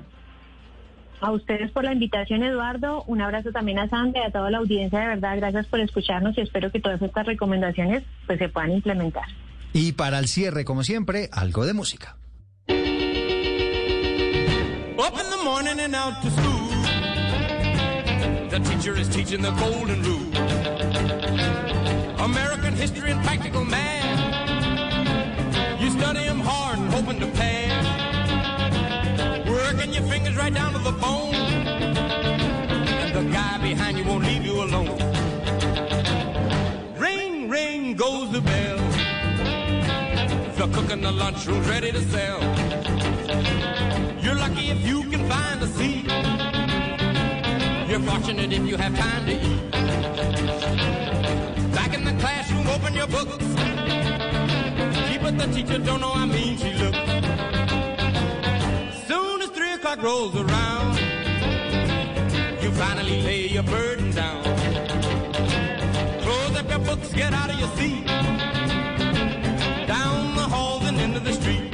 A 1.20 1.32
ustedes 1.32 1.70
por 1.70 1.84
la 1.84 1.92
invitación, 1.92 2.42
Eduardo. 2.42 3.04
Un 3.06 3.20
abrazo 3.20 3.52
también 3.52 3.78
a 3.78 3.88
Sandra 3.88 4.22
y 4.22 4.26
a 4.26 4.30
toda 4.30 4.50
la 4.50 4.58
audiencia. 4.58 5.00
De 5.00 5.06
verdad, 5.06 5.36
gracias 5.36 5.66
por 5.66 5.80
escucharnos 5.80 6.36
y 6.38 6.40
espero 6.40 6.72
que 6.72 6.80
todas 6.80 7.00
estas 7.02 7.26
recomendaciones 7.26 8.04
pues 8.26 8.38
se 8.38 8.48
puedan 8.48 8.72
implementar. 8.72 9.24
Y 9.72 9.92
para 9.92 10.18
el 10.18 10.28
cierre, 10.28 10.64
como 10.64 10.82
siempre, 10.82 11.28
algo 11.32 11.66
de 11.66 11.74
música. 11.74 12.16
Up 15.00 15.14
in 15.18 15.30
the 15.30 15.44
morning 15.44 15.78
and 15.80 15.94
out 15.94 16.20
to 16.22 16.30
school. 16.30 16.68
The 18.48 18.58
teacher 18.60 18.98
is 18.98 19.08
teaching 19.08 19.42
the 19.42 19.52
golden 19.52 20.02
rule. 20.02 20.26
American 22.18 22.74
history 22.74 23.12
and 23.12 23.22
practical 23.22 23.64
math. 23.64 24.20
You 25.80 25.90
study 25.90 26.24
them 26.26 26.40
hard 26.40 26.78
and 26.78 26.92
hoping 26.92 27.20
to 27.20 27.26
pass. 27.28 27.89
Working 29.72 29.92
your 29.92 30.02
fingers 30.02 30.36
right 30.36 30.52
down 30.52 30.72
to 30.72 30.80
the 30.80 30.90
bone. 30.90 31.32
And 31.32 33.14
the 33.14 33.22
guy 33.32 33.56
behind 33.58 33.96
you 33.96 34.04
won't 34.04 34.24
leave 34.24 34.44
you 34.44 34.64
alone. 34.64 34.98
Ring, 36.98 37.48
ring 37.48 37.94
goes 37.94 38.32
the 38.32 38.40
bell. 38.40 38.78
The 40.56 40.66
cook 40.74 40.90
in 40.90 41.02
the 41.02 41.12
lunchroom's 41.12 41.68
ready 41.68 41.92
to 41.92 42.00
sell. 42.00 42.40
You're 44.20 44.34
lucky 44.34 44.70
if 44.70 44.84
you 44.84 45.04
can 45.04 45.28
find 45.28 45.62
a 45.62 45.68
seat. 45.68 46.06
You're 47.88 48.00
fortunate 48.00 48.52
if 48.52 48.66
you 48.66 48.76
have 48.76 48.98
time 48.98 49.26
to 49.26 49.34
eat. 49.34 49.70
Back 51.72 51.94
in 51.94 52.04
the 52.04 52.16
classroom, 52.18 52.66
open 52.66 52.94
your 52.94 53.06
books. 53.06 53.46
Gee, 55.06 55.18
but 55.18 55.38
the 55.38 55.46
teacher 55.54 55.78
don't 55.78 56.00
know 56.00 56.10
how 56.10 56.26
mean 56.26 56.58
she 56.58 56.72
looks. 56.72 57.09
Soon 59.90 59.98
as 59.98 60.02
three 60.02 60.02
o'clock 60.02 60.02
rolls 60.02 60.36
around, 60.36 60.98
you 62.62 62.70
finally 62.72 63.22
lay 63.22 63.48
your 63.48 63.64
burden 63.64 64.12
down. 64.12 64.42
Close 66.22 66.58
up 66.58 66.70
your 66.70 66.78
books, 66.80 67.12
get 67.12 67.32
out 67.32 67.50
of 67.50 67.58
your 67.58 67.68
seat. 67.76 68.06
Down 69.86 70.36
the 70.36 70.46
halls 70.48 70.84
and 70.86 71.00
into 71.00 71.20
the 71.20 71.32
street. 71.32 71.72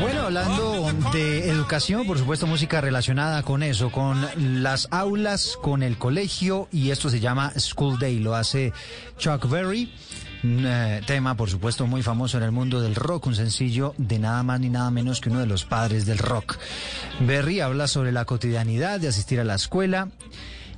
Bueno, 0.00 0.22
hablando 0.22 0.92
de 1.12 1.48
educación, 1.48 2.06
por 2.06 2.18
supuesto, 2.18 2.46
música 2.46 2.80
relacionada 2.80 3.42
con 3.42 3.62
eso, 3.62 3.90
con 3.90 4.26
las 4.62 4.88
aulas, 4.90 5.56
con 5.62 5.82
el 5.82 5.96
colegio, 5.96 6.68
y 6.72 6.90
esto 6.90 7.08
se 7.08 7.20
llama 7.20 7.52
School 7.58 7.98
Day, 7.98 8.18
lo 8.18 8.34
hace 8.34 8.72
Chuck 9.18 9.48
Berry. 9.48 9.90
Un 10.44 10.64
eh, 10.66 11.02
tema, 11.06 11.36
por 11.36 11.50
supuesto, 11.50 11.86
muy 11.86 12.02
famoso 12.02 12.36
en 12.38 12.44
el 12.44 12.52
mundo 12.52 12.80
del 12.80 12.94
rock, 12.94 13.26
un 13.26 13.34
sencillo 13.34 13.94
de 13.98 14.18
nada 14.18 14.42
más 14.42 14.60
ni 14.60 14.68
nada 14.68 14.90
menos 14.90 15.20
que 15.20 15.30
uno 15.30 15.40
de 15.40 15.46
los 15.46 15.64
padres 15.64 16.06
del 16.06 16.18
rock. 16.18 16.58
Berry 17.20 17.60
habla 17.60 17.88
sobre 17.88 18.12
la 18.12 18.24
cotidianidad 18.24 19.00
de 19.00 19.08
asistir 19.08 19.40
a 19.40 19.44
la 19.44 19.54
escuela 19.54 20.08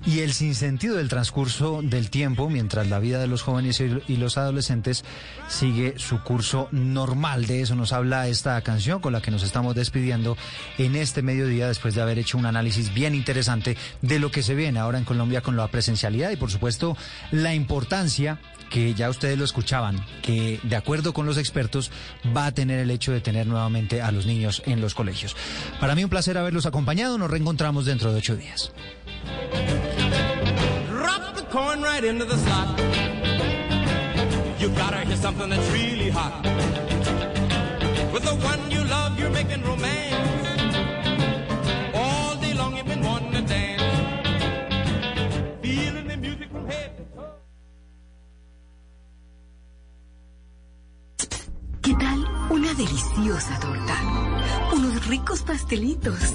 y 0.07 0.21
el 0.21 0.33
sinsentido 0.33 0.97
del 0.97 1.09
transcurso 1.09 1.81
del 1.83 2.11
tiempo 2.11 2.49
mientras 2.49 2.89
la 2.89 2.99
vida 2.99 3.19
de 3.19 3.27
los 3.27 3.43
jóvenes 3.43 3.81
y 3.81 4.17
los 4.17 4.39
adolescentes 4.39 5.05
sigue 5.49 5.95
su 5.99 6.23
curso 6.23 6.69
normal. 6.73 7.47
De 7.47 7.63
eso 7.63 7.75
nos 7.75 7.93
habla 7.93 8.29
esta 8.29 8.61
canción 8.63 9.01
con 9.01 9.13
la 9.13 9.21
que 9.21 9.31
nos 9.31 9.43
estamos 9.43 9.75
despidiendo 9.75 10.37
en 10.79 10.97
este 10.97 11.23
mediodía 11.23 11.69
después 11.69 11.95
de 11.95 12.03
haber 12.03 12.19
hecho 12.19 12.39
un 12.39 12.47
análisis 12.47 12.95
bien 12.95 13.15
interesante 13.15 13.77
de 14.03 14.19
lo 14.19 14.31
que 14.31 14.43
se 14.43 14.55
viene 14.55 14.79
ahora 14.79 14.99
en 14.99 15.05
Colombia 15.05 15.41
con 15.41 15.57
la 15.57 15.69
presencialidad 15.69 16.31
y 16.31 16.37
por 16.37 16.51
supuesto 16.51 16.97
la 17.31 17.55
importancia 17.55 18.41
que 18.71 18.95
ya 18.95 19.09
ustedes 19.09 19.39
lo 19.39 19.45
escuchaban, 19.45 20.05
que 20.23 20.61
de 20.63 20.77
acuerdo 20.77 21.13
con 21.13 21.27
los 21.27 21.39
expertos 21.39 21.91
va 22.37 22.47
a 22.47 22.53
tener 22.53 22.79
el 22.79 22.91
hecho 22.91 23.13
de 23.13 23.21
tener 23.21 23.47
nuevamente 23.47 24.03
a 24.03 24.13
los 24.13 24.27
niños 24.27 24.63
en 24.67 24.81
los 24.81 24.95
colegios. 24.95 25.37
Para 25.81 25.95
mí 25.95 26.05
un 26.05 26.11
placer 26.11 26.37
haberlos 26.39 26.67
acompañado, 26.67 27.19
nos 27.19 27.31
reencontramos 27.31 27.87
dentro 27.87 28.13
de 28.13 28.19
ocho 28.19 28.37
días. 28.37 28.73
Drop 30.89 31.35
the 31.35 31.43
coin 31.51 31.83
right 31.83 32.05
into 32.05 32.25
the 32.25 32.37
slot. 32.37 32.69
You 34.61 34.69
gotta 34.71 35.01
hear 35.07 35.17
something 35.17 35.49
that's 35.51 35.71
really 35.71 36.11
hot. 36.11 36.45
With 38.13 38.25
the 38.25 38.35
one 38.51 38.71
you 38.71 38.83
love, 38.85 39.19
you're 39.19 39.31
making 39.31 39.63
romance. 39.63 40.47
All 41.95 42.37
day 42.37 42.55
long 42.55 42.77
you've 42.77 42.87
been 42.87 43.03
wanting 43.03 43.33
to 43.33 43.43
dance. 43.43 43.83
Feeling 45.63 46.09
the 46.09 46.17
music 46.17 46.51
from 46.51 46.67
head 46.67 46.97
to 46.99 47.05
toe. 47.15 47.35
¿Qué 51.83 51.95
tal 51.95 52.21
una 52.51 52.75
deliciosa 52.75 53.59
torta? 53.61 53.97
Unos 54.73 55.07
ricos 55.07 55.43
pastelitos, 55.43 56.35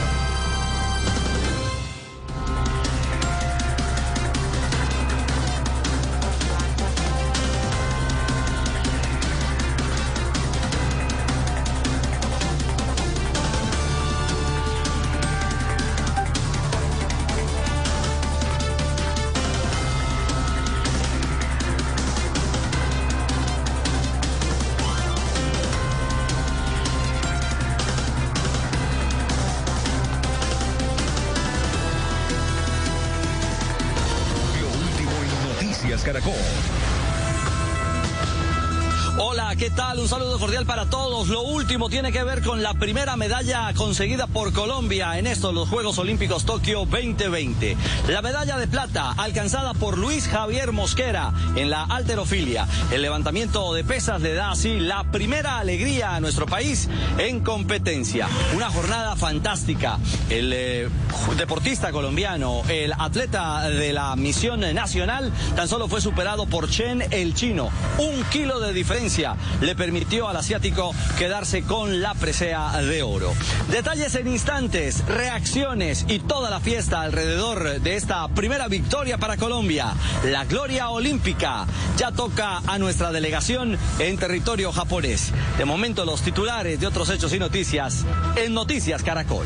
Con 42.43 42.63
la 42.63 42.73
primera 42.73 43.15
medalla 43.17 43.73
conseguida 43.75 44.27
por 44.27 44.53
Colombia 44.53 45.17
en 45.17 45.27
estos 45.27 45.53
los 45.53 45.69
Juegos 45.69 45.97
Olímpicos 45.97 46.45
Tokio 46.45 46.85
2020. 46.85 47.77
La 48.07 48.21
medalla 48.21 48.57
de 48.57 48.67
plata 48.67 49.13
alcanzada 49.17 49.73
por 49.73 49.97
Luis 49.97 50.27
Javier 50.27 50.71
Mosquera 50.71 51.33
en 51.55 51.69
la 51.69 51.83
alterofilia. 51.83 52.67
El 52.91 53.01
levantamiento 53.01 53.73
de 53.73 53.83
pesas 53.83 54.21
le 54.21 54.33
da 54.33 54.51
así 54.51 54.79
la 54.79 55.11
primera 55.11 55.59
alegría 55.59 56.15
a 56.15 56.19
nuestro 56.19 56.45
país 56.45 56.89
en 57.17 57.41
competencia. 57.41 58.27
Una 58.55 58.69
jornada 58.69 59.15
fantástica. 59.15 59.99
El 60.29 60.51
eh, 60.53 60.89
deportista 61.37 61.91
colombiano, 61.91 62.63
el 62.69 62.93
atleta 62.93 63.69
de 63.69 63.93
la 63.93 64.15
misión 64.15 64.61
nacional, 64.73 65.31
tan 65.55 65.67
solo 65.67 65.87
fue 65.87 66.01
superado 66.01 66.45
por 66.45 66.69
Chen 66.69 67.03
el 67.11 67.33
chino. 67.33 67.69
Un 67.97 68.23
kilo 68.25 68.59
de 68.59 68.73
diferencia 68.73 69.35
le 69.61 69.75
permitió 69.75 70.27
al 70.27 70.37
asiático 70.37 70.93
quedarse 71.17 71.63
con 71.63 72.01
la 72.01 72.13
presea 72.31 72.81
de 72.81 73.03
oro. 73.03 73.33
Detalles 73.69 74.15
en 74.15 74.25
instantes, 74.29 75.05
reacciones 75.05 76.05
y 76.07 76.19
toda 76.19 76.49
la 76.49 76.61
fiesta 76.61 77.01
alrededor 77.01 77.81
de 77.81 77.97
esta 77.97 78.25
primera 78.29 78.69
victoria 78.69 79.17
para 79.17 79.35
Colombia. 79.35 79.93
La 80.23 80.45
gloria 80.45 80.87
olímpica 80.91 81.65
ya 81.97 82.13
toca 82.13 82.61
a 82.65 82.77
nuestra 82.77 83.11
delegación 83.11 83.77
en 83.99 84.17
territorio 84.17 84.71
japonés. 84.71 85.33
De 85.57 85.65
momento 85.65 86.05
los 86.05 86.21
titulares 86.21 86.79
de 86.79 86.87
otros 86.87 87.09
hechos 87.09 87.33
y 87.33 87.39
noticias 87.39 88.05
en 88.37 88.53
Noticias 88.53 89.03
Caracol. 89.03 89.45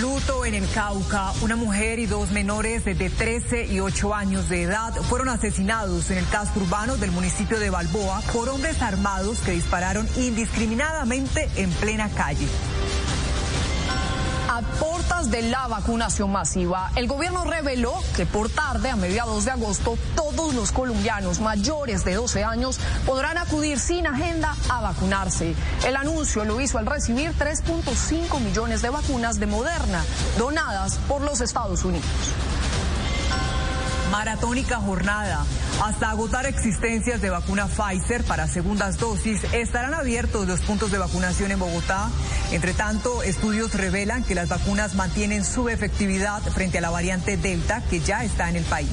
Luto 0.00 0.44
en 0.44 0.54
el 0.54 0.68
Cauca. 0.70 1.32
Una 1.42 1.56
mujer 1.56 1.98
y 1.98 2.06
dos 2.06 2.30
menores 2.30 2.84
de 2.84 2.94
13 2.94 3.66
y 3.66 3.80
8 3.80 4.14
años 4.14 4.48
de 4.48 4.62
edad 4.62 4.94
fueron 4.94 5.28
asesinados 5.28 6.10
en 6.10 6.18
el 6.18 6.28
casco 6.28 6.60
urbano 6.60 6.96
del 6.96 7.10
municipio 7.12 7.58
de 7.58 7.70
Balboa 7.70 8.20
por 8.32 8.48
hombres 8.48 8.82
armados 8.82 9.38
que 9.40 9.52
dispararon 9.52 10.06
indiscriminadamente 10.16 11.48
en 11.56 11.70
plena 11.70 12.10
calle. 12.10 12.46
De 15.30 15.42
la 15.42 15.66
vacunación 15.66 16.30
masiva, 16.30 16.90
el 16.96 17.08
gobierno 17.08 17.44
reveló 17.44 17.94
que 18.14 18.26
por 18.26 18.48
tarde, 18.48 18.90
a 18.90 18.96
mediados 18.96 19.44
de 19.44 19.50
agosto, 19.50 19.98
todos 20.14 20.54
los 20.54 20.72
colombianos 20.72 21.40
mayores 21.40 22.04
de 22.04 22.14
12 22.14 22.44
años 22.44 22.78
podrán 23.04 23.38
acudir 23.38 23.78
sin 23.78 24.06
agenda 24.06 24.56
a 24.68 24.80
vacunarse. 24.80 25.54
El 25.86 25.96
anuncio 25.96 26.44
lo 26.44 26.60
hizo 26.60 26.78
al 26.78 26.86
recibir 26.86 27.32
3.5 27.38 28.40
millones 28.40 28.82
de 28.82 28.90
vacunas 28.90 29.40
de 29.40 29.46
Moderna, 29.46 30.04
donadas 30.38 30.98
por 31.08 31.22
los 31.22 31.40
Estados 31.40 31.84
Unidos. 31.84 32.06
Maratónica 34.16 34.76
jornada. 34.80 35.44
Hasta 35.84 36.08
agotar 36.08 36.46
existencias 36.46 37.20
de 37.20 37.28
vacuna 37.28 37.66
Pfizer 37.66 38.24
para 38.24 38.48
segundas 38.48 38.96
dosis, 38.96 39.44
estarán 39.52 39.92
abiertos 39.92 40.48
los 40.48 40.62
puntos 40.62 40.90
de 40.90 40.96
vacunación 40.96 41.50
en 41.50 41.58
Bogotá. 41.58 42.08
Entre 42.50 42.72
tanto, 42.72 43.22
estudios 43.22 43.74
revelan 43.74 44.24
que 44.24 44.34
las 44.34 44.48
vacunas 44.48 44.94
mantienen 44.94 45.44
su 45.44 45.68
efectividad 45.68 46.40
frente 46.44 46.78
a 46.78 46.80
la 46.80 46.88
variante 46.88 47.36
Delta 47.36 47.82
que 47.90 48.00
ya 48.00 48.24
está 48.24 48.48
en 48.48 48.56
el 48.56 48.64
país. 48.64 48.88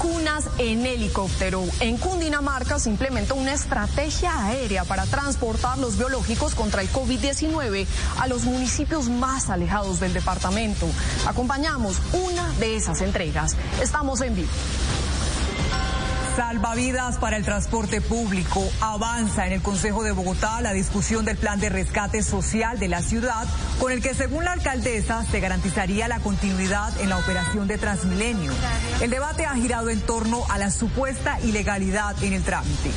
Vacunas 0.00 0.48
en 0.56 0.86
helicóptero. 0.86 1.62
En 1.80 1.98
Cundinamarca 1.98 2.78
se 2.78 2.88
implementó 2.88 3.34
una 3.34 3.52
estrategia 3.52 4.46
aérea 4.46 4.84
para 4.84 5.04
transportar 5.04 5.76
los 5.76 5.98
biológicos 5.98 6.54
contra 6.54 6.80
el 6.80 6.90
COVID-19 6.90 7.86
a 8.18 8.26
los 8.26 8.44
municipios 8.44 9.10
más 9.10 9.50
alejados 9.50 10.00
del 10.00 10.14
departamento. 10.14 10.86
Acompañamos 11.26 12.00
una 12.14 12.48
de 12.54 12.76
esas 12.76 13.02
entregas. 13.02 13.58
Estamos 13.82 14.22
en 14.22 14.36
vivo. 14.36 14.48
Salvavidas 16.36 17.18
para 17.18 17.36
el 17.36 17.44
transporte 17.44 18.00
público. 18.00 18.62
Avanza 18.80 19.46
en 19.46 19.52
el 19.52 19.62
Consejo 19.62 20.02
de 20.02 20.12
Bogotá 20.12 20.60
la 20.60 20.72
discusión 20.72 21.24
del 21.24 21.36
plan 21.36 21.58
de 21.60 21.68
rescate 21.68 22.22
social 22.22 22.78
de 22.78 22.88
la 22.88 23.02
ciudad, 23.02 23.46
con 23.78 23.92
el 23.92 24.00
que, 24.00 24.14
según 24.14 24.44
la 24.44 24.52
alcaldesa, 24.52 25.24
se 25.24 25.40
garantizaría 25.40 26.08
la 26.08 26.20
continuidad 26.20 26.98
en 27.00 27.08
la 27.08 27.18
operación 27.18 27.66
de 27.66 27.78
Transmilenio. 27.78 28.52
El 29.00 29.10
debate 29.10 29.46
ha 29.46 29.54
girado 29.54 29.90
en 29.90 30.00
torno 30.00 30.44
a 30.48 30.58
la 30.58 30.70
supuesta 30.70 31.40
ilegalidad 31.40 32.22
en 32.22 32.32
el 32.32 32.42
trámite. 32.42 32.90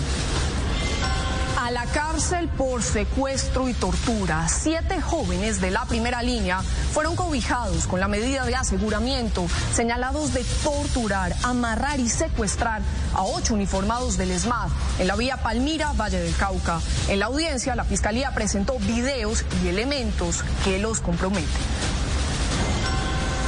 A 1.64 1.72
la 1.72 1.86
cárcel 1.86 2.50
por 2.50 2.84
secuestro 2.84 3.70
y 3.70 3.74
tortura. 3.74 4.50
Siete 4.50 5.00
jóvenes 5.00 5.62
de 5.62 5.72
la 5.72 5.86
primera 5.86 6.22
línea 6.22 6.60
fueron 6.92 7.16
cobijados 7.16 7.88
con 7.88 8.02
la 8.02 8.10
medida 8.10 8.44
de 8.44 8.54
aseguramiento, 8.54 9.46
señalados 9.72 10.34
de 10.34 10.44
torturar, 10.62 11.34
amarrar 11.42 12.02
y 12.02 12.10
secuestrar 12.10 12.82
a 13.14 13.24
ocho 13.24 13.54
uniformados 13.54 14.18
del 14.18 14.32
ESMAD 14.32 14.68
en 15.00 15.08
la 15.08 15.16
vía 15.16 15.38
Palmira, 15.38 15.94
Valle 15.94 16.20
del 16.20 16.36
Cauca. 16.36 16.82
En 17.08 17.20
la 17.20 17.28
audiencia, 17.28 17.78
la 17.78 17.86
fiscalía 17.86 18.34
presentó 18.34 18.78
videos 18.80 19.46
y 19.64 19.70
elementos 19.70 20.44
que 20.66 20.80
los 20.80 21.00
comprometen. 21.00 21.48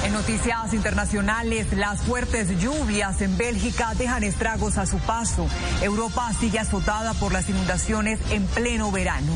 En 0.05 0.13
noticias 0.13 0.71
internacionales, 0.75 1.65
las 1.73 2.01
fuertes 2.01 2.59
lluvias 2.59 3.21
en 3.21 3.37
Bélgica 3.37 3.91
dejan 3.97 4.23
estragos 4.23 4.77
a 4.77 4.85
su 4.85 4.99
paso. 4.99 5.47
Europa 5.81 6.31
sigue 6.39 6.59
azotada 6.59 7.15
por 7.15 7.33
las 7.33 7.49
inundaciones 7.49 8.19
en 8.29 8.45
pleno 8.45 8.91
verano. 8.91 9.33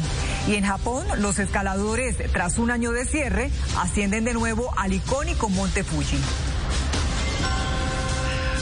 Y 0.48 0.54
en 0.54 0.66
Japón, 0.66 1.08
los 1.18 1.40
escaladores, 1.40 2.18
tras 2.32 2.60
un 2.60 2.70
año 2.70 2.92
de 2.92 3.08
cierre, 3.08 3.50
ascienden 3.80 4.26
de 4.26 4.34
nuevo 4.36 4.72
al 4.78 4.94
icónico 4.94 5.50
Monte 5.50 5.84
Fuji. 5.84 6.20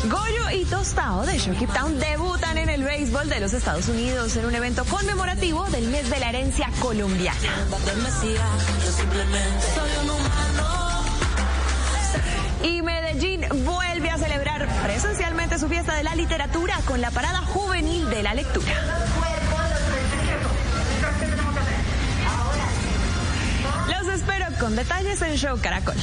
Goyo 0.09 0.49
y 0.57 0.63
Tostao 0.63 1.25
de 1.25 1.38
Shocky 1.38 1.67
Town 1.67 1.99
debutan 1.99 2.57
en 2.57 2.69
el 2.69 2.84
béisbol 2.84 3.27
de 3.27 3.41
los 3.41 3.51
Estados 3.51 3.89
Unidos 3.89 4.34
en 4.38 4.45
un 4.45 4.55
evento 4.55 4.85
conmemorativo 4.85 5.65
del 5.71 5.89
mes 5.89 6.09
de 6.09 6.19
la 6.19 6.29
herencia 6.29 6.69
colombiana. 6.79 7.38
Y 12.63 12.81
Medellín 12.81 13.45
vuelve 13.65 14.09
a 14.09 14.17
celebrar 14.17 14.67
presencialmente 14.84 15.59
su 15.59 15.67
fiesta 15.67 15.95
de 15.95 16.03
la 16.03 16.15
literatura 16.15 16.79
con 16.85 17.01
la 17.01 17.11
parada 17.11 17.39
juvenil 17.39 18.09
de 18.09 18.23
la 18.23 18.34
lectura. 18.34 18.73
Los 23.88 24.07
espero 24.13 24.45
con 24.59 24.75
detalles 24.75 25.21
en 25.21 25.35
Show 25.35 25.59
Caracol. 25.61 25.95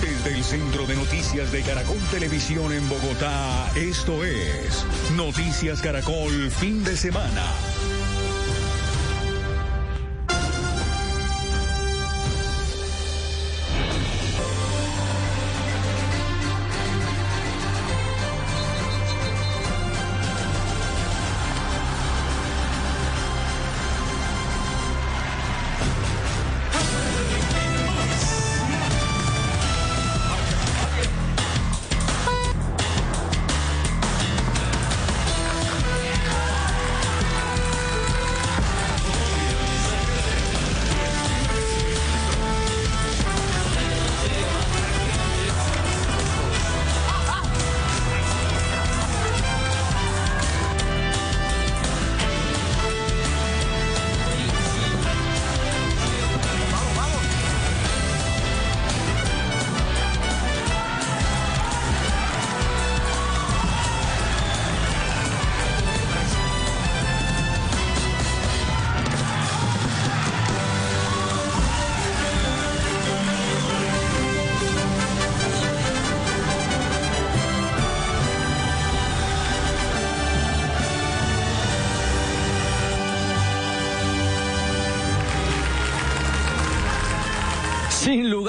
Desde 0.00 0.38
el 0.38 0.44
Centro 0.44 0.86
de 0.86 0.96
Noticias 0.96 1.52
de 1.52 1.62
Caracol 1.62 1.98
Televisión 2.10 2.72
en 2.72 2.88
Bogotá, 2.88 3.70
esto 3.76 4.24
es 4.24 4.84
Noticias 5.16 5.80
Caracol 5.80 6.50
Fin 6.50 6.82
de 6.84 6.96
Semana. 6.96 7.44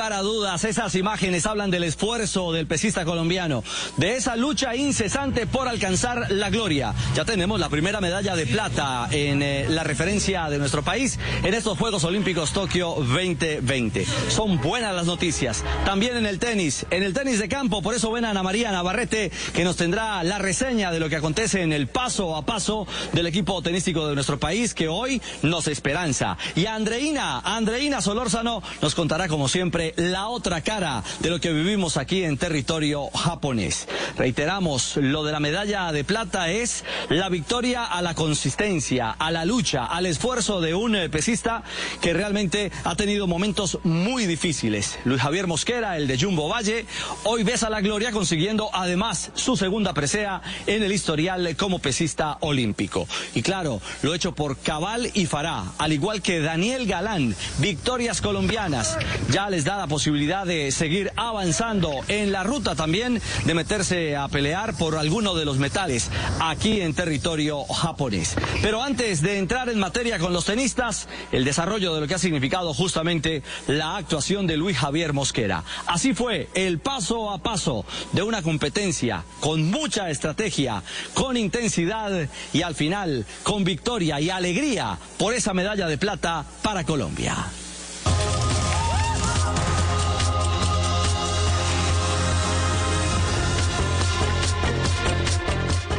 Lugar 0.08 0.20
a 0.20 0.24
dudas, 0.24 0.64
esas 0.64 0.96
imágenes 0.96 1.46
hablan 1.46 1.70
del 1.70 1.84
esfuerzo 1.84 2.54
del 2.54 2.66
pesista 2.66 3.04
colombiano, 3.04 3.64
de 3.98 4.16
esa 4.16 4.38
lucha 4.38 4.74
incesante 4.74 5.48
por 5.48 5.68
alcanzar 5.68 6.32
la 6.32 6.50
gloria. 6.50 6.94
Ya 7.14 7.26
tenemos 7.26 7.60
la 7.60 7.68
primera 7.68 8.00
medalla 8.00 8.36
de 8.38 8.46
plata 8.46 9.10
en 9.12 9.42
eh, 9.42 9.66
la 9.68 9.84
referencia 9.84 10.50
de 10.50 10.60
nuestro 10.60 10.82
país 10.82 11.20
en 11.44 11.54
estos 11.54 11.78
Juegos 11.78 12.06
Olímpicos 12.06 12.54
Tokio 12.54 12.96
2020. 12.96 14.06
Son 14.30 14.62
buenas 14.62 14.96
las 14.96 15.08
noticias. 15.08 15.66
También 15.84 16.16
en 16.16 16.26
el 16.26 16.40
tenis, 16.40 16.86
en 16.90 17.04
el 17.04 17.14
tenis 17.14 17.40
de 17.40 17.50
campo, 17.50 17.82
por 17.82 17.94
eso 17.94 18.10
ven 18.10 18.24
a 18.24 18.30
Ana 18.30 18.44
María 18.44 18.72
Navarrete 18.72 19.32
que 19.54 19.66
nos 19.66 19.76
tendrá 19.76 20.24
la 20.24 20.38
reseña 20.38 20.92
de 20.92 21.02
lo 21.02 21.10
que 21.10 21.18
acontece 21.18 21.64
en 21.64 21.74
el 21.74 21.88
paso 21.88 22.38
a 22.38 22.46
paso 22.46 22.88
del 23.12 23.28
equipo 23.28 23.62
tenístico 23.62 24.08
de 24.08 24.16
nuestro 24.16 24.40
país 24.40 24.74
que 24.74 24.88
hoy 24.88 25.22
nos 25.42 25.68
esperanza. 25.68 26.38
Y 26.56 26.68
Andreina, 26.68 27.40
Andreina 27.40 28.00
Solórzano 28.00 28.64
nos 28.82 28.96
contará 28.96 29.28
como 29.28 29.50
siempre, 29.50 29.94
la 29.98 30.30
otra 30.30 30.61
cara 30.61 31.03
de 31.19 31.30
lo 31.30 31.40
que 31.40 31.52
vivimos 31.52 31.98
aquí 31.98 32.24
en 32.24 32.38
territorio 32.38 33.10
japonés. 33.10 33.88
Reiteramos, 34.18 34.98
lo 34.98 35.24
de 35.24 35.32
la 35.32 35.40
medalla 35.40 35.91
de 35.91 36.03
plata 36.03 36.49
es 36.49 36.86
la 37.10 37.30
victoria 37.30 37.84
a 37.84 38.02
la 38.02 38.14
consistencia, 38.14 39.11
a 39.11 39.32
la 39.32 39.45
lucha, 39.45 39.86
al 39.86 40.06
esfuerzo 40.06 40.61
de 40.61 40.76
un 40.76 40.95
eh, 40.95 41.10
pesista 41.10 41.64
que 42.02 42.14
realmente 42.14 42.72
ha 42.84 42.95
tenido 42.95 43.28
momentos 43.28 43.80
muy 43.84 44.26
difíciles. 44.26 44.99
Luis 45.03 45.22
Javier 45.22 45.48
Mosquera, 45.48 45.98
el 45.98 46.07
de 46.07 46.19
Jumbo 46.19 46.48
Valle, 46.48 46.86
hoy 47.24 47.44
besa 47.44 47.69
la 47.69 47.82
gloria 47.82 48.11
consiguiendo 48.11 48.69
además 48.74 49.32
su 49.34 49.57
segunda 49.57 49.94
presea 49.94 50.41
en 50.68 50.84
el 50.84 50.91
historial 50.91 51.56
como 51.56 51.80
pesista 51.80 52.38
olímpico. 52.41 53.07
Y 53.34 53.41
claro, 53.41 53.82
lo 54.03 54.14
hecho 54.14 54.34
por 54.34 54.57
Cabal 54.57 55.10
y 55.14 55.26
Fará, 55.26 55.64
al 55.78 55.94
igual 55.94 56.22
que 56.22 56.40
Daniel 56.40 56.86
Galán, 56.86 57.36
victorias 57.57 58.22
colombianas 58.22 58.98
ya 59.30 59.49
les 59.49 59.65
da 59.65 59.78
la 59.78 59.87
posibilidad 59.88 60.46
de 60.46 60.72
seguir 60.72 61.12
avanzando 61.16 61.92
en 62.08 62.32
la 62.32 62.44
ruta 62.44 62.76
también 62.76 63.22
de 63.46 63.54
meterse 63.54 64.16
a 64.16 64.28
pelear 64.28 64.76
por 64.76 64.98
alguno 64.98 65.36
de 65.36 65.46
los 65.46 65.58
metales 65.58 66.10
aquí 66.40 66.82
en 66.82 66.94
territorio 66.94 67.64
japonés. 67.66 68.36
Pero 68.62 68.84
antes 68.84 69.22
de 69.22 69.38
entrar 69.38 69.70
en 69.70 69.80
materia 69.80 70.20
con 70.20 70.34
los 70.34 70.46
tenistas, 70.46 71.08
el 71.32 71.46
desarrollo 71.46 71.94
de 71.94 72.02
lo 72.02 72.08
que 72.08 72.16
ha 72.16 72.20
significado 72.20 72.74
justamente 72.74 73.44
la 73.68 73.98
actuación 73.98 74.48
de 74.48 74.58
Luis 74.58 74.78
Javier 74.78 75.14
Mosquera. 75.14 75.64
Así 75.88 76.14
fue 76.14 76.50
el 76.54 76.80
paso 76.80 77.32
a 77.32 77.38
paso 77.40 77.86
de 78.12 78.24
una 78.24 78.42
competencia 78.42 79.24
con 79.40 79.70
mucha 79.70 80.10
estrategia, 80.10 80.84
con 81.14 81.38
intensidad 81.38 82.28
y 82.54 82.62
al 82.62 82.76
final 82.76 83.26
con 83.44 83.64
victoria 83.64 84.20
y 84.20 84.30
alegría 84.30 84.98
por 85.18 85.34
esa 85.34 85.54
medalla 85.54 85.88
de 85.88 85.98
plata 85.98 86.46
para 86.62 86.84
Colombia. 86.84 87.36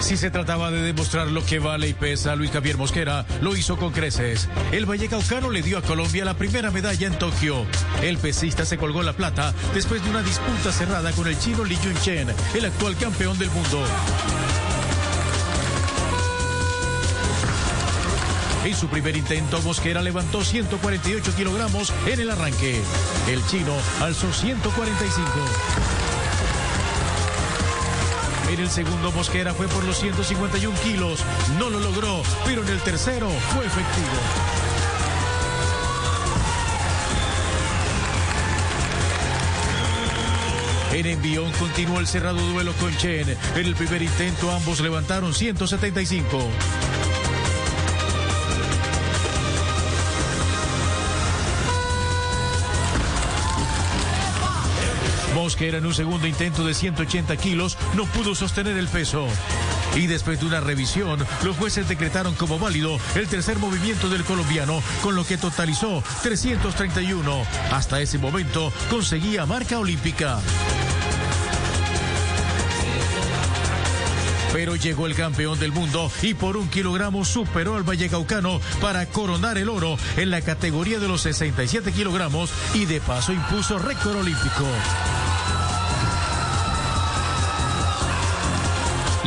Si 0.01 0.17
se 0.17 0.31
trataba 0.31 0.71
de 0.71 0.81
demostrar 0.81 1.27
lo 1.29 1.45
que 1.45 1.59
vale 1.59 1.89
y 1.89 1.95
pesa, 1.95 2.37
Luis 2.37 2.51
Javier 2.51 2.77
Mosquera 2.79 3.27
lo 3.41 3.57
hizo 3.57 3.77
con 3.77 3.93
creces. 3.93 4.49
El 4.73 4.87
Vallecaucano 4.87 5.51
le 5.51 5.61
dio 5.61 5.77
a 5.77 5.83
Colombia 5.83 6.25
la 6.25 6.35
primera 6.35 6.71
medalla 6.71 7.07
en 7.07 7.19
Tokio. 7.19 7.67
El 8.03 8.17
pesista 8.19 8.65
se 8.65 8.79
colgó 8.79 9.03
la 9.03 9.13
plata 9.13 9.53
después 9.75 10.03
de 10.03 10.11
una 10.11 10.23
disputa 10.23 10.73
cerrada 10.73 11.13
con 11.13 11.27
el 11.27 11.39
chino 11.39 11.65
Li 11.65 11.77
Junchen, 11.77 12.29
el 12.55 12.65
actual 12.65 12.97
campeón 12.97 13.39
del 13.39 13.51
mundo. 13.51 13.85
En 18.65 18.75
su 18.75 18.89
primer 18.89 19.17
intento, 19.17 19.61
Mosquera 19.63 20.03
levantó 20.03 20.45
148 20.45 21.35
kilogramos 21.37 21.93
en 22.07 22.21
el 22.21 22.31
arranque. 22.31 22.81
El 23.29 23.45
chino 23.47 23.75
alzó 24.01 24.33
145. 24.33 26.18
En 28.51 28.61
el 28.61 28.71
segundo 28.71 29.13
Mosquera 29.13 29.53
fue 29.53 29.69
por 29.69 29.85
los 29.85 29.99
151 29.99 30.79
kilos. 30.81 31.21
No 31.59 31.69
lo 31.69 31.81
logró, 31.81 32.23
pero 32.45 32.63
en 32.63 32.69
el 32.69 32.81
tercero 32.81 33.29
fue 33.55 33.67
efectivo. 33.67 34.09
En 40.93 41.07
envión 41.07 41.53
continuó 41.53 42.01
el 42.01 42.07
cerrado 42.07 42.41
duelo 42.53 42.73
con 42.75 42.97
Chen. 42.97 43.29
En 43.55 43.67
el 43.67 43.75
primer 43.75 44.03
intento 44.03 44.51
ambos 44.51 44.81
levantaron 44.81 45.35
175. 45.35 46.39
Mosquera 55.39 55.79
en 55.79 55.87
un 55.87 55.95
segundo 55.95 56.27
intento 56.27 56.65
de 56.65 56.75
180 56.75 57.37
kilos 57.37 57.79
no 57.95 58.07
pudo 58.07 58.35
sostener 58.35 58.77
el 58.77 58.89
peso. 58.89 59.29
Y 59.95 60.09
después 60.09 60.41
de 60.41 60.47
una 60.47 60.61
revisión, 60.61 61.25
los 61.45 61.57
jueces 61.57 61.89
decretaron 61.89 62.35
como 62.35 62.59
válido 62.59 62.99
el 63.15 63.29
tercer 63.29 63.57
movimiento 63.61 64.09
del 64.09 64.25
colombiano, 64.25 64.83
con 65.01 65.15
lo 65.15 65.25
que 65.25 65.39
totalizó 65.39 66.03
331. 66.25 67.43
Hasta 67.71 68.01
ese 68.01 68.19
momento 68.19 68.73
conseguía 68.91 69.47
marca 69.47 69.79
olímpica. 69.79 70.41
Pero 74.53 74.75
llegó 74.75 75.07
el 75.07 75.15
campeón 75.15 75.61
del 75.61 75.71
mundo 75.71 76.11
y 76.21 76.35
por 76.35 76.57
un 76.57 76.69
kilogramo 76.69 77.25
superó 77.25 77.77
al 77.77 77.85
Vallecaucano 77.85 78.61
para 78.81 79.07
coronar 79.07 79.57
el 79.57 79.69
oro 79.69 79.97
en 80.17 80.31
la 80.31 80.41
categoría 80.41 80.99
de 80.99 81.07
los 81.07 81.23
67 81.23 81.93
kilogramos 81.93 82.51
y 82.75 82.87
de 82.87 83.01
paso 83.01 83.33
impuso 83.33 83.79
récord 83.79 84.17
olímpico. 84.17 84.67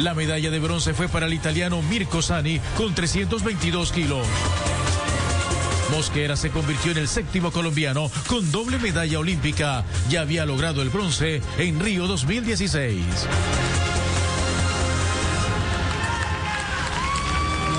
La 0.02 0.16
medalla 0.16 0.50
de 0.50 0.60
bronce 0.60 0.96
fue 0.96 1.08
para 1.08 1.28
el 1.28 1.34
italiano 1.34 1.80
Mirko 1.84 2.24
Sani 2.24 2.60
con 2.76 2.96
322 2.96 3.92
kilos. 3.92 4.26
Mosquera 5.92 6.36
se 6.36 6.50
convirtió 6.50 6.92
en 6.92 6.98
el 6.98 7.08
séptimo 7.08 7.52
colombiano 7.52 8.10
con 8.28 8.52
doble 8.52 8.80
medalla 8.80 9.20
olímpica. 9.20 9.86
Ya 10.10 10.22
había 10.22 10.46
logrado 10.46 10.82
el 10.82 10.90
bronce 10.90 11.44
en 11.60 11.80
Río 11.80 12.08
2016. 12.08 12.98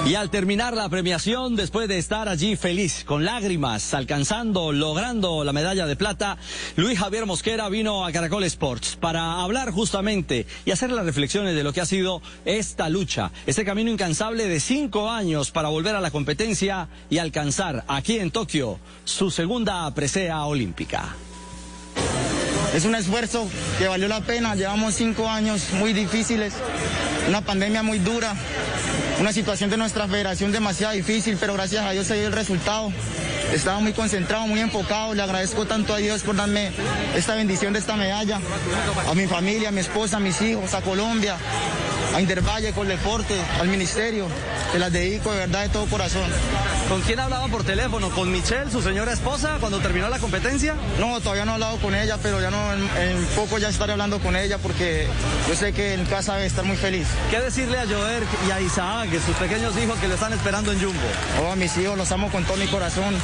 Y 0.04 0.16
al 0.16 0.30
terminar 0.30 0.74
la 0.74 0.88
premiación, 0.88 1.54
después 1.54 1.86
de 1.86 1.96
estar 1.96 2.28
allí 2.28 2.56
feliz, 2.56 3.04
con 3.06 3.24
lágrimas, 3.24 3.94
alcanzando, 3.94 4.72
logrando 4.72 5.44
la 5.44 5.52
medalla 5.52 5.86
de 5.86 5.94
plata, 5.94 6.38
Luis 6.74 6.98
Javier 6.98 7.24
Mosquera 7.24 7.68
vino 7.68 8.04
a 8.04 8.10
Caracol 8.10 8.42
Sports 8.44 8.98
para 9.00 9.40
hablar 9.40 9.70
justamente 9.70 10.44
y 10.64 10.72
hacer 10.72 10.90
las 10.90 11.04
reflexiones 11.04 11.54
de 11.54 11.62
lo 11.62 11.72
que 11.72 11.80
ha 11.80 11.86
sido 11.86 12.20
esta 12.44 12.88
lucha, 12.88 13.30
este 13.46 13.64
camino 13.64 13.92
incansable 13.92 14.48
de 14.48 14.58
cinco 14.58 15.08
años 15.08 15.52
para 15.52 15.68
volver 15.68 15.94
a 15.94 16.00
la 16.00 16.10
competencia 16.10 16.88
y 17.08 17.18
alcanzar 17.18 17.84
aquí 17.86 18.18
en 18.18 18.32
Tokio 18.32 18.80
su 19.04 19.30
segunda 19.30 19.88
presea 19.94 20.44
olímpica. 20.46 21.14
Es 22.74 22.84
un 22.86 22.96
esfuerzo 22.96 23.48
que 23.78 23.86
valió 23.86 24.08
la 24.08 24.22
pena. 24.22 24.56
Llevamos 24.56 24.94
cinco 24.94 25.28
años 25.28 25.68
muy 25.74 25.92
difíciles, 25.92 26.54
una 27.28 27.42
pandemia 27.42 27.82
muy 27.82 27.98
dura, 27.98 28.34
una 29.20 29.32
situación 29.32 29.70
de 29.70 29.76
nuestra 29.76 30.08
federación 30.08 30.52
demasiado 30.52 30.94
difícil, 30.94 31.36
pero 31.38 31.54
gracias 31.54 31.84
a 31.84 31.90
Dios 31.90 32.06
se 32.06 32.14
dio 32.14 32.26
el 32.26 32.32
resultado. 32.32 32.92
Estaba 33.52 33.80
muy 33.80 33.92
concentrado, 33.92 34.46
muy 34.46 34.60
enfocado. 34.60 35.14
Le 35.14 35.22
agradezco 35.22 35.66
tanto 35.66 35.94
a 35.94 35.98
Dios 35.98 36.22
por 36.22 36.36
darme 36.36 36.72
esta 37.14 37.34
bendición 37.34 37.72
de 37.72 37.80
esta 37.80 37.96
medalla. 37.96 38.40
A 39.08 39.14
mi 39.14 39.26
familia, 39.26 39.68
a 39.68 39.72
mi 39.72 39.80
esposa, 39.80 40.16
a 40.16 40.20
mis 40.20 40.40
hijos, 40.40 40.72
a 40.74 40.80
Colombia, 40.80 41.36
a 42.14 42.20
Intervalle, 42.20 42.72
con 42.72 42.88
deporte, 42.88 43.34
al 43.60 43.68
ministerio. 43.68 44.26
Te 44.72 44.78
las 44.78 44.90
dedico 44.90 45.32
de 45.32 45.40
verdad 45.40 45.62
de 45.62 45.68
todo 45.68 45.84
corazón. 45.86 46.30
¿Con 46.88 47.02
quién 47.02 47.20
hablaba 47.20 47.46
por 47.48 47.62
teléfono? 47.62 48.10
¿Con 48.10 48.32
Michelle, 48.32 48.70
su 48.70 48.80
señora 48.80 49.12
esposa, 49.12 49.58
cuando 49.60 49.80
terminó 49.80 50.08
la 50.08 50.18
competencia? 50.18 50.74
No, 50.98 51.20
todavía 51.20 51.44
no 51.44 51.52
he 51.52 51.54
hablado 51.54 51.76
con 51.78 51.94
ella, 51.94 52.18
pero 52.22 52.40
ya 52.40 52.50
no, 52.50 52.72
en, 52.72 52.80
en 52.80 53.24
poco 53.36 53.58
ya 53.58 53.68
estaré 53.68 53.92
hablando 53.92 54.18
con 54.20 54.34
ella 54.34 54.58
porque 54.58 55.06
yo 55.48 55.54
sé 55.54 55.72
que 55.72 55.94
en 55.94 56.04
casa 56.06 56.34
debe 56.34 56.46
estar 56.46 56.64
muy 56.64 56.76
feliz. 56.76 57.06
¿Qué 57.30 57.38
decirle 57.40 57.78
a 57.78 57.86
Joder 57.86 58.22
y 58.48 58.50
a 58.50 58.60
Isaac, 58.60 59.08
sus 59.24 59.36
pequeños 59.36 59.76
hijos 59.76 59.98
que 59.98 60.08
lo 60.08 60.14
están 60.14 60.32
esperando 60.32 60.72
en 60.72 60.80
Jumbo? 60.80 61.00
Oh, 61.42 61.52
a 61.52 61.56
mis 61.56 61.76
hijos 61.76 61.96
los 61.96 62.10
amo 62.12 62.30
con 62.30 62.44
todo 62.44 62.56
mi 62.56 62.66
corazón. 62.66 63.14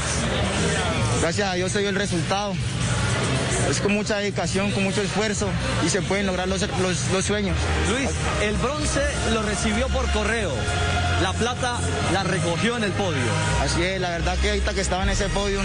Gracias 1.20 1.48
a 1.50 1.54
Dios 1.54 1.72
se 1.72 1.80
dio 1.80 1.88
el 1.88 1.96
resultado. 1.96 2.54
Es 3.68 3.80
con 3.80 3.92
mucha 3.92 4.16
dedicación, 4.16 4.70
con 4.70 4.82
mucho 4.82 5.02
esfuerzo 5.02 5.48
y 5.84 5.90
se 5.90 6.00
pueden 6.00 6.26
lograr 6.26 6.48
los, 6.48 6.60
los, 6.60 7.10
los 7.12 7.24
sueños. 7.24 7.56
Luis, 7.90 8.08
el 8.42 8.56
bronce 8.56 9.02
lo 9.34 9.42
recibió 9.42 9.88
por 9.88 10.10
correo. 10.12 10.52
La 11.22 11.32
plata 11.32 11.76
la 12.12 12.22
recogió 12.22 12.76
en 12.76 12.84
el 12.84 12.92
podio. 12.92 13.20
Así 13.62 13.82
es, 13.82 14.00
la 14.00 14.10
verdad 14.10 14.38
que 14.38 14.50
ahorita 14.50 14.72
que 14.72 14.80
estaba 14.80 15.02
en 15.02 15.10
ese 15.10 15.28
podio 15.28 15.60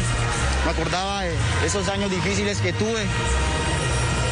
me 0.65 0.71
acordaba 0.71 1.21
de 1.21 1.33
esos 1.65 1.87
años 1.87 2.11
difíciles 2.11 2.57
que 2.59 2.73
tuve. 2.73 3.05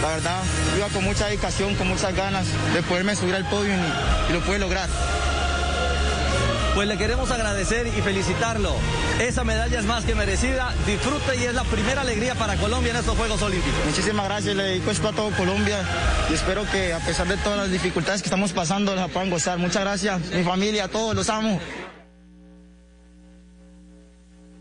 La 0.01 0.09
verdad, 0.09 0.41
iba 0.75 0.87
con 0.87 1.03
mucha 1.03 1.27
dedicación, 1.27 1.75
con 1.75 1.87
muchas 1.87 2.15
ganas 2.15 2.47
de 2.73 2.81
poderme 2.81 3.15
subir 3.15 3.35
al 3.35 3.47
podio 3.47 3.73
y, 3.73 4.31
y 4.31 4.33
lo 4.33 4.41
pude 4.41 4.57
lograr. 4.57 4.89
Pues 6.73 6.87
le 6.87 6.97
queremos 6.97 7.29
agradecer 7.31 7.85
y 7.87 8.01
felicitarlo. 8.01 8.73
Esa 9.19 9.43
medalla 9.43 9.77
es 9.77 9.85
más 9.85 10.05
que 10.05 10.15
merecida. 10.15 10.73
Disfrute 10.87 11.35
y 11.37 11.43
es 11.43 11.53
la 11.53 11.65
primera 11.65 12.01
alegría 12.01 12.33
para 12.35 12.55
Colombia 12.55 12.91
en 12.91 12.97
estos 12.97 13.17
Juegos 13.17 13.41
Olímpicos. 13.41 13.85
Muchísimas 13.85 14.25
gracias, 14.25 14.55
le 14.55 14.63
dedico 14.63 14.89
esto 14.89 15.09
a 15.09 15.11
todo 15.11 15.31
Colombia 15.31 15.79
y 16.29 16.33
espero 16.33 16.63
que 16.71 16.93
a 16.93 16.99
pesar 16.99 17.27
de 17.27 17.35
todas 17.37 17.57
las 17.59 17.71
dificultades 17.71 18.21
que 18.21 18.27
estamos 18.27 18.53
pasando, 18.53 18.95
la 18.95 19.09
puedan 19.09 19.29
gozar. 19.29 19.57
Muchas 19.57 19.81
gracias, 19.81 20.21
mi 20.31 20.43
familia, 20.43 20.85
a 20.85 20.87
todos, 20.87 21.13
los 21.13 21.29
amo. 21.29 21.59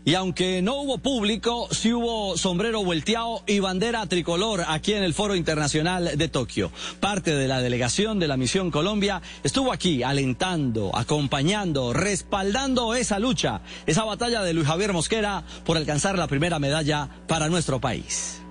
Y 0.03 0.15
aunque 0.15 0.63
no 0.63 0.77
hubo 0.77 0.97
público, 0.97 1.67
sí 1.69 1.93
hubo 1.93 2.35
sombrero 2.35 2.83
volteado 2.83 3.43
y 3.45 3.59
bandera 3.59 4.05
tricolor 4.07 4.63
aquí 4.67 4.93
en 4.93 5.03
el 5.03 5.13
Foro 5.13 5.35
Internacional 5.35 6.17
de 6.17 6.27
Tokio. 6.27 6.71
Parte 6.99 7.35
de 7.35 7.47
la 7.47 7.61
delegación 7.61 8.17
de 8.17 8.27
la 8.27 8.35
Misión 8.35 8.71
Colombia 8.71 9.21
estuvo 9.43 9.71
aquí 9.71 10.01
alentando, 10.01 10.95
acompañando, 10.95 11.93
respaldando 11.93 12.95
esa 12.95 13.19
lucha, 13.19 13.61
esa 13.85 14.03
batalla 14.03 14.41
de 14.41 14.53
Luis 14.53 14.67
Javier 14.67 14.91
Mosquera 14.91 15.43
por 15.65 15.77
alcanzar 15.77 16.17
la 16.17 16.27
primera 16.27 16.57
medalla 16.57 17.07
para 17.27 17.47
nuestro 17.47 17.79
país. 17.79 18.41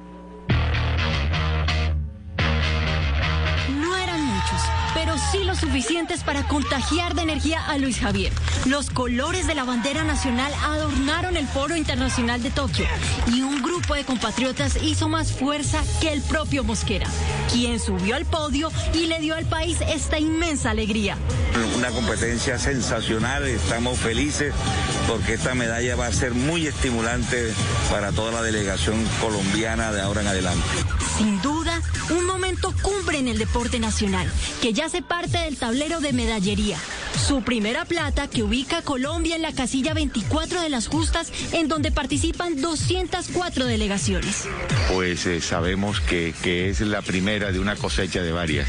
Suficientes 5.71 6.25
para 6.25 6.43
contagiar 6.49 7.15
de 7.15 7.23
energía 7.23 7.65
a 7.65 7.79
Luis 7.79 8.01
Javier. 8.01 8.33
Los 8.67 8.91
colores 8.91 9.47
de 9.47 9.55
la 9.55 9.63
bandera 9.63 10.03
nacional 10.03 10.53
adornaron 10.65 11.37
el 11.37 11.47
Foro 11.47 11.77
Internacional 11.77 12.43
de 12.43 12.51
Tokio 12.51 12.87
y 13.29 13.43
un 13.43 13.63
grupo 13.63 13.95
de 13.95 14.03
compatriotas 14.03 14.83
hizo 14.83 15.09
más 15.09 15.31
fuerza 15.31 15.81
que 16.01 16.13
el 16.13 16.23
propio 16.23 16.65
Mosquera, 16.65 17.07
quien 17.53 17.79
subió 17.79 18.17
al 18.17 18.25
podio 18.25 18.73
y 18.95 19.07
le 19.07 19.21
dio 19.21 19.37
al 19.37 19.47
país 19.47 19.79
esta 19.83 20.19
inmensa 20.19 20.71
alegría. 20.71 21.17
Una 21.77 21.91
competencia 21.91 22.59
sensacional, 22.59 23.47
estamos 23.47 23.97
felices 23.97 24.53
porque 25.07 25.35
esta 25.35 25.55
medalla 25.55 25.95
va 25.95 26.09
a 26.09 26.13
ser 26.13 26.35
muy 26.35 26.67
estimulante 26.67 27.55
para 27.93 28.11
toda 28.11 28.33
la 28.33 28.43
delegación 28.43 28.97
colombiana 29.21 29.93
de 29.93 30.01
ahora 30.01 30.23
en 30.23 30.27
adelante. 30.27 30.67
Sin 31.17 31.41
duda, 31.43 31.60
un 32.11 32.27
momento 32.27 32.75
cumbre 32.83 33.19
en 33.19 33.29
el 33.29 33.39
deporte 33.39 33.79
nacional, 33.79 34.31
que 34.61 34.73
ya 34.73 34.87
hace 34.87 35.03
parte 35.03 35.39
del 35.39 35.57
tablero 35.57 36.01
de 36.01 36.13
medallería. 36.13 36.79
Su 37.27 37.43
primera 37.43 37.85
plata 37.85 38.29
que 38.29 38.43
ubica 38.43 38.79
a 38.79 38.83
Colombia 38.83 39.37
en 39.37 39.43
la 39.43 39.53
casilla 39.53 39.95
24 39.95 40.61
de 40.63 40.69
las 40.69 40.89
justas, 40.89 41.33
en 41.53 41.69
donde 41.69 41.93
participan 41.93 42.61
204 42.61 43.67
delegaciones. 43.67 44.45
Pues 44.93 45.27
eh, 45.27 45.41
sabemos 45.41 46.01
que, 46.01 46.35
que, 46.43 46.71
es 46.71 46.81
la 46.81 47.03
primera 47.03 47.53
de 47.53 47.59
una 47.59 47.77
cosecha 47.77 48.23
de 48.23 48.33
varias. 48.33 48.69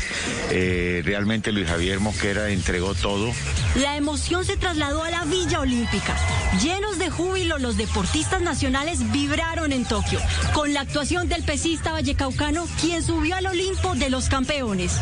Eh, 0.52 1.02
realmente 1.06 1.52
Luis 1.52 1.68
Javier 1.68 2.00
Mosquera 2.00 2.50
entregó 2.50 2.94
todo. 2.94 3.32
La 3.76 3.96
emoción 3.96 4.46
se 4.46 4.58
trasladó 4.58 5.04
a 5.04 5.12
la 5.12 5.26
Villa 5.26 5.62
Olímpica. 5.62 6.16
Llenos 6.62 7.00
de 7.00 7.10
júbilo, 7.10 7.58
los 7.58 7.78
deportistas 7.78 8.42
nacionales 8.42 9.12
vibraron 9.12 9.72
en 9.72 9.86
Tokio, 9.86 10.20
con 10.54 10.74
la 10.74 10.82
actuación 10.82 11.30
del 11.30 11.44
pesista 11.44 11.94
vallecaucano, 11.94 12.68
quien 12.80 13.04
subió 13.04 13.31
al 13.34 13.48
Olimpo 13.48 13.96
de 13.96 14.10
los 14.10 14.30
campeones. 14.30 15.00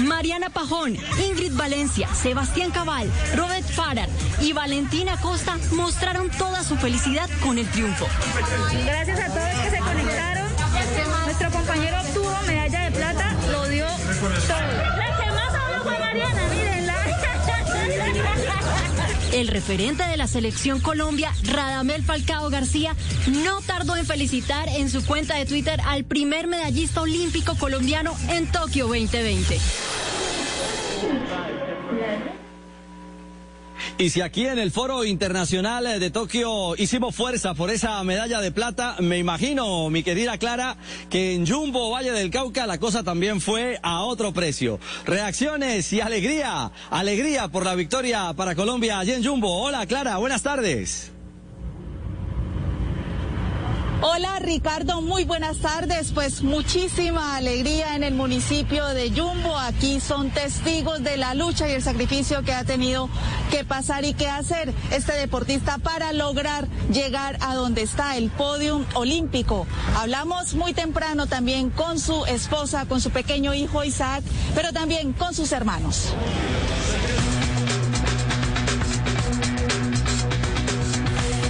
Mariana 0.00 0.50
Pajón, 0.50 0.96
Ingrid 1.24 1.52
Valencia, 1.54 2.08
Sebastián 2.14 2.70
Cabal, 2.70 3.10
Robert 3.36 3.66
Farad 3.66 4.08
y 4.40 4.52
Valentina 4.52 5.16
Costa 5.20 5.56
mostraron 5.72 6.30
toda 6.30 6.62
su 6.64 6.76
felicidad 6.76 7.28
con 7.42 7.58
el 7.58 7.66
triunfo. 7.68 8.06
Gracias 8.84 9.20
a 9.20 9.26
todos 9.28 9.64
que 9.64 9.70
se 9.70 9.78
conectaron. 9.78 10.44
Nuestro 11.24 11.50
compañero 11.50 11.96
El 19.34 19.48
referente 19.48 20.04
de 20.04 20.16
la 20.16 20.28
selección 20.28 20.78
Colombia, 20.78 21.32
Radamel 21.42 22.04
Falcao 22.04 22.50
García, 22.50 22.94
no 23.42 23.60
tardó 23.62 23.96
en 23.96 24.06
felicitar 24.06 24.68
en 24.68 24.88
su 24.88 25.04
cuenta 25.04 25.34
de 25.34 25.44
Twitter 25.44 25.80
al 25.86 26.04
primer 26.04 26.46
medallista 26.46 27.02
olímpico 27.02 27.56
colombiano 27.58 28.16
en 28.28 28.46
Tokio 28.46 28.86
2020. 28.86 29.58
Y 33.96 34.10
si 34.10 34.22
aquí 34.22 34.44
en 34.44 34.58
el 34.58 34.72
Foro 34.72 35.04
Internacional 35.04 36.00
de 36.00 36.10
Tokio 36.10 36.74
hicimos 36.76 37.14
fuerza 37.14 37.54
por 37.54 37.70
esa 37.70 38.02
medalla 38.02 38.40
de 38.40 38.50
plata, 38.50 38.96
me 38.98 39.18
imagino, 39.18 39.88
mi 39.88 40.02
querida 40.02 40.36
Clara, 40.36 40.76
que 41.10 41.34
en 41.34 41.46
Jumbo 41.46 41.90
Valle 41.90 42.10
del 42.10 42.30
Cauca 42.30 42.66
la 42.66 42.78
cosa 42.78 43.04
también 43.04 43.40
fue 43.40 43.78
a 43.84 44.02
otro 44.02 44.32
precio. 44.32 44.80
Reacciones 45.06 45.92
y 45.92 46.00
alegría, 46.00 46.72
alegría 46.90 47.46
por 47.46 47.64
la 47.64 47.76
victoria 47.76 48.32
para 48.34 48.56
Colombia 48.56 48.98
allí 48.98 49.12
en 49.12 49.24
Jumbo. 49.24 49.62
Hola 49.62 49.86
Clara, 49.86 50.16
buenas 50.16 50.42
tardes. 50.42 51.13
Hola 54.06 54.38
Ricardo, 54.38 55.00
muy 55.00 55.24
buenas 55.24 55.56
tardes. 55.60 56.12
Pues 56.12 56.42
muchísima 56.42 57.36
alegría 57.36 57.96
en 57.96 58.04
el 58.04 58.12
municipio 58.12 58.86
de 58.88 59.10
Yumbo. 59.10 59.56
Aquí 59.56 59.98
son 59.98 60.28
testigos 60.28 61.02
de 61.02 61.16
la 61.16 61.32
lucha 61.32 61.66
y 61.70 61.72
el 61.72 61.82
sacrificio 61.82 62.42
que 62.42 62.52
ha 62.52 62.64
tenido 62.64 63.08
que 63.50 63.64
pasar 63.64 64.04
y 64.04 64.12
que 64.12 64.28
hacer 64.28 64.74
este 64.90 65.14
deportista 65.14 65.78
para 65.78 66.12
lograr 66.12 66.68
llegar 66.92 67.38
a 67.40 67.54
donde 67.54 67.80
está 67.80 68.18
el 68.18 68.28
podium 68.28 68.84
olímpico. 68.92 69.66
Hablamos 69.96 70.52
muy 70.52 70.74
temprano 70.74 71.26
también 71.26 71.70
con 71.70 71.98
su 71.98 72.26
esposa, 72.26 72.84
con 72.84 73.00
su 73.00 73.08
pequeño 73.08 73.54
hijo 73.54 73.84
Isaac, 73.84 74.22
pero 74.54 74.74
también 74.74 75.14
con 75.14 75.32
sus 75.32 75.50
hermanos. 75.50 76.12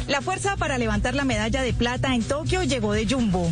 La 0.08 0.20
fuerza 0.20 0.56
para 0.56 0.76
levantar 0.76 1.14
la 1.14 1.24
medalla 1.24 1.62
de 1.62 1.72
plata 1.72 2.14
en 2.14 2.22
Tokio 2.22 2.62
llegó 2.62 2.92
de 2.92 3.06
Jumbo. 3.06 3.50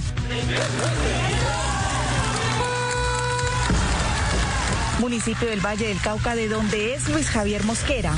Municipio 5.01 5.49
del 5.49 5.61
Valle 5.61 5.89
del 5.89 6.01
Cauca, 6.01 6.35
de 6.35 6.49
donde 6.49 6.95
es 6.95 7.09
Luis 7.09 7.29
Javier 7.29 7.65
Mosquera. 7.65 8.12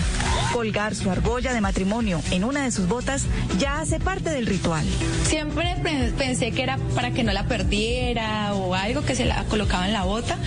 Colgar 0.55 0.95
su 0.95 1.11
argolla 1.11 1.53
de 1.53 1.61
matrimonio 1.61 2.23
en 2.31 2.45
una 2.45 2.63
de 2.63 2.71
sus 2.71 2.87
botas 2.87 3.25
ya 3.59 3.81
hace 3.81 3.99
parte 3.99 4.31
del 4.31 4.47
ritual. 4.47 4.87
Siempre 5.27 5.75
pe- 5.83 6.13
pensé 6.17 6.53
que 6.53 6.63
era 6.63 6.79
para 6.95 7.11
que 7.11 7.25
no 7.25 7.33
la 7.33 7.49
perdiera 7.49 8.55
o 8.55 8.73
algo 8.77 9.03
que 9.05 9.17
se 9.17 9.25
la 9.25 9.43
colocaba 9.47 9.87
en 9.89 9.93
la 9.93 10.05
bota, 10.05 10.39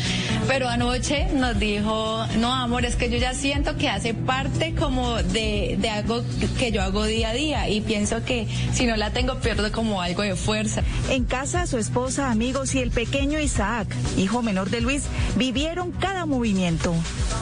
pero 0.47 0.69
anoche 0.69 1.27
nos 1.33 1.59
dijo, 1.59 2.25
no 2.39 2.53
amor, 2.53 2.85
es 2.85 2.95
que 2.95 3.09
yo 3.09 3.17
ya 3.17 3.33
siento 3.33 3.75
que 3.75 3.89
hace 3.89 4.13
parte 4.13 4.73
como 4.75 5.15
de, 5.17 5.75
de 5.77 5.89
algo 5.89 6.23
que 6.57 6.71
yo 6.71 6.81
hago 6.83 7.03
día 7.03 7.31
a 7.31 7.33
día 7.33 7.67
y 7.69 7.81
pienso 7.81 8.23
que 8.23 8.47
si 8.73 8.85
no 8.85 8.95
la 8.95 9.11
tengo 9.11 9.35
pierdo 9.41 9.69
como 9.73 10.01
algo 10.01 10.21
de 10.21 10.37
fuerza. 10.37 10.83
En 11.09 11.25
casa, 11.25 11.67
su 11.67 11.77
esposa, 11.77 12.31
amigos 12.31 12.73
y 12.75 12.79
el 12.79 12.91
pequeño 12.91 13.41
Isaac, 13.41 13.89
hijo 14.17 14.41
menor 14.41 14.69
de 14.69 14.79
Luis, 14.79 15.03
vivieron 15.35 15.91
cada 15.91 16.25
movimiento. 16.25 16.95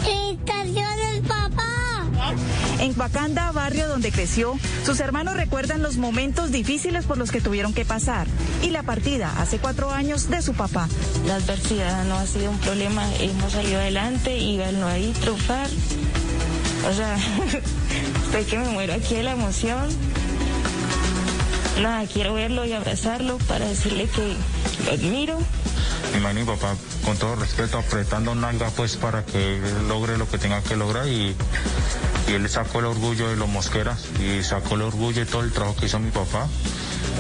¡Felicitaciones, 0.04 1.20
papá! 1.28 1.64
En 2.80 3.00
Huacanda, 3.00 3.52
barrio 3.52 3.88
donde 3.88 4.12
creció, 4.12 4.58
sus 4.86 5.00
hermanos 5.00 5.36
recuerdan 5.36 5.82
los 5.82 5.98
momentos 5.98 6.52
difíciles 6.52 7.06
por 7.06 7.18
los 7.18 7.32
que 7.32 7.42
tuvieron 7.42 7.74
que 7.74 7.86
pasar 7.86 8.28
y 8.62 8.70
la 8.70 8.84
partida 8.84 9.34
hace 9.38 9.58
cuatro 9.60 9.92
años 9.92 10.30
de 10.30 10.42
su 10.42 10.54
papá. 10.54 10.88
La 11.26 11.36
adversidad 11.36 12.06
no 12.06 12.16
ha 12.16 12.26
sido 12.26 12.52
un 12.52 12.60
problema, 12.60 13.04
hemos 13.20 13.54
salido 13.54 13.80
adelante 13.80 14.38
y 14.38 14.58
verlo 14.58 14.88
ahí 14.88 15.14
triunfar. 15.22 15.70
O 16.90 16.94
sea, 16.94 17.18
estoy 18.26 18.44
que 18.44 18.60
me 18.60 18.70
muero 18.70 18.94
aquí 18.94 19.16
de 19.16 19.24
la 19.24 19.32
emoción. 19.32 19.90
Nada, 21.82 22.06
quiero 22.08 22.34
verlo 22.34 22.66
y 22.66 22.74
abrazarlo 22.74 23.38
para 23.40 23.66
decirle 23.66 24.08
que 24.08 24.36
lo 24.86 24.92
admiro. 24.92 25.40
Mi 26.14 26.20
mamá 26.20 26.32
y 26.40 26.44
mi 26.44 26.46
papá, 26.46 26.76
con 27.04 27.18
todo 27.18 27.36
respeto, 27.36 27.78
apretando 27.78 28.36
nalga 28.36 28.70
pues 28.70 28.96
para 28.96 29.26
que 29.26 29.60
logre 29.88 30.18
lo 30.18 30.30
que 30.30 30.38
tenga 30.38 30.62
que 30.62 30.76
lograr 30.76 31.08
y, 31.08 31.36
y 32.28 32.34
él 32.34 32.50
sacó 32.50 32.80
el 32.80 32.86
orgullo 32.86 33.30
de 33.30 33.36
los 33.36 33.48
mosqueras 33.48 34.06
y 34.20 34.44
sacó 34.44 34.76
el 34.76 34.82
orgullo 34.82 35.20
de 35.20 35.26
todo 35.26 35.42
el 35.44 35.52
trabajo 35.52 35.76
que 35.76 35.86
hizo 35.86 36.00
mi 36.00 36.12
papá 36.12 36.48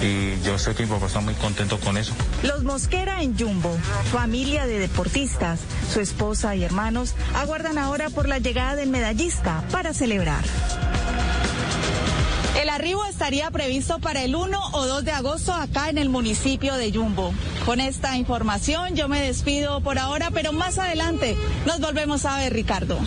y 0.01 0.41
yo 0.41 0.57
sé 0.57 0.75
que 0.75 0.83
mi 0.83 0.89
papá 0.89 1.07
está 1.07 1.19
muy 1.21 1.33
contento 1.35 1.79
con 1.79 1.97
eso. 1.97 2.13
Los 2.43 2.63
Mosquera 2.63 3.21
en 3.21 3.37
Jumbo, 3.37 3.77
familia 4.11 4.65
de 4.65 4.79
deportistas, 4.79 5.59
su 5.91 5.99
esposa 5.99 6.55
y 6.55 6.63
hermanos 6.63 7.13
aguardan 7.35 7.77
ahora 7.77 8.09
por 8.09 8.27
la 8.27 8.39
llegada 8.39 8.75
del 8.75 8.89
medallista 8.89 9.63
para 9.71 9.93
celebrar. 9.93 10.43
El 12.59 12.69
arribo 12.69 13.05
estaría 13.05 13.51
previsto 13.51 13.99
para 13.99 14.23
el 14.23 14.35
1 14.35 14.59
o 14.71 14.85
2 14.85 15.03
de 15.03 15.11
agosto 15.11 15.53
acá 15.53 15.89
en 15.89 15.97
el 15.97 16.09
municipio 16.09 16.75
de 16.75 16.89
Yumbo. 16.91 17.33
Con 17.65 17.79
esta 17.79 18.17
información 18.17 18.95
yo 18.95 19.07
me 19.07 19.21
despido 19.21 19.81
por 19.81 19.99
ahora, 19.99 20.31
pero 20.31 20.53
más 20.53 20.77
adelante 20.77 21.35
nos 21.65 21.79
volvemos 21.79 22.25
a 22.25 22.37
ver, 22.37 22.53
Ricardo. 22.53 22.97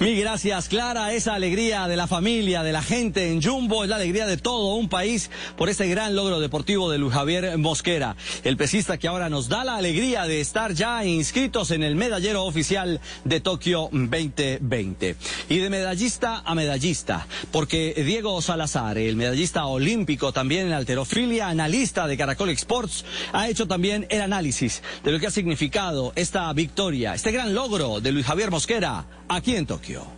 Mil 0.00 0.16
gracias, 0.16 0.68
Clara. 0.68 1.12
Esa 1.12 1.34
alegría 1.34 1.88
de 1.88 1.96
la 1.96 2.06
familia, 2.06 2.62
de 2.62 2.70
la 2.70 2.82
gente 2.82 3.32
en 3.32 3.42
Jumbo, 3.42 3.82
es 3.82 3.90
la 3.90 3.96
alegría 3.96 4.26
de 4.26 4.36
todo 4.36 4.76
un 4.76 4.88
país 4.88 5.28
por 5.56 5.68
este 5.68 5.88
gran 5.88 6.14
logro 6.14 6.38
deportivo 6.38 6.88
de 6.88 6.98
Luis 6.98 7.12
Javier 7.12 7.58
Mosquera, 7.58 8.14
el 8.44 8.56
pesista 8.56 8.96
que 8.96 9.08
ahora 9.08 9.28
nos 9.28 9.48
da 9.48 9.64
la 9.64 9.74
alegría 9.74 10.22
de 10.26 10.40
estar 10.40 10.72
ya 10.72 11.04
inscritos 11.04 11.72
en 11.72 11.82
el 11.82 11.96
medallero 11.96 12.44
oficial 12.44 13.00
de 13.24 13.40
Tokio 13.40 13.88
2020. 13.90 15.16
Y 15.48 15.58
de 15.58 15.68
medallista 15.68 16.42
a 16.44 16.54
medallista, 16.54 17.26
porque 17.50 17.92
Diego 18.06 18.40
Salazar, 18.40 18.98
el 18.98 19.16
medallista 19.16 19.66
olímpico 19.66 20.30
también 20.32 20.68
en 20.68 20.74
alterofilia, 20.74 21.48
analista 21.48 22.06
de 22.06 22.16
Caracol 22.16 22.50
Sports, 22.50 23.04
ha 23.32 23.48
hecho 23.48 23.66
también 23.66 24.06
el 24.10 24.20
análisis 24.20 24.80
de 25.02 25.10
lo 25.10 25.18
que 25.18 25.26
ha 25.26 25.32
significado 25.32 26.12
esta 26.14 26.52
victoria, 26.52 27.14
este 27.14 27.32
gran 27.32 27.52
logro 27.52 28.00
de 28.00 28.12
Luis 28.12 28.26
Javier 28.26 28.52
Mosquera 28.52 29.04
aquí 29.28 29.56
en 29.56 29.66
Tokio. 29.66 30.17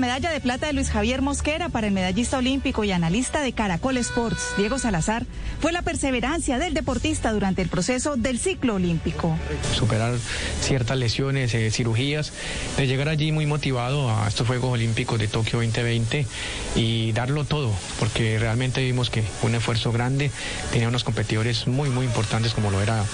Medalla 0.00 0.30
de 0.30 0.40
plata 0.40 0.66
de 0.66 0.72
Luis 0.72 0.90
Javier 0.90 1.20
Mosquera 1.20 1.68
para 1.68 1.86
el 1.86 1.92
medallista 1.92 2.38
olímpico 2.38 2.82
y 2.82 2.90
analista 2.90 3.42
de 3.42 3.52
Caracol 3.52 3.98
Sports, 3.98 4.54
Diego 4.56 4.78
Salazar, 4.78 5.26
fue 5.60 5.72
la 5.72 5.82
perseverancia 5.82 6.58
del 6.58 6.74
deportista 6.74 7.32
durante 7.32 7.60
el 7.60 7.68
proceso 7.68 8.16
del 8.16 8.38
ciclo 8.38 8.76
olímpico. 8.76 9.36
superar 9.74 10.14
ciertas 10.62 10.96
lesiones, 10.96 11.54
eh, 11.54 11.70
cirugías, 11.70 12.32
de 12.78 12.86
llegar 12.86 13.08
allí 13.08 13.30
muy 13.30 13.44
motivado 13.44 14.10
a 14.10 14.26
estos 14.26 14.46
Juegos 14.46 14.72
Olímpicos 14.72 15.18
de 15.18 15.28
Tokio 15.28 15.60
2020 15.60 16.26
y 16.74 17.12
darlo 17.12 17.44
todo, 17.44 17.70
porque 17.98 18.38
realmente 18.38 18.82
vimos 18.82 19.10
que 19.10 19.22
un 19.42 19.54
esfuerzo 19.54 19.92
grande, 19.92 20.30
tenía 20.72 20.88
unos 20.88 21.04
competidores 21.04 21.66
muy, 21.66 21.90
muy 21.90 22.06
importantes 22.06 22.54
como 22.54 22.70
lo 22.70 22.80
era 22.80 23.04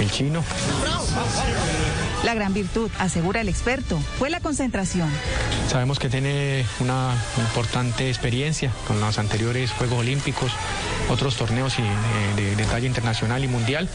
el 0.00 0.10
chino. 0.10 0.42
La 2.24 2.34
gran 2.34 2.54
virtud, 2.54 2.88
asegura 3.00 3.40
el 3.40 3.48
experto, 3.48 3.98
fue 4.18 4.30
la 4.30 4.38
concentración. 4.38 5.08
Sabemos 5.68 5.98
que 5.98 6.08
tiene 6.08 6.64
una 6.78 7.14
importante 7.38 8.08
experiencia 8.08 8.70
con 8.86 9.00
los 9.00 9.18
anteriores 9.18 9.72
Juegos 9.72 9.98
Olímpicos, 9.98 10.52
otros 11.08 11.34
torneos 11.36 11.78
y, 11.80 11.82
eh, 11.82 11.86
de, 12.36 12.56
de 12.56 12.64
talla 12.64 12.86
internacional 12.86 13.42
y 13.42 13.48
mundial, 13.48 13.88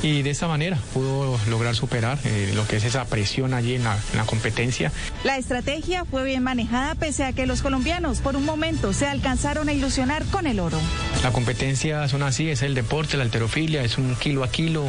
y 0.00 0.22
de 0.22 0.30
esa 0.30 0.46
manera 0.46 0.78
pudo 0.94 1.40
lograr 1.48 1.74
superar 1.74 2.18
eh, 2.24 2.52
lo 2.54 2.68
que 2.68 2.76
es 2.76 2.84
esa 2.84 3.04
presión 3.06 3.52
allí 3.52 3.74
en 3.74 3.82
la, 3.82 3.98
en 4.12 4.18
la 4.18 4.26
competencia. 4.26 4.92
La 5.24 5.36
estrategia 5.36 6.04
fue 6.04 6.22
bien 6.22 6.44
manejada 6.44 6.94
pese 6.94 7.24
a 7.24 7.32
que 7.32 7.46
los 7.46 7.62
colombianos 7.62 8.20
por 8.20 8.36
un 8.36 8.44
momento 8.44 8.92
se 8.92 9.08
alcanzaron 9.08 9.68
a 9.68 9.72
ilusionar 9.72 10.24
con 10.26 10.46
el 10.46 10.60
oro. 10.60 10.78
La 11.24 11.32
competencia 11.32 12.06
son 12.06 12.22
así, 12.22 12.48
es 12.48 12.62
el 12.62 12.74
deporte, 12.74 13.16
la 13.16 13.24
alterofilia, 13.24 13.82
es 13.82 13.98
un 13.98 14.14
kilo 14.14 14.44
a 14.44 14.50
kilo, 14.50 14.84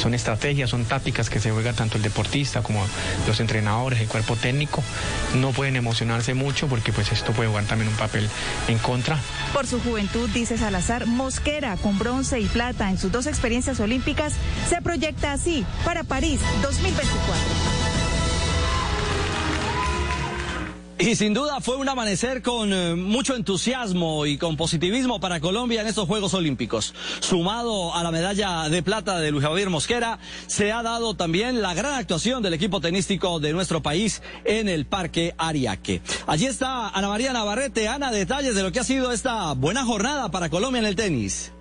son 0.00 0.14
estrategias, 0.14 0.70
son 0.70 0.86
tácticas 0.86 1.28
que 1.28 1.40
se 1.40 1.50
juega 1.50 1.74
tanto 1.74 1.98
el 1.98 2.02
deportista 2.02 2.37
como 2.62 2.84
los 3.26 3.40
entrenadores, 3.40 4.00
el 4.00 4.08
cuerpo 4.08 4.36
técnico. 4.36 4.82
No 5.34 5.50
pueden 5.50 5.76
emocionarse 5.76 6.34
mucho 6.34 6.68
porque 6.68 6.92
pues 6.92 7.12
esto 7.12 7.32
puede 7.32 7.48
jugar 7.48 7.64
también 7.64 7.90
un 7.90 7.96
papel 7.96 8.28
en 8.68 8.78
contra. 8.78 9.18
Por 9.52 9.66
su 9.66 9.80
juventud, 9.80 10.28
dice 10.30 10.56
Salazar, 10.56 11.06
Mosquera, 11.06 11.76
con 11.76 11.98
bronce 11.98 12.40
y 12.40 12.46
plata 12.46 12.90
en 12.90 12.98
sus 12.98 13.10
dos 13.10 13.26
experiencias 13.26 13.80
olímpicas, 13.80 14.34
se 14.68 14.80
proyecta 14.80 15.32
así 15.32 15.64
para 15.84 16.04
París 16.04 16.40
2024. 16.62 17.87
Y 21.00 21.14
sin 21.14 21.32
duda 21.32 21.60
fue 21.60 21.76
un 21.76 21.88
amanecer 21.88 22.42
con 22.42 22.72
eh, 22.72 22.96
mucho 22.96 23.36
entusiasmo 23.36 24.26
y 24.26 24.36
con 24.36 24.56
positivismo 24.56 25.20
para 25.20 25.38
Colombia 25.38 25.80
en 25.80 25.86
estos 25.86 26.08
Juegos 26.08 26.34
Olímpicos. 26.34 26.92
Sumado 27.20 27.94
a 27.94 28.02
la 28.02 28.10
medalla 28.10 28.68
de 28.68 28.82
plata 28.82 29.20
de 29.20 29.30
Luis 29.30 29.44
Javier 29.44 29.70
Mosquera, 29.70 30.18
se 30.48 30.72
ha 30.72 30.82
dado 30.82 31.14
también 31.14 31.62
la 31.62 31.72
gran 31.72 31.94
actuación 31.94 32.42
del 32.42 32.54
equipo 32.54 32.80
tenístico 32.80 33.38
de 33.38 33.52
nuestro 33.52 33.80
país 33.80 34.22
en 34.44 34.68
el 34.68 34.86
Parque 34.86 35.34
Ariaque. 35.38 36.02
Allí 36.26 36.46
está 36.46 36.88
Ana 36.88 37.08
María 37.08 37.32
Navarrete. 37.32 37.86
Ana, 37.86 38.10
detalles 38.10 38.56
de 38.56 38.64
lo 38.64 38.72
que 38.72 38.80
ha 38.80 38.84
sido 38.84 39.12
esta 39.12 39.52
buena 39.52 39.84
jornada 39.84 40.32
para 40.32 40.50
Colombia 40.50 40.80
en 40.80 40.86
el 40.86 40.96
tenis. 40.96 41.52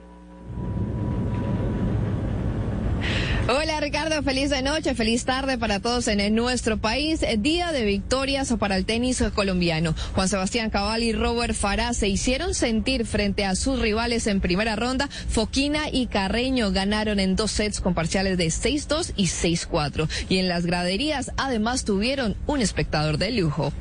Hola 3.49 3.80
Ricardo, 3.80 4.22
feliz 4.24 4.49
de 4.49 4.61
noche, 4.61 4.94
feliz 4.94 5.24
tarde 5.24 5.57
para 5.57 5.80
todos 5.80 6.10
en 6.10 6.36
nuestro 6.36 6.80
país. 6.80 7.22
Día 7.38 7.72
de 7.72 7.86
victorias 7.86 8.53
para 8.60 8.76
el 8.76 8.86
tenis 8.86 9.24
colombiano. 9.34 9.95
Juan 10.15 10.28
Sebastián 10.28 10.69
Cabal 10.69 11.02
y 11.02 11.14
Robert 11.14 11.53
Farah 11.56 11.94
se 11.94 12.10
hicieron 12.10 12.53
sentir 12.53 13.06
frente 13.06 13.45
a 13.45 13.56
sus 13.56 13.80
rivales 13.80 14.28
en 14.28 14.41
primera 14.41 14.76
ronda. 14.76 15.07
Foquina 15.30 15.84
y 15.90 16.07
Carreño 16.07 16.74
ganaron 16.74 17.22
en 17.22 17.38
dos 17.38 17.52
sets 17.52 17.80
con 17.80 17.94
parciales 17.94 18.38
de 18.38 18.48
6-2 18.48 19.14
y 19.15 19.28
6-4. 19.28 20.10
Y 20.28 20.40
en 20.40 20.49
las 20.49 20.65
graderías 20.65 21.32
además 21.38 21.86
tuvieron 21.86 22.36
un 22.48 22.60
espectador 22.60 23.18
de 23.18 23.32
lujo. 23.32 23.72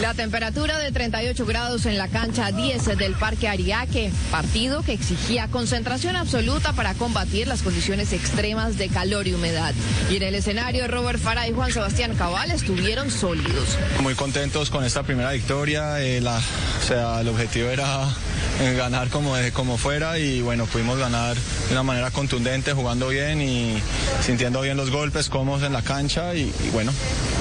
La 0.00 0.14
temperatura 0.14 0.78
de 0.78 0.92
38 0.92 1.44
grados 1.44 1.84
en 1.84 1.98
la 1.98 2.08
cancha 2.08 2.50
10 2.50 2.96
del 2.96 3.12
Parque 3.12 3.48
Ariaque, 3.48 4.10
partido 4.30 4.82
que 4.82 4.94
exigía 4.94 5.48
concentración 5.48 6.16
absoluta 6.16 6.72
para 6.72 6.94
combatir 6.94 7.46
las 7.46 7.60
condiciones 7.60 8.14
extremas 8.14 8.78
de 8.78 8.88
calor 8.88 9.28
y 9.28 9.34
humedad. 9.34 9.74
Y 10.08 10.16
en 10.16 10.22
el 10.22 10.36
escenario, 10.36 10.88
Robert 10.88 11.20
Farah 11.20 11.48
y 11.48 11.52
Juan 11.52 11.70
Sebastián 11.70 12.14
Cabal 12.16 12.50
estuvieron 12.50 13.10
sólidos. 13.10 13.76
Muy 14.00 14.14
contentos 14.14 14.70
con 14.70 14.84
esta 14.84 15.02
primera 15.02 15.32
victoria. 15.32 16.00
Eh, 16.00 16.22
la, 16.22 16.38
o 16.38 16.86
sea, 16.86 17.20
el 17.20 17.28
objetivo 17.28 17.68
era 17.68 18.08
eh, 18.60 18.74
ganar 18.78 19.08
como, 19.08 19.34
como 19.52 19.76
fuera 19.76 20.18
y 20.18 20.40
bueno, 20.40 20.64
pudimos 20.64 20.98
ganar 20.98 21.36
de 21.36 21.72
una 21.72 21.82
manera 21.82 22.10
contundente, 22.10 22.72
jugando 22.72 23.08
bien 23.08 23.42
y 23.42 23.78
sintiendo 24.22 24.62
bien 24.62 24.78
los 24.78 24.90
golpes, 24.90 25.28
cómodos 25.28 25.62
en 25.62 25.74
la 25.74 25.82
cancha 25.82 26.34
y, 26.34 26.50
bueno, 26.72 26.90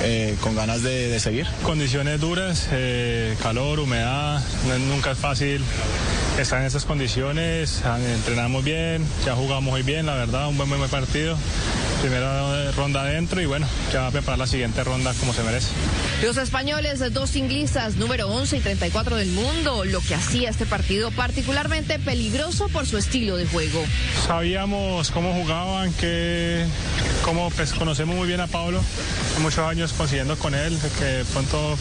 eh, 0.04 0.36
con 0.42 0.58
ganas 0.58 0.84
de, 0.84 1.08
de 1.08 1.20
seguir. 1.22 1.48
Condiciones 1.64 2.20
duras 2.20 2.49
eh, 2.72 3.36
calor, 3.42 3.80
humedad, 3.80 4.42
nunca 4.88 5.12
es 5.12 5.18
fácil 5.18 5.62
estar 6.40 6.60
en 6.62 6.68
esas 6.68 6.86
condiciones, 6.86 7.84
entrenamos 8.16 8.64
bien, 8.64 9.06
ya 9.26 9.36
jugamos 9.36 9.72
muy 9.72 9.84
bien, 9.84 10.06
la 10.06 10.16
verdad, 10.16 10.48
un 10.48 10.58
buen, 10.58 10.70
buen 10.70 10.90
partido 10.90 11.38
primera 12.02 12.72
ronda 12.72 13.02
adentro 13.02 13.42
y 13.42 13.46
bueno, 13.46 13.68
ya 13.92 14.02
va 14.02 14.08
a 14.08 14.12
preparar 14.12 14.40
la 14.40 14.48
siguiente 14.48 14.84
ronda 14.84 15.14
como 15.20 15.34
se 15.34 15.44
merece. 15.44 15.68
Los 16.24 16.38
españoles, 16.38 17.02
dos 17.14 17.36
inglistas, 17.36 17.96
número 17.98 18.30
11 18.30 18.58
y 18.58 18.60
34 18.62 19.18
del 19.18 19.30
mundo, 19.32 19.84
lo 19.86 20.00
que 20.02 20.16
hacía 20.16 20.50
este 20.50 20.66
partido 20.66 21.12
particularmente 21.12 22.00
peligroso 22.00 22.70
por 22.70 22.86
su 22.86 22.98
estilo 22.98 23.36
de 23.36 23.46
juego. 23.46 23.84
Sabíamos 24.26 25.12
cómo 25.12 25.34
jugaban, 25.34 25.94
que 25.94 26.66
cómo 27.24 27.50
pues, 27.52 27.74
conocemos 27.74 28.16
muy 28.16 28.28
bien 28.28 28.40
a 28.40 28.48
Pablo, 28.48 28.82
muchos 29.42 29.60
años 29.60 29.94
consiguiendo 29.94 30.38
con 30.38 30.56
él, 30.56 30.78
que 31.00 31.26
pronto 31.34 31.78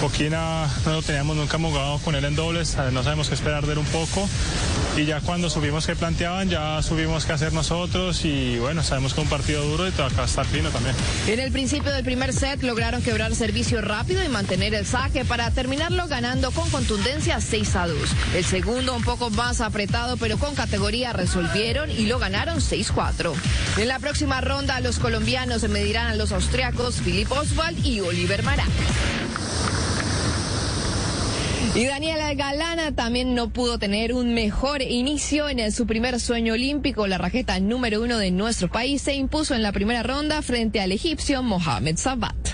Foquina 0.00 0.68
no 0.84 0.92
lo 0.92 1.02
teníamos, 1.02 1.36
nunca 1.36 1.58
jugado 1.58 1.98
con 1.98 2.14
él 2.14 2.24
en 2.24 2.36
dobles, 2.36 2.76
no 2.92 3.02
sabemos 3.02 3.28
qué 3.28 3.34
esperar 3.34 3.66
de 3.66 3.72
él 3.72 3.78
un 3.78 3.86
poco 3.86 4.28
y 4.96 5.06
ya 5.06 5.20
cuando 5.20 5.50
subimos 5.50 5.86
que 5.86 5.96
planteaban 5.96 6.48
ya 6.48 6.80
subimos 6.82 7.24
qué 7.24 7.32
hacer 7.32 7.52
nosotros 7.52 8.24
y 8.24 8.58
bueno, 8.58 8.82
sabemos 8.82 9.14
que 9.14 9.20
un 9.20 9.28
partido 9.28 9.64
duro 9.64 9.88
y 9.88 9.90
acá 9.90 10.24
estar 10.24 10.46
fino 10.46 10.70
también. 10.70 10.94
En 11.26 11.40
el 11.40 11.50
principio 11.50 11.92
del 11.92 12.04
primer 12.04 12.32
set 12.32 12.62
lograron 12.62 13.02
quebrar 13.02 13.34
servicio 13.34 13.80
rápido 13.80 14.22
y 14.22 14.28
mantener 14.28 14.74
el 14.74 14.86
saque 14.86 15.24
para 15.24 15.50
terminarlo 15.50 16.06
ganando 16.06 16.50
con 16.52 16.68
contundencia 16.70 17.40
6 17.40 17.76
a 17.76 17.86
2. 17.88 17.98
El 18.36 18.44
segundo 18.44 18.94
un 18.94 19.02
poco 19.02 19.30
más 19.30 19.60
apretado 19.60 20.16
pero 20.16 20.38
con 20.38 20.54
categoría 20.54 21.12
resolvieron 21.12 21.90
y 21.90 22.06
lo 22.06 22.18
ganaron 22.18 22.58
6-4. 22.58 23.32
En 23.78 23.88
la 23.88 23.98
próxima 23.98 24.40
ronda 24.40 24.80
los 24.80 24.98
colombianos 24.98 25.62
se 25.62 25.68
medirán 25.68 26.06
a 26.06 26.14
los 26.14 26.30
austriacos 26.30 27.00
Filip 27.00 27.32
Oswald 27.32 27.84
y 27.84 28.00
Oliver 28.00 28.42
Mará. 28.42 28.64
Y 31.76 31.86
Daniela 31.86 32.32
Galana 32.34 32.92
también 32.92 33.34
no 33.34 33.48
pudo 33.48 33.80
tener 33.80 34.12
un 34.12 34.32
mejor 34.32 34.80
inicio 34.80 35.48
en 35.48 35.72
su 35.72 35.88
primer 35.88 36.20
sueño 36.20 36.52
olímpico. 36.52 37.08
La 37.08 37.18
raqueta 37.18 37.58
número 37.58 38.00
uno 38.00 38.16
de 38.18 38.30
nuestro 38.30 38.70
país 38.70 39.02
se 39.02 39.14
impuso 39.14 39.56
en 39.56 39.62
la 39.64 39.72
primera 39.72 40.04
ronda 40.04 40.40
frente 40.40 40.80
al 40.80 40.92
egipcio 40.92 41.42
Mohamed 41.42 41.96
Sabat. 41.96 42.53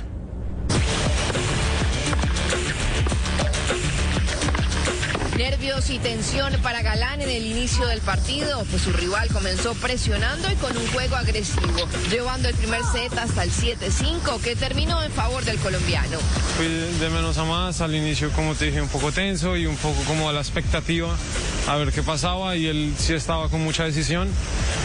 Nervios 5.60 5.90
y 5.90 5.98
tensión 5.98 6.54
para 6.62 6.80
Galán 6.80 7.20
en 7.20 7.28
el 7.28 7.44
inicio 7.44 7.86
del 7.86 8.00
partido, 8.00 8.64
pues 8.70 8.80
su 8.80 8.92
rival 8.92 9.28
comenzó 9.28 9.74
presionando 9.74 10.50
y 10.50 10.54
con 10.54 10.74
un 10.74 10.86
juego 10.86 11.16
agresivo, 11.16 11.86
llevando 12.10 12.48
el 12.48 12.54
primer 12.54 12.80
set 12.90 13.12
hasta 13.18 13.42
el 13.42 13.50
7-5 13.50 14.40
que 14.40 14.56
terminó 14.56 15.02
en 15.02 15.12
favor 15.12 15.44
del 15.44 15.58
colombiano. 15.58 16.18
Fui 16.56 16.66
de 16.66 17.10
menos 17.10 17.36
a 17.36 17.44
más, 17.44 17.82
al 17.82 17.94
inicio 17.94 18.30
como 18.30 18.54
te 18.54 18.66
dije 18.66 18.80
un 18.80 18.88
poco 18.88 19.12
tenso 19.12 19.54
y 19.54 19.66
un 19.66 19.76
poco 19.76 20.02
como 20.04 20.30
a 20.30 20.32
la 20.32 20.40
expectativa 20.40 21.14
a 21.68 21.76
ver 21.76 21.92
qué 21.92 22.02
pasaba 22.02 22.56
y 22.56 22.66
él 22.66 22.94
sí 22.96 23.12
estaba 23.12 23.50
con 23.50 23.62
mucha 23.62 23.84
decisión, 23.84 24.30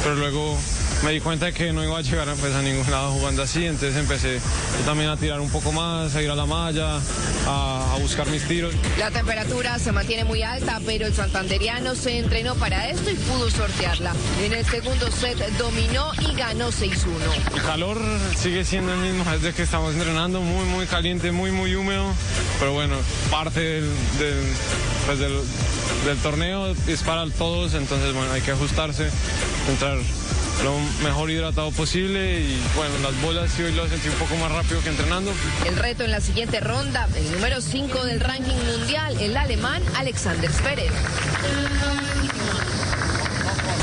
pero 0.03 0.15
luego 0.15 0.57
me 1.03 1.11
di 1.11 1.19
cuenta 1.19 1.45
de 1.45 1.53
que 1.53 1.71
no 1.71 1.83
iba 1.83 1.97
a 1.97 2.01
llegar 2.01 2.27
pues, 2.39 2.53
a 2.55 2.61
ningún 2.61 2.89
lado 2.89 3.11
jugando 3.11 3.43
así, 3.43 3.65
entonces 3.65 3.95
empecé 3.95 4.39
también 4.85 5.09
a 5.09 5.17
tirar 5.17 5.39
un 5.39 5.49
poco 5.49 5.71
más, 5.71 6.15
a 6.15 6.21
ir 6.21 6.31
a 6.31 6.35
la 6.35 6.45
malla, 6.45 6.99
a, 7.47 7.97
buscar 8.01 8.27
mis 8.27 8.43
tiros. 8.47 8.73
La 8.97 9.11
temperatura 9.11 9.77
se 9.79 9.91
mantiene 9.91 10.25
muy 10.25 10.41
alta, 10.41 10.64
pero 10.85 11.07
el 11.07 11.13
santanderiano 11.13 11.95
se 11.95 12.19
entrenó 12.19 12.55
para 12.55 12.89
esto 12.89 13.09
y 13.09 13.15
pudo 13.15 13.49
sortearla. 13.49 14.13
En 14.43 14.53
el 14.53 14.65
segundo 14.65 15.09
set 15.11 15.37
dominó 15.57 16.11
y 16.19 16.35
ganó 16.35 16.71
6-1. 16.71 17.55
El 17.55 17.61
calor 17.61 17.99
sigue 18.37 18.63
siendo 18.65 18.93
el 18.93 18.99
mismo 18.99 19.29
desde 19.31 19.53
que 19.53 19.63
estamos 19.63 19.93
entrenando, 19.93 20.41
muy, 20.41 20.65
muy 20.65 20.85
caliente, 20.85 21.31
muy, 21.31 21.51
muy 21.51 21.75
húmedo, 21.75 22.05
pero 22.59 22.73
bueno, 22.73 22.95
parte 23.31 23.59
del, 23.59 23.89
del, 24.19 24.43
pues, 25.05 25.19
del 25.19 26.17
torneo 26.21 26.73
es 26.87 27.01
para 27.01 27.29
todos, 27.29 27.73
entonces 27.73 28.13
bueno, 28.13 28.31
hay 28.31 28.41
que 28.41 28.51
ajustarse, 28.51 29.09
entrar 29.69 29.97
lo 30.63 30.77
mejor 31.03 31.29
hidratado 31.29 31.71
posible 31.71 32.41
y 32.41 32.61
bueno, 32.75 32.93
las 33.03 33.21
bolas 33.21 33.51
sí 33.51 33.63
hoy 33.63 33.73
lo 33.73 33.87
sentí 33.87 34.09
un 34.09 34.15
poco 34.15 34.35
más 34.37 34.51
rápido 34.51 34.81
que 34.81 34.89
entrenando. 34.89 35.31
El 35.65 35.75
reto 35.75 36.03
en 36.03 36.11
la 36.11 36.21
siguiente 36.21 36.59
ronda, 36.59 37.07
el 37.15 37.31
número 37.31 37.61
5 37.61 38.05
del 38.05 38.19
ranking 38.19 38.55
mundial, 38.77 39.19
el 39.19 39.35
alemán 39.35 39.81
Alexander 39.95 40.51
Zverev. 40.51 40.93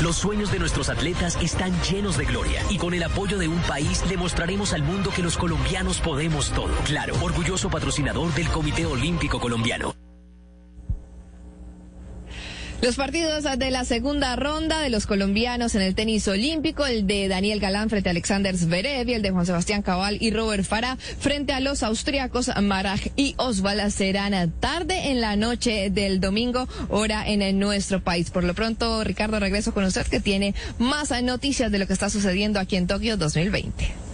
Los 0.01 0.17
sueños 0.17 0.51
de 0.51 0.59
nuestros 0.59 0.89
atletas 0.89 1.37
están 1.41 1.71
llenos 1.83 2.17
de 2.17 2.25
gloria 2.25 2.61
y 2.69 2.77
con 2.77 2.93
el 2.93 3.03
apoyo 3.03 3.37
de 3.37 3.47
un 3.47 3.61
país 3.61 4.03
le 4.09 4.17
mostraremos 4.17 4.73
al 4.73 4.83
mundo 4.83 5.11
que 5.15 5.21
los 5.21 5.37
colombianos 5.37 5.99
podemos 5.99 6.51
todo. 6.51 6.73
Claro, 6.83 7.15
orgulloso 7.21 7.69
patrocinador 7.69 8.33
del 8.33 8.49
Comité 8.49 8.85
Olímpico 8.85 9.39
Colombiano. 9.39 10.02
Los 12.83 12.97
partidos 12.97 13.45
de 13.57 13.71
la 13.71 13.85
segunda 13.85 14.35
ronda 14.35 14.81
de 14.81 14.89
los 14.89 15.07
colombianos 15.07 15.73
en 15.73 15.81
el 15.81 15.95
tenis 15.95 16.27
olímpico, 16.27 16.85
el 16.85 17.07
de 17.07 17.29
Daniel 17.29 17.61
Galán 17.61 17.89
frente 17.89 18.09
a 18.09 18.11
Alexander 18.11 18.57
Zverev 18.57 19.07
y 19.07 19.13
el 19.13 19.21
de 19.21 19.31
Juan 19.31 19.45
Sebastián 19.45 19.83
Cabal 19.83 20.17
y 20.19 20.31
Robert 20.31 20.65
Farah 20.65 20.97
frente 20.97 21.53
a 21.53 21.61
los 21.61 21.81
austriacos 21.81 22.51
Maraj 22.61 22.99
y 23.15 23.35
Osvaldo 23.37 23.89
serán 23.89 24.51
tarde 24.59 25.11
en 25.11 25.21
la 25.21 25.37
noche 25.37 25.91
del 25.91 26.19
domingo, 26.19 26.67
hora 26.89 27.25
en 27.25 27.57
nuestro 27.57 28.03
país. 28.03 28.31
Por 28.31 28.43
lo 28.43 28.53
pronto, 28.53 29.01
Ricardo, 29.05 29.39
regreso 29.39 29.73
con 29.73 29.85
usted 29.85 30.05
que 30.07 30.19
tiene 30.19 30.53
más 30.77 31.11
noticias 31.23 31.71
de 31.71 31.79
lo 31.79 31.87
que 31.87 31.93
está 31.93 32.09
sucediendo 32.09 32.59
aquí 32.59 32.75
en 32.75 32.87
Tokio 32.87 33.15
2020. 33.15 34.12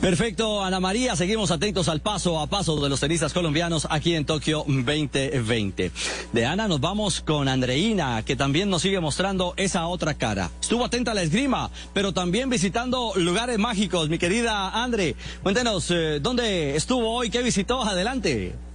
Perfecto, 0.00 0.62
Ana 0.62 0.78
María. 0.78 1.16
Seguimos 1.16 1.50
atentos 1.50 1.88
al 1.88 2.00
paso 2.00 2.38
a 2.38 2.46
paso 2.46 2.80
de 2.80 2.88
los 2.88 3.00
tenistas 3.00 3.32
colombianos 3.32 3.86
aquí 3.90 4.14
en 4.14 4.24
Tokio 4.24 4.64
2020. 4.68 5.90
De 6.32 6.46
Ana 6.46 6.68
nos 6.68 6.80
vamos 6.80 7.20
con 7.20 7.48
Andreina, 7.48 8.22
que 8.24 8.36
también 8.36 8.70
nos 8.70 8.82
sigue 8.82 9.00
mostrando 9.00 9.54
esa 9.56 9.88
otra 9.88 10.14
cara. 10.14 10.50
Estuvo 10.60 10.84
atenta 10.84 11.10
a 11.10 11.14
la 11.14 11.22
esgrima, 11.22 11.70
pero 11.94 12.12
también 12.12 12.48
visitando 12.48 13.12
lugares 13.16 13.58
mágicos. 13.58 14.08
Mi 14.08 14.18
querida 14.18 14.70
Andre, 14.82 15.16
cuéntenos, 15.42 15.90
eh, 15.90 16.20
¿dónde 16.22 16.76
estuvo 16.76 17.10
hoy? 17.10 17.28
¿Qué 17.28 17.42
visitó? 17.42 17.82
Adelante. 17.82 18.67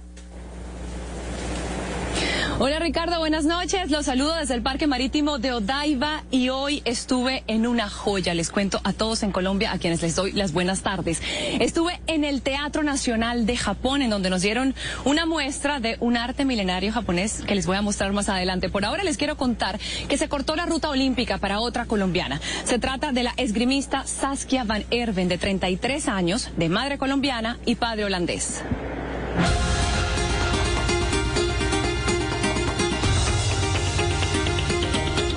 Hola 2.60 2.78
Ricardo, 2.78 3.18
buenas 3.18 3.46
noches. 3.46 3.90
Los 3.90 4.06
saludo 4.06 4.36
desde 4.36 4.54
el 4.54 4.62
Parque 4.62 4.86
Marítimo 4.86 5.38
de 5.38 5.52
Odaiba 5.52 6.22
y 6.30 6.50
hoy 6.50 6.82
estuve 6.84 7.42
en 7.48 7.66
una 7.66 7.90
joya. 7.90 8.32
Les 8.32 8.50
cuento 8.50 8.80
a 8.84 8.92
todos 8.92 9.24
en 9.24 9.32
Colombia, 9.32 9.72
a 9.72 9.78
quienes 9.78 10.02
les 10.02 10.14
doy 10.14 10.30
las 10.30 10.52
buenas 10.52 10.82
tardes. 10.82 11.20
Estuve 11.58 12.00
en 12.06 12.22
el 12.22 12.42
Teatro 12.42 12.84
Nacional 12.84 13.44
de 13.44 13.56
Japón, 13.56 14.02
en 14.02 14.10
donde 14.10 14.30
nos 14.30 14.42
dieron 14.42 14.76
una 15.04 15.26
muestra 15.26 15.80
de 15.80 15.96
un 15.98 16.16
arte 16.16 16.44
milenario 16.44 16.92
japonés 16.92 17.42
que 17.44 17.56
les 17.56 17.66
voy 17.66 17.76
a 17.76 17.82
mostrar 17.82 18.12
más 18.12 18.28
adelante. 18.28 18.68
Por 18.68 18.84
ahora 18.84 19.02
les 19.02 19.16
quiero 19.16 19.36
contar 19.36 19.80
que 20.08 20.16
se 20.16 20.28
cortó 20.28 20.54
la 20.54 20.64
ruta 20.64 20.90
olímpica 20.90 21.38
para 21.38 21.58
otra 21.58 21.86
colombiana. 21.86 22.40
Se 22.62 22.78
trata 22.78 23.10
de 23.10 23.24
la 23.24 23.34
esgrimista 23.36 24.06
Saskia 24.06 24.62
Van 24.62 24.84
Erven, 24.92 25.26
de 25.26 25.38
33 25.38 26.06
años, 26.06 26.50
de 26.56 26.68
madre 26.68 26.98
colombiana 26.98 27.58
y 27.66 27.74
padre 27.74 28.04
holandés. 28.04 28.62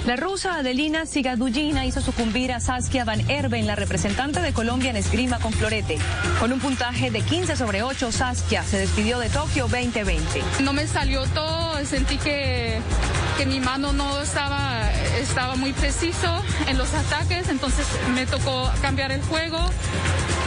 La 0.07 0.15
rusa 0.15 0.59
Adelina 0.59 1.05
Sigadujina 1.05 1.85
hizo 1.85 1.99
sucumbir 1.99 2.53
a 2.53 2.61
Saskia 2.61 3.03
Van 3.03 3.29
Erben, 3.29 3.67
la 3.67 3.75
representante 3.75 4.39
de 4.39 4.53
Colombia 4.53 4.89
en 4.89 4.95
esgrima 4.95 5.37
con 5.37 5.51
florete. 5.51 5.97
Con 6.39 6.53
un 6.53 6.61
puntaje 6.61 7.11
de 7.11 7.19
15 7.19 7.57
sobre 7.57 7.83
8, 7.83 8.13
Saskia 8.13 8.63
se 8.63 8.77
despidió 8.77 9.19
de 9.19 9.27
Tokio 9.27 9.67
2020. 9.67 10.41
No 10.63 10.71
me 10.71 10.87
salió 10.87 11.25
todo, 11.25 11.83
sentí 11.83 12.17
que, 12.19 12.79
que 13.37 13.45
mi 13.47 13.59
mano 13.59 13.91
no 13.91 14.21
estaba, 14.21 14.89
estaba 15.19 15.57
muy 15.57 15.73
preciso 15.73 16.41
en 16.69 16.77
los 16.77 16.93
ataques, 16.93 17.49
entonces 17.49 17.85
me 18.15 18.25
tocó 18.25 18.71
cambiar 18.81 19.11
el 19.11 19.21
juego. 19.23 19.59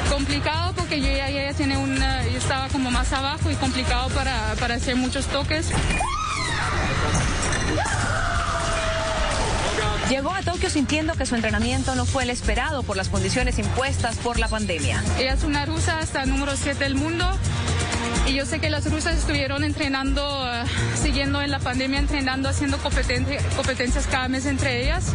Complicado 0.08 0.72
porque 0.74 1.02
yo 1.02 1.12
ya, 1.12 1.52
tiene 1.52 1.76
una, 1.76 2.24
estaba 2.24 2.68
como 2.68 2.90
más 2.90 3.12
abajo 3.12 3.50
y 3.50 3.54
complicado 3.56 4.08
para, 4.08 4.54
para 4.58 4.76
hacer 4.76 4.96
muchos 4.96 5.26
toques. 5.26 5.70
Llegó 10.10 10.34
a 10.34 10.42
Tokio 10.42 10.68
sintiendo 10.68 11.14
que 11.14 11.24
su 11.24 11.36
entrenamiento 11.36 11.94
no 11.94 12.04
fue 12.04 12.24
el 12.24 12.30
esperado 12.30 12.82
por 12.82 12.96
las 12.96 13.08
condiciones 13.08 13.60
impuestas 13.60 14.16
por 14.16 14.40
la 14.40 14.48
pandemia. 14.48 15.04
Ella 15.20 15.34
es 15.34 15.44
una 15.44 15.64
rusa, 15.66 16.00
está 16.00 16.26
número 16.26 16.56
7 16.56 16.82
del 16.82 16.96
mundo. 16.96 17.24
Y 18.26 18.34
yo 18.34 18.44
sé 18.44 18.58
que 18.58 18.70
las 18.70 18.90
rusas 18.90 19.16
estuvieron 19.16 19.62
entrenando, 19.62 20.42
uh, 20.42 20.66
siguiendo 21.00 21.40
en 21.42 21.52
la 21.52 21.60
pandemia, 21.60 22.00
entrenando, 22.00 22.48
haciendo 22.48 22.78
competencias 22.78 24.06
cada 24.08 24.26
mes 24.26 24.46
entre 24.46 24.82
ellas. 24.82 25.14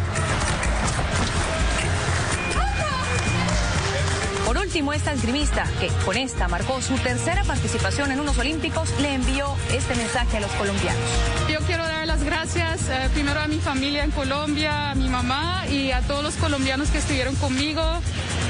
Por 4.46 4.58
último, 4.58 4.92
esta 4.92 5.12
esgrimista, 5.12 5.64
que 5.80 5.88
con 6.04 6.16
esta 6.16 6.46
marcó 6.46 6.80
su 6.80 6.94
tercera 6.98 7.42
participación 7.42 8.12
en 8.12 8.20
unos 8.20 8.38
Olímpicos, 8.38 8.88
le 9.00 9.12
envió 9.12 9.52
este 9.72 9.96
mensaje 9.96 10.36
a 10.36 10.40
los 10.40 10.52
colombianos. 10.52 11.02
Yo 11.50 11.58
quiero 11.66 11.82
dar 11.82 12.06
las 12.06 12.22
gracias 12.22 12.88
eh, 12.88 13.10
primero 13.12 13.40
a 13.40 13.48
mi 13.48 13.58
familia 13.58 14.04
en 14.04 14.12
Colombia, 14.12 14.90
a 14.90 14.94
mi 14.94 15.08
mamá 15.08 15.64
y 15.68 15.90
a 15.90 16.00
todos 16.02 16.22
los 16.22 16.34
colombianos 16.36 16.90
que 16.90 16.98
estuvieron 16.98 17.34
conmigo. 17.34 17.82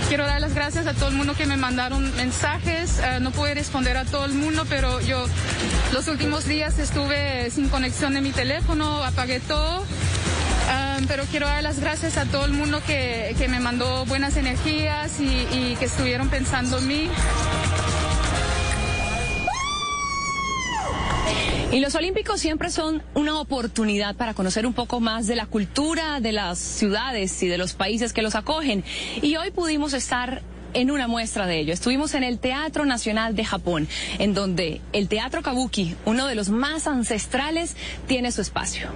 Quiero 0.08 0.26
dar 0.26 0.38
las 0.38 0.54
gracias 0.54 0.86
a 0.86 0.92
todo 0.92 1.08
el 1.08 1.14
mundo 1.14 1.32
que 1.32 1.46
me 1.46 1.56
mandaron 1.56 2.14
mensajes. 2.14 2.98
Eh, 2.98 3.18
no 3.20 3.30
pude 3.30 3.54
responder 3.54 3.96
a 3.96 4.04
todo 4.04 4.26
el 4.26 4.34
mundo, 4.34 4.66
pero 4.68 5.00
yo 5.00 5.24
los 5.94 6.08
últimos 6.08 6.44
días 6.44 6.78
estuve 6.78 7.50
sin 7.50 7.70
conexión 7.70 8.12
de 8.12 8.20
mi 8.20 8.32
teléfono, 8.32 9.02
apagué 9.02 9.40
todo 9.40 9.82
pero 11.08 11.24
quiero 11.30 11.46
dar 11.46 11.62
las 11.62 11.80
gracias 11.80 12.16
a 12.16 12.24
todo 12.24 12.44
el 12.44 12.52
mundo 12.52 12.80
que, 12.86 13.34
me 13.48 13.60
mandó 13.60 14.04
buenas 14.06 14.36
energías 14.36 15.20
y, 15.20 15.76
que 15.78 15.84
estuvieron 15.84 16.28
pensando 16.28 16.78
en 16.78 16.86
mí. 16.86 17.08
Y 21.72 21.80
los 21.80 21.94
Olímpicos 21.94 22.40
siempre 22.40 22.70
son 22.70 23.02
una 23.14 23.38
oportunidad 23.38 24.14
para 24.16 24.34
conocer 24.34 24.66
un 24.66 24.72
poco 24.72 25.00
más 25.00 25.26
de 25.26 25.36
la 25.36 25.46
cultura 25.46 26.20
de 26.20 26.32
las 26.32 26.58
ciudades 26.58 27.42
y 27.42 27.48
de 27.48 27.58
los 27.58 27.74
países 27.74 28.12
que 28.12 28.22
los 28.22 28.34
acogen. 28.34 28.84
Y 29.20 29.36
hoy 29.36 29.50
pudimos 29.50 29.92
estar 29.92 30.42
en 30.74 30.90
una 30.90 31.08
muestra 31.08 31.46
de 31.46 31.60
ello. 31.60 31.72
Estuvimos 31.72 32.14
en 32.14 32.24
el 32.24 32.38
Teatro 32.38 32.84
Nacional 32.84 33.34
de 33.34 33.44
Japón, 33.44 33.88
en 34.18 34.34
donde 34.34 34.80
el 34.92 35.08
Teatro 35.08 35.42
Kabuki, 35.42 35.96
uno 36.04 36.26
de 36.26 36.34
los 36.34 36.48
más 36.48 36.86
ancestrales, 36.86 37.76
tiene 38.06 38.32
su 38.32 38.42
espacio. 38.42 38.90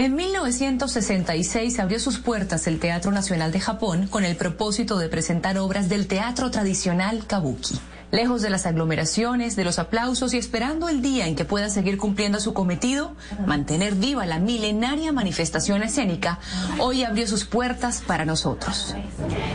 En 0.00 0.14
1966 0.14 1.78
abrió 1.78 2.00
sus 2.00 2.20
puertas 2.20 2.66
el 2.66 2.78
Teatro 2.78 3.12
Nacional 3.12 3.52
de 3.52 3.60
Japón 3.60 4.06
con 4.06 4.24
el 4.24 4.34
propósito 4.34 4.96
de 4.96 5.10
presentar 5.10 5.58
obras 5.58 5.90
del 5.90 6.06
teatro 6.06 6.50
tradicional 6.50 7.26
kabuki. 7.26 7.78
Lejos 8.10 8.40
de 8.40 8.48
las 8.48 8.64
aglomeraciones, 8.64 9.56
de 9.56 9.64
los 9.64 9.78
aplausos 9.78 10.32
y 10.32 10.38
esperando 10.38 10.88
el 10.88 11.02
día 11.02 11.26
en 11.26 11.36
que 11.36 11.44
pueda 11.44 11.68
seguir 11.68 11.98
cumpliendo 11.98 12.40
su 12.40 12.54
cometido, 12.54 13.14
mantener 13.44 13.94
viva 13.94 14.24
la 14.24 14.38
milenaria 14.38 15.12
manifestación 15.12 15.82
escénica, 15.82 16.38
hoy 16.78 17.04
abrió 17.04 17.26
sus 17.26 17.44
puertas 17.44 18.00
para 18.00 18.24
nosotros. 18.24 18.96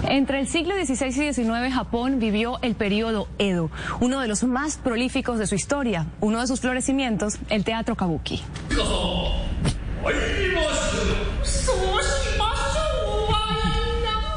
Entre 0.07 0.39
el 0.39 0.47
siglo 0.47 0.75
XVI 0.75 1.07
y 1.07 1.33
XIX, 1.33 1.73
Japón 1.73 2.19
vivió 2.19 2.59
el 2.61 2.75
periodo 2.75 3.27
Edo, 3.39 3.71
uno 3.99 4.21
de 4.21 4.27
los 4.27 4.43
más 4.43 4.77
prolíficos 4.77 5.39
de 5.39 5.47
su 5.47 5.55
historia. 5.55 6.05
Uno 6.21 6.39
de 6.39 6.45
sus 6.45 6.59
florecimientos, 6.59 7.39
el 7.49 7.63
teatro 7.63 7.95
kabuki. 7.95 8.43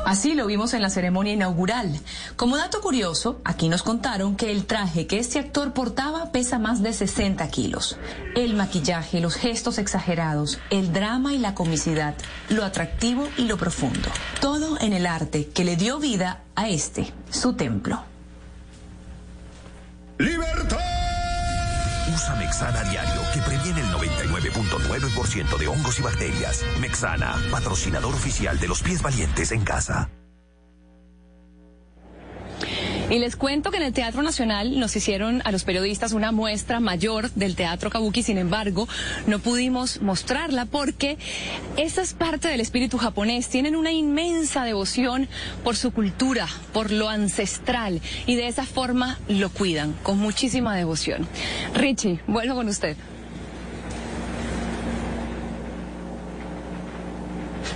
Así 0.09 0.33
lo 0.35 0.47
vimos 0.47 0.73
en 0.73 0.81
la 0.81 0.89
ceremonia 0.89 1.35
inaugural. 1.35 2.01
Como 2.35 2.57
dato 2.57 2.81
curioso, 2.81 3.43
aquí 3.45 3.69
nos 3.69 3.83
contaron 3.83 4.37
que 4.37 4.51
el 4.51 4.65
traje 4.65 5.07
que 5.07 5.19
este 5.19 5.39
actor 5.39 5.75
portaba 5.75 6.33
pesa 6.33 6.59
más 6.59 6.83
de 6.83 6.95
60 6.95 7.47
kilos. 7.51 7.99
El 8.35 8.55
maquillaje, 8.55 9.21
los 9.21 9.35
gestos 9.35 9.77
exagerados, 9.77 10.61
el 10.71 10.95
drama 10.95 11.35
y 11.35 11.39
la 11.39 11.55
comicidad, 11.55 12.15
lo 12.49 12.65
atractivo 12.65 13.29
y 13.37 13.45
lo 13.45 13.59
profundo. 13.59 14.09
Todo 14.41 14.81
en 14.81 14.95
el 14.95 15.07
arte 15.07 15.49
que 15.49 15.65
le 15.65 15.77
dio 15.77 15.99
vida 15.99 16.41
a 16.57 16.71
este, 16.71 17.13
su 17.29 17.53
templo. 17.53 18.03
¡Libertad! 20.17 20.98
Usa 22.15 22.35
Mexana 22.37 22.83
diario 22.85 23.21
que 23.35 23.41
previene 23.41 23.81
el 23.81 23.87
99.9% 23.89 25.59
de 25.59 25.69
hongos 25.69 25.99
y 25.99 26.03
bacterias. 26.03 26.65
Mexana, 26.81 27.37
patrocinador 27.51 28.15
oficial 28.15 28.59
de 28.59 28.69
los 28.69 28.83
pies 28.83 29.03
valientes 29.03 29.53
en 29.53 29.65
casa. 29.65 30.09
Y 33.11 33.19
les 33.21 33.37
cuento 33.37 33.71
que 33.71 33.79
en 33.79 33.85
el 33.85 33.95
Teatro 33.95 34.23
Nacional 34.23 34.79
nos 34.79 34.95
hicieron 34.95 35.41
a 35.47 35.51
los 35.51 35.65
periodistas 35.65 36.13
una 36.13 36.31
muestra 36.31 36.79
mayor 36.79 37.31
del 37.31 37.57
Teatro 37.57 37.89
Kabuki, 37.89 38.23
sin 38.23 38.37
embargo, 38.37 38.87
no 39.27 39.39
pudimos 39.39 40.03
mostrarla 40.03 40.67
porque 40.67 41.17
esa 41.79 42.03
es 42.03 42.13
parte 42.13 42.49
del 42.49 42.61
espíritu 42.61 42.99
japonés. 42.99 43.49
Tienen 43.49 43.77
una 43.77 43.93
inmensa 43.93 44.63
devoción 44.65 45.27
por 45.65 45.77
su 45.77 45.91
cultura, 45.91 46.47
por 46.75 46.91
lo 46.91 47.09
ancestral 47.09 48.03
y 48.27 48.35
de 48.35 48.49
esa 48.49 48.67
forma 48.67 49.19
lo 49.27 49.49
cuidan, 49.49 49.95
con 50.03 50.19
muchísima 50.19 50.77
devoción. 50.77 51.27
Richie, 51.75 52.21
vuelvo 52.27 52.57
con 52.57 52.69
usted. 52.69 52.97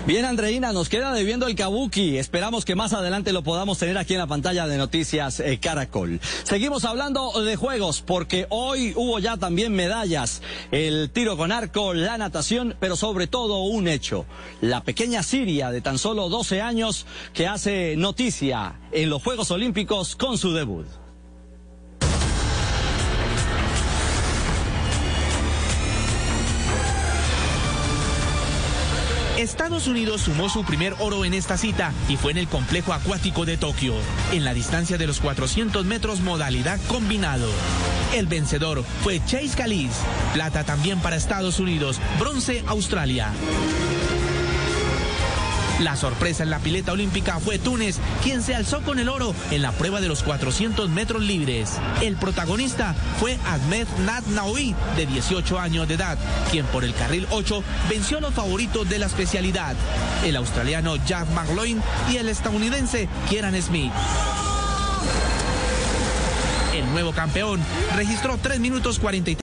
Bien, 0.04 0.24
Andreina, 0.24 0.72
nos 0.72 0.88
queda 0.88 1.12
debiendo 1.12 1.46
el 1.46 1.54
Kabuki. 1.54 2.18
Esperamos 2.18 2.64
que 2.64 2.74
más 2.74 2.92
adelante 2.92 3.32
lo 3.32 3.44
podamos 3.44 3.78
tener 3.78 3.96
aquí 3.96 4.14
en 4.14 4.18
la 4.18 4.26
pantalla 4.26 4.66
de 4.66 4.76
Noticias 4.76 5.38
eh, 5.38 5.60
Caracol. 5.62 6.18
Seguimos 6.42 6.84
hablando 6.84 7.40
de 7.40 7.54
juegos 7.54 8.02
porque 8.04 8.48
hoy 8.48 8.94
hubo 8.96 9.20
ya 9.20 9.36
también 9.36 9.72
medallas. 9.72 10.42
El 10.72 11.10
tiro 11.10 11.36
con 11.36 11.52
arco, 11.52 11.94
la 11.94 12.18
natación, 12.18 12.74
pero 12.80 12.96
sobre 12.96 13.28
todo 13.28 13.62
un 13.62 13.86
hecho. 13.86 14.26
La 14.60 14.82
pequeña 14.82 15.22
Siria 15.22 15.70
de 15.70 15.80
tan 15.80 15.98
solo 15.98 16.28
12 16.28 16.60
años 16.60 17.06
que 17.32 17.46
hace 17.46 17.94
noticia 17.96 18.80
en 18.90 19.08
los 19.08 19.22
Juegos 19.22 19.52
Olímpicos 19.52 20.16
con 20.16 20.36
su 20.36 20.52
debut. 20.52 21.01
Estados 29.42 29.88
Unidos 29.88 30.20
sumó 30.22 30.48
su 30.48 30.64
primer 30.64 30.94
oro 31.00 31.24
en 31.24 31.34
esta 31.34 31.58
cita 31.58 31.92
y 32.08 32.16
fue 32.16 32.30
en 32.30 32.38
el 32.38 32.46
complejo 32.46 32.92
acuático 32.92 33.44
de 33.44 33.56
Tokio, 33.56 33.94
en 34.30 34.44
la 34.44 34.54
distancia 34.54 34.98
de 34.98 35.06
los 35.08 35.18
400 35.20 35.84
metros 35.84 36.20
modalidad 36.20 36.78
combinado. 36.86 37.48
El 38.14 38.28
vencedor 38.28 38.84
fue 39.02 39.20
Chase 39.26 39.56
Calise, 39.56 39.98
plata 40.32 40.62
también 40.62 41.00
para 41.00 41.16
Estados 41.16 41.58
Unidos, 41.58 41.98
bronce 42.20 42.62
Australia. 42.68 43.32
La 45.82 45.96
sorpresa 45.96 46.44
en 46.44 46.50
la 46.50 46.60
pileta 46.60 46.92
olímpica 46.92 47.40
fue 47.40 47.58
Túnez, 47.58 47.98
quien 48.22 48.42
se 48.42 48.54
alzó 48.54 48.82
con 48.82 49.00
el 49.00 49.08
oro 49.08 49.34
en 49.50 49.62
la 49.62 49.72
prueba 49.72 50.00
de 50.00 50.06
los 50.06 50.22
400 50.22 50.88
metros 50.88 51.22
libres. 51.22 51.72
El 52.00 52.14
protagonista 52.16 52.94
fue 53.18 53.36
Ahmed 53.46 53.88
Nad 54.06 54.22
Naoui, 54.26 54.76
de 54.96 55.06
18 55.06 55.58
años 55.58 55.88
de 55.88 55.94
edad, 55.94 56.18
quien 56.52 56.66
por 56.66 56.84
el 56.84 56.94
carril 56.94 57.26
8 57.30 57.64
venció 57.90 58.18
a 58.18 58.20
los 58.20 58.32
favoritos 58.32 58.88
de 58.88 59.00
la 59.00 59.06
especialidad, 59.06 59.74
el 60.24 60.36
australiano 60.36 60.94
Jack 61.04 61.28
McLoin 61.30 61.82
y 62.12 62.16
el 62.16 62.28
estadounidense 62.28 63.08
Kieran 63.28 63.60
Smith. 63.60 63.92
El 66.74 66.90
nuevo 66.90 67.12
campeón 67.12 67.60
registró 67.96 68.38
3 68.38 68.58
minutos 68.58 68.98
43 68.98 69.36